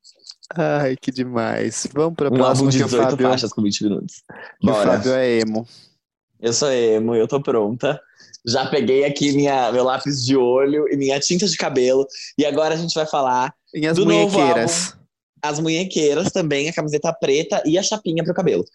Ai, 0.56 0.96
que 0.96 1.12
demais. 1.12 1.88
Vamos 1.94 2.16
Um 2.20 2.26
álbum 2.26 2.36
próxima 2.38 2.72
de 2.72 2.78
que 2.78 2.84
o 2.84 2.88
18 2.88 3.10
Fábio, 3.12 3.28
faixas 3.30 3.54
com 3.54 3.62
20 3.62 3.84
minutos. 3.84 4.24
que 4.60 4.70
o 4.70 4.72
Bora. 4.72 4.92
Fábio 4.94 5.14
é 5.14 5.40
emo. 5.40 5.68
Eu 6.40 6.54
sou 6.54 6.72
emo, 6.72 7.16
eu 7.16 7.28
tô 7.28 7.42
pronta. 7.42 8.00
Já 8.46 8.66
peguei 8.68 9.06
aqui 9.06 9.32
minha, 9.32 9.72
meu 9.72 9.84
lápis 9.86 10.26
de 10.26 10.36
olho 10.36 10.86
e 10.92 10.98
minha 10.98 11.20
tinta 11.20 11.48
de 11.48 11.56
cabelo. 11.56 12.06
E 12.38 12.46
agora 12.46 12.74
a 12.76 12.78
gente 12.78 12.94
vai 12.94 13.06
falar 13.06 13.54
E 13.74 13.88
as 13.88 13.96
Do 13.96 14.06
novo 14.06 14.38
munhequeiras. 14.38 14.96
as 15.42 15.60
munhequeiras 15.60 16.32
também, 16.32 16.68
a 16.70 16.74
camiseta 16.74 17.14
preta 17.14 17.64
e 17.66 17.78
a 17.78 17.84
chapinha 17.84 18.24
pro 18.24 18.34
cabelo. 18.34 18.66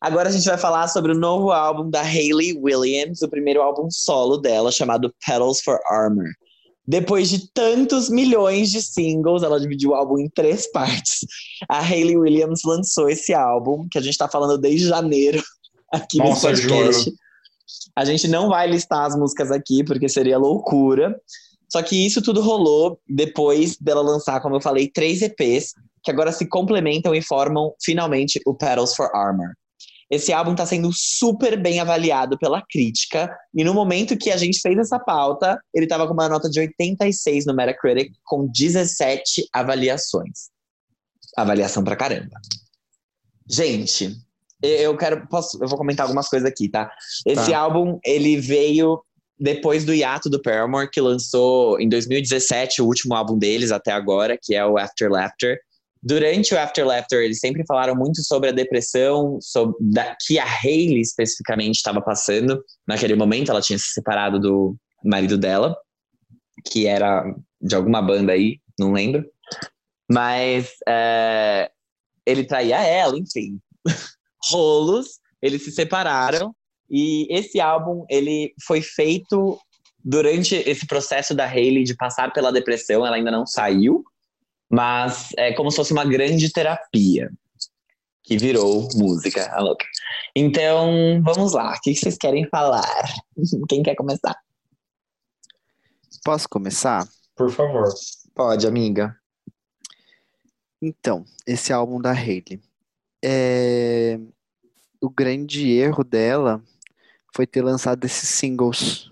Agora 0.00 0.28
a 0.28 0.32
gente 0.32 0.44
vai 0.44 0.58
falar 0.58 0.86
sobre 0.88 1.10
o 1.12 1.18
novo 1.18 1.50
álbum 1.50 1.90
da 1.90 2.02
Hayley 2.02 2.56
Williams, 2.62 3.22
o 3.22 3.28
primeiro 3.28 3.60
álbum 3.62 3.88
solo 3.90 4.36
dela, 4.36 4.70
chamado 4.70 5.12
Petals 5.26 5.60
for 5.62 5.80
Armor. 5.90 6.26
Depois 6.86 7.28
de 7.28 7.50
tantos 7.52 8.08
milhões 8.08 8.70
de 8.70 8.80
singles, 8.80 9.42
ela 9.42 9.58
dividiu 9.58 9.90
o 9.90 9.94
álbum 9.94 10.18
em 10.18 10.28
três 10.28 10.70
partes. 10.70 11.26
A 11.68 11.80
Hayley 11.80 12.16
Williams 12.16 12.60
lançou 12.64 13.08
esse 13.08 13.34
álbum, 13.34 13.88
que 13.90 13.98
a 13.98 14.00
gente 14.00 14.16
tá 14.16 14.28
falando 14.28 14.56
desde 14.56 14.86
janeiro 14.86 15.42
aqui 15.92 16.18
Nossa, 16.18 16.50
nesse 16.50 16.62
podcast. 16.68 17.04
juro. 17.04 17.16
A 17.96 18.04
gente 18.04 18.28
não 18.28 18.48
vai 18.48 18.68
listar 18.68 19.04
as 19.04 19.16
músicas 19.16 19.50
aqui, 19.50 19.82
porque 19.82 20.08
seria 20.08 20.38
loucura. 20.38 21.18
Só 21.68 21.82
que 21.82 22.06
isso 22.06 22.22
tudo 22.22 22.40
rolou 22.40 23.00
depois 23.08 23.76
dela 23.78 24.02
lançar, 24.02 24.40
como 24.40 24.54
eu 24.54 24.60
falei, 24.60 24.88
três 24.88 25.20
EPs, 25.22 25.72
que 26.04 26.10
agora 26.10 26.30
se 26.30 26.46
complementam 26.46 27.12
e 27.14 27.20
formam 27.20 27.74
finalmente 27.82 28.40
o 28.46 28.54
Petals 28.54 28.94
for 28.94 29.10
Armor. 29.12 29.48
Esse 30.10 30.32
álbum 30.32 30.52
está 30.52 30.64
sendo 30.64 30.90
super 30.92 31.60
bem 31.60 31.80
avaliado 31.80 32.38
pela 32.38 32.62
crítica, 32.62 33.36
e 33.54 33.64
no 33.64 33.74
momento 33.74 34.16
que 34.16 34.30
a 34.30 34.36
gente 34.36 34.60
fez 34.60 34.78
essa 34.78 34.98
pauta, 34.98 35.60
ele 35.74 35.86
estava 35.86 36.06
com 36.06 36.12
uma 36.12 36.28
nota 36.28 36.48
de 36.48 36.60
86 36.60 37.46
no 37.46 37.54
Metacritic, 37.54 38.12
com 38.24 38.46
17 38.46 39.48
avaliações. 39.52 40.48
Avaliação 41.36 41.82
pra 41.82 41.96
caramba. 41.96 42.40
Gente, 43.48 44.16
eu 44.62 44.96
quero. 44.96 45.26
Posso, 45.28 45.62
eu 45.62 45.68
vou 45.68 45.78
comentar 45.78 46.04
algumas 46.04 46.28
coisas 46.28 46.48
aqui, 46.48 46.68
tá? 46.68 46.90
Esse 47.26 47.50
Tá. 47.50 47.58
álbum, 47.58 47.98
ele 48.04 48.40
veio 48.40 49.02
depois 49.38 49.84
do 49.84 49.92
hiato 49.92 50.30
do 50.30 50.40
Paramore, 50.40 50.90
que 50.90 51.00
lançou 51.00 51.78
em 51.78 51.88
2017 51.88 52.80
o 52.80 52.86
último 52.86 53.14
álbum 53.14 53.36
deles 53.38 53.70
até 53.70 53.92
agora, 53.92 54.38
que 54.40 54.54
é 54.54 54.64
o 54.64 54.78
After 54.78 55.10
Laughter. 55.10 55.58
Durante 56.06 56.54
o 56.54 56.58
After 56.58 56.86
Laughter, 56.86 57.24
eles 57.24 57.40
sempre 57.40 57.66
falaram 57.66 57.96
muito 57.96 58.22
sobre 58.22 58.50
a 58.50 58.52
depressão 58.52 59.40
sobre, 59.40 59.76
da, 59.80 60.16
que 60.24 60.38
a 60.38 60.44
Hayley 60.44 61.00
especificamente 61.00 61.74
estava 61.74 62.00
passando. 62.00 62.62
Naquele 62.86 63.16
momento, 63.16 63.50
ela 63.50 63.60
tinha 63.60 63.76
se 63.76 63.88
separado 63.88 64.38
do 64.38 64.76
marido 65.04 65.36
dela, 65.36 65.76
que 66.64 66.86
era 66.86 67.24
de 67.60 67.74
alguma 67.74 68.00
banda 68.00 68.30
aí, 68.30 68.60
não 68.78 68.92
lembro. 68.92 69.28
Mas 70.08 70.74
é, 70.88 71.68
ele 72.24 72.44
traía 72.44 72.80
ela, 72.82 73.18
enfim. 73.18 73.58
Rolos, 74.48 75.18
eles 75.42 75.64
se 75.64 75.72
separaram. 75.72 76.54
E 76.88 77.26
esse 77.36 77.58
álbum, 77.58 78.06
ele 78.08 78.54
foi 78.64 78.80
feito 78.80 79.58
durante 80.04 80.54
esse 80.54 80.86
processo 80.86 81.34
da 81.34 81.46
Hayley 81.46 81.82
de 81.82 81.96
passar 81.96 82.32
pela 82.32 82.52
depressão. 82.52 83.04
Ela 83.04 83.16
ainda 83.16 83.32
não 83.32 83.44
saiu, 83.44 84.04
mas 84.70 85.30
é 85.36 85.52
como 85.52 85.70
se 85.70 85.76
fosse 85.76 85.92
uma 85.92 86.04
grande 86.04 86.50
terapia 86.52 87.30
que 88.26 88.36
virou 88.36 88.88
música, 88.96 89.48
a 89.54 89.60
louca. 89.60 89.86
Então, 90.34 91.22
vamos 91.22 91.52
lá. 91.52 91.74
O 91.76 91.80
que 91.80 91.94
vocês 91.94 92.18
querem 92.18 92.46
falar? 92.48 93.08
Quem 93.68 93.84
quer 93.84 93.94
começar? 93.94 94.36
Posso 96.24 96.48
começar? 96.48 97.08
Por 97.36 97.50
favor. 97.50 97.84
Pode, 98.34 98.66
amiga. 98.66 99.16
Então, 100.82 101.24
esse 101.46 101.72
álbum 101.72 102.00
da 102.00 102.10
Hayley. 102.10 102.60
É... 103.24 104.18
O 105.00 105.08
grande 105.08 105.70
erro 105.70 106.02
dela 106.02 106.60
foi 107.32 107.46
ter 107.46 107.62
lançado 107.62 108.04
esses 108.04 108.28
singles. 108.28 109.08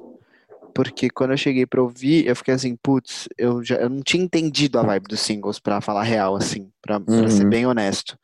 Porque 0.75 1.09
quando 1.09 1.31
eu 1.31 1.37
cheguei 1.37 1.64
pra 1.66 1.83
ouvir, 1.83 2.27
eu 2.27 2.35
fiquei 2.35 2.55
assim, 2.55 2.77
putz, 2.83 3.29
eu 3.39 3.62
já 3.62 3.77
eu 3.77 3.89
não 3.89 4.03
tinha 4.03 4.22
entendido 4.22 4.79
a 4.79 4.83
vibe 4.83 5.09
dos 5.09 5.20
singles, 5.20 5.59
pra 5.59 5.81
falar 5.81 6.03
real, 6.03 6.35
assim, 6.37 6.70
pra, 6.83 6.99
pra 7.01 7.29
ser 7.29 7.45
Uhum. 7.45 7.51
bem 7.51 7.66
honesto. 7.66 8.18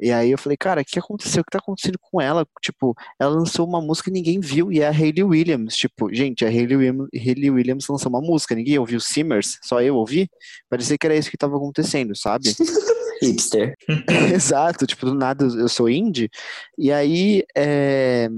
E 0.00 0.10
aí 0.10 0.30
eu 0.32 0.38
falei, 0.38 0.56
cara, 0.56 0.80
o 0.80 0.84
que 0.84 0.98
aconteceu? 0.98 1.42
O 1.42 1.44
que 1.44 1.50
tá 1.50 1.58
acontecendo 1.58 1.96
com 2.00 2.20
ela? 2.20 2.44
Tipo, 2.60 2.92
ela 3.20 3.30
lançou 3.30 3.66
uma 3.66 3.80
música 3.80 4.10
e 4.10 4.12
ninguém 4.12 4.40
viu, 4.40 4.72
e 4.72 4.80
é 4.80 4.88
a 4.88 4.90
Hayley 4.90 5.22
Williams. 5.22 5.76
Tipo, 5.76 6.12
gente, 6.12 6.44
a 6.44 6.48
Hayley 6.48 6.76
Williams, 6.76 7.08
Hayley 7.14 7.50
Williams 7.50 7.86
lançou 7.88 8.08
uma 8.10 8.20
música, 8.20 8.54
ninguém 8.54 8.78
ouviu 8.78 8.98
Simmers, 8.98 9.58
só 9.62 9.80
eu 9.80 9.94
ouvi. 9.94 10.28
Parecia 10.68 10.98
que 10.98 11.06
era 11.06 11.14
isso 11.16 11.30
que 11.30 11.36
tava 11.36 11.56
acontecendo, 11.56 12.16
sabe? 12.16 12.52
Hipster. 13.22 13.74
Exato, 14.34 14.86
tipo, 14.86 15.06
do 15.06 15.14
nada 15.14 15.44
eu 15.44 15.68
sou 15.68 15.88
indie. 15.88 16.28
E 16.76 16.90
aí, 16.90 17.44
é, 17.56 18.28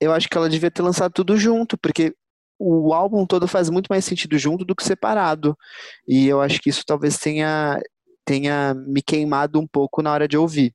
eu 0.00 0.10
acho 0.12 0.28
que 0.28 0.38
ela 0.38 0.48
devia 0.48 0.70
ter 0.70 0.80
lançado 0.80 1.12
tudo 1.12 1.36
junto, 1.36 1.76
porque 1.76 2.14
o 2.58 2.92
álbum 2.92 3.26
todo 3.26 3.48
faz 3.48 3.68
muito 3.68 3.88
mais 3.88 4.04
sentido 4.04 4.38
junto 4.38 4.64
do 4.64 4.74
que 4.74 4.84
separado. 4.84 5.56
E 6.06 6.26
eu 6.26 6.40
acho 6.40 6.60
que 6.60 6.70
isso 6.70 6.82
talvez 6.86 7.18
tenha, 7.18 7.80
tenha 8.24 8.74
me 8.74 9.02
queimado 9.02 9.60
um 9.60 9.66
pouco 9.66 10.02
na 10.02 10.12
hora 10.12 10.28
de 10.28 10.36
ouvir. 10.36 10.72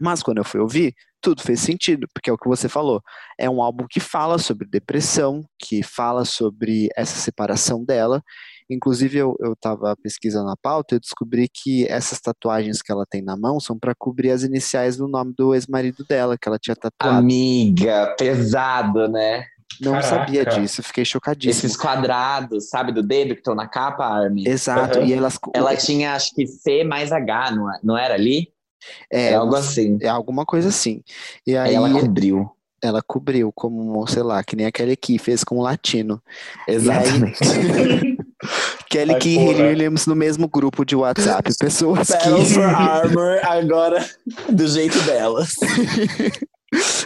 Mas 0.00 0.22
quando 0.22 0.38
eu 0.38 0.44
fui 0.44 0.60
ouvir, 0.60 0.94
tudo 1.20 1.42
fez 1.42 1.60
sentido, 1.60 2.06
porque 2.12 2.28
é 2.28 2.32
o 2.32 2.38
que 2.38 2.48
você 2.48 2.68
falou. 2.68 3.00
É 3.38 3.48
um 3.48 3.62
álbum 3.62 3.86
que 3.88 3.98
fala 3.98 4.38
sobre 4.38 4.68
depressão, 4.68 5.42
que 5.58 5.82
fala 5.82 6.24
sobre 6.24 6.88
essa 6.96 7.16
separação 7.16 7.82
dela. 7.84 8.22
Inclusive, 8.68 9.18
eu, 9.18 9.36
eu 9.40 9.54
tava 9.56 9.94
pesquisando 10.02 10.50
a 10.50 10.56
pauta 10.56 10.96
e 10.96 11.00
descobri 11.00 11.48
que 11.48 11.86
essas 11.86 12.20
tatuagens 12.20 12.82
que 12.82 12.90
ela 12.90 13.06
tem 13.08 13.22
na 13.22 13.36
mão 13.36 13.60
são 13.60 13.78
para 13.78 13.94
cobrir 13.94 14.30
as 14.30 14.42
iniciais 14.42 14.96
do 14.96 15.08
nome 15.08 15.32
do 15.36 15.54
ex-marido 15.54 16.04
dela, 16.06 16.36
que 16.36 16.48
ela 16.48 16.58
tinha 16.58 16.76
tatuado. 16.76 17.18
Amiga, 17.18 18.14
pesado, 18.18 19.08
né? 19.08 19.46
Não 19.80 19.92
Caraca. 19.92 20.08
sabia 20.08 20.44
disso, 20.44 20.82
fiquei 20.82 21.04
chocadíssimo. 21.04 21.66
Esses 21.66 21.76
quadrados, 21.76 22.68
sabe, 22.68 22.92
do 22.92 23.02
dedo 23.02 23.34
que 23.34 23.40
estão 23.40 23.54
na 23.56 23.66
capa, 23.66 24.04
Armin? 24.06 24.46
Exato, 24.48 24.98
Aham. 25.00 25.06
e 25.08 25.12
elas. 25.12 25.38
Ela 25.52 25.74
tinha, 25.76 26.14
acho 26.14 26.32
que 26.34 26.46
C 26.46 26.84
mais 26.84 27.10
H, 27.10 27.50
não, 27.50 27.68
é- 27.72 27.78
não 27.82 27.98
era 27.98 28.14
ali? 28.14 28.48
é, 29.10 29.30
É 29.30 29.34
algo 29.34 29.56
assim. 29.56 29.98
é 30.00 30.08
alguma 30.08 30.44
coisa 30.44 30.68
assim. 30.68 31.02
E 31.46 31.56
Aí 31.56 31.70
aí 31.70 31.74
ela 31.74 31.90
cobriu. 32.00 32.50
ela 32.82 33.02
cobriu 33.02 33.50
como, 33.52 34.06
sei 34.06 34.22
lá, 34.22 34.44
que 34.44 34.54
nem 34.54 34.66
aquele 34.66 34.92
aqui 34.92 35.18
fez 35.18 35.42
com 35.42 35.56
o 35.58 35.62
latino. 35.62 36.22
Exatamente. 36.68 37.38
Kelly 38.90 39.14
Ai, 39.14 39.18
Key 39.20 39.34
e 39.36 39.48
Williams 39.62 40.06
no 40.06 40.14
mesmo 40.14 40.46
grupo 40.46 40.84
de 40.84 40.94
WhatsApp. 40.94 41.50
Pessoas 41.58 42.08
Petals 42.08 42.48
que. 42.48 42.54
for 42.54 42.62
Armor, 42.68 43.40
agora 43.42 44.04
do 44.50 44.68
jeito 44.68 45.00
delas. 45.02 45.54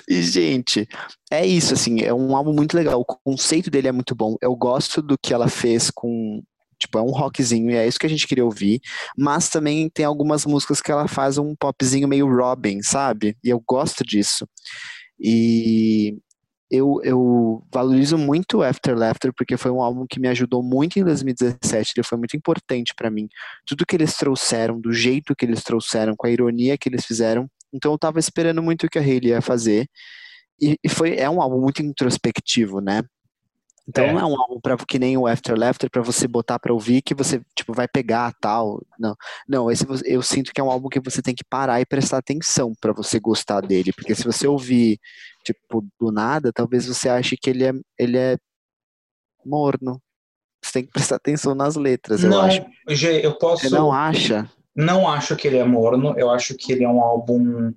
E, 0.08 0.22
gente, 0.22 0.88
é 1.30 1.46
isso, 1.46 1.74
assim, 1.74 2.00
é 2.00 2.12
um 2.12 2.34
álbum 2.36 2.52
muito 2.52 2.74
legal. 2.76 3.00
O 3.00 3.04
conceito 3.04 3.70
dele 3.70 3.88
é 3.88 3.92
muito 3.92 4.14
bom. 4.14 4.36
Eu 4.40 4.54
gosto 4.56 5.02
do 5.02 5.16
que 5.18 5.34
ela 5.34 5.48
fez 5.48 5.90
com. 5.90 6.42
Tipo, 6.80 6.98
é 6.98 7.02
um 7.02 7.10
rockzinho, 7.10 7.70
e 7.70 7.74
é 7.74 7.86
isso 7.88 7.98
que 7.98 8.06
a 8.06 8.08
gente 8.08 8.26
queria 8.26 8.44
ouvir. 8.44 8.80
Mas 9.16 9.48
também 9.48 9.90
tem 9.90 10.04
algumas 10.04 10.46
músicas 10.46 10.80
que 10.80 10.92
ela 10.92 11.08
faz 11.08 11.36
um 11.36 11.54
popzinho 11.56 12.06
meio 12.06 12.28
Robin, 12.28 12.82
sabe? 12.82 13.36
E 13.42 13.48
eu 13.48 13.60
gosto 13.66 14.04
disso. 14.04 14.46
E 15.18 16.16
eu, 16.70 17.00
eu 17.02 17.62
valorizo 17.72 18.18
muito 18.18 18.62
After 18.62 18.96
Laughter 18.96 19.32
porque 19.34 19.56
foi 19.56 19.70
um 19.70 19.82
álbum 19.82 20.06
que 20.08 20.20
me 20.20 20.28
ajudou 20.28 20.62
muito 20.62 20.98
em 20.98 21.04
2017, 21.04 21.94
ele 21.96 22.06
foi 22.06 22.18
muito 22.18 22.36
importante 22.36 22.92
para 22.94 23.10
mim. 23.10 23.26
Tudo 23.66 23.86
que 23.86 23.96
eles 23.96 24.14
trouxeram, 24.16 24.80
do 24.80 24.92
jeito 24.92 25.34
que 25.34 25.46
eles 25.46 25.62
trouxeram, 25.62 26.14
com 26.16 26.26
a 26.26 26.30
ironia 26.30 26.76
que 26.76 26.88
eles 26.88 27.04
fizeram, 27.04 27.48
então 27.72 27.92
eu 27.92 27.98
tava 27.98 28.18
esperando 28.18 28.62
muito 28.62 28.86
o 28.86 28.88
que 28.88 28.98
a 28.98 29.02
Hayley 29.02 29.30
ia 29.30 29.42
fazer. 29.42 29.88
E, 30.60 30.76
e 30.82 30.88
foi 30.88 31.16
é 31.16 31.28
um 31.28 31.40
álbum 31.40 31.60
muito 31.60 31.82
introspectivo, 31.82 32.80
né? 32.80 33.02
Então 33.88 34.04
É. 34.04 34.12
não 34.12 34.20
é 34.20 34.26
um 34.26 34.40
álbum 34.40 34.60
para 34.60 34.76
que 34.76 34.98
nem 34.98 35.16
o 35.16 35.26
After 35.26 35.58
Laughter 35.58 35.90
para 35.90 36.02
você 36.02 36.28
botar 36.28 36.58
para 36.58 36.72
ouvir 36.74 37.00
que 37.00 37.14
você 37.14 37.40
tipo 37.56 37.72
vai 37.72 37.88
pegar 37.88 38.34
tal. 38.40 38.82
Não. 38.98 39.16
Não, 39.48 39.70
esse 39.70 39.86
eu 40.04 40.20
sinto 40.20 40.52
que 40.52 40.60
é 40.60 40.64
um 40.64 40.70
álbum 40.70 40.88
que 40.88 41.00
você 41.00 41.22
tem 41.22 41.34
que 41.34 41.44
parar 41.44 41.80
e 41.80 41.86
prestar 41.86 42.18
atenção 42.18 42.74
para 42.78 42.92
você 42.92 43.18
gostar 43.18 43.62
dele, 43.62 43.92
porque 43.92 44.14
se 44.14 44.24
você 44.24 44.46
ouvir 44.46 44.98
tipo 45.42 45.86
do 45.98 46.12
nada, 46.12 46.52
talvez 46.52 46.86
você 46.86 47.08
ache 47.08 47.36
que 47.36 47.48
ele 47.48 47.64
é 47.64 47.72
ele 47.98 48.18
é 48.18 48.36
morno. 49.44 50.02
Você 50.62 50.72
tem 50.72 50.84
que 50.84 50.92
prestar 50.92 51.16
atenção 51.16 51.54
nas 51.54 51.76
letras, 51.76 52.22
eu 52.24 52.30
não, 52.30 52.40
acho. 52.40 52.66
Gê, 52.88 53.24
eu 53.24 53.38
posso. 53.38 53.62
Você 53.62 53.70
não 53.70 53.92
acha? 53.92 54.50
Não 54.78 55.08
acho 55.08 55.34
que 55.34 55.48
ele 55.48 55.58
é 55.58 55.64
morno, 55.64 56.14
eu 56.16 56.30
acho 56.30 56.54
que 56.54 56.72
ele 56.72 56.84
é 56.84 56.88
um 56.88 57.00
álbum. 57.00 57.74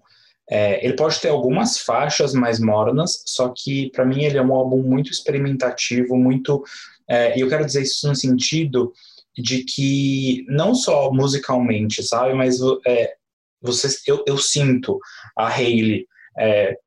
é, 0.47 0.85
ele 0.85 0.95
pode 0.95 1.19
ter 1.19 1.29
algumas 1.29 1.79
faixas 1.79 2.31
mais 2.31 2.59
mornas, 2.59 3.23
só 3.25 3.49
que 3.49 3.89
para 3.89 4.05
mim 4.05 4.23
ele 4.23 4.37
é 4.37 4.41
um 4.41 4.53
álbum 4.53 4.83
muito 4.83 5.09
experimentativo, 5.09 6.15
muito. 6.15 6.63
é, 7.07 7.35
e 7.35 7.41
eu 7.41 7.49
quero 7.49 7.65
dizer 7.65 7.81
isso 7.81 8.07
no 8.07 8.15
sentido 8.15 8.93
de 9.35 9.63
que 9.63 10.45
não 10.47 10.75
só 10.75 11.11
musicalmente, 11.11 12.03
sabe, 12.03 12.35
mas 12.35 12.59
é, 12.85 13.13
vocês, 13.59 14.03
eu, 14.05 14.23
eu 14.27 14.37
sinto 14.37 14.99
a 15.35 15.47
Hayley, 15.47 16.05
é, 16.37 16.77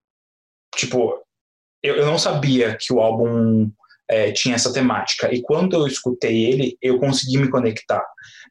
tipo, 0.77 1.21
eu, 1.83 1.97
eu 1.97 2.07
não 2.07 2.19
sabia 2.19 2.77
que 2.79 2.93
o 2.93 3.01
álbum 3.01 3.69
é, 4.09 4.31
tinha 4.31 4.55
essa 4.55 4.73
temática, 4.73 5.35
e 5.35 5.43
quando 5.43 5.75
eu 5.75 5.87
escutei 5.89 6.45
ele, 6.45 6.79
eu 6.81 7.01
consegui 7.01 7.39
me 7.39 7.51
conectar. 7.51 8.05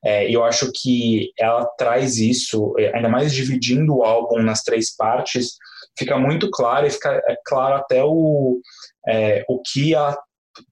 É, 0.03 0.29
eu 0.29 0.43
acho 0.43 0.71
que 0.73 1.31
ela 1.39 1.65
traz 1.77 2.17
isso, 2.17 2.73
é, 2.77 2.95
ainda 2.95 3.09
mais 3.09 3.33
dividindo 3.33 3.95
o 3.97 4.03
álbum 4.03 4.41
nas 4.41 4.61
três 4.63 4.95
partes, 4.95 5.53
fica 5.97 6.17
muito 6.17 6.49
claro 6.51 6.85
e 6.85 6.89
fica 6.89 7.09
é, 7.27 7.35
claro 7.45 7.75
até 7.75 8.03
o, 8.03 8.59
é, 9.07 9.43
o 9.47 9.61
que 9.61 9.93
ela 9.93 10.17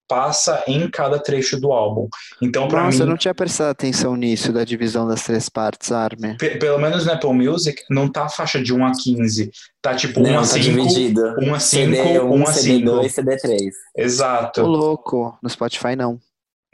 passa 0.08 0.64
em 0.68 0.88
cada 0.92 1.18
trecho 1.18 1.60
do 1.60 1.72
álbum. 1.72 2.08
Então, 2.42 2.68
para 2.68 2.84
Nossa, 2.84 2.98
mim, 2.98 3.04
eu 3.04 3.08
não 3.08 3.18
tinha 3.18 3.34
prestado 3.34 3.70
atenção 3.70 4.16
nisso, 4.16 4.52
da 4.54 4.64
divisão 4.64 5.08
das 5.08 5.24
três 5.24 5.48
partes, 5.50 5.92
Armin. 5.92 6.36
pe- 6.38 6.58
pelo 6.58 6.78
menos 6.78 7.06
no 7.06 7.14
Apple 7.14 7.34
Music, 7.34 7.82
não 7.90 8.12
tá 8.12 8.28
faixa 8.30 8.62
de 8.62 8.74
1 8.74 8.86
a 8.86 8.92
15. 8.92 9.50
Tá 9.82 9.96
tipo 9.96 10.20
1 10.20 10.24
Não, 10.24 10.36
a 10.36 10.42
tá 10.42 10.46
5, 10.46 10.64
dividido. 10.64 11.22
1 11.40 11.54
a 11.56 11.60
5, 11.60 11.92
CD1, 11.94 12.22
1 12.24 12.44
a 12.44 12.54
5. 12.54 12.86
CD2, 12.86 13.08
CD3. 13.10 13.72
Exato. 13.98 14.62
Tô 14.62 14.68
louco. 14.68 15.36
No 15.42 15.50
Spotify, 15.50 15.96
não. 15.96 16.20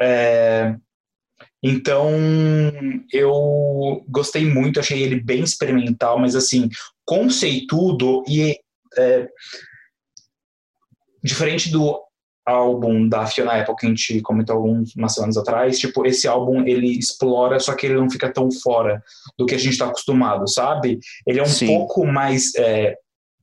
É, 0.02 0.76
Então, 1.64 2.12
eu 3.12 4.04
gostei 4.08 4.46
muito, 4.46 4.80
achei 4.80 5.02
ele 5.02 5.20
bem 5.20 5.44
experimental, 5.44 6.20
mas 6.20 6.36
assim, 6.36 6.70
conceitudo 7.04 8.24
e 8.28 8.60
é, 8.98 9.28
diferente 11.24 11.72
do 11.72 12.00
álbum 12.46 13.10
da 13.10 13.26
Fiona 13.26 13.60
Apple 13.60 13.76
que 13.76 13.86
a 13.86 13.90
gente 13.90 14.22
comentou 14.22 14.56
algumas 14.56 15.14
semanas 15.14 15.36
atrás, 15.36 15.78
tipo, 15.78 16.06
esse 16.06 16.28
álbum 16.28 16.66
ele 16.66 16.98
explora, 16.98 17.60
só 17.60 17.76
que 17.76 17.86
ele 17.86 17.96
não 17.96 18.10
fica 18.10 18.32
tão 18.32 18.50
fora 18.50 19.04
do 19.38 19.46
que 19.46 19.54
a 19.54 19.58
gente 19.58 19.74
está 19.74 19.88
acostumado, 19.88 20.48
sabe? 20.48 21.00
Ele 21.26 21.40
é 21.40 21.44
um 21.44 21.48
Sim. 21.48 21.68
pouco 21.68 22.06
mais 22.06 22.56
é, 22.56 22.96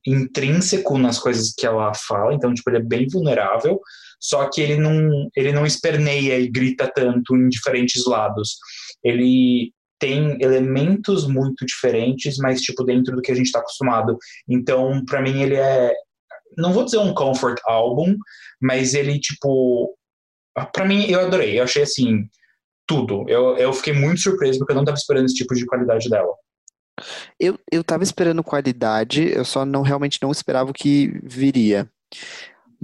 intrínseco 0.07 0.97
nas 0.97 1.19
coisas 1.19 1.53
que 1.55 1.67
ela 1.67 1.93
fala, 1.93 2.33
então, 2.33 2.51
tipo, 2.53 2.67
ele 2.69 2.77
é 2.77 2.83
bem 2.83 3.07
vulnerável, 3.07 3.79
só 4.19 4.49
que 4.49 4.61
ele 4.61 4.77
não, 4.77 5.29
ele 5.35 5.51
não 5.51 5.65
esperneia 5.65 6.39
e 6.39 6.47
grita 6.47 6.91
tanto 6.93 7.35
em 7.35 7.49
diferentes 7.49 8.05
lados. 8.05 8.57
Ele 9.03 9.71
tem 9.99 10.37
elementos 10.41 11.27
muito 11.27 11.65
diferentes, 11.65 12.37
mas, 12.37 12.61
tipo, 12.61 12.83
dentro 12.83 13.15
do 13.15 13.21
que 13.21 13.31
a 13.31 13.35
gente 13.35 13.47
está 13.47 13.59
acostumado. 13.59 14.17
Então, 14.47 15.03
para 15.05 15.21
mim, 15.21 15.41
ele 15.41 15.55
é. 15.55 15.93
Não 16.57 16.73
vou 16.73 16.85
dizer 16.85 16.97
um 16.97 17.13
comfort 17.13 17.59
album, 17.65 18.15
mas 18.61 18.93
ele, 18.93 19.19
tipo. 19.19 19.95
Para 20.73 20.85
mim, 20.85 21.05
eu 21.09 21.21
adorei. 21.21 21.59
Eu 21.59 21.63
achei 21.63 21.83
assim. 21.83 22.27
Tudo. 22.87 23.25
Eu, 23.27 23.57
eu 23.57 23.73
fiquei 23.73 23.93
muito 23.93 24.21
surpreso 24.21 24.59
porque 24.59 24.71
eu 24.71 24.75
não 24.75 24.83
estava 24.83 24.97
esperando 24.97 25.25
esse 25.25 25.35
tipo 25.35 25.55
de 25.55 25.65
qualidade 25.65 26.07
dela. 26.07 26.31
Eu, 27.39 27.59
eu 27.71 27.83
tava 27.83 28.03
esperando 28.03 28.43
qualidade, 28.43 29.27
eu 29.29 29.43
só 29.43 29.65
não 29.65 29.81
realmente 29.81 30.19
não 30.21 30.31
esperava 30.31 30.69
o 30.69 30.73
que 30.73 31.19
viria. 31.23 31.89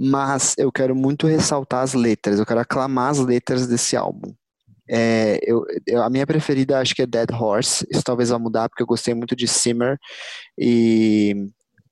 Mas 0.04 0.54
eu 0.58 0.72
quero 0.72 0.94
muito 0.96 1.26
ressaltar 1.26 1.82
as 1.82 1.94
letras, 1.94 2.38
eu 2.38 2.46
quero 2.46 2.60
aclamar 2.60 3.10
as 3.10 3.18
letras 3.18 3.66
desse 3.66 3.96
álbum. 3.96 4.32
É, 4.90 5.38
eu, 5.44 5.64
eu- 5.86 6.02
a 6.02 6.10
minha 6.10 6.26
preferida 6.26 6.78
acho 6.80 6.94
que 6.94 7.02
é 7.02 7.06
Dead 7.06 7.30
Horse, 7.30 7.86
isso 7.90 8.02
talvez 8.02 8.30
vá 8.30 8.38
mudar, 8.38 8.68
porque 8.68 8.82
eu 8.82 8.86
gostei 8.86 9.14
muito 9.14 9.36
de 9.36 9.46
Simmer. 9.46 9.96
E 10.58 11.46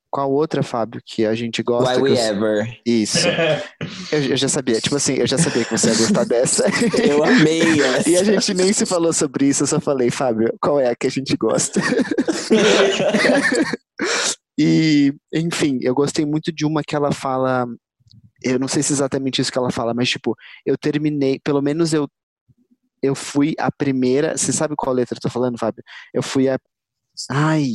qual 0.09 0.29
outra, 0.29 0.61
Fábio, 0.61 1.01
que 1.05 1.25
a 1.25 1.33
gente 1.33 1.63
gosta? 1.63 1.95
Why 1.95 2.01
We 2.01 2.11
eu- 2.11 2.15
Ever. 2.17 2.77
Isso, 2.85 3.27
eu, 4.11 4.19
eu 4.31 4.37
já 4.37 4.49
sabia, 4.49 4.81
tipo 4.81 4.97
assim, 4.97 5.13
eu 5.13 5.25
já 5.25 5.37
sabia 5.37 5.63
que 5.63 5.71
você 5.71 5.87
ia 5.89 5.95
gostar 5.95 6.25
dessa. 6.25 6.65
Eu 7.01 7.23
amei 7.23 7.81
essa. 7.81 8.09
E 8.09 8.17
a 8.17 8.23
gente 8.25 8.53
nem 8.53 8.73
se 8.73 8.85
falou 8.85 9.13
sobre 9.13 9.45
isso, 9.47 9.63
eu 9.63 9.67
só 9.67 9.79
falei, 9.79 10.11
Fábio, 10.11 10.53
qual 10.61 10.79
é 10.81 10.89
a 10.89 10.95
que 10.95 11.07
a 11.07 11.11
gente 11.11 11.35
gosta? 11.37 11.79
E, 14.59 15.13
enfim, 15.33 15.79
eu 15.81 15.93
gostei 15.95 16.25
muito 16.25 16.51
de 16.51 16.65
uma 16.65 16.83
que 16.83 16.95
ela 16.95 17.11
fala. 17.11 17.65
Eu 18.43 18.59
não 18.59 18.67
sei 18.67 18.81
se 18.83 18.91
é 18.93 18.95
exatamente 18.95 19.41
isso 19.41 19.51
que 19.51 19.57
ela 19.57 19.71
fala, 19.71 19.93
mas 19.93 20.09
tipo, 20.09 20.35
eu 20.65 20.77
terminei, 20.77 21.39
pelo 21.39 21.61
menos 21.61 21.93
eu 21.93 22.07
eu 23.03 23.15
fui 23.15 23.55
a 23.57 23.71
primeira. 23.71 24.37
Você 24.37 24.53
sabe 24.53 24.75
qual 24.77 24.93
letra 24.93 25.17
eu 25.17 25.21
tô 25.21 25.29
falando, 25.29 25.57
Fábio? 25.57 25.83
Eu 26.13 26.21
fui 26.21 26.47
a. 26.47 26.59
Ai, 27.29 27.73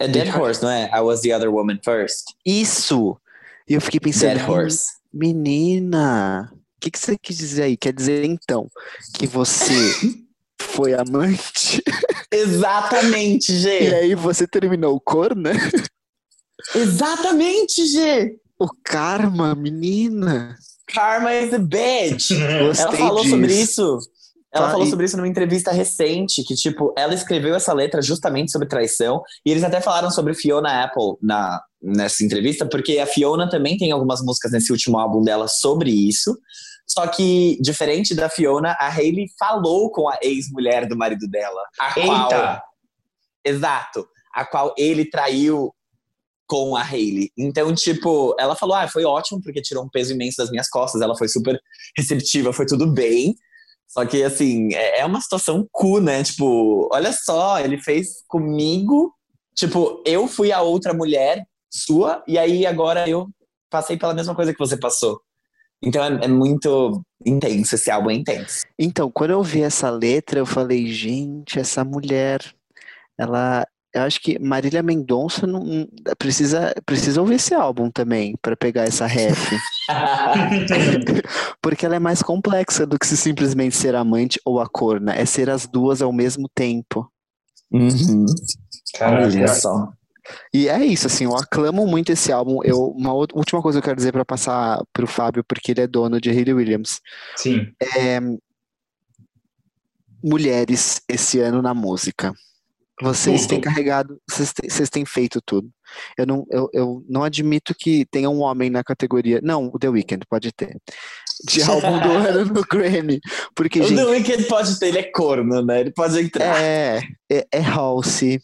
É 0.00 0.06
Dead 0.06 0.32
Horse, 0.34 0.62
não 0.62 0.70
é? 0.70 0.88
I 0.94 1.00
was 1.00 1.20
the 1.22 1.34
other 1.34 1.50
woman 1.50 1.78
first. 1.84 2.32
isso! 2.46 3.20
E 3.68 3.74
eu 3.74 3.80
fiquei 3.80 3.98
pensando, 4.00 4.34
Dead 4.38 4.48
Horse. 4.48 4.84
menina, 5.12 6.50
o 6.54 6.80
que, 6.80 6.90
que 6.90 6.98
você 6.98 7.18
quis 7.18 7.36
dizer 7.36 7.64
aí? 7.64 7.76
Quer 7.76 7.92
dizer 7.92 8.24
então 8.24 8.68
que 9.14 9.26
você 9.26 9.74
foi 10.62 10.94
amante 10.94 11.82
Exatamente, 12.32 13.52
e 13.52 13.58
G. 13.58 13.94
aí 13.94 14.14
você 14.14 14.46
terminou 14.46 14.94
o 14.94 15.00
corno? 15.00 15.50
Exatamente, 16.74 17.86
G. 17.86 18.36
O 18.58 18.68
karma, 18.84 19.54
menina! 19.54 20.56
Karma 20.92 21.32
is 21.34 21.52
a 21.54 21.58
bitch. 21.58 22.30
Gostei 22.66 22.84
Ela 22.86 22.96
falou 22.96 23.22
disso. 23.22 23.30
sobre 23.30 23.52
isso. 23.54 23.98
Ela 24.52 24.64
Tá, 24.66 24.70
falou 24.72 24.86
e- 24.86 24.90
sobre 24.90 25.04
isso 25.06 25.16
numa 25.16 25.28
entrevista 25.28 25.70
recente, 25.70 26.42
que, 26.42 26.54
tipo, 26.54 26.92
ela 26.96 27.12
escreveu 27.14 27.54
essa 27.54 27.72
letra 27.72 28.00
justamente 28.00 28.50
sobre 28.50 28.66
traição, 28.66 29.22
e 29.44 29.50
eles 29.50 29.62
até 29.62 29.80
falaram 29.80 30.10
sobre 30.10 30.32
Fiona 30.34 30.82
Apple 30.84 31.16
na, 31.22 31.60
nessa 31.82 32.24
entrevista, 32.24 32.66
porque 32.66 32.98
a 32.98 33.06
Fiona 33.06 33.48
também 33.50 33.76
tem 33.76 33.92
algumas 33.92 34.22
músicas 34.22 34.50
nesse 34.52 34.72
último 34.72 34.98
álbum 34.98 35.22
dela 35.22 35.46
sobre 35.48 35.90
isso, 35.90 36.34
só 36.86 37.06
que, 37.06 37.58
diferente 37.60 38.14
da 38.14 38.30
Fiona, 38.30 38.72
a 38.80 38.88
Hayley 38.88 39.26
falou 39.38 39.90
com 39.92 40.08
a 40.08 40.18
ex-mulher 40.22 40.88
do 40.88 40.96
marido 40.96 41.28
dela, 41.28 41.60
a 41.78 41.92
qual... 41.92 42.22
Eita! 42.24 42.62
Exato. 43.44 44.06
A 44.34 44.44
qual 44.46 44.74
ele 44.78 45.04
traiu 45.08 45.72
com 46.48 46.74
a 46.74 46.82
Hayley. 46.82 47.30
Então, 47.36 47.72
tipo, 47.74 48.34
ela 48.38 48.56
falou: 48.56 48.74
ah, 48.74 48.88
foi 48.88 49.04
ótimo, 49.04 49.40
porque 49.40 49.62
tirou 49.62 49.84
um 49.84 49.88
peso 49.88 50.14
imenso 50.14 50.38
das 50.38 50.50
minhas 50.50 50.68
costas. 50.68 51.00
Ela 51.00 51.16
foi 51.16 51.28
super 51.28 51.60
receptiva, 51.96 52.52
foi 52.52 52.66
tudo 52.66 52.90
bem. 52.92 53.34
Só 53.86 54.04
que, 54.04 54.22
assim, 54.22 54.74
é 54.74 55.00
é 55.00 55.04
uma 55.06 55.20
situação 55.20 55.66
cu, 55.70 56.00
né? 56.00 56.24
Tipo, 56.24 56.88
olha 56.92 57.12
só, 57.12 57.60
ele 57.60 57.78
fez 57.78 58.24
comigo. 58.26 59.14
Tipo, 59.54 60.02
eu 60.06 60.26
fui 60.26 60.50
a 60.50 60.62
outra 60.62 60.94
mulher 60.94 61.44
sua, 61.70 62.22
e 62.26 62.38
aí 62.38 62.64
agora 62.64 63.08
eu 63.08 63.28
passei 63.70 63.96
pela 63.96 64.14
mesma 64.14 64.34
coisa 64.34 64.52
que 64.52 64.58
você 64.58 64.76
passou. 64.76 65.20
Então 65.82 66.02
é, 66.02 66.24
é 66.24 66.28
muito 66.28 67.02
intenso, 67.24 67.74
esse 67.74 67.90
álbum 67.90 68.10
é 68.10 68.14
intenso. 68.14 68.64
Então, 68.78 69.10
quando 69.10 69.30
eu 69.30 69.42
vi 69.42 69.62
essa 69.62 69.90
letra, 69.90 70.38
eu 70.38 70.46
falei, 70.46 70.86
gente, 70.86 71.58
essa 71.58 71.84
mulher, 71.84 72.40
ela. 73.18 73.66
Eu 73.94 74.02
acho 74.02 74.20
que 74.20 74.38
Marília 74.38 74.82
Mendonça 74.82 75.46
não, 75.46 75.64
não- 75.64 75.88
precisa, 76.18 76.74
precisa 76.84 77.20
ouvir 77.20 77.36
esse 77.36 77.54
álbum 77.54 77.90
também 77.90 78.36
para 78.42 78.54
pegar 78.56 78.82
essa 78.84 79.06
ref. 79.06 79.50
Porque 81.62 81.86
ela 81.86 81.96
é 81.96 81.98
mais 81.98 82.22
complexa 82.22 82.86
do 82.86 82.98
que 82.98 83.06
se 83.06 83.16
simplesmente 83.16 83.74
ser 83.74 83.94
amante 83.94 84.38
ou 84.44 84.60
a 84.60 84.68
corna. 84.68 85.14
É 85.14 85.24
ser 85.24 85.48
as 85.48 85.66
duas 85.66 86.02
ao 86.02 86.12
mesmo 86.12 86.48
tempo. 86.54 87.10
Uhum. 87.72 88.26
Olha 89.00 89.48
só. 89.48 89.88
E 90.52 90.68
é 90.68 90.84
isso, 90.84 91.06
assim, 91.06 91.24
eu 91.24 91.34
aclamo 91.34 91.86
muito 91.86 92.12
esse 92.12 92.30
álbum. 92.30 92.62
Eu, 92.62 92.88
uma 92.88 93.14
outra- 93.14 93.38
última 93.38 93.62
coisa 93.62 93.78
que 93.78 93.84
eu 93.84 93.88
quero 93.88 93.96
dizer 93.96 94.12
para 94.12 94.24
passar 94.26 94.82
pro 94.92 95.06
Fábio, 95.06 95.42
porque 95.42 95.72
ele 95.72 95.80
é 95.80 95.86
dono 95.86 96.20
de 96.20 96.28
Hayley 96.28 96.52
Williams. 96.52 97.00
Sim. 97.36 97.66
mulheres 100.22 101.00
esse 101.08 101.40
ano 101.40 101.62
na 101.62 101.72
música. 101.72 102.34
Vocês 103.00 103.46
têm 103.46 103.60
carregado, 103.60 104.20
vocês 104.28 104.52
têm, 104.52 104.68
vocês 104.68 104.90
têm 104.90 105.04
feito 105.04 105.40
tudo. 105.44 105.70
Eu 106.16 106.26
não, 106.26 106.46
eu, 106.50 106.68
eu 106.72 107.04
não 107.08 107.22
admito 107.22 107.74
que 107.74 108.04
tenha 108.10 108.28
um 108.28 108.40
homem 108.40 108.70
na 108.70 108.82
categoria. 108.82 109.40
Não, 109.42 109.70
o 109.72 109.78
The 109.78 109.88
Weeknd 109.88 110.26
pode 110.28 110.52
ter. 110.52 110.76
De 111.46 111.62
álbum 111.68 112.00
do 112.00 112.10
ano 112.10 112.44
no 112.52 112.62
Grammy. 112.62 113.20
Porque, 113.54 113.80
O 113.80 113.84
gente, 113.84 113.96
The 113.96 114.04
Weeknd 114.04 114.44
pode 114.44 114.78
ter, 114.78 114.88
ele 114.88 114.98
é 114.98 115.02
corno, 115.04 115.64
né? 115.64 115.80
Ele 115.80 115.92
pode 115.92 116.18
entrar. 116.18 116.60
é, 116.60 117.00
é, 117.30 117.46
é 117.52 117.60
Halsey, 117.60 118.40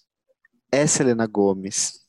é 0.70 0.86
Selena 0.86 1.26
Gomes, 1.26 2.04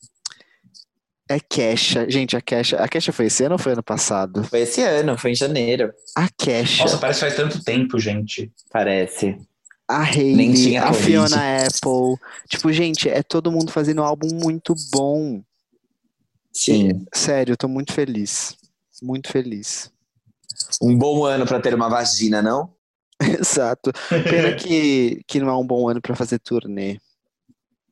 é 1.30 1.40
Kesha. 1.40 2.08
Gente, 2.10 2.38
a 2.38 2.42
Kesha. 2.42 2.78
A 2.78 2.88
Kesha 2.88 3.12
foi 3.12 3.26
esse 3.26 3.44
ano 3.44 3.54
ou 3.54 3.60
foi 3.60 3.72
ano 3.74 3.84
passado? 3.84 4.44
Foi 4.44 4.60
esse 4.60 4.82
ano, 4.82 5.18
foi 5.18 5.32
em 5.32 5.36
janeiro, 5.36 5.92
A 6.16 6.30
Kesha, 6.38 6.84
Nossa, 6.84 6.98
parece 7.00 7.20
que 7.20 7.26
faz 7.26 7.36
tanto 7.36 7.64
tempo, 7.64 8.00
gente. 8.00 8.52
parece. 8.72 9.36
A 9.88 10.12
tinha 10.12 10.84
a. 10.84 10.94
Fiona 10.94 11.58
Apple. 11.58 12.18
Tipo, 12.50 12.72
gente, 12.72 13.08
é 13.08 13.22
todo 13.22 13.52
mundo 13.52 13.72
fazendo 13.72 14.02
um 14.02 14.06
álbum 14.06 14.28
muito 14.34 14.74
bom. 14.92 15.42
Sim. 16.52 17.06
Sério, 17.14 17.54
eu 17.54 17.58
tô 17.58 17.68
muito 17.68 17.94
feliz. 17.94 18.56
Muito 19.02 19.30
feliz. 19.30 19.92
Um 20.82 20.98
bom 20.98 21.26
ano 21.26 21.46
pra 21.46 21.60
ter 21.60 21.76
uma 21.76 21.90
vagina, 21.90 22.42
não? 22.42 22.74
Exato. 23.40 23.92
Pena 24.10 24.56
que, 24.56 25.22
que 25.28 25.40
não 25.40 25.50
é 25.50 25.56
um 25.56 25.68
bom 25.68 25.88
ano 25.88 26.02
pra 26.02 26.16
fazer 26.16 26.40
turnê. 26.40 26.98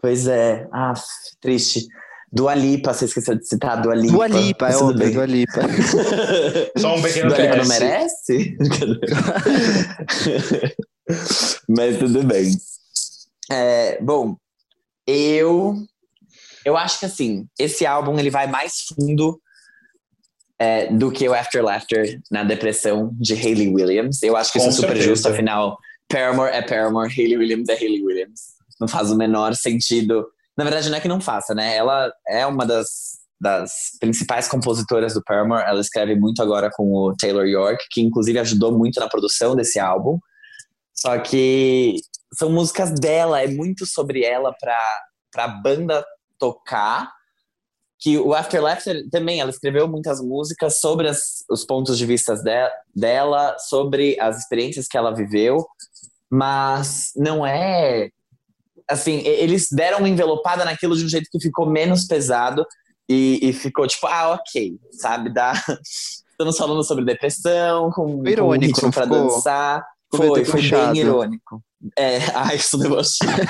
Pois 0.02 0.28
é. 0.28 0.68
Ah, 0.72 0.94
triste. 1.40 1.88
Dua 2.32 2.56
Lipa, 2.56 2.94
você 2.94 3.06
esqueceu 3.06 3.36
de 3.36 3.48
citar 3.48 3.82
Dua 3.82 3.94
Lipa. 3.94 4.14
Dua 4.14 4.28
Lipa, 4.28 4.70
é 4.70 4.78
óbvio. 4.78 5.14
Dua 5.14 5.26
Lipa. 5.26 5.62
Só 6.78 6.96
um 6.96 7.02
pequeno 7.02 7.30
Dua 7.30 7.38
Lipa 7.38 7.58
não 7.58 7.68
merece? 7.68 8.58
Mas 11.68 11.98
tudo 11.98 12.24
bem. 12.24 12.52
É, 13.52 14.02
bom, 14.02 14.36
eu 15.06 15.76
eu 16.66 16.78
acho 16.78 17.00
que 17.00 17.06
assim, 17.06 17.46
esse 17.60 17.86
álbum 17.86 18.18
ele 18.18 18.30
vai 18.30 18.48
mais 18.48 18.86
fundo 18.88 19.40
é, 20.58 20.88
do 20.94 21.12
que 21.12 21.28
o 21.28 21.34
After 21.34 21.64
Laughter 21.64 22.22
na 22.32 22.44
depressão 22.44 23.12
de 23.20 23.34
Hayley 23.34 23.68
Williams. 23.68 24.24
Eu 24.24 24.38
acho 24.38 24.52
que 24.52 24.60
Com 24.60 24.70
isso 24.70 24.78
é 24.78 24.82
super 24.82 24.88
certeza. 24.96 25.10
justo, 25.10 25.28
afinal, 25.28 25.78
Paramore 26.08 26.52
é 26.52 26.62
Paramore, 26.62 27.12
Hayley 27.12 27.38
Williams 27.38 27.68
é 27.70 27.74
Hayley 27.74 28.04
Williams. 28.04 28.54
Não 28.80 28.88
faz 28.88 29.12
o 29.12 29.18
menor 29.18 29.56
sentido. 29.56 30.26
Na 30.58 30.64
verdade, 30.64 30.90
não 30.90 30.98
é 30.98 31.02
que 31.02 31.08
não 31.08 31.20
faça, 31.20 31.54
né? 31.54 31.76
Ela 31.76 32.12
é 32.28 32.46
uma 32.46 32.66
das, 32.66 32.88
das 33.42 33.72
principais 34.00 34.48
compositoras 34.48 35.14
do 35.14 35.24
Paramore. 35.24 35.64
Ela 35.66 35.82
escreve 35.82 36.16
muito 36.16 36.42
agora 36.42 36.70
com 36.72 36.94
o 36.94 37.16
Taylor 37.16 37.46
York, 37.46 37.84
que 37.92 38.02
inclusive 38.02 38.40
ajudou 38.40 38.78
muito 38.78 39.00
na 39.00 39.10
produção 39.10 39.56
desse 39.56 39.80
álbum. 39.80 40.18
Só 40.94 41.18
que 41.20 41.96
são 42.38 42.50
músicas 42.52 42.92
dela, 42.92 43.42
é 43.42 43.48
muito 43.48 43.86
sobre 43.86 44.24
ela 44.24 44.54
pra, 44.60 44.80
pra 45.32 45.48
banda 45.48 46.06
tocar. 46.40 47.12
Que 48.00 48.18
o 48.18 48.34
After 48.34 48.62
Laughter 48.62 49.10
também, 49.10 49.40
ela 49.40 49.50
escreveu 49.50 49.88
muitas 49.88 50.20
músicas 50.20 50.80
sobre 50.80 51.08
as- 51.08 51.44
os 51.50 51.64
pontos 51.66 51.98
de 51.98 52.06
vista 52.06 52.36
de, 52.36 52.70
dela, 52.94 53.56
sobre 53.60 54.20
as 54.20 54.40
experiências 54.40 54.88
que 54.88 54.98
ela 54.98 55.16
viveu, 55.16 55.66
mas 56.30 57.12
não 57.16 57.46
é. 57.46 58.10
Assim, 58.90 59.20
eles 59.20 59.68
deram 59.72 60.00
uma 60.00 60.10
envelopada 60.10 60.66
naquilo 60.66 60.96
de 60.98 61.06
um 61.06 61.10
jeito 61.10 61.30
que 61.32 61.40
ficou 61.40 61.66
menos 61.66 62.06
pesado 62.06 62.66
e, 63.08 63.40
e 63.42 63.54
ficou 63.54 63.88
tipo, 63.88 64.06
ah, 64.08 64.32
ok, 64.32 64.78
sabe? 64.92 65.34
Dá... 65.34 65.54
Estamos 66.34 66.58
falando 66.58 66.84
sobre 66.84 67.06
depressão, 67.06 67.90
com, 67.92 68.18
com 68.18 68.28
Irônico, 68.28 68.66
ritmo 68.66 68.84
não 68.88 68.92
pra 68.92 69.04
ficou? 69.04 69.18
dançar. 69.30 69.86
Foi, 70.16 70.30
meio 70.32 70.46
foi 70.46 70.62
bem 70.70 70.98
irônico. 70.98 71.64
É, 71.98 72.18
ai, 72.36 72.56
isso 72.56 72.78
debochado. 72.78 73.42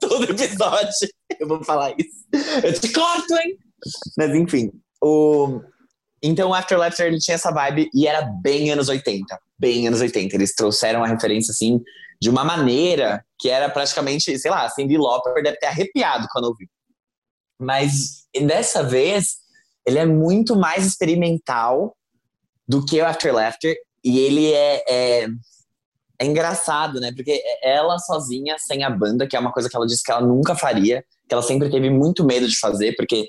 Todo 0.00 0.24
episódio 0.24 0.90
eu 1.38 1.48
vou 1.48 1.62
falar 1.64 1.94
isso. 1.98 2.24
Eu 2.62 2.72
te 2.78 2.92
corto, 2.92 3.34
hein? 3.36 3.58
Mas 4.16 4.34
enfim, 4.34 4.70
o... 5.02 5.60
Então 6.22 6.50
o 6.50 6.54
After 6.54 6.78
Laughter 6.78 7.06
ele 7.06 7.18
tinha 7.18 7.34
essa 7.34 7.50
vibe 7.50 7.90
e 7.94 8.06
era 8.06 8.22
bem 8.22 8.70
anos 8.70 8.88
80. 8.88 9.38
Bem 9.58 9.86
anos 9.86 10.00
80. 10.00 10.34
Eles 10.34 10.54
trouxeram 10.54 11.04
a 11.04 11.06
referência, 11.06 11.52
assim, 11.52 11.80
de 12.20 12.30
uma 12.30 12.44
maneira 12.44 13.24
que 13.38 13.48
era 13.48 13.68
praticamente, 13.68 14.38
sei 14.38 14.50
lá, 14.50 14.68
Cindy 14.68 14.96
Lauper 14.96 15.42
deve 15.42 15.58
ter 15.58 15.66
arrepiado 15.66 16.26
quando 16.32 16.46
ouviu. 16.46 16.68
Mas 17.60 18.26
dessa 18.34 18.82
vez, 18.82 19.36
ele 19.86 19.98
é 19.98 20.06
muito 20.06 20.56
mais 20.56 20.86
experimental 20.86 21.96
do 22.66 22.84
que 22.84 23.00
o 23.00 23.06
After 23.06 23.34
Laughter. 23.34 23.76
E 24.06 24.20
ele 24.20 24.52
é, 24.52 24.84
é, 24.88 25.28
é 26.20 26.24
engraçado, 26.24 27.00
né? 27.00 27.10
Porque 27.12 27.42
ela 27.60 27.98
sozinha, 27.98 28.54
sem 28.56 28.84
a 28.84 28.88
banda, 28.88 29.26
que 29.26 29.34
é 29.34 29.40
uma 29.40 29.50
coisa 29.52 29.68
que 29.68 29.76
ela 29.76 29.84
disse 29.84 30.04
que 30.04 30.12
ela 30.12 30.20
nunca 30.20 30.54
faria, 30.54 31.04
que 31.28 31.34
ela 31.34 31.42
sempre 31.42 31.68
teve 31.68 31.90
muito 31.90 32.24
medo 32.24 32.46
de 32.46 32.56
fazer, 32.56 32.94
porque 32.94 33.26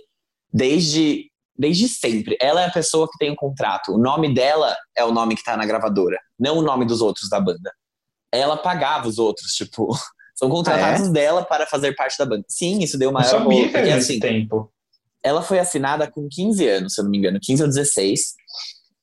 desde, 0.53 1.31
desde 1.57 1.87
sempre, 1.87 2.37
ela 2.39 2.61
é 2.61 2.65
a 2.65 2.71
pessoa 2.71 3.09
que 3.11 3.17
tem 3.17 3.31
o 3.31 3.35
contrato. 3.35 3.91
O 3.91 3.97
nome 3.97 4.31
dela 4.31 4.77
é 4.95 5.03
o 5.03 5.11
nome 5.11 5.35
que 5.35 5.43
tá 5.43 5.57
na 5.57 5.65
gravadora, 5.65 6.19
não 6.39 6.59
o 6.59 6.61
nome 6.61 6.85
dos 6.85 7.01
outros 7.01 7.27
da 7.27 7.39
banda. 7.39 7.73
Ela 8.31 8.55
pagava 8.55 9.07
os 9.07 9.17
outros, 9.17 9.53
tipo, 9.53 9.89
são 10.37 10.47
contratados 10.47 11.09
dela 11.09 11.43
para 11.43 11.65
fazer 11.65 11.95
parte 11.95 12.15
da 12.19 12.25
banda. 12.27 12.45
Sim, 12.47 12.83
isso 12.83 12.99
deu 12.99 13.09
Eu 13.09 13.13
maior 13.13 13.27
sabia 13.31 13.61
rolo, 13.61 13.71
que 13.71 13.77
era 13.77 13.95
assim, 13.95 14.19
tempo. 14.19 14.71
ela 15.23 15.41
foi 15.41 15.57
assinada 15.57 16.07
com 16.11 16.27
15 16.29 16.67
anos, 16.67 16.93
se 16.93 17.01
eu 17.01 17.03
não 17.03 17.09
me 17.09 17.17
engano, 17.17 17.39
15 17.41 17.63
ou 17.63 17.67
16. 17.67 18.35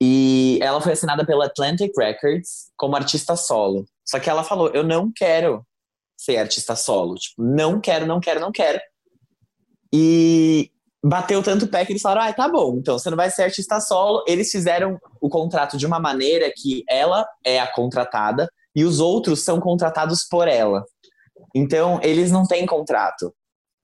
E 0.03 0.59
ela 0.61 0.81
foi 0.81 0.93
assinada 0.93 1.25
pela 1.25 1.47
Atlantic 1.47 1.93
Records 1.97 2.71
como 2.77 2.97
artista 2.97 3.37
solo. 3.37 3.87
Só 4.05 4.19
que 4.19 4.29
ela 4.29 4.45
falou: 4.45 4.69
Eu 4.69 4.83
não 4.83 5.11
quero 5.15 5.65
ser 6.16 6.37
artista 6.37 6.77
solo. 6.77 7.15
Tipo, 7.15 7.43
não 7.43 7.81
quero, 7.81 8.07
não 8.07 8.21
quero, 8.21 8.41
não 8.41 8.53
quero. 8.53 8.81
E 9.93 10.71
bateu 11.05 11.43
tanto 11.43 11.66
o 11.66 11.69
pé 11.69 11.85
que 11.85 11.93
eles 11.93 12.03
falaram: 12.03 12.29
Ah, 12.29 12.33
tá 12.33 12.49
bom, 12.49 12.77
então 12.77 12.99
você 12.99 13.09
não 13.11 13.16
vai 13.16 13.31
ser 13.31 13.45
artista 13.45 13.81
solo. 13.81 14.25
Eles 14.27 14.51
fizeram 14.51 14.99
o 15.21 15.29
contrato 15.29 15.77
de 15.77 15.87
uma 15.87 16.01
maneira 16.01 16.53
que 16.55 16.85
ela 16.89 17.27
é 17.45 17.61
a 17.61 17.71
contratada 17.71 18.49
e 18.75 18.85
os 18.85 19.01
outros 19.01 19.45
são 19.45 19.61
contratados 19.61 20.25
por 20.25 20.49
ela. 20.49 20.85
Então, 21.55 22.01
eles 22.03 22.33
não 22.33 22.45
têm 22.45 22.66
contrato 22.66 23.33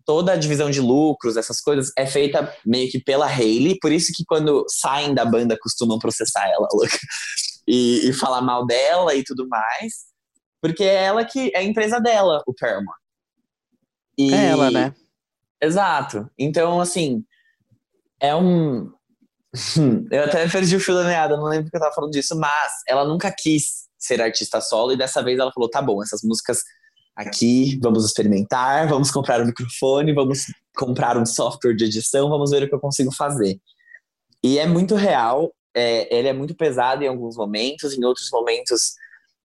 toda 0.05 0.33
a 0.33 0.37
divisão 0.37 0.71
de 0.71 0.81
lucros, 0.81 1.37
essas 1.37 1.61
coisas, 1.61 1.93
é 1.97 2.07
feita 2.07 2.55
meio 2.65 2.91
que 2.91 2.99
pela 3.03 3.27
Hayley, 3.27 3.79
por 3.81 3.93
isso 3.93 4.13
que 4.15 4.25
quando 4.27 4.65
saem 4.69 5.15
da 5.15 5.25
banda 5.25 5.57
costumam 5.61 5.99
processar 5.99 6.49
ela, 6.49 6.67
louca, 6.73 6.99
e, 7.67 8.09
e 8.09 8.13
falar 8.13 8.41
mal 8.43 8.67
dela 8.67 9.15
e 9.15 9.23
tudo 9.25 9.47
mais, 9.49 9.93
porque 10.61 10.85
é 10.85 11.05
ela 11.05 11.25
que 11.25 11.51
é 11.55 11.59
a 11.59 11.63
empresa 11.63 12.01
dela, 12.01 12.43
o 12.47 12.55
Paramore. 12.55 12.99
E- 14.19 14.33
É 14.35 14.47
ela, 14.51 14.71
né? 14.71 14.95
Exato. 15.63 16.29
Então, 16.39 16.81
assim, 16.81 17.25
é 18.21 18.35
um. 18.35 18.91
Eu 20.11 20.25
até 20.25 20.49
perdi 20.49 20.77
o 20.77 20.81
fio 20.81 20.95
da 20.95 21.05
meada, 21.05 21.37
não 21.37 21.45
lembro 21.45 21.71
que 21.71 21.77
eu 21.77 21.81
tava 21.81 21.95
falando 21.95 22.13
disso, 22.13 22.37
mas 22.39 22.73
ela 22.87 23.05
nunca 23.05 23.35
quis 23.37 23.89
ser 23.99 24.21
artista 24.23 24.61
solo 24.61 24.93
e 24.93 24.97
dessa 24.97 25.23
vez 25.23 25.39
ela 25.39 25.53
falou: 25.53 25.69
tá 25.69 25.83
bom, 25.83 26.03
essas 26.03 26.23
músicas 26.23 26.63
aqui, 27.17 27.79
vamos 27.83 28.05
experimentar, 28.05 28.89
vamos 28.89 29.11
comprar 29.11 29.41
um 29.41 29.47
microfone, 29.47 30.13
vamos 30.15 30.47
comprar 30.77 31.17
um 31.17 31.27
software 31.27 31.75
de 31.75 31.85
edição, 31.85 32.29
vamos 32.29 32.51
ver 32.51 32.63
o 32.63 32.69
que 32.69 32.75
eu 32.75 32.81
consigo 32.81 33.13
fazer. 33.15 33.59
E 34.43 34.59
é 34.59 34.67
muito 34.67 34.95
real, 34.95 35.53
é, 35.75 36.15
ele 36.17 36.29
é 36.29 36.33
muito 36.33 36.55
pesado 36.55 37.05
em 37.05 37.09
alguns 37.09 37.37
momentos, 37.37 37.97
em 37.97 38.05
outros 38.05 38.29
momentos 38.33 38.95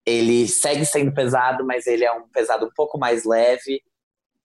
ele 0.04 0.46
segue 0.46 0.86
sendo 0.86 1.12
pesado, 1.12 1.64
mas 1.66 1.86
ele 1.86 2.04
é 2.04 2.12
um 2.12 2.28
pesado 2.28 2.64
um 2.66 2.70
pouco 2.74 2.96
mais 2.96 3.24
leve. 3.24 3.82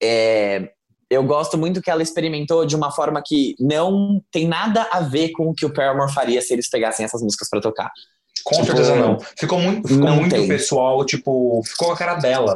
É, 0.01 0.71
eu 1.09 1.23
gosto 1.23 1.57
muito 1.57 1.81
que 1.81 1.91
ela 1.91 2.01
experimentou 2.01 2.65
de 2.65 2.75
uma 2.75 2.91
forma 2.91 3.21
que 3.23 3.55
não 3.59 4.21
tem 4.31 4.47
nada 4.47 4.87
a 4.91 5.01
ver 5.01 5.29
com 5.33 5.49
o 5.49 5.53
que 5.53 5.65
o 5.65 5.71
Paramore 5.73 6.11
faria 6.11 6.41
se 6.41 6.51
eles 6.51 6.67
pegassem 6.69 7.05
essas 7.05 7.21
músicas 7.21 7.47
pra 7.49 7.61
tocar. 7.61 7.91
Com 8.43 8.55
Tipo, 8.55 8.65
certeza 8.67 8.95
não. 8.95 9.19
Ficou 9.37 9.59
muito, 9.59 9.87
ficou 9.87 10.09
muito 10.11 10.33
tem. 10.35 10.47
pessoal, 10.47 11.05
tipo, 11.05 11.61
ficou 11.63 11.89
com 11.89 11.93
a 11.93 11.97
cara 11.97 12.15
dela. 12.15 12.55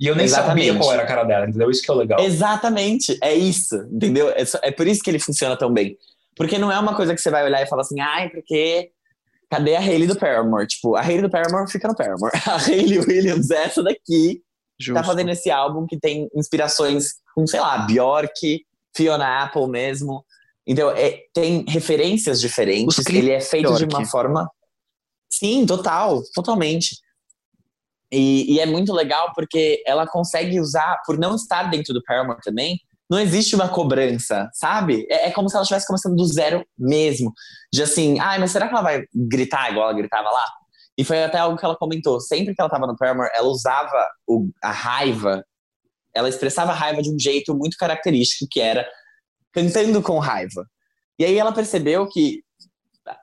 E 0.00 0.06
eu 0.06 0.14
nem 0.14 0.24
Exatamente. 0.24 0.66
sabia 0.68 0.80
qual 0.80 0.92
era 0.92 1.02
a 1.02 1.06
cara 1.06 1.24
dela, 1.24 1.46
entendeu? 1.48 1.70
Isso 1.70 1.82
que 1.82 1.90
é 1.90 1.94
o 1.94 1.96
legal. 1.96 2.20
Exatamente, 2.20 3.18
é 3.22 3.34
isso, 3.34 3.74
entendeu? 3.92 4.30
É, 4.30 4.44
só- 4.44 4.60
é 4.62 4.70
por 4.70 4.86
isso 4.86 5.02
que 5.02 5.10
ele 5.10 5.18
funciona 5.18 5.56
tão 5.56 5.72
bem. 5.72 5.96
Porque 6.36 6.56
não 6.56 6.70
é 6.70 6.78
uma 6.78 6.94
coisa 6.94 7.14
que 7.14 7.20
você 7.20 7.30
vai 7.30 7.44
olhar 7.44 7.60
e 7.62 7.66
falar 7.66 7.82
assim, 7.82 7.98
ai, 8.00 8.28
porque 8.30 8.90
cadê 9.50 9.74
a 9.74 9.80
Hayley 9.80 10.06
do 10.06 10.16
Paramore? 10.16 10.68
Tipo, 10.68 10.94
a 10.94 11.00
Hayley 11.00 11.22
do 11.22 11.30
Paramore 11.30 11.70
fica 11.70 11.88
no 11.88 11.96
Paramore. 11.96 12.30
A 12.46 12.56
Hayley 12.58 12.98
Williams, 13.00 13.50
essa 13.50 13.82
daqui, 13.82 14.40
Justo. 14.78 14.94
tá 15.00 15.02
fazendo 15.04 15.30
esse 15.30 15.50
álbum 15.50 15.84
que 15.86 15.98
tem 15.98 16.28
inspirações 16.34 17.14
com, 17.34 17.44
sei 17.46 17.58
lá, 17.58 17.78
Bjork, 17.78 18.64
Fiona 18.96 19.42
Apple 19.42 19.66
mesmo. 19.68 20.24
Então, 20.64 20.90
é- 20.92 21.22
tem 21.34 21.64
referências 21.66 22.40
diferentes. 22.40 23.04
Ele 23.08 23.32
é 23.32 23.40
feito 23.40 23.74
de 23.74 23.84
uma 23.84 24.04
forma. 24.04 24.48
Sim, 25.28 25.66
total, 25.66 26.22
totalmente. 26.34 26.96
E, 28.10 28.54
e 28.54 28.60
é 28.60 28.66
muito 28.66 28.92
legal 28.92 29.32
porque 29.34 29.82
ela 29.86 30.06
consegue 30.06 30.60
usar, 30.60 31.00
por 31.04 31.18
não 31.18 31.34
estar 31.34 31.64
dentro 31.64 31.92
do 31.92 32.02
Paramore 32.02 32.40
também, 32.42 32.80
não 33.10 33.18
existe 33.18 33.54
uma 33.54 33.68
cobrança, 33.68 34.48
sabe? 34.52 35.06
É, 35.10 35.28
é 35.28 35.30
como 35.30 35.48
se 35.48 35.56
ela 35.56 35.62
estivesse 35.62 35.86
começando 35.86 36.16
do 36.16 36.26
zero 36.26 36.64
mesmo. 36.78 37.32
De 37.72 37.82
assim, 37.82 38.18
ai, 38.20 38.38
mas 38.38 38.50
será 38.50 38.66
que 38.68 38.74
ela 38.74 38.82
vai 38.82 39.04
gritar 39.14 39.70
igual 39.70 39.88
ela 39.88 39.96
gritava 39.98 40.28
lá? 40.30 40.44
E 40.96 41.04
foi 41.04 41.22
até 41.22 41.38
algo 41.38 41.56
que 41.56 41.64
ela 41.64 41.76
comentou. 41.76 42.20
Sempre 42.20 42.54
que 42.54 42.60
ela 42.60 42.68
tava 42.70 42.86
no 42.86 42.96
Paramore, 42.96 43.30
ela 43.34 43.48
usava 43.48 44.08
o- 44.26 44.50
a 44.62 44.70
raiva 44.70 45.44
ela 46.14 46.28
expressava 46.28 46.72
raiva 46.72 47.00
de 47.00 47.10
um 47.14 47.18
jeito 47.18 47.54
muito 47.54 47.76
característico, 47.76 48.48
que 48.50 48.60
era 48.60 48.86
cantando 49.52 50.02
com 50.02 50.18
raiva. 50.18 50.66
E 51.18 51.24
aí 51.24 51.38
ela 51.38 51.52
percebeu 51.52 52.08
que 52.08 52.42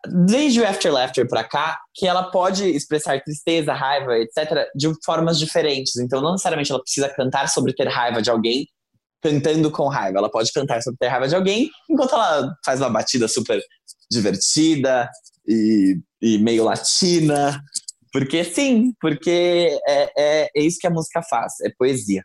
desde 0.07 0.62
o 0.62 0.68
After 0.68 0.91
Laughter 0.91 1.28
pra 1.28 1.44
cá, 1.44 1.80
que 1.94 2.07
ela 2.07 2.24
pode 2.32 2.66
expressar 2.66 3.22
tristeza, 3.24 3.74
raiva, 3.74 4.18
etc., 4.18 4.68
de 4.76 4.91
formas 5.03 5.40
diferentes. 5.40 5.95
Então, 5.98 6.22
não 6.22 6.32
necessariamente 6.32 6.72
ela 6.72 6.82
precisa 6.82 7.10
cantar 7.10 7.49
sobre 7.49 7.74
ter 7.74 7.88
raiva 7.88 8.22
de 8.22 8.30
alguém 8.30 8.68
cantando 9.22 9.72
com 9.72 9.88
raiva. 9.88 10.20
Ela 10.20 10.30
pode 10.30 10.52
cantar 10.52 10.82
sobre 10.82 10.98
ter 10.99 11.07
raiva 11.07 11.28
de 11.28 11.36
alguém 11.36 11.70
enquanto 11.90 12.14
ela 12.14 12.56
faz 12.64 12.80
uma 12.80 12.90
batida 12.90 13.28
super 13.28 13.60
divertida 14.12 15.10
e, 15.48 15.98
e 16.22 16.38
meio 16.38 16.64
latina. 16.64 17.60
Porque 18.12 18.44
sim, 18.44 18.94
porque 19.02 19.78
é, 19.88 20.12
é, 20.18 20.49
é 20.56 20.62
isso 20.62 20.78
que 20.80 20.88
a 20.88 20.91
música 20.91 21.22
faz, 21.24 21.53
é 21.62 21.70
poesia. 21.78 22.24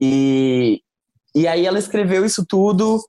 E, 0.00 0.80
e 1.34 1.48
aí 1.48 1.66
ela 1.66 1.78
escreveu 1.78 2.24
isso 2.24 2.44
tudo 2.48 3.00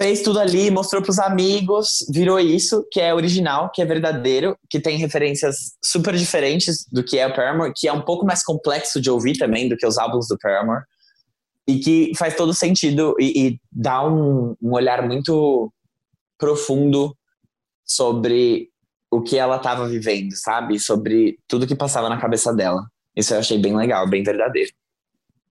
fez 0.00 0.22
tudo 0.22 0.40
ali, 0.40 0.70
mostrou 0.70 1.02
para 1.02 1.10
os 1.10 1.18
amigos, 1.18 2.06
virou 2.10 2.40
isso, 2.40 2.86
que 2.90 2.98
é 2.98 3.12
original, 3.12 3.70
que 3.70 3.82
é 3.82 3.84
verdadeiro, 3.84 4.56
que 4.70 4.80
tem 4.80 4.96
referências 4.96 5.76
super 5.84 6.16
diferentes 6.16 6.86
do 6.90 7.04
que 7.04 7.18
é 7.18 7.26
o 7.26 7.34
Paramore, 7.34 7.74
que 7.76 7.86
é 7.86 7.92
um 7.92 8.00
pouco 8.00 8.24
mais 8.24 8.42
complexo 8.42 8.98
de 8.98 9.10
ouvir 9.10 9.36
também 9.36 9.68
do 9.68 9.76
que 9.76 9.86
os 9.86 9.98
álbuns 9.98 10.26
do 10.26 10.38
Paramore, 10.38 10.84
e 11.68 11.78
que 11.80 12.12
faz 12.16 12.34
todo 12.34 12.54
sentido 12.54 13.14
e, 13.20 13.48
e 13.48 13.60
dá 13.70 14.02
um, 14.08 14.56
um 14.62 14.72
olhar 14.72 15.06
muito 15.06 15.70
profundo 16.38 17.14
sobre 17.84 18.70
o 19.10 19.20
que 19.20 19.36
ela 19.36 19.56
estava 19.56 19.86
vivendo, 19.86 20.34
sabe? 20.34 20.80
Sobre 20.80 21.38
tudo 21.46 21.66
que 21.66 21.74
passava 21.74 22.08
na 22.08 22.18
cabeça 22.18 22.54
dela. 22.54 22.86
Isso 23.14 23.34
eu 23.34 23.38
achei 23.38 23.58
bem 23.58 23.76
legal, 23.76 24.08
bem 24.08 24.22
verdadeiro. 24.22 24.72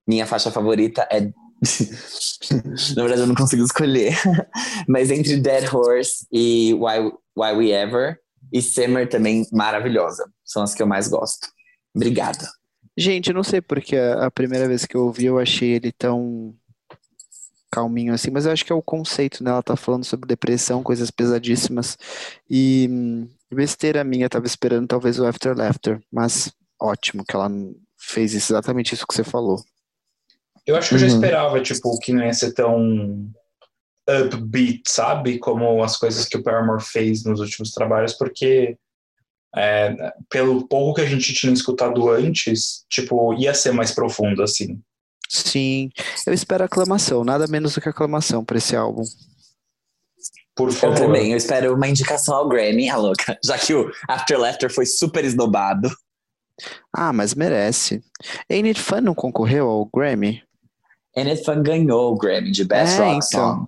Minha 0.04 0.26
faixa 0.26 0.50
favorita 0.50 1.06
é 1.08 1.30
Na 2.96 3.02
verdade, 3.02 3.20
eu 3.20 3.26
não 3.26 3.34
consigo 3.34 3.64
escolher. 3.64 4.16
Mas 4.88 5.10
entre 5.10 5.36
Dead 5.36 5.72
Horse 5.72 6.26
e 6.32 6.74
Why, 6.74 7.12
Why 7.36 7.52
We 7.52 7.70
Ever 7.70 8.18
e 8.52 8.62
Simmer 8.62 9.08
também 9.08 9.46
maravilhosa. 9.52 10.30
São 10.44 10.62
as 10.62 10.74
que 10.74 10.82
eu 10.82 10.86
mais 10.86 11.08
gosto. 11.08 11.48
Obrigada. 11.94 12.48
Gente, 12.96 13.28
eu 13.28 13.34
não 13.34 13.44
sei 13.44 13.60
porque 13.60 13.96
a 13.96 14.30
primeira 14.30 14.66
vez 14.66 14.84
que 14.84 14.96
eu 14.96 15.06
ouvi 15.06 15.26
eu 15.26 15.38
achei 15.38 15.70
ele 15.70 15.92
tão 15.92 16.54
calminho 17.70 18.12
assim, 18.12 18.30
mas 18.30 18.46
eu 18.46 18.52
acho 18.52 18.64
que 18.64 18.72
é 18.72 18.74
o 18.74 18.82
conceito, 18.82 19.44
né? 19.44 19.50
Ela 19.50 19.62
tá 19.62 19.76
falando 19.76 20.04
sobre 20.04 20.26
depressão, 20.26 20.82
coisas 20.82 21.10
pesadíssimas. 21.10 21.96
E 22.48 22.88
hum, 22.90 23.28
besteira 23.52 24.02
minha, 24.02 24.28
tava 24.28 24.46
esperando 24.46 24.88
talvez 24.88 25.18
o 25.18 25.26
After 25.26 25.56
Laughter, 25.56 26.00
mas 26.10 26.52
ótimo 26.80 27.24
que 27.24 27.36
ela 27.36 27.48
fez 27.96 28.34
exatamente 28.34 28.94
isso 28.94 29.06
que 29.06 29.14
você 29.14 29.22
falou. 29.22 29.62
Eu 30.70 30.76
acho 30.76 30.88
que 30.88 30.94
eu 30.94 30.98
já 30.98 31.06
uhum. 31.06 31.14
esperava, 31.14 31.60
tipo, 31.60 31.98
que 31.98 32.12
não 32.12 32.24
ia 32.24 32.32
ser 32.32 32.52
tão 32.52 33.28
upbeat, 34.08 34.82
sabe? 34.86 35.38
Como 35.38 35.82
as 35.82 35.96
coisas 35.96 36.26
que 36.26 36.36
o 36.36 36.42
Paramore 36.42 36.82
fez 36.82 37.24
nos 37.24 37.40
últimos 37.40 37.72
trabalhos, 37.72 38.14
porque 38.14 38.76
é, 39.56 40.12
pelo 40.28 40.66
pouco 40.68 40.94
que 40.94 41.00
a 41.00 41.06
gente 41.06 41.32
tinha 41.32 41.52
escutado 41.52 42.08
antes, 42.08 42.84
tipo, 42.88 43.34
ia 43.34 43.52
ser 43.52 43.72
mais 43.72 43.92
profundo, 43.92 44.42
assim. 44.42 44.80
Sim, 45.28 45.90
eu 46.26 46.32
espero 46.32 46.64
aclamação, 46.64 47.24
nada 47.24 47.46
menos 47.46 47.74
do 47.74 47.80
que 47.80 47.88
aclamação 47.88 48.44
para 48.44 48.58
esse 48.58 48.74
álbum. 48.74 49.02
Por 50.56 50.72
favor. 50.72 50.96
Eu 50.96 51.06
também, 51.06 51.32
eu 51.32 51.36
espero 51.36 51.74
uma 51.74 51.88
indicação 51.88 52.34
ao 52.34 52.48
Grammy, 52.48 52.88
a 52.88 52.96
louca, 52.96 53.38
já 53.44 53.58
que 53.58 53.74
o 53.74 53.90
After 54.08 54.38
Laughter 54.38 54.72
foi 54.72 54.86
super 54.86 55.24
esnobado. 55.24 55.90
Ah, 56.92 57.12
mas 57.12 57.34
merece. 57.34 58.02
Ain't 58.50 58.68
It 58.68 58.80
Fun 58.80 59.00
não 59.00 59.14
concorreu 59.14 59.68
ao 59.68 59.86
Grammy? 59.86 60.42
And 61.16 61.36
Fun 61.44 61.62
ganhou 61.62 62.12
o 62.12 62.16
Grammy 62.16 62.50
de 62.50 62.64
Best 62.64 63.00
é, 63.00 63.04
Rock 63.04 63.26
então. 63.26 63.54
Song. 63.54 63.66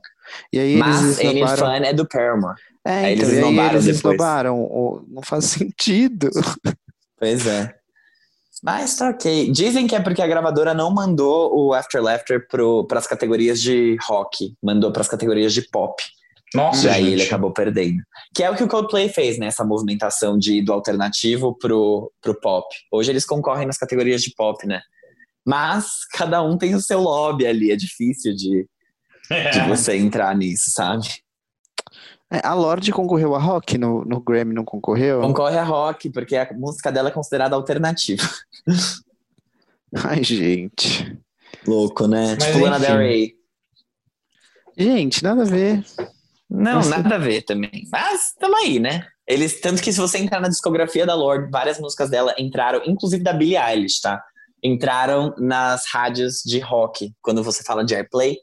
E 0.52 0.58
aí 0.58 0.76
Mas 0.76 1.18
Ain't 1.18 1.42
It 1.42 1.58
Fun 1.58 1.72
é 1.72 1.92
do 1.92 2.06
Paramore. 2.06 2.56
É, 2.84 2.90
aí 2.92 3.14
então, 3.14 3.28
eles 3.28 3.38
esnobaram 3.38 3.74
eles 3.74 3.96
depois. 3.96 4.18
não 5.08 5.22
faz 5.22 5.44
sentido. 5.46 6.30
Pois 7.18 7.46
é. 7.46 7.74
Mas 8.62 8.94
tá 8.96 9.10
ok. 9.10 9.50
Dizem 9.50 9.88
que 9.88 9.94
é 9.96 10.00
porque 10.00 10.22
a 10.22 10.26
gravadora 10.26 10.72
não 10.72 10.92
mandou 10.92 11.52
o 11.52 11.74
After 11.74 12.00
Laughter 12.00 12.46
para 12.48 12.98
as 12.98 13.08
categorias 13.08 13.60
de 13.60 13.96
rock, 14.06 14.54
mandou 14.62 14.92
para 14.92 15.02
as 15.02 15.08
categorias 15.08 15.52
de 15.52 15.62
pop. 15.62 16.00
Nossa, 16.54 16.86
e 16.86 16.90
aí 16.90 17.02
gente. 17.04 17.12
ele 17.12 17.22
acabou 17.22 17.52
perdendo. 17.52 18.02
Que 18.34 18.42
é 18.42 18.50
o 18.50 18.54
que 18.54 18.62
o 18.62 18.68
Coldplay 18.68 19.08
fez, 19.08 19.38
né? 19.38 19.46
Essa 19.46 19.64
movimentação 19.64 20.38
de 20.38 20.62
do 20.62 20.72
alternativo 20.72 21.56
pro, 21.58 22.12
pro 22.20 22.38
pop. 22.40 22.66
Hoje 22.92 23.10
eles 23.10 23.24
concorrem 23.24 23.66
nas 23.66 23.78
categorias 23.78 24.22
de 24.22 24.32
pop, 24.34 24.64
né? 24.66 24.80
Mas 25.44 26.06
cada 26.12 26.42
um 26.42 26.56
tem 26.56 26.74
o 26.74 26.80
seu 26.80 27.00
lobby 27.00 27.46
ali, 27.46 27.70
é 27.70 27.76
difícil 27.76 28.34
de, 28.34 28.66
é. 29.30 29.50
de 29.50 29.60
você 29.68 29.96
entrar 29.96 30.34
nisso, 30.36 30.70
sabe? 30.70 31.06
É, 32.30 32.40
a 32.46 32.54
Lorde 32.54 32.92
concorreu 32.92 33.34
a 33.34 33.38
rock 33.38 33.76
no, 33.76 34.04
no 34.04 34.18
Grammy, 34.20 34.54
não 34.54 34.64
concorreu? 34.64 35.20
Concorre 35.20 35.58
a 35.58 35.64
rock, 35.64 36.08
porque 36.08 36.34
a 36.34 36.50
música 36.54 36.90
dela 36.90 37.10
é 37.10 37.12
considerada 37.12 37.54
alternativa. 37.54 38.26
Ai, 39.94 40.24
gente. 40.24 41.18
Louco, 41.66 42.06
né? 42.06 42.36
Mas, 42.38 42.46
tipo 42.46 42.58
Lana 42.60 42.80
Del 42.80 42.96
Rey. 42.96 43.34
Gente, 44.78 45.22
nada 45.22 45.42
a 45.42 45.44
ver. 45.44 45.84
Não, 46.48 46.76
Nossa. 46.76 46.90
nada 46.90 47.16
a 47.16 47.18
ver 47.18 47.42
também. 47.42 47.86
Mas 47.92 48.32
tamo 48.38 48.56
aí, 48.56 48.78
né? 48.78 49.06
Eles, 49.26 49.60
tanto 49.60 49.82
que 49.82 49.92
se 49.92 50.00
você 50.00 50.16
entrar 50.16 50.40
na 50.40 50.48
discografia 50.48 51.04
da 51.04 51.14
Lorde, 51.14 51.50
várias 51.50 51.78
músicas 51.78 52.08
dela 52.08 52.34
entraram, 52.38 52.82
inclusive 52.86 53.22
da 53.22 53.32
Billie 53.34 53.58
Eilish, 53.58 54.00
tá? 54.00 54.22
Entraram 54.62 55.34
nas 55.38 55.84
rádios 55.90 56.42
de 56.44 56.58
rock, 56.60 57.12
quando 57.20 57.42
você 57.42 57.62
fala 57.62 57.84
de 57.84 57.94
airplay. 57.94 58.36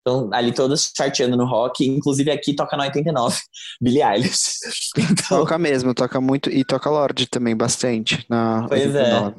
Então, 0.00 0.28
ali 0.32 0.52
todas 0.52 0.90
charteando 0.96 1.36
no 1.36 1.46
rock, 1.46 1.86
inclusive 1.86 2.30
aqui 2.30 2.54
toca 2.54 2.76
no 2.76 2.82
89, 2.82 3.38
Billie 3.80 4.02
Eilish. 4.02 4.58
Então... 4.98 5.38
Toca 5.38 5.56
mesmo, 5.58 5.94
toca 5.94 6.20
muito, 6.20 6.50
e 6.50 6.64
toca 6.64 6.90
Lorde 6.90 7.26
também, 7.28 7.56
bastante. 7.56 8.24
Na 8.28 8.66
pois 8.68 8.94
é. 8.94 9.08
Então, 9.08 9.34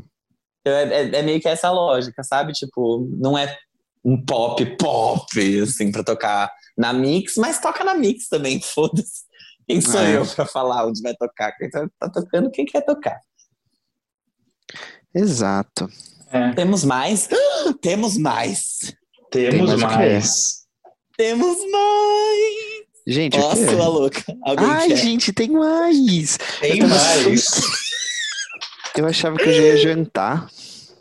é. 0.65 0.71
é. 0.71 1.15
É 1.15 1.21
meio 1.21 1.41
que 1.41 1.49
essa 1.49 1.69
lógica, 1.69 2.23
sabe? 2.23 2.53
Tipo, 2.53 3.05
não 3.19 3.37
é 3.37 3.57
um 4.03 4.23
pop 4.23 4.65
pop, 4.77 5.61
assim, 5.61 5.91
pra 5.91 6.03
tocar 6.03 6.51
na 6.77 6.93
mix, 6.93 7.35
mas 7.37 7.59
toca 7.59 7.83
na 7.83 7.93
mix 7.93 8.27
também, 8.27 8.59
foda-se. 8.63 9.23
Quem 9.67 9.79
sou 9.79 9.99
é. 9.99 10.17
eu 10.17 10.25
pra 10.25 10.45
falar 10.45 10.85
onde 10.85 11.01
vai 11.01 11.15
tocar? 11.15 11.51
Quem 11.53 11.69
tá, 11.69 11.87
tá 11.99 12.09
tocando, 12.09 12.51
quem 12.51 12.65
quer 12.65 12.81
tocar. 12.81 13.19
Exato. 15.13 15.89
É. 16.33 16.51
Temos 16.53 16.83
mais? 16.83 17.29
Temos 17.79 18.17
mais. 18.17 18.93
Temos 19.29 19.69
mais. 19.69 19.81
mais. 19.81 20.63
Temos 21.15 21.57
mais. 21.71 22.83
Gente, 23.05 23.37
Nossa, 23.37 23.61
o 23.61 23.67
quê? 23.67 23.75
louca. 23.75 24.23
Alguém 24.43 24.67
Ai, 24.67 24.87
quer? 24.87 24.95
gente, 24.95 25.31
tem 25.31 25.51
mais. 25.51 26.37
Tem 26.59 26.79
eu 26.79 26.87
mais. 26.87 27.45
Eu 28.95 29.07
achava 29.07 29.37
que 29.37 29.49
eu 29.49 29.53
já 29.53 29.61
ia 29.61 29.77
jantar. 29.77 30.47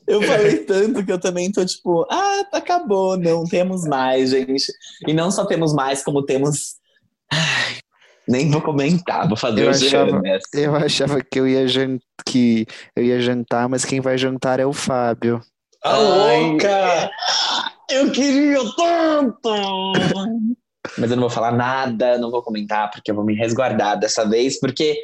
Eu 0.06 0.22
falei 0.22 0.58
tanto 0.64 1.04
que 1.04 1.12
eu 1.12 1.20
também 1.20 1.52
tô 1.52 1.62
tipo, 1.64 2.06
ah, 2.10 2.46
acabou, 2.52 3.18
não 3.18 3.44
temos 3.44 3.84
mais, 3.84 4.30
gente. 4.30 4.72
E 5.06 5.12
não 5.12 5.30
só 5.30 5.44
temos 5.44 5.74
mais, 5.74 6.02
como 6.02 6.22
temos. 6.24 6.76
Ai, 7.30 7.80
nem 8.28 8.50
vou 8.50 8.60
comentar, 8.60 9.26
vou 9.28 9.36
fazer 9.36 9.62
eu 9.62 9.66
o 9.66 9.70
achava, 9.70 10.22
Eu 10.52 10.76
achava 10.76 11.20
que 11.22 11.40
eu 11.40 11.46
ia 11.46 11.66
jantar, 11.66 12.06
que 12.26 12.66
eu 12.94 13.04
ia 13.04 13.20
jantar, 13.20 13.68
mas 13.68 13.84
quem 13.84 14.00
vai 14.00 14.16
jantar 14.16 14.60
é 14.60 14.66
o 14.66 14.72
Fábio. 14.72 15.40
A 15.84 15.96
louca! 15.96 17.10
Eu 17.90 18.10
queria 18.12 18.60
tanto! 18.76 19.92
mas 20.98 21.10
eu 21.10 21.16
não 21.16 21.22
vou 21.22 21.30
falar 21.30 21.52
nada, 21.52 22.18
não 22.18 22.30
vou 22.30 22.42
comentar, 22.42 22.90
porque 22.90 23.10
eu 23.10 23.14
vou 23.14 23.24
me 23.24 23.34
resguardar 23.34 23.98
dessa 23.98 24.28
vez, 24.28 24.58
porque 24.58 24.96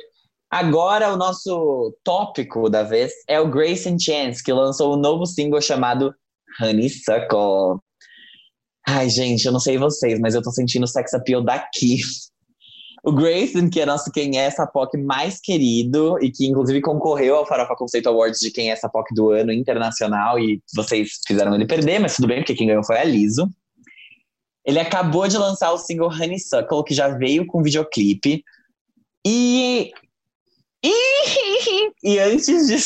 agora 0.51 1.13
o 1.13 1.17
nosso 1.17 1.97
tópico 2.05 2.69
da 2.69 2.83
vez 2.83 3.13
é 3.29 3.41
o 3.41 3.51
Grace 3.51 3.89
and 3.89 3.99
Chance, 3.99 4.43
que 4.43 4.53
lançou 4.53 4.95
um 4.95 5.01
novo 5.01 5.27
single 5.27 5.61
chamado 5.61 6.15
Honeysuckle. 6.61 7.79
Ai, 8.87 9.09
gente, 9.09 9.45
eu 9.45 9.53
não 9.53 9.61
sei 9.61 9.79
vocês, 9.79 10.19
mas 10.19 10.35
eu 10.35 10.43
tô 10.43 10.51
sentindo 10.51 10.85
o 10.85 10.89
sex 10.89 11.13
appeal 11.15 11.43
daqui. 11.43 11.99
O 13.03 13.13
Grayson, 13.13 13.71
que 13.71 13.81
é 13.81 13.87
nosso 13.87 14.11
Quem 14.11 14.39
é 14.39 14.45
essa 14.45 14.67
POC 14.67 14.99
mais 14.99 15.41
querido 15.41 16.19
e 16.23 16.31
que 16.31 16.47
inclusive 16.47 16.81
concorreu 16.81 17.37
ao 17.37 17.47
Farofa 17.47 17.77
Conceito 17.77 18.09
Awards 18.09 18.41
de 18.41 18.51
Quem 18.51 18.71
é 18.71 18.73
essa 18.73 18.89
POC 18.89 19.15
do 19.15 19.31
ano 19.31 19.53
internacional 19.53 20.39
e 20.39 20.61
vocês 20.75 21.21
fizeram 21.27 21.55
ele 21.55 21.67
perder, 21.67 22.01
mas 22.01 22.17
tudo 22.17 22.29
bem, 22.29 22.39
porque 22.39 22.55
quem 22.55 22.67
ganhou 22.67 22.85
foi 22.85 22.99
a 22.99 23.05
Liso. 23.05 23.49
Ele 24.65 24.79
acabou 24.79 25.27
de 25.27 25.39
lançar 25.39 25.73
o 25.73 25.79
single 25.79 26.11
Honeysuckle, 26.11 26.85
que 26.85 26.95
já 26.95 27.09
veio 27.09 27.47
com 27.47 27.63
videoclipe. 27.63 28.43
E 29.27 29.91
e 32.03 32.19
antes 32.19 32.69
de, 32.69 32.77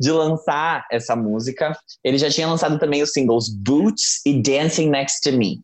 de, 0.00 0.10
lançar 0.10 0.86
essa 0.90 1.14
música, 1.14 1.76
ele 2.02 2.16
já 2.16 2.30
tinha 2.30 2.48
lançado 2.48 2.78
também 2.78 3.02
os 3.02 3.12
singles 3.12 3.48
Boots 3.48 4.24
e 4.24 4.40
Dancing 4.40 4.88
Next 4.88 5.20
to 5.28 5.36
Me. 5.36 5.60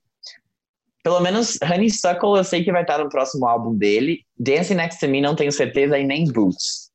Pelo 1.07 1.21
menos 1.21 1.57
Honeysuckle 1.63 2.37
eu 2.37 2.43
sei 2.43 2.65
que 2.65 2.73
vai 2.73 2.83
estar 2.83 2.99
no 2.99 3.09
próximo 3.09 3.47
álbum 3.47 3.73
dele. 3.77 4.23
Dancing 4.37 4.75
Next 4.75 4.99
to 4.99 5.07
Me 5.07 5.21
não 5.21 5.37
tenho 5.37 5.53
certeza 5.53 5.97
e 5.97 6.05
nem 6.05 6.25
Boots. 6.33 6.91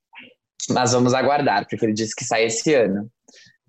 Mas 0.70 0.92
vamos 0.92 1.14
aguardar, 1.14 1.66
porque 1.66 1.86
ele 1.86 1.94
disse 1.94 2.14
que 2.14 2.26
sai 2.26 2.44
esse 2.44 2.74
ano. 2.74 3.10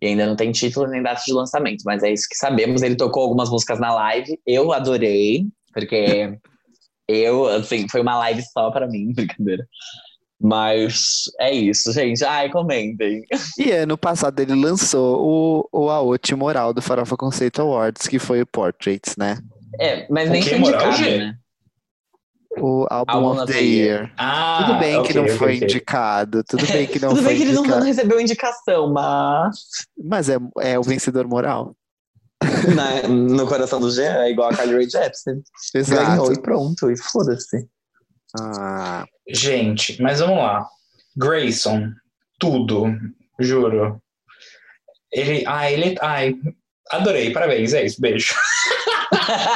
E 0.03 0.09
ainda 0.09 0.27
não 0.27 0.35
tem 0.35 0.51
título 0.51 0.89
nem 0.89 1.01
data 1.01 1.23
de 1.25 1.33
lançamento, 1.33 1.83
mas 1.87 2.03
é 2.03 2.13
isso 2.13 2.27
que 2.29 2.37
sabemos. 2.37 2.83
Ele 2.83 2.97
tocou 2.97 3.23
algumas 3.23 3.51
músicas 3.51 3.79
na 3.79 3.95
live, 3.95 4.37
eu 4.45 4.73
adorei, 4.73 5.47
porque 5.73 6.37
eu, 7.07 7.47
assim, 7.47 7.89
foi 7.89 8.01
uma 8.01 8.19
live 8.19 8.43
só 8.53 8.69
pra 8.73 8.89
mim, 8.89 9.13
brincadeira. 9.15 9.65
Mas 10.41 11.23
é 11.39 11.53
isso, 11.53 11.93
gente. 11.93 12.25
Ai, 12.25 12.51
comentem. 12.51 13.23
E 13.57 13.71
ano 13.71 13.97
passado 13.97 14.41
ele 14.41 14.57
lançou 14.57 15.69
o, 15.73 15.85
o 15.85 15.89
Aote 15.89 16.35
Moral 16.35 16.75
do 16.75 16.83
Farofa 16.83 17.17
Conceito 17.17 17.63
Awards, 17.63 18.09
que 18.09 18.19
foi 18.19 18.43
o 18.43 18.47
Portraits, 18.47 19.15
né? 19.17 19.39
É, 19.81 20.07
mas 20.11 20.29
O 20.29 20.33
nem 20.33 20.43
que, 20.43 20.51
foi 20.51 20.59
moral, 20.59 20.81
indicado, 20.89 20.97
gente? 21.05 21.19
né? 21.19 21.37
O 22.59 22.87
Álbum 22.91 23.13
Álbum 23.13 23.29
of 23.43 23.47
the 23.47 23.59
the 23.59 23.65
Year. 23.65 24.13
Ah, 24.19 24.65
Tudo 24.67 24.79
bem 24.79 25.03
que 25.03 25.11
ok, 25.19 25.23
não 25.23 25.29
foi 25.39 25.57
indicado, 25.57 26.45
tudo 26.45 26.67
bem 26.67 26.87
que 26.87 26.99
não 27.01 27.09
Tudo 27.11 27.23
foi 27.23 27.29
bem 27.33 27.37
que 27.39 27.43
ele 27.45 27.53
não, 27.55 27.61
indicado. 27.63 27.81
não 27.81 27.87
recebeu 27.87 28.21
indicação, 28.21 28.93
mas 28.93 29.57
Mas 29.97 30.29
é, 30.29 30.37
é 30.61 30.79
o 30.79 30.83
vencedor 30.83 31.27
moral. 31.27 31.75
na- 32.77 33.09
no 33.09 33.47
coração 33.47 33.81
do 33.81 33.91
Jean 33.91 34.17
é 34.25 34.31
igual 34.31 34.51
a 34.51 34.55
Carly 34.57 34.75
Rae 34.75 34.91
Jepsen. 34.91 35.43
Ganhou 35.75 36.27
Exato. 36.27 36.33
e 36.35 36.43
pronto, 36.43 36.91
e 36.91 36.97
foda-se. 36.99 37.67
Ah, 38.39 39.05
Gente, 39.29 40.01
mas 40.03 40.21
vamos 40.21 40.37
lá. 40.39 40.67
Grayson, 41.17 41.91
tudo, 42.39 42.87
juro. 43.39 44.03
Ele, 45.13 45.45
ah, 45.47 45.71
ele, 45.71 45.95
ai, 46.03 46.35
adorei, 46.91 47.31
parabéns, 47.33 47.73
é 47.73 47.85
isso, 47.85 48.01
beijo. 48.01 48.35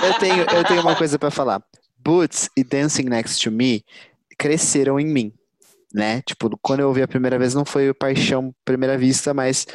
eu, 0.02 0.14
tenho, 0.18 0.44
eu 0.54 0.64
tenho 0.64 0.80
uma 0.80 0.96
coisa 0.96 1.18
pra 1.18 1.30
falar. 1.30 1.62
Boots 1.98 2.48
e 2.56 2.62
Dancing 2.62 3.04
Next 3.04 3.42
to 3.42 3.50
Me 3.50 3.84
cresceram 4.38 5.00
em 5.00 5.06
mim, 5.06 5.32
né? 5.92 6.22
Tipo, 6.22 6.56
quando 6.62 6.80
eu 6.80 6.88
ouvi 6.88 7.02
a 7.02 7.08
primeira 7.08 7.38
vez 7.38 7.54
não 7.54 7.64
foi 7.64 7.92
paixão 7.92 8.48
à 8.50 8.64
primeira 8.64 8.96
vista, 8.96 9.34
mas 9.34 9.66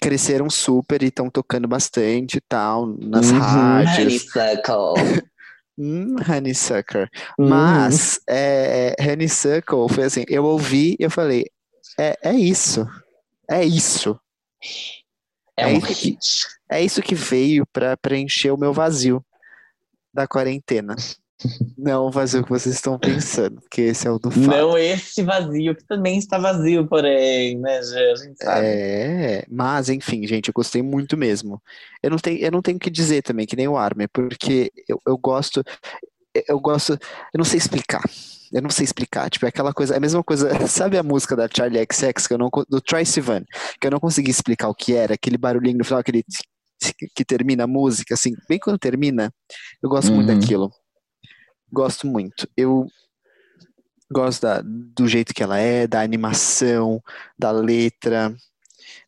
cresceram 0.00 0.48
super 0.48 1.02
e 1.02 1.06
estão 1.06 1.28
tocando 1.28 1.66
bastante 1.66 2.36
e 2.36 2.40
tal, 2.40 2.86
nas 2.86 3.30
Uhum, 3.30 3.38
rádios. 3.38 4.26
Honeysuckle. 4.36 5.22
Hum, 5.80 6.16
Honeysucker. 6.28 7.08
Uhum. 7.38 7.48
Mas 7.48 8.20
é, 8.28 8.94
Honeysuckle 9.00 9.88
foi 9.88 10.04
assim, 10.04 10.24
eu 10.28 10.44
ouvi 10.44 10.96
e 10.98 11.04
eu 11.04 11.10
falei, 11.10 11.46
é, 11.98 12.16
é 12.22 12.32
isso. 12.32 12.86
É 13.50 13.64
isso. 13.64 14.18
É 15.58 15.62
é 15.62 15.66
um 15.74 15.78
isso 15.78 15.86
que- 15.86 15.92
hit. 16.10 16.18
É 16.70 16.82
isso 16.84 17.02
que 17.02 17.14
veio 17.14 17.66
pra 17.72 17.96
preencher 17.96 18.50
o 18.50 18.56
meu 18.58 18.72
vazio 18.72 19.24
da 20.12 20.26
quarentena. 20.26 20.94
Não 21.78 22.06
o 22.06 22.10
vazio 22.10 22.42
que 22.42 22.50
vocês 22.50 22.74
estão 22.74 22.98
pensando, 22.98 23.60
porque 23.60 23.82
esse 23.82 24.08
é 24.08 24.10
o 24.10 24.18
do 24.18 24.28
fato. 24.28 24.44
Não 24.48 24.76
esse 24.76 25.22
vazio, 25.22 25.74
que 25.76 25.84
também 25.84 26.18
está 26.18 26.36
vazio, 26.36 26.86
porém, 26.88 27.56
né? 27.58 27.78
A 27.78 28.14
gente 28.16 28.42
sabe. 28.42 28.66
É, 28.66 29.44
mas 29.48 29.88
enfim, 29.88 30.26
gente, 30.26 30.48
eu 30.48 30.52
gostei 30.52 30.82
muito 30.82 31.16
mesmo. 31.16 31.62
Eu 32.02 32.10
não 32.10 32.18
tenho, 32.18 32.38
eu 32.40 32.50
não 32.50 32.60
tenho 32.60 32.76
o 32.76 32.80
que 32.80 32.90
dizer 32.90 33.22
também, 33.22 33.46
que 33.46 33.54
nem 33.54 33.68
o 33.68 33.76
Armin, 33.76 34.08
porque 34.12 34.72
eu, 34.88 35.00
eu 35.06 35.16
gosto, 35.16 35.62
eu 36.48 36.58
gosto, 36.58 36.94
eu 36.94 37.38
não 37.38 37.44
sei 37.44 37.58
explicar. 37.58 38.02
Eu 38.52 38.62
não 38.62 38.70
sei 38.70 38.84
explicar, 38.84 39.28
tipo, 39.30 39.44
é 39.44 39.48
aquela 39.48 39.72
coisa, 39.74 39.94
é 39.94 39.96
a 39.98 40.00
mesma 40.00 40.22
coisa, 40.24 40.48
sabe 40.68 40.96
a 40.96 41.02
música 41.02 41.36
da 41.36 41.48
Charlie 41.48 41.84
XX, 41.90 42.26
que 42.26 42.34
eu 42.34 42.38
não, 42.38 42.48
do 42.68 42.80
Troye 42.80 43.04
Sivan, 43.04 43.44
que 43.80 43.86
eu 43.86 43.90
não 43.90 44.00
consegui 44.00 44.30
explicar 44.30 44.68
o 44.68 44.74
que 44.74 44.94
era, 44.94 45.14
aquele 45.14 45.36
barulhinho 45.36 45.78
no 45.78 45.84
final, 45.84 46.00
aquele 46.00 46.24
que 47.14 47.24
termina 47.24 47.64
a 47.64 47.66
música, 47.66 48.14
assim, 48.14 48.34
bem 48.48 48.58
quando 48.58 48.78
termina, 48.78 49.32
eu 49.82 49.88
gosto 49.90 50.12
muito 50.12 50.30
Uhum. 50.30 50.38
daquilo. 50.38 50.72
Gosto 51.70 52.06
muito. 52.06 52.48
Eu 52.56 52.86
gosto 54.10 54.42
da- 54.42 54.62
do 54.64 55.06
jeito 55.06 55.34
que 55.34 55.42
ela 55.42 55.58
é, 55.58 55.86
da 55.86 56.00
animação, 56.00 57.02
da 57.38 57.50
letra. 57.50 58.34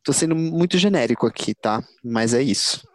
Tô 0.05 0.13
sendo 0.13 0.35
muito 0.35 0.77
genérico 0.77 1.27
aqui, 1.27 1.55
tá? 1.55 1.83
Mas 2.05 2.35
é 2.35 2.43
isso. 2.43 2.87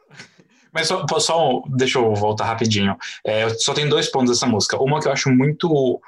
Mas 0.71 0.87
só, 0.87 1.05
só 1.19 1.63
deixa 1.69 1.97
eu 1.97 2.13
voltar 2.13 2.45
rapidinho. 2.45 2.95
É, 3.25 3.45
eu 3.45 3.49
só 3.59 3.73
tenho 3.73 3.89
dois 3.89 4.11
pontos 4.11 4.29
dessa 4.31 4.45
música. 4.45 4.77
Uma 4.77 4.99
que 4.99 5.07
eu 5.07 5.11
acho 5.13 5.31
muito. 5.31 5.99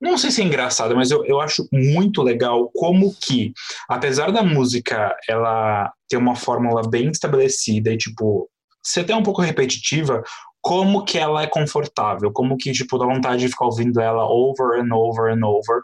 Não 0.00 0.16
sei 0.16 0.30
se 0.30 0.40
é 0.40 0.44
engraçada, 0.44 0.94
mas 0.94 1.10
eu, 1.10 1.24
eu 1.24 1.40
acho 1.40 1.68
muito 1.72 2.22
legal 2.22 2.70
como 2.72 3.14
que, 3.20 3.52
apesar 3.88 4.30
da 4.30 4.42
música 4.42 5.16
ela 5.28 5.92
ter 6.08 6.16
uma 6.16 6.36
fórmula 6.36 6.88
bem 6.88 7.10
estabelecida 7.10 7.92
e, 7.92 7.98
tipo, 7.98 8.48
ser 8.82 9.00
até 9.00 9.14
um 9.14 9.22
pouco 9.22 9.42
repetitiva, 9.42 10.22
como 10.60 11.04
que 11.04 11.18
ela 11.18 11.42
é 11.42 11.46
confortável, 11.46 12.32
como 12.32 12.56
que, 12.56 12.72
tipo, 12.72 12.98
dá 12.98 13.06
vontade 13.06 13.40
de 13.40 13.48
ficar 13.48 13.66
ouvindo 13.66 14.00
ela 14.00 14.24
over 14.24 14.80
and 14.80 14.94
over 14.94 15.32
and 15.32 15.44
over. 15.44 15.82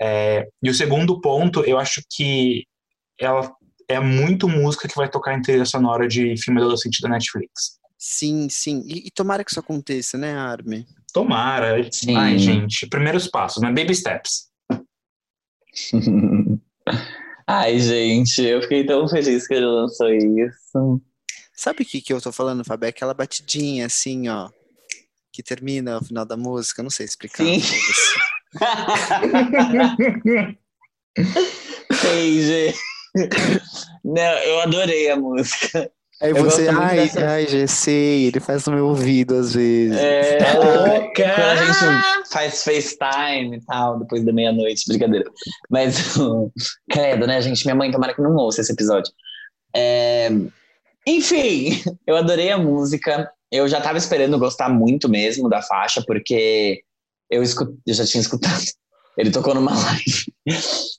É, 0.00 0.46
e 0.62 0.70
o 0.70 0.74
segundo 0.74 1.20
ponto, 1.20 1.60
eu 1.64 1.78
acho 1.78 2.02
que 2.10 2.64
ela 3.18 3.50
é 3.88 4.00
muito 4.00 4.48
música 4.48 4.88
que 4.88 4.96
vai 4.96 5.08
tocar 5.08 5.36
em 5.36 5.42
trilha 5.42 5.64
sonora 5.64 6.06
de 6.06 6.36
filme 6.42 6.60
adolescente 6.60 7.00
da 7.02 7.08
Netflix. 7.08 7.78
Sim, 7.98 8.48
sim. 8.48 8.82
E, 8.86 9.08
e 9.08 9.10
tomara 9.10 9.44
que 9.44 9.50
isso 9.50 9.60
aconteça, 9.60 10.16
né, 10.16 10.32
Armin? 10.32 10.86
Tomara. 11.12 11.88
Sim. 11.90 12.16
Ai, 12.16 12.38
gente, 12.38 12.86
primeiros 12.88 13.26
passos, 13.26 13.60
né? 13.62 13.72
Baby 13.72 13.94
steps. 13.94 14.48
Ai, 17.46 17.78
gente, 17.80 18.42
eu 18.42 18.62
fiquei 18.62 18.84
tão 18.84 19.08
feliz 19.08 19.46
que 19.46 19.54
ele 19.54 19.66
lançou 19.66 20.12
isso. 20.12 21.00
Sabe 21.54 21.82
o 21.82 21.86
que, 21.86 22.00
que 22.00 22.12
eu 22.12 22.20
tô 22.20 22.32
falando, 22.32 22.64
Fábio? 22.64 22.86
É 22.86 22.90
aquela 22.90 23.12
batidinha 23.12 23.86
assim, 23.86 24.28
ó. 24.28 24.48
Que 25.32 25.42
termina 25.42 25.98
no 25.98 26.04
final 26.04 26.24
da 26.24 26.36
música. 26.36 26.82
Não 26.82 26.90
sei 26.90 27.06
explicar. 27.06 27.44
Sim. 27.44 27.60
Ei, 32.14 32.42
gente. 32.42 32.78
Não, 34.04 34.22
eu 34.22 34.60
adorei 34.60 35.10
a 35.10 35.16
música. 35.16 35.90
Aí 36.22 36.30
Eu 36.30 36.44
você, 36.44 36.68
ai, 36.68 37.08
ai, 37.26 37.46
já 37.48 37.66
sei, 37.66 38.26
ele 38.26 38.40
faz 38.40 38.66
no 38.66 38.74
meu 38.74 38.86
ouvido 38.88 39.34
às 39.36 39.54
vezes. 39.54 39.96
É, 39.96 40.36
Tá 40.38 40.52
louca! 40.58 41.12
Quando 41.14 41.40
a 41.40 41.56
gente 41.56 42.28
faz 42.30 42.62
FaceTime 42.62 43.56
e 43.56 43.60
tal, 43.64 43.98
depois 44.00 44.22
da 44.24 44.32
meia-noite, 44.32 44.84
brincadeira. 44.86 45.30
Mas, 45.70 46.14
credo, 46.90 47.26
né, 47.26 47.40
gente? 47.40 47.64
Minha 47.64 47.74
mãe, 47.74 47.90
tomara 47.90 48.14
que 48.14 48.20
não 48.20 48.34
ouça 48.36 48.60
esse 48.60 48.72
episódio. 48.72 49.10
É, 49.74 50.28
enfim, 51.06 51.82
eu 52.06 52.16
adorei 52.16 52.50
a 52.50 52.58
música. 52.58 53.30
Eu 53.50 53.66
já 53.66 53.80
tava 53.80 53.96
esperando 53.98 54.38
gostar 54.38 54.68
muito 54.68 55.08
mesmo 55.08 55.48
da 55.48 55.62
faixa, 55.62 56.02
porque 56.06 56.82
eu, 57.30 57.42
escu- 57.42 57.76
eu 57.86 57.94
já 57.94 58.04
tinha 58.04 58.20
escutado. 58.20 58.62
Ele 59.16 59.30
tocou 59.30 59.54
numa 59.54 59.72
live. 59.74 60.32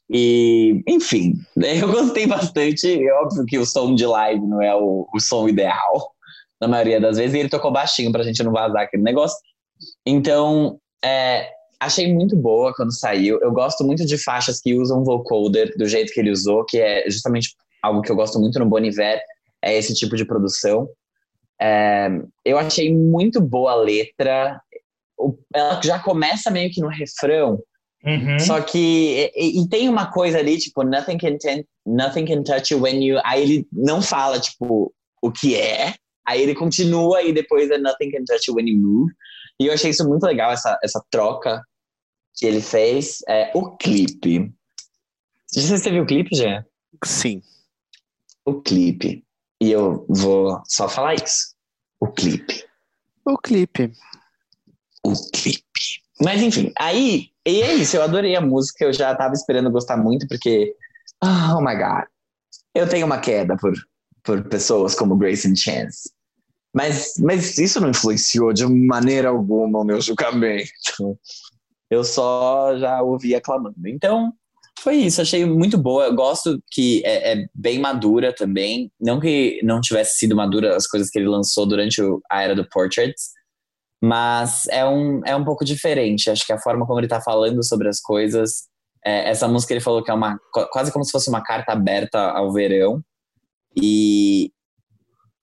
E, 0.09 0.83
enfim, 0.87 1.33
eu 1.55 1.91
gostei 1.91 2.27
bastante. 2.27 3.01
É 3.01 3.13
óbvio 3.13 3.45
que 3.45 3.57
o 3.57 3.65
som 3.65 3.95
de 3.95 4.05
live 4.05 4.45
não 4.45 4.61
é 4.61 4.75
o, 4.75 5.07
o 5.13 5.19
som 5.19 5.47
ideal, 5.47 6.13
na 6.59 6.67
maioria 6.67 6.99
das 6.99 7.17
vezes, 7.17 7.33
e 7.33 7.39
ele 7.39 7.49
tocou 7.49 7.71
baixinho 7.71 8.11
pra 8.11 8.23
gente 8.23 8.43
não 8.43 8.51
vazar 8.51 8.83
aquele 8.83 9.03
negócio. 9.03 9.37
Então, 10.05 10.79
é, 11.03 11.49
achei 11.79 12.13
muito 12.13 12.35
boa 12.35 12.73
quando 12.75 12.93
saiu. 12.93 13.39
Eu 13.41 13.51
gosto 13.51 13.83
muito 13.83 14.05
de 14.05 14.17
faixas 14.17 14.61
que 14.61 14.75
usam 14.75 15.03
vocoder 15.03 15.75
do 15.77 15.87
jeito 15.87 16.13
que 16.13 16.19
ele 16.19 16.31
usou, 16.31 16.63
que 16.65 16.77
é 16.77 17.09
justamente 17.09 17.55
algo 17.81 18.01
que 18.01 18.11
eu 18.11 18.15
gosto 18.15 18.39
muito 18.39 18.59
no 18.59 18.67
Bon 18.67 18.79
Iver, 18.79 19.19
é 19.61 19.75
esse 19.75 19.93
tipo 19.95 20.15
de 20.15 20.25
produção. 20.25 20.87
É, 21.59 22.09
eu 22.45 22.57
achei 22.57 22.95
muito 22.95 23.41
boa 23.41 23.71
a 23.71 23.75
letra. 23.75 24.61
Ela 25.53 25.81
já 25.83 25.99
começa 25.99 26.51
meio 26.51 26.71
que 26.71 26.81
no 26.81 26.87
refrão, 26.87 27.59
Uhum. 28.03 28.39
só 28.39 28.59
que 28.61 29.31
e, 29.35 29.61
e 29.61 29.67
tem 29.69 29.87
uma 29.87 30.11
coisa 30.11 30.39
ali, 30.39 30.57
tipo, 30.57 30.83
nothing 30.83 31.17
can, 31.17 31.37
ten- 31.37 31.65
nothing 31.85 32.25
can 32.25 32.43
touch 32.43 32.73
you 32.73 32.81
when 32.81 33.03
you. 33.03 33.19
Aí 33.23 33.41
ele 33.43 33.67
não 33.71 34.01
fala, 34.01 34.39
tipo, 34.39 34.93
o 35.21 35.31
que 35.31 35.55
é. 35.55 35.93
Aí 36.27 36.41
ele 36.41 36.55
continua 36.55 37.21
e 37.23 37.31
depois 37.33 37.69
é 37.69 37.77
nothing 37.77 38.09
can 38.11 38.23
touch 38.25 38.47
you 38.47 38.55
when 38.55 38.67
you 38.69 38.77
move. 38.79 39.11
E 39.59 39.67
eu 39.67 39.73
achei 39.73 39.91
isso 39.91 40.07
muito 40.07 40.23
legal, 40.23 40.51
essa, 40.51 40.77
essa 40.83 41.03
troca 41.11 41.61
que 42.35 42.45
ele 42.45 42.61
fez. 42.61 43.19
É, 43.27 43.51
o 43.53 43.75
clipe. 43.77 44.51
Você 45.53 45.91
viu 45.91 46.03
o 46.03 46.05
clipe, 46.07 46.35
Jean? 46.35 46.65
Sim. 47.03 47.41
O 48.45 48.61
clipe. 48.61 49.23
E 49.61 49.69
eu 49.71 50.05
vou 50.09 50.59
só 50.65 50.87
falar 50.89 51.15
isso. 51.15 51.53
O 51.99 52.07
clipe. 52.07 52.63
O 53.25 53.37
clipe. 53.37 53.91
o 55.03 55.13
clipe. 55.31 55.61
Mas 56.19 56.41
enfim, 56.41 56.71
aí, 56.77 57.30
e 57.47 57.61
é 57.61 57.73
isso, 57.73 57.95
eu 57.95 58.03
adorei 58.03 58.35
a 58.35 58.41
música, 58.41 58.85
eu 58.85 58.93
já 58.93 59.15
tava 59.15 59.33
esperando 59.33 59.71
gostar 59.71 59.97
muito, 59.97 60.27
porque, 60.27 60.75
oh 61.23 61.61
my 61.61 61.75
god, 61.75 62.05
eu 62.73 62.87
tenho 62.87 63.05
uma 63.05 63.19
queda 63.19 63.57
por, 63.57 63.73
por 64.23 64.43
pessoas 64.47 64.95
como 64.95 65.17
Grace 65.17 65.47
and 65.47 65.55
Chance. 65.55 66.11
Mas, 66.73 67.15
mas 67.19 67.57
isso 67.57 67.81
não 67.81 67.89
influenciou 67.89 68.53
de 68.53 68.65
maneira 68.65 69.29
alguma 69.29 69.79
o 69.79 69.83
meu 69.83 69.99
julgamento. 69.99 71.19
Eu 71.89 72.03
só 72.03 72.77
já 72.77 73.01
ouvi 73.01 73.35
aclamando. 73.35 73.75
Então, 73.85 74.31
foi 74.79 74.95
isso, 74.95 75.21
achei 75.21 75.45
muito 75.45 75.77
boa. 75.77 76.05
Eu 76.05 76.15
gosto 76.15 76.61
que 76.71 77.03
é, 77.05 77.33
é 77.33 77.45
bem 77.53 77.79
madura 77.79 78.33
também. 78.33 78.89
Não 78.99 79.19
que 79.19 79.59
não 79.63 79.81
tivesse 79.81 80.17
sido 80.17 80.35
madura 80.35 80.75
as 80.75 80.87
coisas 80.87 81.09
que 81.09 81.19
ele 81.19 81.27
lançou 81.27 81.65
durante 81.65 82.01
a 82.29 82.41
era 82.41 82.55
do 82.55 82.67
Portraits, 82.69 83.31
mas 84.01 84.65
é 84.69 84.85
um, 84.85 85.21
é 85.25 85.35
um 85.35 85.45
pouco 85.45 85.63
diferente. 85.63 86.29
Acho 86.29 86.45
que 86.45 86.53
a 86.53 86.59
forma 86.59 86.85
como 86.85 86.99
ele 86.99 87.07
tá 87.07 87.21
falando 87.21 87.63
sobre 87.63 87.87
as 87.89 87.99
coisas. 88.01 88.63
é, 89.05 89.29
essa 89.29 89.47
música 89.47 89.73
ele 89.73 89.81
falou 89.81 90.03
que 90.03 90.11
é 90.11 90.13
uma 90.13 90.37
qu- 90.53 90.67
quase 90.71 90.91
como 90.91 91.05
se 91.05 91.11
fosse 91.11 91.29
uma 91.29 91.43
carta 91.43 91.71
aberta 91.73 92.19
ao 92.31 92.51
verão. 92.53 93.01
E, 93.75 94.51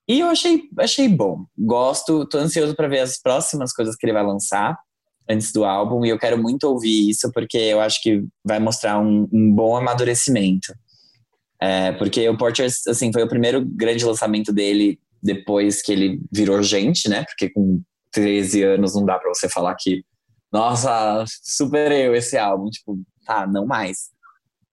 e 0.08 0.20
eu 0.20 0.28
achei, 0.28 0.62
achei 0.78 1.08
bom. 1.08 1.44
Gosto, 1.58 2.26
tô 2.28 2.38
ansioso 2.38 2.74
para 2.74 2.88
ver 2.88 3.00
as 3.00 3.20
próximas 3.20 3.72
coisas 3.72 3.96
que 3.96 4.04
ele 4.06 4.12
vai 4.12 4.24
lançar 4.24 4.76
antes 5.30 5.52
do 5.52 5.64
álbum 5.64 6.04
e 6.06 6.08
eu 6.08 6.18
quero 6.18 6.38
muito 6.40 6.64
ouvir 6.64 7.10
isso 7.10 7.30
porque 7.32 7.58
eu 7.58 7.80
acho 7.80 8.00
que 8.02 8.24
vai 8.44 8.58
mostrar 8.58 8.98
um, 8.98 9.28
um 9.32 9.54
bom 9.54 9.76
amadurecimento. 9.76 10.72
É, 11.60 11.92
porque 11.92 12.28
o 12.28 12.36
Porters, 12.36 12.86
assim, 12.86 13.12
foi 13.12 13.22
o 13.22 13.28
primeiro 13.28 13.64
grande 13.64 14.04
lançamento 14.04 14.52
dele 14.52 14.98
depois 15.22 15.82
que 15.82 15.92
ele 15.92 16.20
virou 16.32 16.62
gente, 16.62 17.08
né? 17.08 17.24
Porque 17.24 17.50
com 17.50 17.82
13 18.10 18.62
anos 18.62 18.94
não 18.94 19.04
dá 19.04 19.18
para 19.18 19.28
você 19.28 19.48
falar 19.48 19.74
que, 19.76 20.04
nossa, 20.52 21.24
supereu 21.42 22.14
esse 22.14 22.36
álbum. 22.36 22.70
Tipo, 22.70 22.98
tá, 23.24 23.46
não 23.46 23.66
mais. 23.66 24.10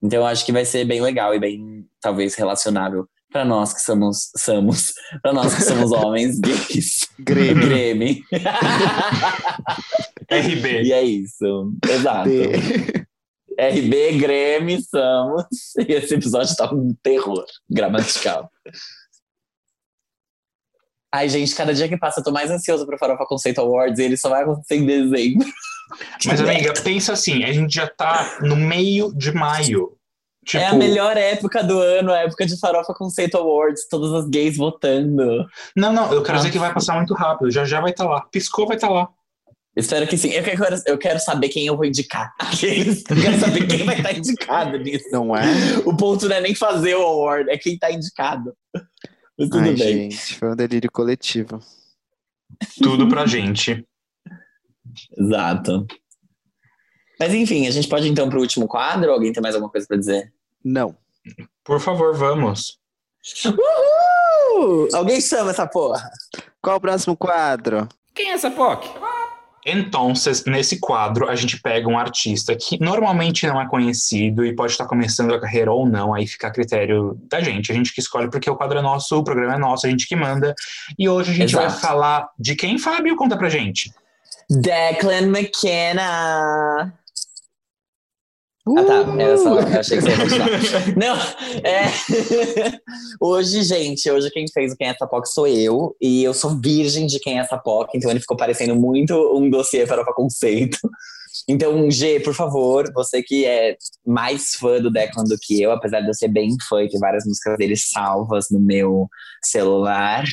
Então 0.01 0.19
eu 0.19 0.25
acho 0.25 0.45
que 0.45 0.51
vai 0.51 0.65
ser 0.65 0.85
bem 0.85 1.01
legal 1.01 1.33
e 1.33 1.39
bem, 1.39 1.85
talvez, 2.01 2.35
relacionável 2.35 3.07
para 3.35 3.43
nós 3.43 3.73
que 3.73 3.81
somos, 3.81 4.31
somos 4.37 4.93
para 5.21 5.33
nós 5.33 5.53
que 5.53 5.61
somos 5.61 5.91
homens 5.91 6.39
gays. 6.39 7.05
Grêmio. 7.19 7.67
Grêmio. 7.67 8.23
RB. 10.31 10.83
E 10.83 10.93
é 10.93 11.03
isso. 11.03 11.73
Exato. 11.85 12.29
RB, 13.59 14.17
Grêmio, 14.19 14.79
somos. 14.81 15.45
E 15.77 15.93
esse 15.93 16.15
episódio 16.15 16.55
tá 16.55 16.73
um 16.73 16.95
terror 17.03 17.45
gramatical. 17.69 18.49
Ai, 21.15 21.29
gente, 21.29 21.55
cada 21.55 21.73
dia 21.73 21.87
que 21.87 21.95
passa 21.95 22.19
eu 22.19 22.23
tô 22.25 22.29
mais 22.29 22.51
ansioso 22.51 22.85
pro 22.85 22.97
Farofa 22.97 23.25
Conceito 23.25 23.61
Awards 23.61 23.99
e 23.99 24.03
ele 24.03 24.17
só 24.17 24.27
vai 24.27 24.43
acontecer 24.43 24.75
em 24.75 24.85
dezembro. 24.85 25.47
Mas, 26.25 26.41
amiga, 26.43 26.73
pensa 26.83 27.13
assim, 27.13 27.45
a 27.45 27.53
gente 27.53 27.73
já 27.73 27.87
tá 27.87 28.39
no 28.41 28.57
meio 28.57 29.13
de 29.15 29.31
maio. 29.31 29.93
Tipo, 30.45 30.61
É 30.61 30.67
a 30.67 30.73
melhor 30.73 31.15
época 31.15 31.63
do 31.63 31.79
ano, 31.79 32.11
a 32.11 32.17
época 32.17 32.45
de 32.45 32.59
Farofa 32.59 32.93
Conceito 32.93 33.37
Awards, 33.37 33.87
todas 33.87 34.11
as 34.11 34.29
gays 34.29 34.57
votando. 34.57 35.47
Não, 35.73 35.93
não, 35.93 36.11
eu 36.11 36.21
quero 36.21 36.39
dizer 36.39 36.51
que 36.51 36.59
vai 36.59 36.73
passar 36.73 36.95
muito 36.97 37.13
rápido. 37.13 37.49
Já 37.49 37.63
já 37.63 37.79
vai 37.79 37.91
estar 37.91 38.03
lá. 38.03 38.27
Piscou, 38.29 38.67
vai 38.67 38.75
estar 38.75 38.89
lá. 38.89 39.07
Espero 39.73 40.05
que 40.07 40.17
sim. 40.17 40.31
Eu 40.31 40.43
quero, 40.43 40.81
eu 40.85 40.97
quero 40.97 41.19
saber 41.21 41.47
quem 41.47 41.65
eu 41.65 41.77
vou 41.77 41.85
indicar. 41.85 42.33
Eu 42.61 43.21
quero 43.21 43.39
saber 43.39 43.67
quem 43.67 43.85
vai 43.85 43.97
estar 43.97 44.11
indicado 44.13 44.77
nisso. 44.79 45.07
Não 45.13 45.35
é? 45.35 45.45
O 45.85 45.95
ponto 45.95 46.27
não 46.27 46.35
é 46.35 46.41
nem 46.41 46.55
fazer 46.55 46.95
o 46.95 47.01
award, 47.01 47.49
é 47.49 47.57
quem 47.57 47.77
tá 47.77 47.89
indicado. 47.89 48.53
Mas 49.37 49.49
tudo 49.49 49.59
Ai, 49.59 49.73
bem. 49.73 49.77
gente, 50.11 50.35
foi 50.35 50.51
um 50.51 50.55
delírio 50.55 50.91
coletivo. 50.91 51.59
Tudo 52.81 53.07
pra 53.09 53.25
gente. 53.25 53.85
Exato. 55.17 55.85
Mas 57.19 57.33
enfim, 57.33 57.67
a 57.67 57.71
gente 57.71 57.87
pode 57.87 58.07
ir, 58.07 58.11
então 58.11 58.29
pro 58.29 58.39
último 58.39 58.67
quadro? 58.67 59.11
Alguém 59.11 59.33
tem 59.33 59.41
mais 59.41 59.55
alguma 59.55 59.71
coisa 59.71 59.87
pra 59.87 59.97
dizer? 59.97 60.33
Não. 60.63 60.95
Por 61.63 61.79
favor, 61.79 62.15
vamos. 62.15 62.79
Uhul! 63.45 64.87
Alguém 64.93 65.19
chama 65.19 65.51
essa 65.51 65.65
porra. 65.67 66.09
Qual 66.61 66.77
o 66.77 66.81
próximo 66.81 67.17
quadro? 67.17 67.87
Quem 68.13 68.29
é 68.31 68.33
essa 68.33 68.51
POC? 68.51 68.87
Então, 69.65 70.13
nesse 70.45 70.79
quadro, 70.79 71.27
a 71.27 71.35
gente 71.35 71.59
pega 71.59 71.89
um 71.89 71.97
artista 71.97 72.55
que 72.55 72.79
normalmente 72.79 73.47
não 73.47 73.59
é 73.59 73.67
conhecido 73.67 74.45
e 74.45 74.55
pode 74.55 74.73
estar 74.73 74.85
começando 74.85 75.33
a 75.33 75.41
carreira 75.41 75.71
ou 75.71 75.87
não, 75.87 76.13
aí 76.13 76.27
fica 76.27 76.47
a 76.47 76.51
critério 76.51 77.19
da 77.27 77.41
gente. 77.41 77.71
A 77.71 77.75
gente 77.75 77.91
que 77.91 77.99
escolhe 77.99 78.29
porque 78.29 78.47
o 78.47 78.55
quadro 78.55 78.77
é 78.77 78.81
nosso, 78.83 79.17
o 79.17 79.23
programa 79.23 79.55
é 79.55 79.57
nosso, 79.57 79.87
a 79.87 79.89
gente 79.89 80.07
que 80.07 80.15
manda. 80.15 80.53
E 80.99 81.09
hoje 81.09 81.31
a 81.31 81.33
gente 81.33 81.55
vai 81.55 81.65
Exato. 81.65 81.81
falar 81.81 82.29
de 82.37 82.55
quem, 82.55 82.77
Fábio? 82.77 83.15
Conta 83.15 83.35
pra 83.35 83.49
gente. 83.49 83.91
Declan 84.47 85.29
McKenna. 85.29 86.93
Ah, 88.67 88.83
tá. 88.83 89.21
Era 89.21 89.37
só. 89.37 89.59
Eu 89.59 89.79
achei 89.79 89.97
que 89.97 90.03
você 90.03 90.09
ia 90.09 90.17
continuar. 90.17 90.49
Não, 90.97 91.15
é. 91.63 91.85
hoje, 93.21 93.61
gente, 93.63 94.09
hoje 94.09 94.31
quem 94.31 94.45
fez 94.51 94.73
o 94.73 94.75
Quem 94.75 94.87
é 94.87 94.91
essa 94.91 95.05
POC 95.05 95.27
sou 95.27 95.47
eu. 95.47 95.95
E 96.01 96.23
eu 96.23 96.33
sou 96.33 96.59
virgem 96.59 97.05
de 97.05 97.19
Quem 97.19 97.37
é 97.37 97.41
essa 97.41 97.57
POC, 97.57 97.95
então 97.95 98.09
ele 98.09 98.19
ficou 98.19 98.35
parecendo 98.35 98.75
muito 98.75 99.13
um 99.37 99.49
dossiê 99.49 99.85
para 99.85 100.03
conceito. 100.13 100.79
Então, 101.47 101.91
G, 101.91 102.19
por 102.21 102.33
favor, 102.33 102.91
você 102.93 103.21
que 103.21 103.45
é 103.45 103.75
mais 104.05 104.55
fã 104.55 104.81
do 104.81 104.89
Declan 104.89 105.25
do 105.25 105.37
que 105.39 105.61
eu, 105.61 105.71
apesar 105.71 106.01
de 106.01 106.07
eu 106.07 106.13
ser 106.13 106.29
bem 106.29 106.49
fã 106.67 106.81
e 106.81 106.89
ter 106.89 106.97
várias 106.97 107.25
músicas 107.25 107.57
dele 107.57 107.75
salvas 107.75 108.47
no 108.49 108.59
meu 108.59 109.07
celular, 109.43 110.23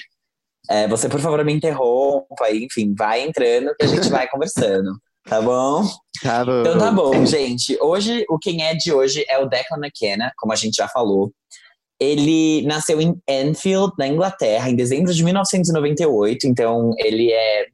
é, 0.71 0.89
você, 0.89 1.09
por 1.09 1.21
favor, 1.21 1.45
me 1.45 1.53
interrompa 1.53 2.51
enfim, 2.53 2.95
vai 2.97 3.23
entrando 3.23 3.75
que 3.75 3.85
a 3.85 3.89
gente 3.89 4.09
vai 4.09 4.29
conversando. 4.29 4.93
Tá 5.25 5.41
bom? 5.41 5.89
Tá 6.23 6.45
bom. 6.45 6.61
Então 6.61 6.79
tá 6.79 6.91
bom, 6.91 7.25
gente. 7.25 7.77
Hoje, 7.81 8.25
o 8.29 8.39
quem 8.39 8.63
é 8.65 8.75
de 8.75 8.93
hoje 8.93 9.25
é 9.29 9.39
o 9.39 9.47
Declan 9.47 9.79
McKenna, 9.79 10.33
como 10.37 10.53
a 10.53 10.57
gente 10.57 10.75
já 10.75 10.89
falou. 10.89 11.33
Ele 12.01 12.63
nasceu 12.63 13.01
em 13.01 13.15
Enfield, 13.29 13.93
na 13.99 14.09
Inglaterra, 14.09 14.69
em 14.69 14.75
dezembro 14.75 15.15
de 15.15 15.23
1998. 15.23 16.47
Então, 16.47 16.93
ele 16.99 17.31
é 17.31 17.67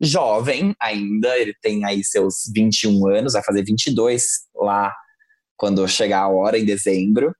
jovem 0.00 0.74
ainda. 0.80 1.38
Ele 1.38 1.54
tem 1.60 1.84
aí 1.84 2.02
seus 2.02 2.50
21 2.54 3.08
anos, 3.08 3.34
vai 3.34 3.42
fazer 3.42 3.62
22 3.62 4.24
lá 4.54 4.92
quando 5.56 5.86
chegar 5.88 6.22
a 6.22 6.28
hora, 6.28 6.58
em 6.58 6.64
dezembro. 6.64 7.34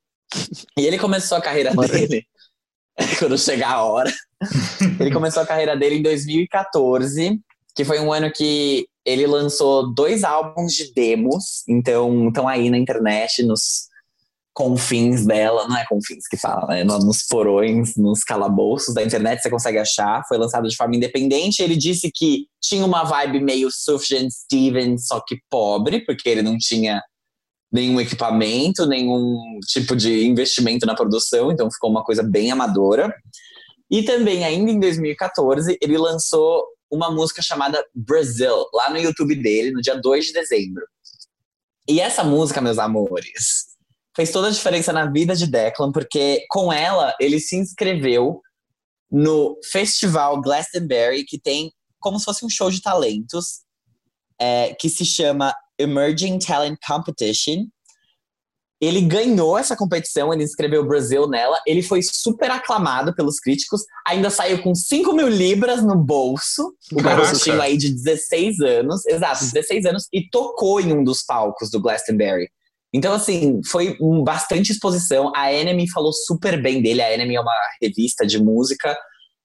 E 0.78 0.84
ele 0.84 0.98
começou 0.98 1.38
a 1.38 1.40
carreira 1.40 1.74
dele 1.74 2.24
quando 3.18 3.38
chegar 3.38 3.72
a 3.72 3.84
hora. 3.84 4.12
ele 5.00 5.10
começou 5.10 5.42
a 5.42 5.46
carreira 5.46 5.76
dele 5.76 5.96
em 5.96 6.02
2014, 6.02 7.38
que 7.74 7.84
foi 7.84 7.98
um 8.00 8.12
ano 8.12 8.30
que 8.30 8.86
ele 9.06 9.26
lançou 9.26 9.94
dois 9.94 10.24
álbuns 10.24 10.72
de 10.72 10.92
demos, 10.92 11.62
então 11.68 12.28
estão 12.28 12.48
aí 12.48 12.68
na 12.68 12.76
internet, 12.76 13.44
nos 13.44 13.86
confins 14.52 15.24
dela, 15.24 15.68
não 15.68 15.76
é 15.76 15.84
confins 15.86 16.26
que 16.28 16.36
fala, 16.36 16.66
né? 16.68 16.82
Nos 16.82 17.22
porões, 17.28 17.94
nos 17.96 18.24
calabouços 18.24 18.94
da 18.94 19.02
internet 19.02 19.40
você 19.42 19.50
consegue 19.50 19.78
achar. 19.78 20.22
Foi 20.26 20.38
lançado 20.38 20.66
de 20.66 20.74
forma 20.74 20.96
independente. 20.96 21.62
Ele 21.62 21.76
disse 21.76 22.10
que 22.12 22.46
tinha 22.60 22.84
uma 22.84 23.04
vibe 23.04 23.40
meio 23.40 23.68
Sufjan 23.70 24.28
Stevens, 24.30 25.06
só 25.06 25.20
que 25.20 25.38
pobre, 25.50 26.04
porque 26.06 26.28
ele 26.28 26.40
não 26.40 26.56
tinha 26.58 27.02
nenhum 27.70 28.00
equipamento, 28.00 28.86
nenhum 28.86 29.38
tipo 29.68 29.94
de 29.94 30.26
investimento 30.26 30.86
na 30.86 30.94
produção, 30.94 31.52
então 31.52 31.70
ficou 31.70 31.90
uma 31.90 32.02
coisa 32.02 32.22
bem 32.22 32.50
amadora. 32.50 33.14
E 33.90 34.02
também, 34.02 34.42
ainda 34.42 34.70
em 34.70 34.80
2014, 34.80 35.76
ele 35.82 35.98
lançou 35.98 36.64
uma 36.90 37.10
música 37.10 37.42
chamada 37.42 37.84
Brazil, 37.94 38.66
lá 38.72 38.90
no 38.90 38.98
YouTube 38.98 39.34
dele, 39.34 39.72
no 39.72 39.80
dia 39.80 40.00
2 40.00 40.26
de 40.26 40.32
dezembro. 40.32 40.86
E 41.88 42.00
essa 42.00 42.24
música, 42.24 42.60
meus 42.60 42.78
amores, 42.78 43.66
fez 44.14 44.30
toda 44.30 44.48
a 44.48 44.50
diferença 44.50 44.92
na 44.92 45.10
vida 45.10 45.36
de 45.36 45.46
Declan, 45.46 45.92
porque 45.92 46.44
com 46.48 46.72
ela 46.72 47.14
ele 47.20 47.38
se 47.38 47.56
inscreveu 47.56 48.40
no 49.10 49.58
Festival 49.70 50.40
Glastonbury, 50.40 51.24
que 51.24 51.38
tem 51.38 51.72
como 52.00 52.18
se 52.18 52.24
fosse 52.24 52.44
um 52.44 52.50
show 52.50 52.70
de 52.70 52.80
talentos, 52.80 53.60
é, 54.38 54.74
que 54.74 54.88
se 54.88 55.04
chama 55.04 55.54
Emerging 55.78 56.38
Talent 56.38 56.78
Competition. 56.86 57.66
Ele 58.80 59.00
ganhou 59.00 59.56
essa 59.56 59.74
competição, 59.74 60.32
ele 60.34 60.44
inscreveu 60.44 60.82
o 60.82 60.86
Brasil 60.86 61.26
nela, 61.26 61.58
ele 61.66 61.82
foi 61.82 62.02
super 62.02 62.50
aclamado 62.50 63.14
pelos 63.14 63.38
críticos, 63.40 63.82
ainda 64.06 64.28
saiu 64.28 64.62
com 64.62 64.74
5 64.74 65.14
mil 65.14 65.28
libras 65.28 65.82
no 65.82 65.96
bolso, 65.96 66.74
o 66.92 67.02
garotinho 67.02 67.60
aí 67.62 67.76
de 67.78 67.90
16 67.94 68.60
anos, 68.60 69.06
exato, 69.06 69.44
16 69.52 69.86
anos, 69.86 70.06
e 70.12 70.28
tocou 70.28 70.78
em 70.80 70.92
um 70.92 71.02
dos 71.02 71.22
palcos 71.24 71.70
do 71.70 71.80
Glastonbury. 71.80 72.48
Então, 72.92 73.12
assim, 73.14 73.60
foi 73.66 73.96
um- 74.00 74.22
bastante 74.22 74.72
exposição. 74.72 75.32
A 75.34 75.52
Enemy 75.52 75.90
falou 75.90 76.12
super 76.12 76.60
bem 76.62 76.80
dele. 76.80 77.02
A 77.02 77.12
Enemy 77.12 77.34
é 77.34 77.40
uma 77.40 77.54
revista 77.82 78.26
de 78.26 78.42
música. 78.42 78.96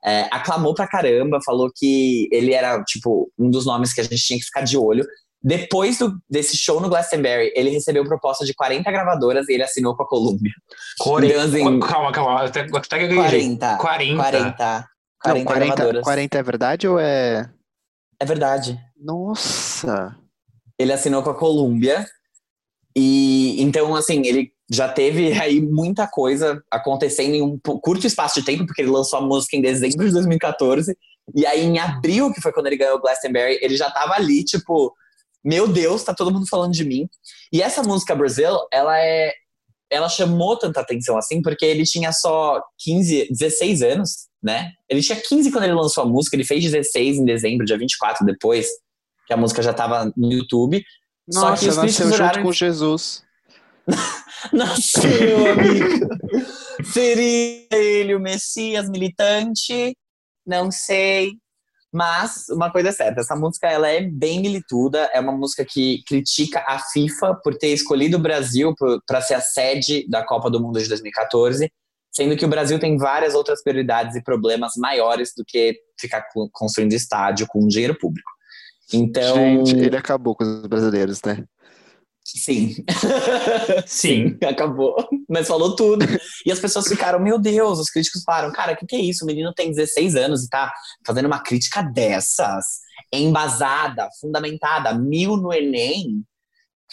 é, 0.03 0.27
aclamou 0.31 0.73
pra 0.73 0.87
caramba, 0.87 1.37
falou 1.45 1.69
que 1.75 2.27
ele 2.31 2.53
era, 2.55 2.83
tipo, 2.85 3.31
um 3.37 3.51
dos 3.51 3.67
nomes 3.67 3.93
que 3.93 4.01
a 4.01 4.03
gente 4.03 4.15
tinha 4.23 4.39
que 4.39 4.45
ficar 4.45 4.61
de 4.61 4.75
olho. 4.75 5.05
Depois 5.43 5.97
do- 5.97 6.19
desse 6.30 6.55
show 6.55 6.80
no 6.80 6.88
Glastonbury, 6.89 7.51
ele 7.55 7.69
recebeu 7.72 8.03
proposta 8.03 8.45
de 8.45 8.53
40 8.53 8.91
gravadoras 8.91 9.49
e 9.49 9.53
ele 9.53 9.63
assinou 9.63 9.95
com 9.95 10.03
a 10.03 10.07
Columbia. 10.07 10.51
Core... 10.99 11.27
Então, 11.27 11.41
assim- 11.41 11.80
Calma, 11.80 12.11
calma. 12.11 12.43
Até, 12.43 12.59
até 12.61 12.97
que 12.99 13.05
eu 13.05 13.07
ganhei. 13.09 13.57
40. 13.57 13.77
40. 13.77 14.15
40. 14.18 14.89
40, 15.23 15.39
Não, 15.39 15.45
40, 15.45 15.53
gravadoras. 15.76 16.03
40 16.03 16.38
é 16.38 16.43
verdade 16.43 16.88
ou 16.88 16.99
é. 16.99 17.49
É 18.19 18.26
verdade. 18.26 18.80
Nossa! 18.99 20.15
ele 20.80 20.91
assinou 20.93 21.22
com 21.22 21.30
a 21.30 21.35
Columbia. 21.35 22.05
E 22.95 23.61
então, 23.61 23.95
assim, 23.95 24.26
ele 24.26 24.51
já 24.72 24.89
teve 24.89 25.31
aí 25.39 25.61
muita 25.61 26.07
coisa 26.07 26.61
acontecendo 26.72 27.35
em 27.35 27.41
um 27.41 27.57
curto 27.59 28.05
espaço 28.07 28.39
de 28.39 28.45
tempo, 28.45 28.65
porque 28.65 28.81
ele 28.81 28.89
lançou 28.91 29.19
a 29.19 29.22
música 29.22 29.55
em 29.55 29.61
dezembro 29.61 30.05
de 30.05 30.11
2014. 30.13 30.95
E 31.35 31.45
aí, 31.45 31.61
em 31.63 31.77
abril, 31.80 32.34
que 32.34 32.41
foi 32.41 32.51
quando 32.51 32.68
ele 32.68 32.77
ganhou 32.77 32.97
o 32.97 33.01
Glastonbury, 33.01 33.59
ele 33.61 33.77
já 33.77 33.89
tava 33.91 34.13
ali, 34.13 34.43
tipo, 34.43 34.93
meu 35.43 35.68
Deus, 35.68 36.03
tá 36.03 36.13
todo 36.13 36.31
mundo 36.31 36.47
falando 36.47 36.73
de 36.73 36.85
mim. 36.85 37.07
E 37.51 37.61
essa 37.61 37.84
música 37.84 38.15
Brazil, 38.15 38.57
ela 38.72 38.97
é. 38.99 39.34
Ela 39.89 40.07
chamou 40.07 40.57
tanta 40.57 40.80
atenção 40.80 41.18
assim, 41.18 41.41
porque 41.41 41.65
ele 41.65 41.84
tinha 41.84 42.13
só 42.13 42.61
15, 42.80 43.27
16 43.30 43.81
anos, 43.81 44.27
né? 44.41 44.72
Ele 44.89 45.01
tinha 45.01 45.19
15 45.19 45.51
quando 45.51 45.65
ele 45.65 45.73
lançou 45.73 46.05
a 46.05 46.07
música, 46.07 46.35
ele 46.38 46.45
fez 46.45 46.63
16 46.63 47.18
em 47.18 47.26
dezembro, 47.26 47.65
dia 47.65 47.77
24 47.77 48.26
depois, 48.26 48.68
que 49.27 49.34
a 49.34 49.38
música 49.38 49.61
já 49.61 49.73
tava 49.73 50.09
no 50.15 50.31
YouTube. 50.31 50.81
Só 51.30 51.55
que 51.55 51.65
Nossa, 51.65 51.69
os 51.69 51.77
nasceu 51.77 52.11
junto 52.13 52.41
com 52.41 52.51
Jesus. 52.53 53.23
Nasceu, 54.53 55.51
amigo. 55.51 56.07
Seria 56.85 57.68
ele 57.72 58.15
o 58.15 58.19
Messias 58.19 58.89
militante? 58.89 59.95
Não 60.45 60.72
sei. 60.72 61.34
Mas 61.91 62.47
uma 62.49 62.72
coisa 62.72 62.89
é 62.89 62.91
certa, 62.91 63.19
essa 63.19 63.35
música 63.35 63.68
ela 63.68 63.88
é 63.89 64.01
bem 64.01 64.41
milituda, 64.41 65.09
é 65.13 65.19
uma 65.19 65.34
música 65.34 65.65
que 65.65 66.01
critica 66.07 66.63
a 66.65 66.80
FIFA 66.80 67.35
por 67.43 67.57
ter 67.57 67.68
escolhido 67.73 68.15
o 68.15 68.22
Brasil 68.22 68.73
para 69.05 69.22
ser 69.22 69.34
a 69.34 69.41
sede 69.41 70.07
da 70.07 70.26
Copa 70.26 70.49
do 70.49 70.61
Mundo 70.61 70.80
de 70.80 70.88
2014, 70.88 71.69
sendo 72.09 72.38
que 72.38 72.45
o 72.45 72.49
Brasil 72.49 72.80
tem 72.80 72.97
várias 72.97 73.35
outras 73.35 73.61
prioridades 73.61 74.15
e 74.15 74.23
problemas 74.23 74.73
maiores 74.77 75.34
do 75.35 75.43
que 75.45 75.77
ficar 75.99 76.23
construindo 76.53 76.93
estádio 76.93 77.45
com 77.47 77.68
dinheiro 77.68 77.97
público. 77.99 78.31
Então, 78.93 79.35
Gente, 79.35 79.76
ele 79.76 79.97
acabou 79.97 80.35
com 80.35 80.43
os 80.43 80.68
brasileiros, 80.68 81.22
né? 81.26 81.43
Sim. 82.37 82.75
Sim, 83.85 84.37
acabou. 84.47 84.95
Mas 85.29 85.47
falou 85.47 85.75
tudo. 85.75 86.05
E 86.45 86.51
as 86.51 86.59
pessoas 86.59 86.87
ficaram, 86.87 87.19
meu 87.19 87.37
Deus, 87.37 87.79
os 87.79 87.89
críticos 87.89 88.23
falaram, 88.23 88.51
cara, 88.51 88.73
o 88.73 88.77
que, 88.77 88.85
que 88.85 88.95
é 88.95 88.99
isso? 88.99 89.23
O 89.23 89.27
menino 89.27 89.53
tem 89.53 89.69
16 89.69 90.15
anos 90.15 90.43
e 90.43 90.49
tá 90.49 90.71
fazendo 91.05 91.25
uma 91.25 91.39
crítica 91.39 91.81
dessas, 91.81 92.79
embasada, 93.11 94.07
fundamentada, 94.19 94.93
mil 94.93 95.35
no 95.35 95.53
Enem. 95.53 96.23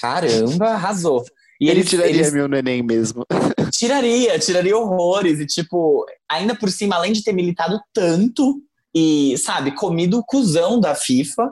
Caramba, 0.01 0.71
arrasou. 0.71 1.25
E 1.61 1.69
ele 1.69 1.81
eles, 1.81 1.91
tiraria 1.91 2.15
eles... 2.15 2.33
mil 2.33 2.49
no 2.49 2.57
Enem 2.57 2.83
mesmo. 2.83 3.25
Tiraria, 3.71 4.39
tiraria 4.39 4.77
horrores. 4.77 5.39
E, 5.41 5.47
tipo, 5.47 6.05
ainda 6.29 6.55
por 6.55 6.71
cima, 6.71 6.97
além 6.97 7.13
de 7.13 7.23
ter 7.23 7.33
militado 7.33 7.79
tanto 7.93 8.61
e, 8.95 9.37
sabe, 9.39 9.73
comido 9.73 10.19
o 10.19 10.25
cuzão 10.25 10.81
da 10.81 10.95
FIFA, 10.95 11.51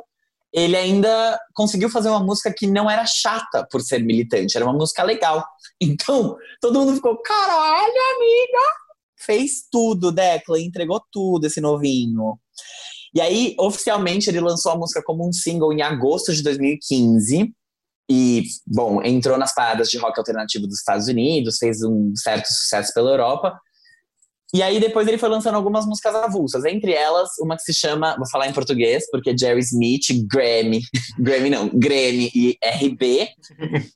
ele 0.52 0.76
ainda 0.76 1.38
conseguiu 1.54 1.90
fazer 1.90 2.08
uma 2.08 2.22
música 2.22 2.52
que 2.56 2.66
não 2.66 2.90
era 2.90 3.04
chata 3.04 3.66
por 3.70 3.80
ser 3.82 4.02
militante, 4.02 4.56
era 4.56 4.64
uma 4.64 4.76
música 4.76 5.02
legal. 5.02 5.44
Então, 5.78 6.38
todo 6.58 6.80
mundo 6.80 6.94
ficou, 6.94 7.20
caralho, 7.20 7.92
amiga! 8.16 8.62
Fez 9.18 9.68
tudo, 9.70 10.10
Declan, 10.10 10.58
entregou 10.58 11.02
tudo 11.12 11.46
esse 11.46 11.60
novinho. 11.60 12.38
E 13.14 13.20
aí, 13.20 13.54
oficialmente, 13.58 14.30
ele 14.30 14.40
lançou 14.40 14.72
a 14.72 14.76
música 14.78 15.02
como 15.04 15.28
um 15.28 15.32
single 15.32 15.72
em 15.74 15.82
agosto 15.82 16.32
de 16.32 16.42
2015. 16.42 17.52
E, 18.10 18.44
bom, 18.66 19.02
entrou 19.02 19.36
nas 19.36 19.54
paradas 19.54 19.90
de 19.90 19.98
rock 19.98 20.18
alternativo 20.18 20.66
dos 20.66 20.78
Estados 20.78 21.08
Unidos, 21.08 21.58
fez 21.58 21.82
um 21.82 22.12
certo 22.16 22.46
sucesso 22.46 22.92
pela 22.94 23.10
Europa. 23.10 23.58
E 24.54 24.62
aí 24.62 24.78
depois 24.78 25.06
ele 25.08 25.18
foi 25.18 25.28
lançando 25.28 25.56
algumas 25.56 25.84
músicas 25.86 26.14
avulsas, 26.14 26.64
entre 26.64 26.92
elas 26.92 27.30
uma 27.40 27.56
que 27.56 27.62
se 27.62 27.74
chama, 27.74 28.16
vou 28.16 28.28
falar 28.28 28.48
em 28.48 28.52
português, 28.52 29.08
porque 29.10 29.36
Jerry 29.36 29.60
Smith, 29.60 30.06
Grammy, 30.30 30.80
Grammy 31.18 31.50
não, 31.50 31.68
Grammy 31.68 32.30
e 32.34 32.56
RB, 32.62 33.28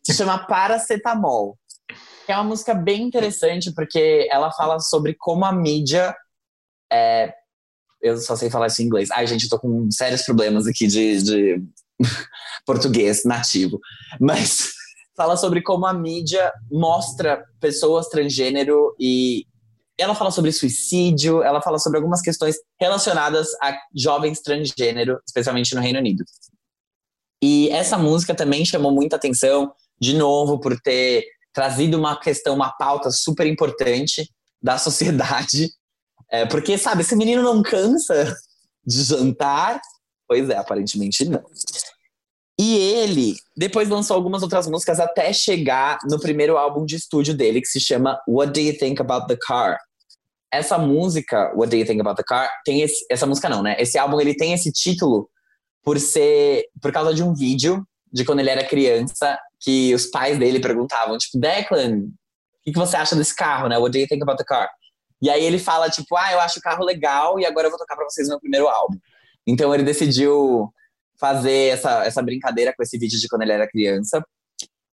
se 0.04 0.14
chama 0.14 0.46
Paracetamol. 0.46 1.56
Que 2.26 2.32
é 2.32 2.36
uma 2.36 2.44
música 2.44 2.74
bem 2.74 3.02
interessante 3.02 3.72
porque 3.72 4.28
ela 4.30 4.52
fala 4.52 4.78
sobre 4.80 5.14
como 5.18 5.44
a 5.44 5.52
mídia 5.52 6.14
é, 6.92 7.32
eu 8.00 8.16
só 8.16 8.34
sei 8.34 8.50
falar 8.50 8.68
isso 8.68 8.82
em 8.82 8.86
inglês. 8.86 9.10
Ai, 9.10 9.26
gente, 9.26 9.44
eu 9.44 9.50
tô 9.50 9.58
com 9.58 9.90
sérios 9.90 10.22
problemas 10.22 10.66
aqui 10.66 10.86
de, 10.86 11.22
de 11.22 11.62
português 12.64 13.24
nativo. 13.24 13.78
Mas 14.18 14.70
fala 15.16 15.36
sobre 15.36 15.62
como 15.62 15.86
a 15.86 15.92
mídia 15.92 16.52
mostra 16.70 17.44
pessoas 17.60 18.08
transgênero 18.08 18.94
e 18.98 19.44
ela 20.00 20.14
fala 20.14 20.30
sobre 20.30 20.50
suicídio, 20.52 21.42
ela 21.42 21.60
fala 21.60 21.78
sobre 21.78 21.98
algumas 21.98 22.22
questões 22.22 22.56
relacionadas 22.80 23.48
a 23.62 23.76
jovens 23.94 24.40
transgênero, 24.40 25.20
especialmente 25.26 25.74
no 25.74 25.80
Reino 25.80 25.98
Unido. 25.98 26.24
E 27.42 27.68
essa 27.70 27.96
música 27.96 28.34
também 28.34 28.64
chamou 28.64 28.92
muita 28.92 29.16
atenção, 29.16 29.72
de 30.00 30.14
novo, 30.14 30.58
por 30.58 30.78
ter 30.80 31.24
trazido 31.52 31.98
uma 31.98 32.18
questão, 32.18 32.54
uma 32.54 32.70
pauta 32.70 33.10
super 33.10 33.46
importante 33.46 34.28
da 34.62 34.78
sociedade. 34.78 35.68
É, 36.30 36.46
porque, 36.46 36.78
sabe, 36.78 37.02
esse 37.02 37.16
menino 37.16 37.42
não 37.42 37.62
cansa 37.62 38.36
de 38.84 39.02
jantar? 39.02 39.80
Pois 40.28 40.48
é, 40.48 40.56
aparentemente 40.56 41.24
não. 41.24 41.42
E 42.58 42.76
ele 42.76 43.34
depois 43.56 43.88
lançou 43.88 44.14
algumas 44.14 44.42
outras 44.42 44.66
músicas 44.66 45.00
até 45.00 45.32
chegar 45.32 45.98
no 46.08 46.20
primeiro 46.20 46.58
álbum 46.58 46.84
de 46.84 46.96
estúdio 46.96 47.34
dele, 47.34 47.60
que 47.60 47.66
se 47.66 47.80
chama 47.80 48.20
What 48.28 48.52
Do 48.52 48.60
You 48.60 48.78
Think 48.78 49.00
About 49.00 49.26
the 49.28 49.38
Car? 49.40 49.78
Essa 50.52 50.78
música, 50.78 51.52
What 51.54 51.70
Do 51.70 51.76
You 51.76 51.86
Think 51.86 52.00
About 52.00 52.16
the 52.16 52.24
Car, 52.26 52.48
tem 52.64 52.82
esse, 52.82 53.04
essa 53.10 53.26
música 53.26 53.48
não, 53.48 53.62
né? 53.62 53.76
Esse 53.78 53.98
álbum 53.98 54.20
ele 54.20 54.34
tem 54.34 54.52
esse 54.52 54.72
título 54.72 55.28
por 55.82 55.98
ser 55.98 56.64
por 56.82 56.92
causa 56.92 57.14
de 57.14 57.22
um 57.22 57.34
vídeo 57.34 57.86
de 58.12 58.24
quando 58.24 58.40
ele 58.40 58.50
era 58.50 58.66
criança 58.66 59.38
que 59.60 59.94
os 59.94 60.06
pais 60.06 60.38
dele 60.38 60.60
perguntavam, 60.60 61.16
tipo, 61.16 61.38
Declan, 61.38 61.98
o 61.98 62.62
que, 62.64 62.72
que 62.72 62.78
você 62.78 62.96
acha 62.96 63.14
desse 63.14 63.34
carro, 63.34 63.68
né? 63.68 63.78
What 63.78 63.92
do 63.92 63.98
you 63.98 64.08
think 64.08 64.22
about 64.22 64.38
the 64.38 64.44
car? 64.44 64.68
E 65.22 65.28
aí 65.28 65.44
ele 65.44 65.58
fala, 65.58 65.88
tipo, 65.88 66.16
ah, 66.16 66.32
eu 66.32 66.40
acho 66.40 66.58
o 66.58 66.62
carro 66.62 66.84
legal 66.84 67.38
e 67.38 67.46
agora 67.46 67.66
eu 67.66 67.70
vou 67.70 67.78
tocar 67.78 67.94
pra 67.94 68.04
vocês 68.04 68.28
meu 68.28 68.40
primeiro 68.40 68.68
álbum. 68.68 68.98
Então 69.46 69.74
ele 69.74 69.82
decidiu 69.82 70.72
fazer 71.18 71.74
essa, 71.74 72.04
essa 72.04 72.22
brincadeira 72.22 72.72
com 72.74 72.82
esse 72.82 72.98
vídeo 72.98 73.20
de 73.20 73.28
quando 73.28 73.42
ele 73.42 73.52
era 73.52 73.68
criança. 73.68 74.24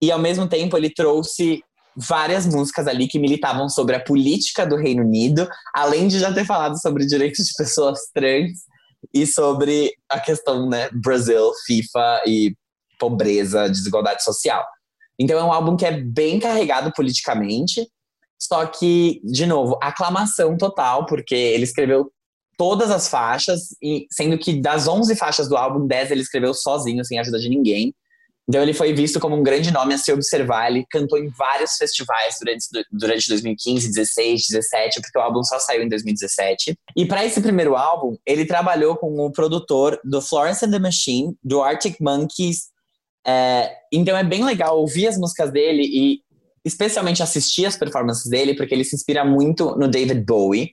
E 0.02 0.12
ao 0.12 0.20
mesmo 0.20 0.48
tempo 0.48 0.78
ele 0.78 0.90
trouxe 0.90 1.62
várias 1.95 2.45
músicas 2.45 2.88
ali 2.88 3.07
que 3.07 3.20
militavam 3.20 3.70
sobre 3.70 3.95
a 3.95 4.03
política 4.03 4.65
do 4.65 4.76
Reino 4.76 5.03
Unido, 5.03 5.48
além 5.74 6.07
de 6.07 6.20
já 6.20 6.34
ter 6.34 6.45
falado 6.45 6.80
sobre 6.82 7.06
direitos 7.06 7.45
de 7.45 7.53
pessoas 7.56 7.99
trans 8.14 8.60
e 9.14 9.28
sobre 9.28 9.94
a 10.10 10.20
questão, 10.20 10.70
né, 10.70 10.90
Brasil, 10.91 11.52
FIFA 11.65 12.22
e 12.26 12.56
pobreza, 12.99 13.70
desigualdade 13.70 14.24
social. 14.24 14.65
Então 15.20 15.38
é 15.38 15.44
um 15.44 15.52
álbum 15.52 15.76
que 15.76 15.86
é 15.86 15.91
bem 15.91 16.40
carregado 16.40 16.91
politicamente, 16.95 17.88
só 18.40 18.65
que, 18.65 19.22
de 19.24 19.45
novo, 19.45 19.78
aclamação 19.82 20.57
total, 20.57 21.06
porque 21.06 21.36
ele 21.36 21.64
escreveu 21.64 22.11
todas 22.57 22.91
as 22.91 23.07
faixas, 23.07 23.76
e 23.82 24.06
sendo 24.11 24.38
que 24.38 24.60
das 24.60 24.88
11 24.88 25.15
faixas 25.15 25.48
do 25.48 25.57
álbum, 25.57 25.88
10 25.88 26.11
ele 26.11 26.22
escreveu 26.22 26.53
sozinho, 26.53 27.03
sem 27.03 27.20
ajuda 27.20 27.40
de 27.40 27.49
ninguém. 27.49 27.94
Então 28.48 28.61
ele 28.61 28.74
foi 28.74 28.94
visto 28.94 29.20
como 29.20 29.36
um 29.36 29.44
grande 29.44 29.72
nome 29.72 29.94
a 29.94 29.98
se 29.98 30.11
observar. 30.11 30.70
Ele 30.70 30.86
cantou 30.90 31.18
em 31.18 31.30
vários 31.30 31.74
festivais 31.74 32.36
durante, 32.40 32.65
durante 32.91 33.30
2015, 33.30 33.88
16, 33.88 34.48
17, 34.49 35.02
porque 35.02 35.18
o 35.18 35.22
álbum 35.22 35.44
só 35.44 35.60
saiu 35.60 35.84
em 35.84 35.88
2017. 35.88 36.78
E 36.95 37.06
para 37.06 37.26
esse 37.26 37.41
primeiro 37.41 37.76
álbum, 37.76 38.18
ele 38.26 38.45
trabalhou 38.45 38.98
com 38.98 39.18
o 39.26 39.32
produtor 39.32 39.99
do 40.03 40.22
Florence 40.22 40.65
and 40.65 40.72
the 40.72 40.80
Machine, 40.80 41.36
do 41.44 41.61
Arctic 41.61 41.95
Monkeys. 42.02 42.68
É, 43.26 43.72
então 43.91 44.18
é 44.18 44.24
bem 44.24 44.44
legal 44.44 44.78
ouvir 44.78 45.07
as 45.07 45.18
músicas 45.18 45.49
dele 45.49 45.84
e 45.84 46.20
especialmente 46.65 47.24
assistir 47.24 47.65
as 47.65 47.78
performances 47.78 48.30
dele, 48.30 48.56
porque 48.56 48.74
ele 48.74 48.84
se 48.84 48.95
inspira 48.95 49.24
muito 49.24 49.76
no 49.78 49.88
David 49.88 50.22
Bowie. 50.22 50.72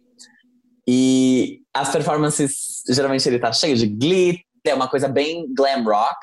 E 0.88 1.60
as 1.72 1.90
performances, 1.92 2.82
geralmente 2.88 3.28
ele 3.28 3.38
tá 3.38 3.52
cheio 3.52 3.76
de 3.76 3.86
glitter, 3.86 4.42
é 4.66 4.74
uma 4.74 4.88
coisa 4.88 5.08
bem 5.08 5.46
glam 5.54 5.84
rock. 5.84 6.16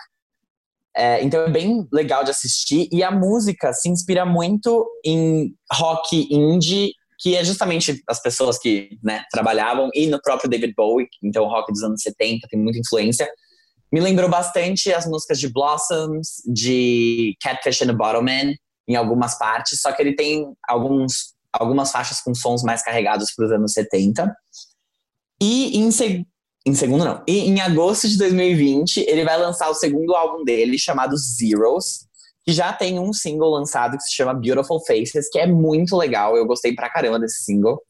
É, 0.98 1.24
então 1.24 1.42
é 1.44 1.50
bem 1.50 1.88
legal 1.94 2.24
de 2.24 2.32
assistir. 2.32 2.90
E 2.92 3.04
a 3.04 3.12
música 3.12 3.72
se 3.72 3.88
inspira 3.88 4.26
muito 4.26 4.90
em 5.06 5.54
rock 5.72 6.28
indie, 6.34 6.92
que 7.20 7.36
é 7.36 7.44
justamente 7.44 8.02
as 8.08 8.20
pessoas 8.20 8.58
que 8.58 8.98
né, 9.04 9.24
trabalhavam, 9.32 9.92
e 9.94 10.08
no 10.08 10.20
próprio 10.20 10.50
David 10.50 10.74
Bowie, 10.76 11.08
então 11.24 11.44
o 11.44 11.50
rock 11.50 11.72
dos 11.72 11.84
anos 11.84 12.02
70 12.02 12.48
tem 12.50 12.60
muita 12.60 12.80
influência. 12.80 13.30
Me 13.92 14.02
lembrou 14.02 14.28
bastante 14.28 14.92
as 14.92 15.06
músicas 15.06 15.40
de 15.40 15.48
Blossoms, 15.54 16.42
de 16.52 17.36
Catfish 17.42 17.84
and 17.84 17.88
the 17.88 17.94
Bottleman, 17.94 18.56
em 18.88 18.96
algumas 18.96 19.38
partes, 19.38 19.80
só 19.80 19.92
que 19.92 20.02
ele 20.02 20.16
tem 20.16 20.52
alguns, 20.68 21.36
algumas 21.54 21.92
faixas 21.92 22.22
com 22.22 22.34
sons 22.34 22.64
mais 22.64 22.82
carregados 22.82 23.32
para 23.36 23.46
os 23.46 23.52
anos 23.52 23.74
70. 23.74 24.36
E 25.40 25.78
em, 25.78 25.90
em 26.68 26.74
segundo, 26.74 27.06
não. 27.06 27.24
E 27.26 27.48
em 27.48 27.62
agosto 27.62 28.10
de 28.10 28.18
2020, 28.18 28.98
ele 29.08 29.24
vai 29.24 29.38
lançar 29.38 29.70
o 29.70 29.74
segundo 29.74 30.14
álbum 30.14 30.44
dele, 30.44 30.78
chamado 30.78 31.16
Zeros, 31.18 32.06
que 32.44 32.52
já 32.52 32.74
tem 32.74 33.00
um 33.00 33.14
single 33.14 33.52
lançado 33.52 33.98
que 33.98 34.04
se 34.04 34.14
chama 34.14 34.34
Beautiful 34.34 34.84
Faces, 34.86 35.30
que 35.32 35.40
é 35.40 35.48
muito 35.48 35.96
legal. 35.96 36.36
Eu 36.36 36.46
gostei 36.46 36.76
pra 36.76 36.90
caramba 36.90 37.20
desse 37.20 37.44
single. 37.44 37.82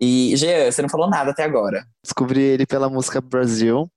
E, 0.00 0.34
Jean, 0.36 0.70
você 0.70 0.82
não 0.82 0.88
falou 0.88 1.08
nada 1.08 1.30
até 1.30 1.44
agora. 1.44 1.84
Descobri 2.02 2.40
ele 2.40 2.66
pela 2.66 2.88
música 2.88 3.20
Brasil. 3.20 3.90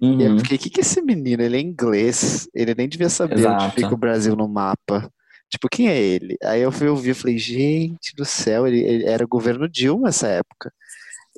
Uhum. 0.00 0.20
E 0.20 0.24
eu 0.24 0.38
fiquei, 0.38 0.56
o 0.56 0.60
que, 0.60 0.70
que 0.70 0.80
é 0.80 0.82
esse 0.82 1.02
menino? 1.02 1.42
Ele 1.42 1.56
é 1.56 1.60
inglês. 1.60 2.48
Ele 2.54 2.74
nem 2.76 2.88
devia 2.88 3.08
saber 3.08 3.38
Exato. 3.38 3.64
onde 3.64 3.74
fica 3.74 3.94
o 3.94 3.98
Brasil 3.98 4.36
no 4.36 4.48
mapa. 4.48 5.10
Tipo, 5.50 5.68
quem 5.68 5.88
é 5.88 5.98
ele? 6.00 6.36
Aí 6.44 6.60
eu 6.60 6.70
fui 6.70 6.88
ouvir 6.88 7.10
e 7.10 7.14
falei, 7.14 7.38
gente 7.38 8.14
do 8.14 8.24
céu, 8.24 8.66
ele, 8.66 8.80
ele 8.80 9.04
era 9.04 9.26
governo 9.26 9.68
Dilma 9.68 10.06
nessa 10.06 10.28
época. 10.28 10.72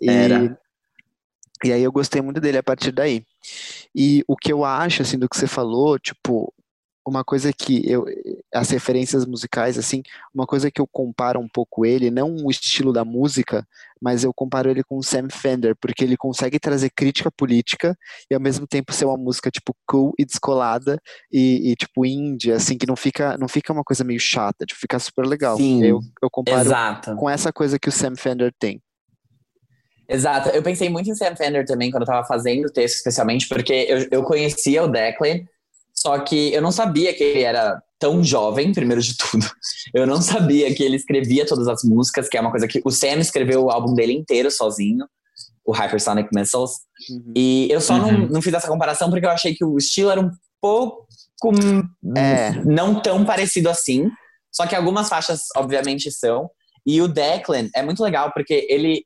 E 0.03 0.11
era. 0.11 0.59
E 1.65 1.73
aí 1.73 1.83
eu 1.83 1.93
gostei 1.93 2.23
muito 2.23 2.41
dele 2.41 2.59
a 2.59 2.63
partir 2.63 2.93
daí. 2.93 3.25
E 3.95 4.25
o 4.27 4.37
que 4.37 4.53
eu 4.53 4.65
acho, 4.65 5.03
assim, 5.03 5.19
do 5.19 5.29
que 5.29 5.37
você 5.37 5.47
falou, 5.47 5.99
tipo, 5.99 6.53
uma 7.07 7.25
coisa 7.25 7.53
que 7.53 7.83
eu 7.91 8.05
as 8.55 8.71
referências 8.71 9.25
musicais 9.25 9.79
assim 9.79 10.03
uma 10.35 10.47
coisa 10.47 10.71
que 10.71 10.81
eu 10.81 10.87
comparo 10.87 11.41
um 11.41 11.49
pouco 11.49 11.87
ele 11.87 12.11
não 12.11 12.37
o 12.45 12.51
estilo 12.51 12.93
da 12.93 13.05
música 13.05 13.67
mas 14.01 14.23
eu 14.23 14.33
comparo 14.33 14.71
ele 14.71 14.83
com 14.83 14.99
o 14.99 15.03
Sam 15.03 15.29
Fender 15.31 15.75
porque 15.81 16.05
ele 16.05 16.17
consegue 16.17 16.59
trazer 16.59 16.91
crítica 16.91 17.31
política 17.31 17.97
e 18.31 18.35
ao 18.35 18.41
mesmo 18.41 18.67
tempo 18.67 18.93
ser 18.93 19.07
uma 19.07 19.17
música 19.17 19.51
tipo 19.51 19.75
cool 19.87 20.13
e 20.19 20.25
descolada 20.25 21.01
e, 21.33 21.71
e 21.71 21.77
tipo 21.77 22.05
indie 22.05 22.53
assim 22.53 22.77
que 22.77 22.87
não 22.87 22.97
fica 22.97 23.37
não 23.39 23.49
fica 23.49 23.73
uma 23.73 23.85
coisa 23.85 24.05
meio 24.05 24.21
chata 24.21 24.67
tipo 24.67 24.81
fica 24.81 24.99
super 24.99 25.27
legal 25.27 25.57
Sim, 25.57 25.85
eu, 25.85 26.01
eu 26.23 26.31
comparo 26.31 26.61
Exato. 26.61 27.17
com 27.17 27.29
essa 27.29 27.53
coisa 27.53 27.79
que 27.79 27.89
o 27.89 27.93
Sam 27.93 28.15
Fender 28.17 28.53
tem 28.59 28.81
Exato. 30.11 30.49
Eu 30.51 30.63
pensei 30.63 30.89
muito 30.89 31.09
em 31.11 31.15
Sam 31.15 31.37
Fender 31.37 31.65
também 31.65 31.91
quando 31.91 32.03
eu 32.03 32.07
tava 32.07 32.27
fazendo 32.27 32.67
o 32.67 32.73
texto, 32.73 32.97
especialmente 32.97 33.49
porque 33.49 33.73
eu, 33.89 34.09
eu 34.11 34.23
conhecia 34.25 34.83
o 34.83 34.89
Declan, 34.89 35.41
só 35.95 36.19
que 36.19 36.53
eu 36.53 36.61
não 36.61 36.73
sabia 36.73 37.15
que 37.15 37.23
ele 37.23 37.43
era 37.43 37.81
tão 37.99 38.25
jovem, 38.25 38.73
primeiro 38.73 39.03
de 39.03 39.17
tudo. 39.17 39.47
Eu 39.95 40.07
não 40.07 40.21
sabia 40.23 40.75
que 40.75 40.83
ele 40.83 40.97
escrevia 40.97 41.47
todas 41.47 41.69
as 41.69 41.85
músicas, 41.85 42.29
que 42.29 42.37
é 42.37 42.41
uma 42.41 42.51
coisa 42.51 42.67
que 42.67 42.81
o 42.85 42.91
Sam 42.91 43.19
escreveu 43.19 43.65
o 43.65 43.71
álbum 43.71 43.95
dele 43.95 44.13
inteiro 44.15 44.51
sozinho, 44.51 45.07
o 45.65 45.73
Hypersonic 45.73 46.29
Missiles. 46.35 46.71
Uhum. 47.11 47.33
E 47.37 47.69
eu 47.71 47.81
só 47.81 47.95
Uhum. 47.95 48.13
não, 48.13 48.29
não 48.29 48.43
fiz 48.43 48.53
essa 48.55 48.69
comparação 48.69 49.11
porque 49.11 49.27
eu 49.27 49.31
achei 49.31 49.55
que 49.55 49.65
o 49.65 49.77
estilo 49.77 50.11
era 50.11 50.21
um 50.21 50.31
pouco 50.61 51.07
É. 52.17 52.53
não 52.65 53.01
tão 53.01 53.25
parecido 53.25 53.69
assim. 53.69 54.11
Só 54.53 54.67
que 54.67 54.75
algumas 54.75 55.09
faixas, 55.09 55.43
obviamente, 55.57 56.11
são. 56.11 56.51
E 56.87 57.01
o 57.03 57.07
Declan 57.09 57.69
é 57.75 57.83
muito 57.83 58.03
legal 58.03 58.33
porque 58.33 58.67
ele, 58.69 59.05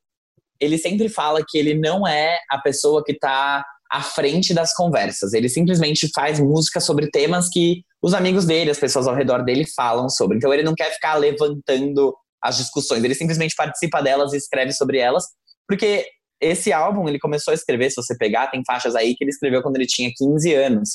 ele 0.61 0.79
sempre 0.79 1.09
fala 1.09 1.45
que 1.47 1.59
ele 1.59 1.75
não 1.75 2.07
é 2.07 2.39
a 2.51 2.59
pessoa 2.59 3.03
que 3.05 3.15
tá 3.15 3.65
à 3.91 4.03
frente 4.03 4.53
das 4.53 4.75
conversas. 4.75 5.33
Ele 5.33 5.49
simplesmente 5.49 6.11
faz 6.15 6.41
música 6.41 6.81
sobre 6.81 7.11
temas 7.11 7.49
que 7.49 7.83
os 8.03 8.13
amigos 8.13 8.45
dele, 8.45 8.71
as 8.71 8.79
pessoas 8.79 9.07
ao 9.07 9.15
redor 9.15 9.45
dele 9.45 9.65
falam 9.75 10.09
sobre. 10.09 10.37
Então 10.37 10.53
ele 10.53 10.63
não 10.63 10.75
quer 10.75 10.93
ficar 10.93 11.15
levantando 11.15 12.15
as 12.43 12.59
discussões, 12.59 13.03
ele 13.03 13.15
simplesmente 13.15 13.55
participa 13.57 14.03
delas 14.03 14.33
e 14.33 14.37
escreve 14.37 14.73
sobre 14.73 14.99
elas, 14.99 15.25
porque 15.67 16.07
esse 16.41 16.73
álbum 16.73 17.09
ele 17.09 17.19
começou 17.19 17.53
a 17.53 17.55
escrever, 17.55 17.89
se 17.89 17.97
você 17.97 18.15
pegar, 18.19 18.49
tem 18.49 18.63
faixas 18.67 18.95
aí 18.95 19.15
que 19.15 19.25
ele 19.25 19.31
escreveu 19.31 19.63
quando 19.63 19.77
ele 19.77 19.87
tinha 19.87 20.11
15 20.15 20.53
anos. 20.55 20.89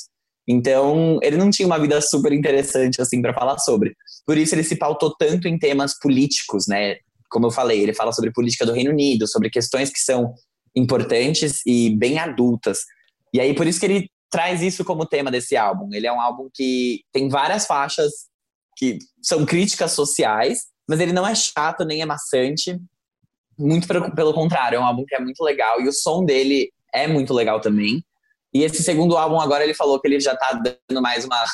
Então, 0.46 1.18
ele 1.22 1.36
não 1.36 1.50
tinha 1.50 1.66
uma 1.66 1.78
vida 1.78 2.00
super 2.00 2.32
interessante 2.32 3.00
assim 3.00 3.20
para 3.20 3.34
falar 3.34 3.58
sobre. 3.58 3.94
Por 4.26 4.36
isso 4.38 4.54
ele 4.54 4.62
se 4.62 4.76
pautou 4.76 5.14
tanto 5.18 5.48
em 5.48 5.58
temas 5.58 5.98
políticos, 5.98 6.66
né? 6.68 6.96
Como 7.30 7.46
eu 7.46 7.50
falei, 7.50 7.80
ele 7.80 7.94
fala 7.94 8.12
sobre 8.12 8.32
política 8.32 8.66
do 8.66 8.72
Reino 8.72 8.90
Unido, 8.90 9.26
sobre 9.28 9.48
questões 9.50 9.90
que 9.90 10.00
são 10.00 10.34
importantes 10.74 11.60
e 11.66 11.96
bem 11.96 12.18
adultas. 12.18 12.78
E 13.32 13.40
aí 13.40 13.54
por 13.54 13.66
isso 13.66 13.80
que 13.80 13.86
ele 13.86 14.10
traz 14.30 14.62
isso 14.62 14.84
como 14.84 15.06
tema 15.06 15.30
desse 15.30 15.56
álbum. 15.56 15.88
Ele 15.92 16.06
é 16.06 16.12
um 16.12 16.20
álbum 16.20 16.48
que 16.52 17.02
tem 17.12 17.28
várias 17.28 17.66
faixas 17.66 18.10
que 18.76 18.98
são 19.20 19.44
críticas 19.44 19.92
sociais, 19.92 20.60
mas 20.88 21.00
ele 21.00 21.12
não 21.12 21.26
é 21.26 21.34
chato 21.34 21.84
nem 21.84 22.00
é 22.00 22.06
maçante. 22.06 22.78
Muito 23.58 23.86
pelo, 23.86 24.32
contrário, 24.32 24.76
é 24.76 24.80
um 24.80 24.84
álbum 24.84 25.04
que 25.06 25.14
é 25.14 25.20
muito 25.20 25.42
legal 25.42 25.80
e 25.80 25.88
o 25.88 25.92
som 25.92 26.24
dele 26.24 26.72
é 26.94 27.06
muito 27.06 27.34
legal 27.34 27.60
também. 27.60 28.02
E 28.54 28.62
esse 28.62 28.82
segundo 28.82 29.16
álbum 29.16 29.40
agora 29.40 29.62
ele 29.62 29.74
falou 29.74 30.00
que 30.00 30.08
ele 30.08 30.18
já 30.18 30.34
tá 30.34 30.52
dando 30.52 31.02
mais 31.02 31.24
uma 31.24 31.44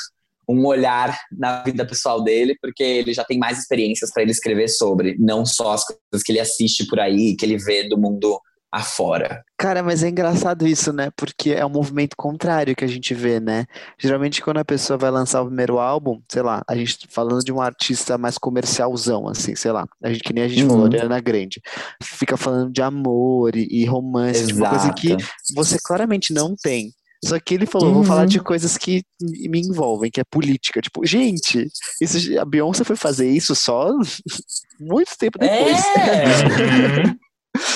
um 0.49 0.65
olhar 0.67 1.19
na 1.33 1.63
vida 1.63 1.85
pessoal 1.87 2.23
dele, 2.23 2.57
porque 2.61 2.83
ele 2.83 3.13
já 3.13 3.25
tem 3.25 3.39
mais 3.39 3.59
experiências 3.59 4.13
para 4.13 4.23
ele 4.23 4.31
escrever 4.33 4.69
sobre, 4.69 5.17
não 5.19 5.45
só 5.45 5.73
as 5.73 5.85
coisas 5.85 6.23
que 6.25 6.33
ele 6.33 6.41
assiste 6.41 6.87
por 6.87 7.01
aí, 7.01 7.35
que 7.37 7.45
ele 7.45 7.59
vê 7.59 7.89
do 7.89 7.99
mundo 7.99 8.41
afora. 8.71 9.43
Cara, 9.57 9.83
mas 9.83 10.03
é 10.03 10.09
engraçado 10.09 10.67
isso, 10.67 10.93
né? 10.93 11.11
Porque 11.17 11.53
é 11.53 11.65
um 11.65 11.71
movimento 11.71 12.15
contrário 12.17 12.77
que 12.77 12.85
a 12.85 12.89
gente 12.89 13.15
vê, 13.15 13.41
né? 13.41 13.65
Geralmente 13.99 14.43
quando 14.43 14.59
a 14.59 14.65
pessoa 14.65 14.99
vai 14.99 15.11
lançar 15.11 15.41
o 15.41 15.47
primeiro 15.47 15.79
álbum, 15.79 16.21
sei 16.31 16.43
lá, 16.43 16.63
a 16.69 16.77
gente 16.77 17.07
falando 17.09 17.43
de 17.43 17.53
um 17.53 17.61
artista 17.61 18.19
mais 18.19 18.37
comercialzão, 18.37 19.29
assim, 19.29 19.55
sei 19.57 19.73
lá, 19.73 19.87
a 20.03 20.13
gente, 20.13 20.23
que 20.23 20.33
nem 20.33 20.45
a 20.45 20.49
gente 20.49 20.63
Uhum. 20.65 20.69
falou, 20.71 20.85
Ariana 20.87 21.21
Grande, 21.21 21.61
fica 22.03 22.37
falando 22.37 22.71
de 22.71 22.83
amor 22.83 23.57
e, 23.57 23.67
e 23.71 23.85
romance, 23.87 24.47
tipo, 24.49 24.61
uma 24.61 24.69
coisa 24.71 24.93
que 24.93 25.09
Exato. 25.13 25.25
você 25.55 25.79
claramente 25.83 26.35
não 26.35 26.55
tem. 26.55 26.93
Só 27.25 27.39
que 27.41 27.55
ele 27.55 27.67
falou, 27.67 27.93
vou 27.95 28.05
falar 28.05 28.23
Uhum. 28.23 28.27
de 28.27 28.41
coisas 28.41 28.77
que 28.77 29.03
me 29.21 29.61
envolvem, 29.61 30.11
que 30.11 30.21
é 30.21 30.25
política. 30.31 30.81
Tipo, 30.81 31.05
gente, 31.07 31.67
isso, 32.01 32.39
a 32.39 32.45
Beyoncé 32.45 32.85
foi 32.85 32.97
fazer 32.97 33.29
isso 33.29 33.55
só 33.55 33.91
muito 34.81 35.17
tempo 35.19 35.39
depois. 35.39 35.77
É, 35.97 37.03
Uhum. 37.09 37.19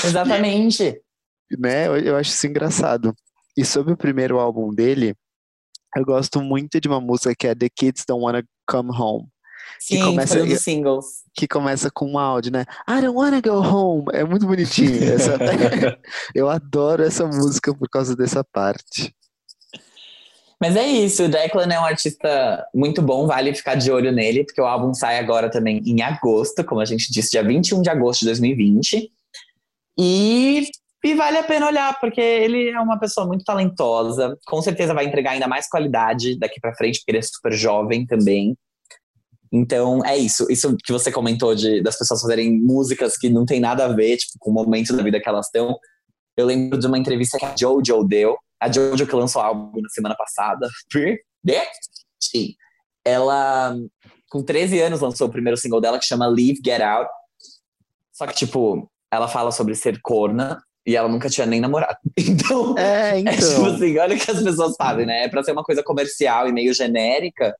exatamente. 0.05 1.01
né? 1.59 1.87
Eu, 1.89 1.97
eu 1.99 2.17
acho 2.17 2.31
isso 2.31 2.47
engraçado. 2.47 3.15
E 3.57 3.65
sobre 3.65 3.93
o 3.93 3.97
primeiro 3.97 4.39
álbum 4.39 4.73
dele, 4.73 5.15
eu 5.97 6.05
gosto 6.05 6.41
muito 6.41 6.81
de 6.81 6.87
uma 6.89 7.01
música 7.01 7.35
que 7.37 7.47
é 7.47 7.55
The 7.55 7.69
Kids 7.75 8.05
Don't 8.07 8.23
Wanna 8.23 8.45
Come 8.69 8.91
Home, 8.93 9.27
Sim, 9.81 10.03
começa- 10.05 10.35
foi 10.35 10.43
um 10.45 10.49
dos 10.49 10.61
singles. 10.63 11.05
que 11.35 11.49
começa 11.49 11.91
com 11.91 12.13
um 12.13 12.19
áudio, 12.19 12.53
né? 12.53 12.65
I 12.89 13.01
don't 13.01 13.17
wanna 13.17 13.41
go 13.41 13.61
home. 13.61 14.05
É 14.13 14.23
muito 14.25 14.47
bonitinho. 14.47 15.03
Essa... 15.03 15.37
eu 16.35 16.49
adoro 16.49 17.03
essa 17.03 17.27
música 17.27 17.75
por 17.75 17.89
causa 17.89 18.15
dessa 18.15 18.45
parte. 18.45 19.15
Mas 20.61 20.77
é 20.77 20.87
isso, 20.87 21.25
o 21.25 21.29
Declan 21.29 21.73
é 21.73 21.81
um 21.81 21.87
artista 21.87 22.67
muito 22.75 23.01
bom, 23.01 23.27
vale 23.27 23.55
ficar 23.55 23.77
de 23.77 23.91
olho 23.91 24.13
nele, 24.13 24.45
porque 24.45 24.61
o 24.61 24.67
álbum 24.67 24.93
sai 24.93 25.19
agora 25.19 25.51
também 25.51 25.81
em 25.87 26.03
agosto, 26.03 26.63
como 26.63 26.83
a 26.83 26.85
gente 26.85 27.11
disse, 27.11 27.31
dia 27.31 27.43
21 27.43 27.81
de 27.81 27.89
agosto 27.89 28.21
de 28.21 28.27
2020. 28.27 29.11
E, 29.99 30.67
e 31.03 31.15
vale 31.15 31.39
a 31.39 31.43
pena 31.43 31.67
olhar, 31.67 31.99
porque 31.99 32.21
ele 32.21 32.69
é 32.69 32.79
uma 32.79 32.99
pessoa 32.99 33.27
muito 33.27 33.43
talentosa, 33.43 34.37
com 34.47 34.61
certeza 34.61 34.93
vai 34.93 35.07
entregar 35.07 35.31
ainda 35.31 35.49
mais 35.49 35.67
qualidade 35.67 36.39
daqui 36.39 36.61
pra 36.61 36.75
frente, 36.75 36.99
porque 36.99 37.13
ele 37.13 37.19
é 37.19 37.23
super 37.23 37.53
jovem 37.53 38.05
também. 38.05 38.55
Então, 39.51 40.05
é 40.05 40.17
isso. 40.17 40.47
Isso 40.51 40.77
que 40.85 40.93
você 40.93 41.11
comentou 41.11 41.55
de, 41.55 41.83
das 41.83 41.99
pessoas 41.99 42.21
fazerem 42.21 42.61
músicas 42.61 43.17
que 43.17 43.29
não 43.29 43.45
tem 43.45 43.59
nada 43.59 43.87
a 43.87 43.89
ver, 43.89 44.19
tipo, 44.19 44.35
com 44.39 44.51
o 44.51 44.55
momento 44.55 44.95
da 44.95 45.03
vida 45.03 45.19
que 45.19 45.29
elas 45.29 45.47
estão. 45.47 45.77
Eu 46.41 46.47
lembro 46.47 46.79
de 46.79 46.87
uma 46.87 46.99
entrevista 46.99 47.39
que 47.39 47.45
a 47.45 47.55
Jojo 47.59 48.05
deu, 48.05 48.37
a 48.61 48.71
Jojo 48.71 49.07
que 49.07 49.15
lançou 49.15 49.43
o 49.43 49.45
álbum 49.45 49.81
na 49.81 49.89
semana 49.89 50.15
passada, 50.17 50.69
Sim. 52.21 52.55
Ela, 53.05 53.75
com 54.31 54.43
13 54.43 54.81
anos, 54.81 55.01
lançou 55.01 55.27
o 55.29 55.31
primeiro 55.31 55.57
single 55.57 55.81
dela, 55.81 55.99
que 55.99 56.05
chama 56.05 56.27
Leave, 56.27 56.61
Get 56.65 56.81
Out. 56.83 57.11
Só 58.13 58.27
que, 58.27 58.35
tipo, 58.35 58.91
ela 59.11 59.27
fala 59.29 59.51
sobre 59.51 59.75
ser 59.75 59.99
corna 60.03 60.63
e 60.87 60.97
ela 60.97 61.09
nunca 61.09 61.29
tinha 61.31 61.47
nem 61.47 61.61
namorado. 61.61 61.97
Então, 62.19 62.77
É, 62.79 63.21
é 63.21 63.37
tipo 63.37 63.45
então. 63.45 63.75
assim, 63.75 63.99
olha 63.99 64.17
o 64.17 64.19
que 64.19 64.31
as 64.31 64.43
pessoas 64.43 64.75
fazem, 64.77 65.07
né? 65.07 65.25
É 65.25 65.29
pra 65.29 65.43
ser 65.43 65.53
uma 65.53 65.65
coisa 65.65 65.83
comercial 65.83 66.49
e 66.49 66.53
meio 66.53 66.75
genérica. 66.75 67.55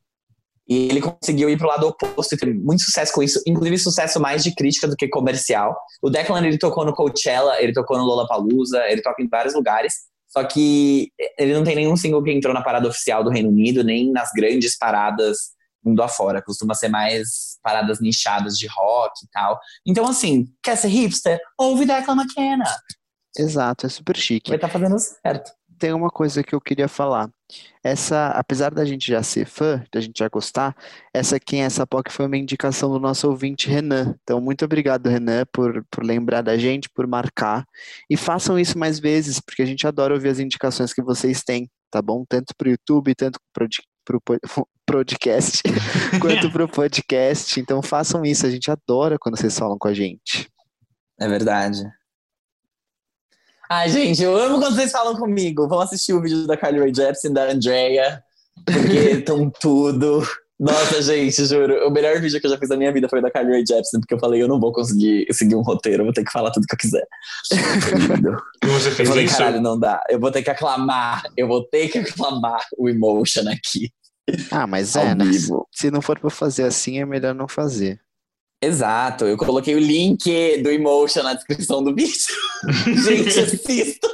E 0.71 0.89
ele 0.89 1.01
conseguiu 1.01 1.51
ir 1.51 1.59
pro 1.59 1.67
lado 1.67 1.89
oposto 1.89 2.35
e 2.35 2.39
ter 2.39 2.55
muito 2.55 2.83
sucesso 2.83 3.13
com 3.13 3.23
isso, 3.23 3.43
inclusive 3.45 3.77
sucesso 3.77 4.21
mais 4.21 4.45
de 4.45 4.55
crítica 4.55 4.87
do 4.87 4.95
que 4.95 5.09
comercial. 5.09 5.77
O 6.01 6.09
Declan, 6.09 6.47
ele 6.47 6.59
tocou 6.59 6.85
no 6.85 6.95
Coachella, 6.95 7.61
ele 7.61 7.73
tocou 7.73 7.99
no 7.99 8.05
Lollapalooza, 8.05 8.81
ele 8.87 9.03
toca 9.03 9.21
em 9.21 9.29
vários 9.29 9.53
lugares, 9.53 9.93
só 10.29 10.45
que 10.45 11.11
ele 11.37 11.55
não 11.55 11.65
tem 11.65 11.75
nenhum 11.75 11.97
single 11.97 12.23
que 12.23 12.31
entrou 12.31 12.55
na 12.55 12.63
parada 12.63 12.87
oficial 12.87 13.25
do 13.25 13.31
Reino 13.31 13.49
Unido, 13.49 13.83
nem 13.83 14.13
nas 14.13 14.31
grandes 14.33 14.79
paradas 14.79 15.39
mundo 15.85 16.03
afora. 16.03 16.43
Costuma 16.43 16.75
ser 16.75 16.89
mais 16.89 17.59
paradas 17.63 18.01
nichadas 18.01 18.57
de 18.57 18.67
rock 18.69 19.25
e 19.25 19.29
tal. 19.31 19.59
Então, 19.87 20.07
assim, 20.07 20.47
quer 20.63 20.77
ser 20.77 20.89
hipster? 20.89 21.41
Ouve 21.59 21.85
Declan 21.85 22.17
McKenna. 22.17 22.65
Exato, 23.37 23.87
é 23.87 23.89
super 23.89 24.17
chique. 24.17 24.51
Vai 24.51 24.57
estar 24.57 24.69
fazendo 24.69 24.97
certo. 24.99 25.51
Tem 25.81 25.95
uma 25.95 26.11
coisa 26.11 26.45
que 26.45 26.55
eu 26.55 26.61
queria 26.61 26.87
falar. 26.87 27.31
Essa, 27.83 28.29
apesar 28.29 28.73
da 28.73 28.85
gente 28.85 29.09
já 29.09 29.23
ser 29.23 29.47
fã, 29.47 29.83
da 29.91 30.01
gente 30.01 30.19
já 30.19 30.29
gostar, 30.29 30.77
essa 31.13 31.41
Quem 31.41 31.63
é 31.63 31.65
essa 31.65 31.87
POC 31.87 32.13
foi 32.13 32.27
uma 32.27 32.37
indicação 32.37 32.91
do 32.91 33.01
nosso 33.01 33.27
ouvinte 33.27 33.69
Renan. 33.69 34.15
Então, 34.23 34.41
muito 34.41 34.65
obrigado, 34.65 35.09
Renan, 35.09 35.45
por, 35.51 35.85
por 35.91 36.05
lembrar 36.05 36.43
da 36.43 36.59
gente, 36.59 36.89
por 36.91 37.07
marcar. 37.07 37.65
E 38.09 38.17
façam 38.17 38.59
isso 38.59 38.79
mais 38.79 39.01
vezes, 39.01 39.41
porque 39.41 39.63
a 39.63 39.67
gente 39.67 39.87
adora 39.87 40.15
ouvir 40.15 40.29
as 40.29 40.39
indicações 40.39 40.93
que 40.93 41.03
vocês 41.03 41.43
têm, 41.43 41.69
tá 41.91 42.03
bom? 42.03 42.25
Tanto 42.29 42.55
para 42.57 42.69
o 42.69 42.71
YouTube, 42.73 43.15
tanto 43.15 43.41
para 43.53 43.67
o 43.67 44.21
podcast, 44.87 45.63
quanto 46.21 46.53
para 46.53 46.65
o 46.65 46.69
podcast. 46.69 47.59
Então, 47.59 47.83
façam 47.83 48.23
isso, 48.25 48.47
a 48.47 48.51
gente 48.51 48.71
adora 48.71 49.19
quando 49.19 49.39
vocês 49.39 49.59
falam 49.59 49.79
com 49.79 49.89
a 49.89 49.95
gente. 49.95 50.49
É 51.19 51.27
verdade. 51.27 51.83
Ai, 53.71 53.89
gente, 53.89 54.23
eu 54.23 54.37
amo 54.37 54.59
quando 54.59 54.75
vocês 54.75 54.91
falam 54.91 55.15
comigo. 55.17 55.69
Vão 55.69 55.81
assistir 55.81 56.13
o 56.13 56.21
vídeo 56.21 56.47
da 56.47 56.57
Carly 56.57 56.81
Rae 56.81 56.93
Jepsen, 56.95 57.33
da 57.33 57.51
Andrea, 57.51 58.23
porque 58.65 58.99
estão 59.21 59.49
tudo. 59.49 60.27
Nossa, 60.59 61.01
gente, 61.01 61.47
juro. 61.47 61.87
O 61.87 61.91
melhor 61.91 62.21
vídeo 62.21 62.39
que 62.41 62.47
eu 62.47 62.51
já 62.51 62.59
fiz 62.59 62.69
da 62.69 62.77
minha 62.77 62.93
vida 62.93 63.09
foi 63.09 63.23
da 63.23 63.31
Carly 63.31 63.53
Rae 63.53 63.65
Jepsen, 63.67 64.01
porque 64.01 64.13
eu 64.15 64.19
falei, 64.19 64.43
eu 64.43 64.49
não 64.49 64.59
vou 64.61 64.73
conseguir 64.73 65.25
seguir 65.33 65.55
um 65.55 65.63
roteiro, 65.63 66.01
eu 66.03 66.05
vou 66.05 66.13
ter 66.13 66.25
que 66.25 66.33
falar 66.33 66.51
tudo 66.51 66.67
que 66.67 66.75
eu 66.75 66.79
quiser. 66.79 67.07
E 67.53 68.67
você 68.69 68.89
Eu 68.89 68.93
fez 68.93 69.09
falei, 69.09 69.25
isso? 69.25 69.39
caralho, 69.39 69.61
não 69.63 69.79
dá. 69.79 70.03
Eu 70.11 70.19
vou 70.21 70.31
ter 70.33 70.43
que 70.43 70.51
aclamar, 70.51 71.23
eu 71.37 71.47
vou 71.47 71.65
ter 71.65 71.89
que 71.89 71.99
aclamar 71.99 72.67
o 72.77 72.89
emotion 72.91 73.45
aqui, 73.49 73.91
Ah, 74.51 74.67
mas 74.67 74.97
é, 74.97 75.15
né? 75.15 75.25
Se 75.73 75.91
não 75.91 76.03
for 76.03 76.19
para 76.19 76.29
fazer 76.29 76.65
assim, 76.65 76.99
é 77.01 77.07
melhor 77.07 77.35
não 77.35 77.47
fazer. 77.49 78.01
Exato, 78.63 79.25
eu 79.25 79.39
coloquei 79.39 79.75
o 79.75 79.79
link 79.79 80.59
do 80.63 80.71
Emotion 80.71 81.23
na 81.23 81.33
descrição 81.33 81.83
do 81.83 81.95
vídeo. 81.95 82.13
Gente, 83.05 83.41
assistam. 83.41 84.09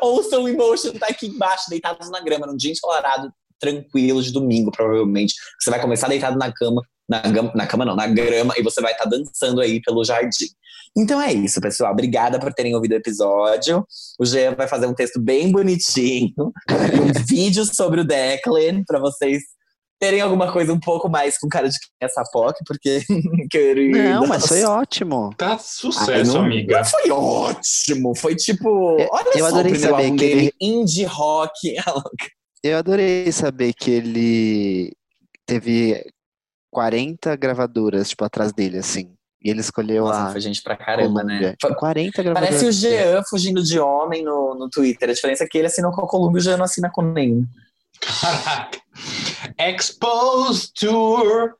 Ouçam 0.00 0.44
o 0.44 0.48
Emotion, 0.48 0.92
tá 0.92 1.08
aqui 1.08 1.26
embaixo, 1.26 1.68
deitados 1.68 2.10
na 2.10 2.20
grama, 2.20 2.46
num 2.46 2.56
dia 2.56 2.72
ensolarado, 2.72 3.30
tranquilo 3.60 4.22
de 4.22 4.32
domingo, 4.32 4.70
provavelmente. 4.70 5.34
Você 5.60 5.70
vai 5.70 5.78
começar 5.80 6.08
deitado 6.08 6.38
na 6.38 6.50
cama, 6.50 6.80
na, 7.06 7.20
gam- 7.20 7.52
na 7.54 7.66
cama 7.66 7.84
não, 7.84 7.94
na 7.94 8.06
grama, 8.06 8.54
e 8.56 8.62
você 8.62 8.80
vai 8.80 8.92
estar 8.92 9.04
dançando 9.04 9.60
aí 9.60 9.80
pelo 9.82 10.02
jardim. 10.04 10.48
Então 10.96 11.20
é 11.20 11.30
isso, 11.30 11.60
pessoal. 11.60 11.92
Obrigada 11.92 12.38
por 12.38 12.54
terem 12.54 12.74
ouvido 12.74 12.92
o 12.92 12.96
episódio. 12.96 13.86
O 14.18 14.24
Jean 14.24 14.54
vai 14.54 14.66
fazer 14.66 14.86
um 14.86 14.94
texto 14.94 15.20
bem 15.20 15.52
bonitinho 15.52 16.32
um 16.38 17.26
vídeo 17.28 17.66
sobre 17.66 18.00
o 18.00 18.04
Declan 18.04 18.82
para 18.86 18.98
vocês 18.98 19.42
terem 19.98 20.20
alguma 20.20 20.52
coisa 20.52 20.72
um 20.72 20.78
pouco 20.80 21.08
mais 21.08 21.38
com 21.38 21.48
cara 21.48 21.68
de 21.68 21.78
quem 21.78 21.88
é 22.00 22.04
essa 22.06 22.22
POC, 22.32 22.58
porque 22.66 23.00
querido. 23.50 23.98
Não, 23.98 24.26
mas 24.26 24.46
foi 24.46 24.62
ótimo. 24.64 25.34
Tá 25.36 25.52
Ai, 25.52 25.58
sucesso, 25.60 26.34
não, 26.34 26.44
amiga. 26.44 26.84
foi 26.84 27.10
ótimo. 27.10 28.14
Foi 28.14 28.34
tipo. 28.34 28.98
Eu- 29.00 29.08
olha 29.10 29.30
eu 29.34 29.38
só 29.38 29.46
adorei 29.46 29.72
o 29.72 29.76
saber 29.78 30.10
que 30.10 30.16
dele, 30.16 30.40
ele- 30.40 30.52
indie 30.60 31.04
rock. 31.04 31.52
Eu 32.64 32.78
adorei 32.78 33.30
saber 33.30 33.72
que 33.74 33.90
ele 33.92 34.92
teve 35.46 36.04
40 36.72 37.36
gravadoras, 37.36 38.08
tipo, 38.08 38.24
atrás 38.24 38.52
dele, 38.52 38.78
assim. 38.78 39.14
E 39.40 39.50
ele 39.50 39.60
escolheu 39.60 40.04
Nossa, 40.06 40.24
a 40.28 40.32
foi 40.32 40.40
gente 40.40 40.60
pra 40.62 40.76
caramba, 40.76 41.22
né? 41.22 41.34
Columbia. 41.38 41.56
Tipo, 41.60 41.74
40 41.76 42.22
gravadoras. 42.24 42.48
Parece 42.48 42.66
o 42.66 42.72
Jean 42.72 43.22
fugindo 43.30 43.62
de 43.62 43.78
homem 43.78 44.24
no, 44.24 44.56
no 44.56 44.68
Twitter. 44.68 45.10
A 45.10 45.12
diferença 45.12 45.44
é 45.44 45.46
que 45.46 45.58
ele 45.58 45.68
assinou 45.68 45.92
com 45.92 46.02
a 46.04 46.08
Columbia 46.08 46.38
e 46.38 46.40
o 46.40 46.42
Jean 46.44 46.56
não 46.56 46.64
assina 46.64 46.90
com 46.92 47.02
nenhum. 47.02 47.46
Caraca. 48.20 48.78
Exposed 49.58 50.72
Tour. 50.78 51.54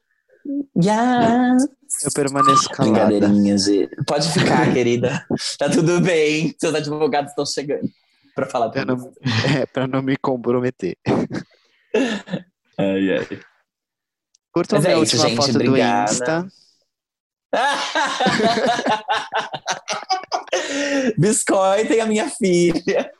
Yeah. 0.82 1.56
Eu 2.04 2.12
permaneço 2.12 2.68
calada. 2.70 3.06
Brincadeirinha, 3.06 3.58
G. 3.58 3.88
Pode 4.06 4.30
ficar, 4.32 4.70
querida. 4.72 5.26
Tá 5.58 5.68
tudo 5.70 6.00
bem. 6.00 6.54
Seus 6.60 6.74
advogados 6.74 7.30
estão 7.30 7.46
chegando 7.46 7.88
pra 8.34 8.46
falar 8.46 8.70
Pra 8.70 8.84
não, 8.84 9.12
é, 9.58 9.66
pra 9.66 9.86
não 9.86 10.02
me 10.02 10.16
comprometer. 10.16 10.96
Ai, 12.78 13.18
ai. 13.18 13.40
Curtam 14.52 14.78
Mas 14.78 14.86
é 14.86 14.92
isso, 14.92 15.00
última 15.16 15.28
gente, 15.28 15.36
foto 15.36 15.50
obrigada. 15.50 16.06
do 16.06 16.12
Insta. 16.12 16.48
Biscoitem 21.18 22.00
a 22.00 22.06
minha 22.06 22.28
filha. 22.28 23.10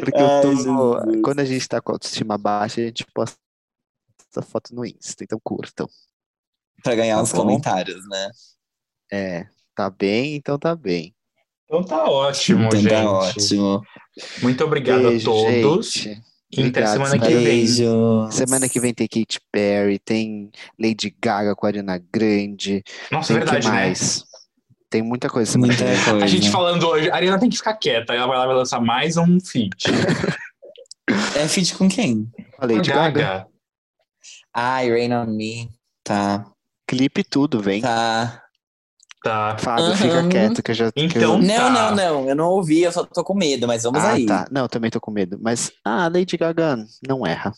Porque 0.00 0.18
Ai, 0.18 0.44
eu 0.46 0.64
tô. 0.64 1.22
Quando 1.22 1.40
a 1.40 1.44
gente 1.44 1.68
tá 1.68 1.80
com 1.80 1.92
a 1.92 1.94
autoestima 1.94 2.38
baixa, 2.38 2.80
a 2.80 2.84
gente 2.84 3.06
posta 3.14 3.36
essa 4.30 4.42
foto 4.42 4.74
no 4.74 4.84
Insta. 4.84 5.24
Então 5.24 5.38
curtam. 5.42 5.88
Pra 6.82 6.94
ganhar 6.94 7.16
Tá 7.16 7.22
uns 7.22 7.32
bom. 7.32 7.38
comentários, 7.38 8.02
né? 8.08 8.30
É, 9.12 9.46
tá 9.74 9.90
bem, 9.90 10.36
então 10.36 10.58
tá 10.58 10.74
bem. 10.74 11.14
Então 11.64 11.84
tá 11.84 12.04
ótimo, 12.04 12.64
Então 12.64 12.80
gente. 12.80 12.90
tá 12.90 13.10
ótimo. 13.10 13.82
Muito 14.42 14.64
obrigado 14.64 15.02
Beijo, 15.02 15.30
a 15.30 15.62
todos. 15.62 15.92
gente. 15.92 16.22
Até 16.52 16.62
Obrigado, 16.66 16.92
semana 16.94 17.18
que 17.18 17.32
vem. 17.34 17.44
Beijo. 17.44 18.28
Semana 18.32 18.68
que 18.68 18.80
vem 18.80 18.92
tem 18.92 19.06
Katy 19.06 19.40
Perry, 19.52 19.98
tem 20.00 20.50
Lady 20.76 21.14
Gaga 21.22 21.54
com 21.54 21.64
a 21.64 21.68
Ariana 21.68 21.96
Grande. 22.12 22.82
Nossa, 23.12 23.28
Tem 23.28 23.36
verdade, 23.36 23.66
que 23.68 23.72
né? 23.72 23.92
Tem 24.90 25.02
muita 25.02 25.28
coisa 25.30 25.56
Muita 25.56 25.76
que 25.76 26.04
coisa. 26.04 26.24
A 26.24 26.26
gente 26.26 26.50
falando 26.50 26.86
hoje, 26.88 27.08
a 27.10 27.14
Ariana 27.14 27.38
tem 27.38 27.48
que 27.48 27.56
ficar 27.56 27.74
quieta. 27.74 28.12
Ela 28.12 28.26
vai 28.26 28.36
lá 28.38 28.44
e 28.44 28.46
vai 28.48 28.56
lançar 28.56 28.80
mais 28.80 29.16
um 29.16 29.38
feat. 29.40 29.84
É 31.34 31.48
feat 31.48 31.74
com 31.74 31.88
quem? 31.88 32.30
A 32.56 32.66
Lady 32.66 32.88
Gaga. 32.90 33.10
Gaga. 33.20 33.46
Ai, 34.54 34.88
Rain 34.90 35.12
on 35.12 35.26
Me. 35.26 35.68
Tá. 36.04 36.44
Clipe 36.86 37.24
tudo, 37.24 37.60
vem. 37.60 37.80
Tá. 37.82 38.42
Tá. 39.24 39.56
Fábio, 39.58 39.96
fica 39.96 40.20
Aham. 40.20 40.28
quieto 40.28 40.62
que 40.62 40.70
eu 40.70 40.74
já. 40.74 40.92
que 40.92 41.00
Então- 41.00 41.34
eu... 41.34 41.38
Não, 41.42 41.56
Tá. 41.56 41.70
não, 41.70 41.96
não. 41.96 42.28
Eu 42.28 42.36
não 42.36 42.44
ouvi, 42.50 42.82
eu 42.82 42.92
só 42.92 43.04
tô 43.04 43.24
com 43.24 43.34
medo, 43.34 43.66
mas 43.66 43.82
vamos 43.82 44.00
Ah, 44.00 44.12
aí. 44.12 44.24
tá. 44.24 44.46
Não, 44.52 44.62
eu 44.62 44.68
também 44.68 44.88
tô 44.90 45.00
com 45.00 45.10
medo. 45.10 45.36
Mas, 45.42 45.72
ah, 45.84 46.06
Lady 46.06 46.36
Gaga 46.36 46.76
não 47.06 47.26
erra. 47.26 47.52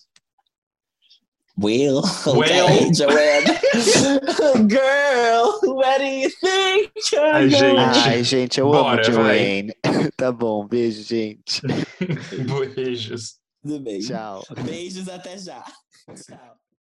Will. 1.63 2.03
Will. 2.27 2.93
Girl, 4.67 5.61
where 5.77 5.99
do 5.99 6.05
you 6.05 6.29
think 6.29 6.91
Ai, 7.17 7.49
gente. 7.49 7.99
Ai, 8.09 8.25
gente, 8.25 8.61
eu 8.61 8.71
Bora, 8.71 9.03
amo. 9.07 9.13
Joanne. 9.13 9.73
tá 10.17 10.33
bom, 10.33 10.67
beijo, 10.67 11.03
gente. 11.03 11.63
Beijos. 12.75 13.37
Tudo 13.63 13.81
bem. 13.81 14.01
Tchau. 14.01 14.43
Beijos, 14.65 15.09
até 15.09 15.39
já. 15.39 15.63
Tchau. 16.15 16.62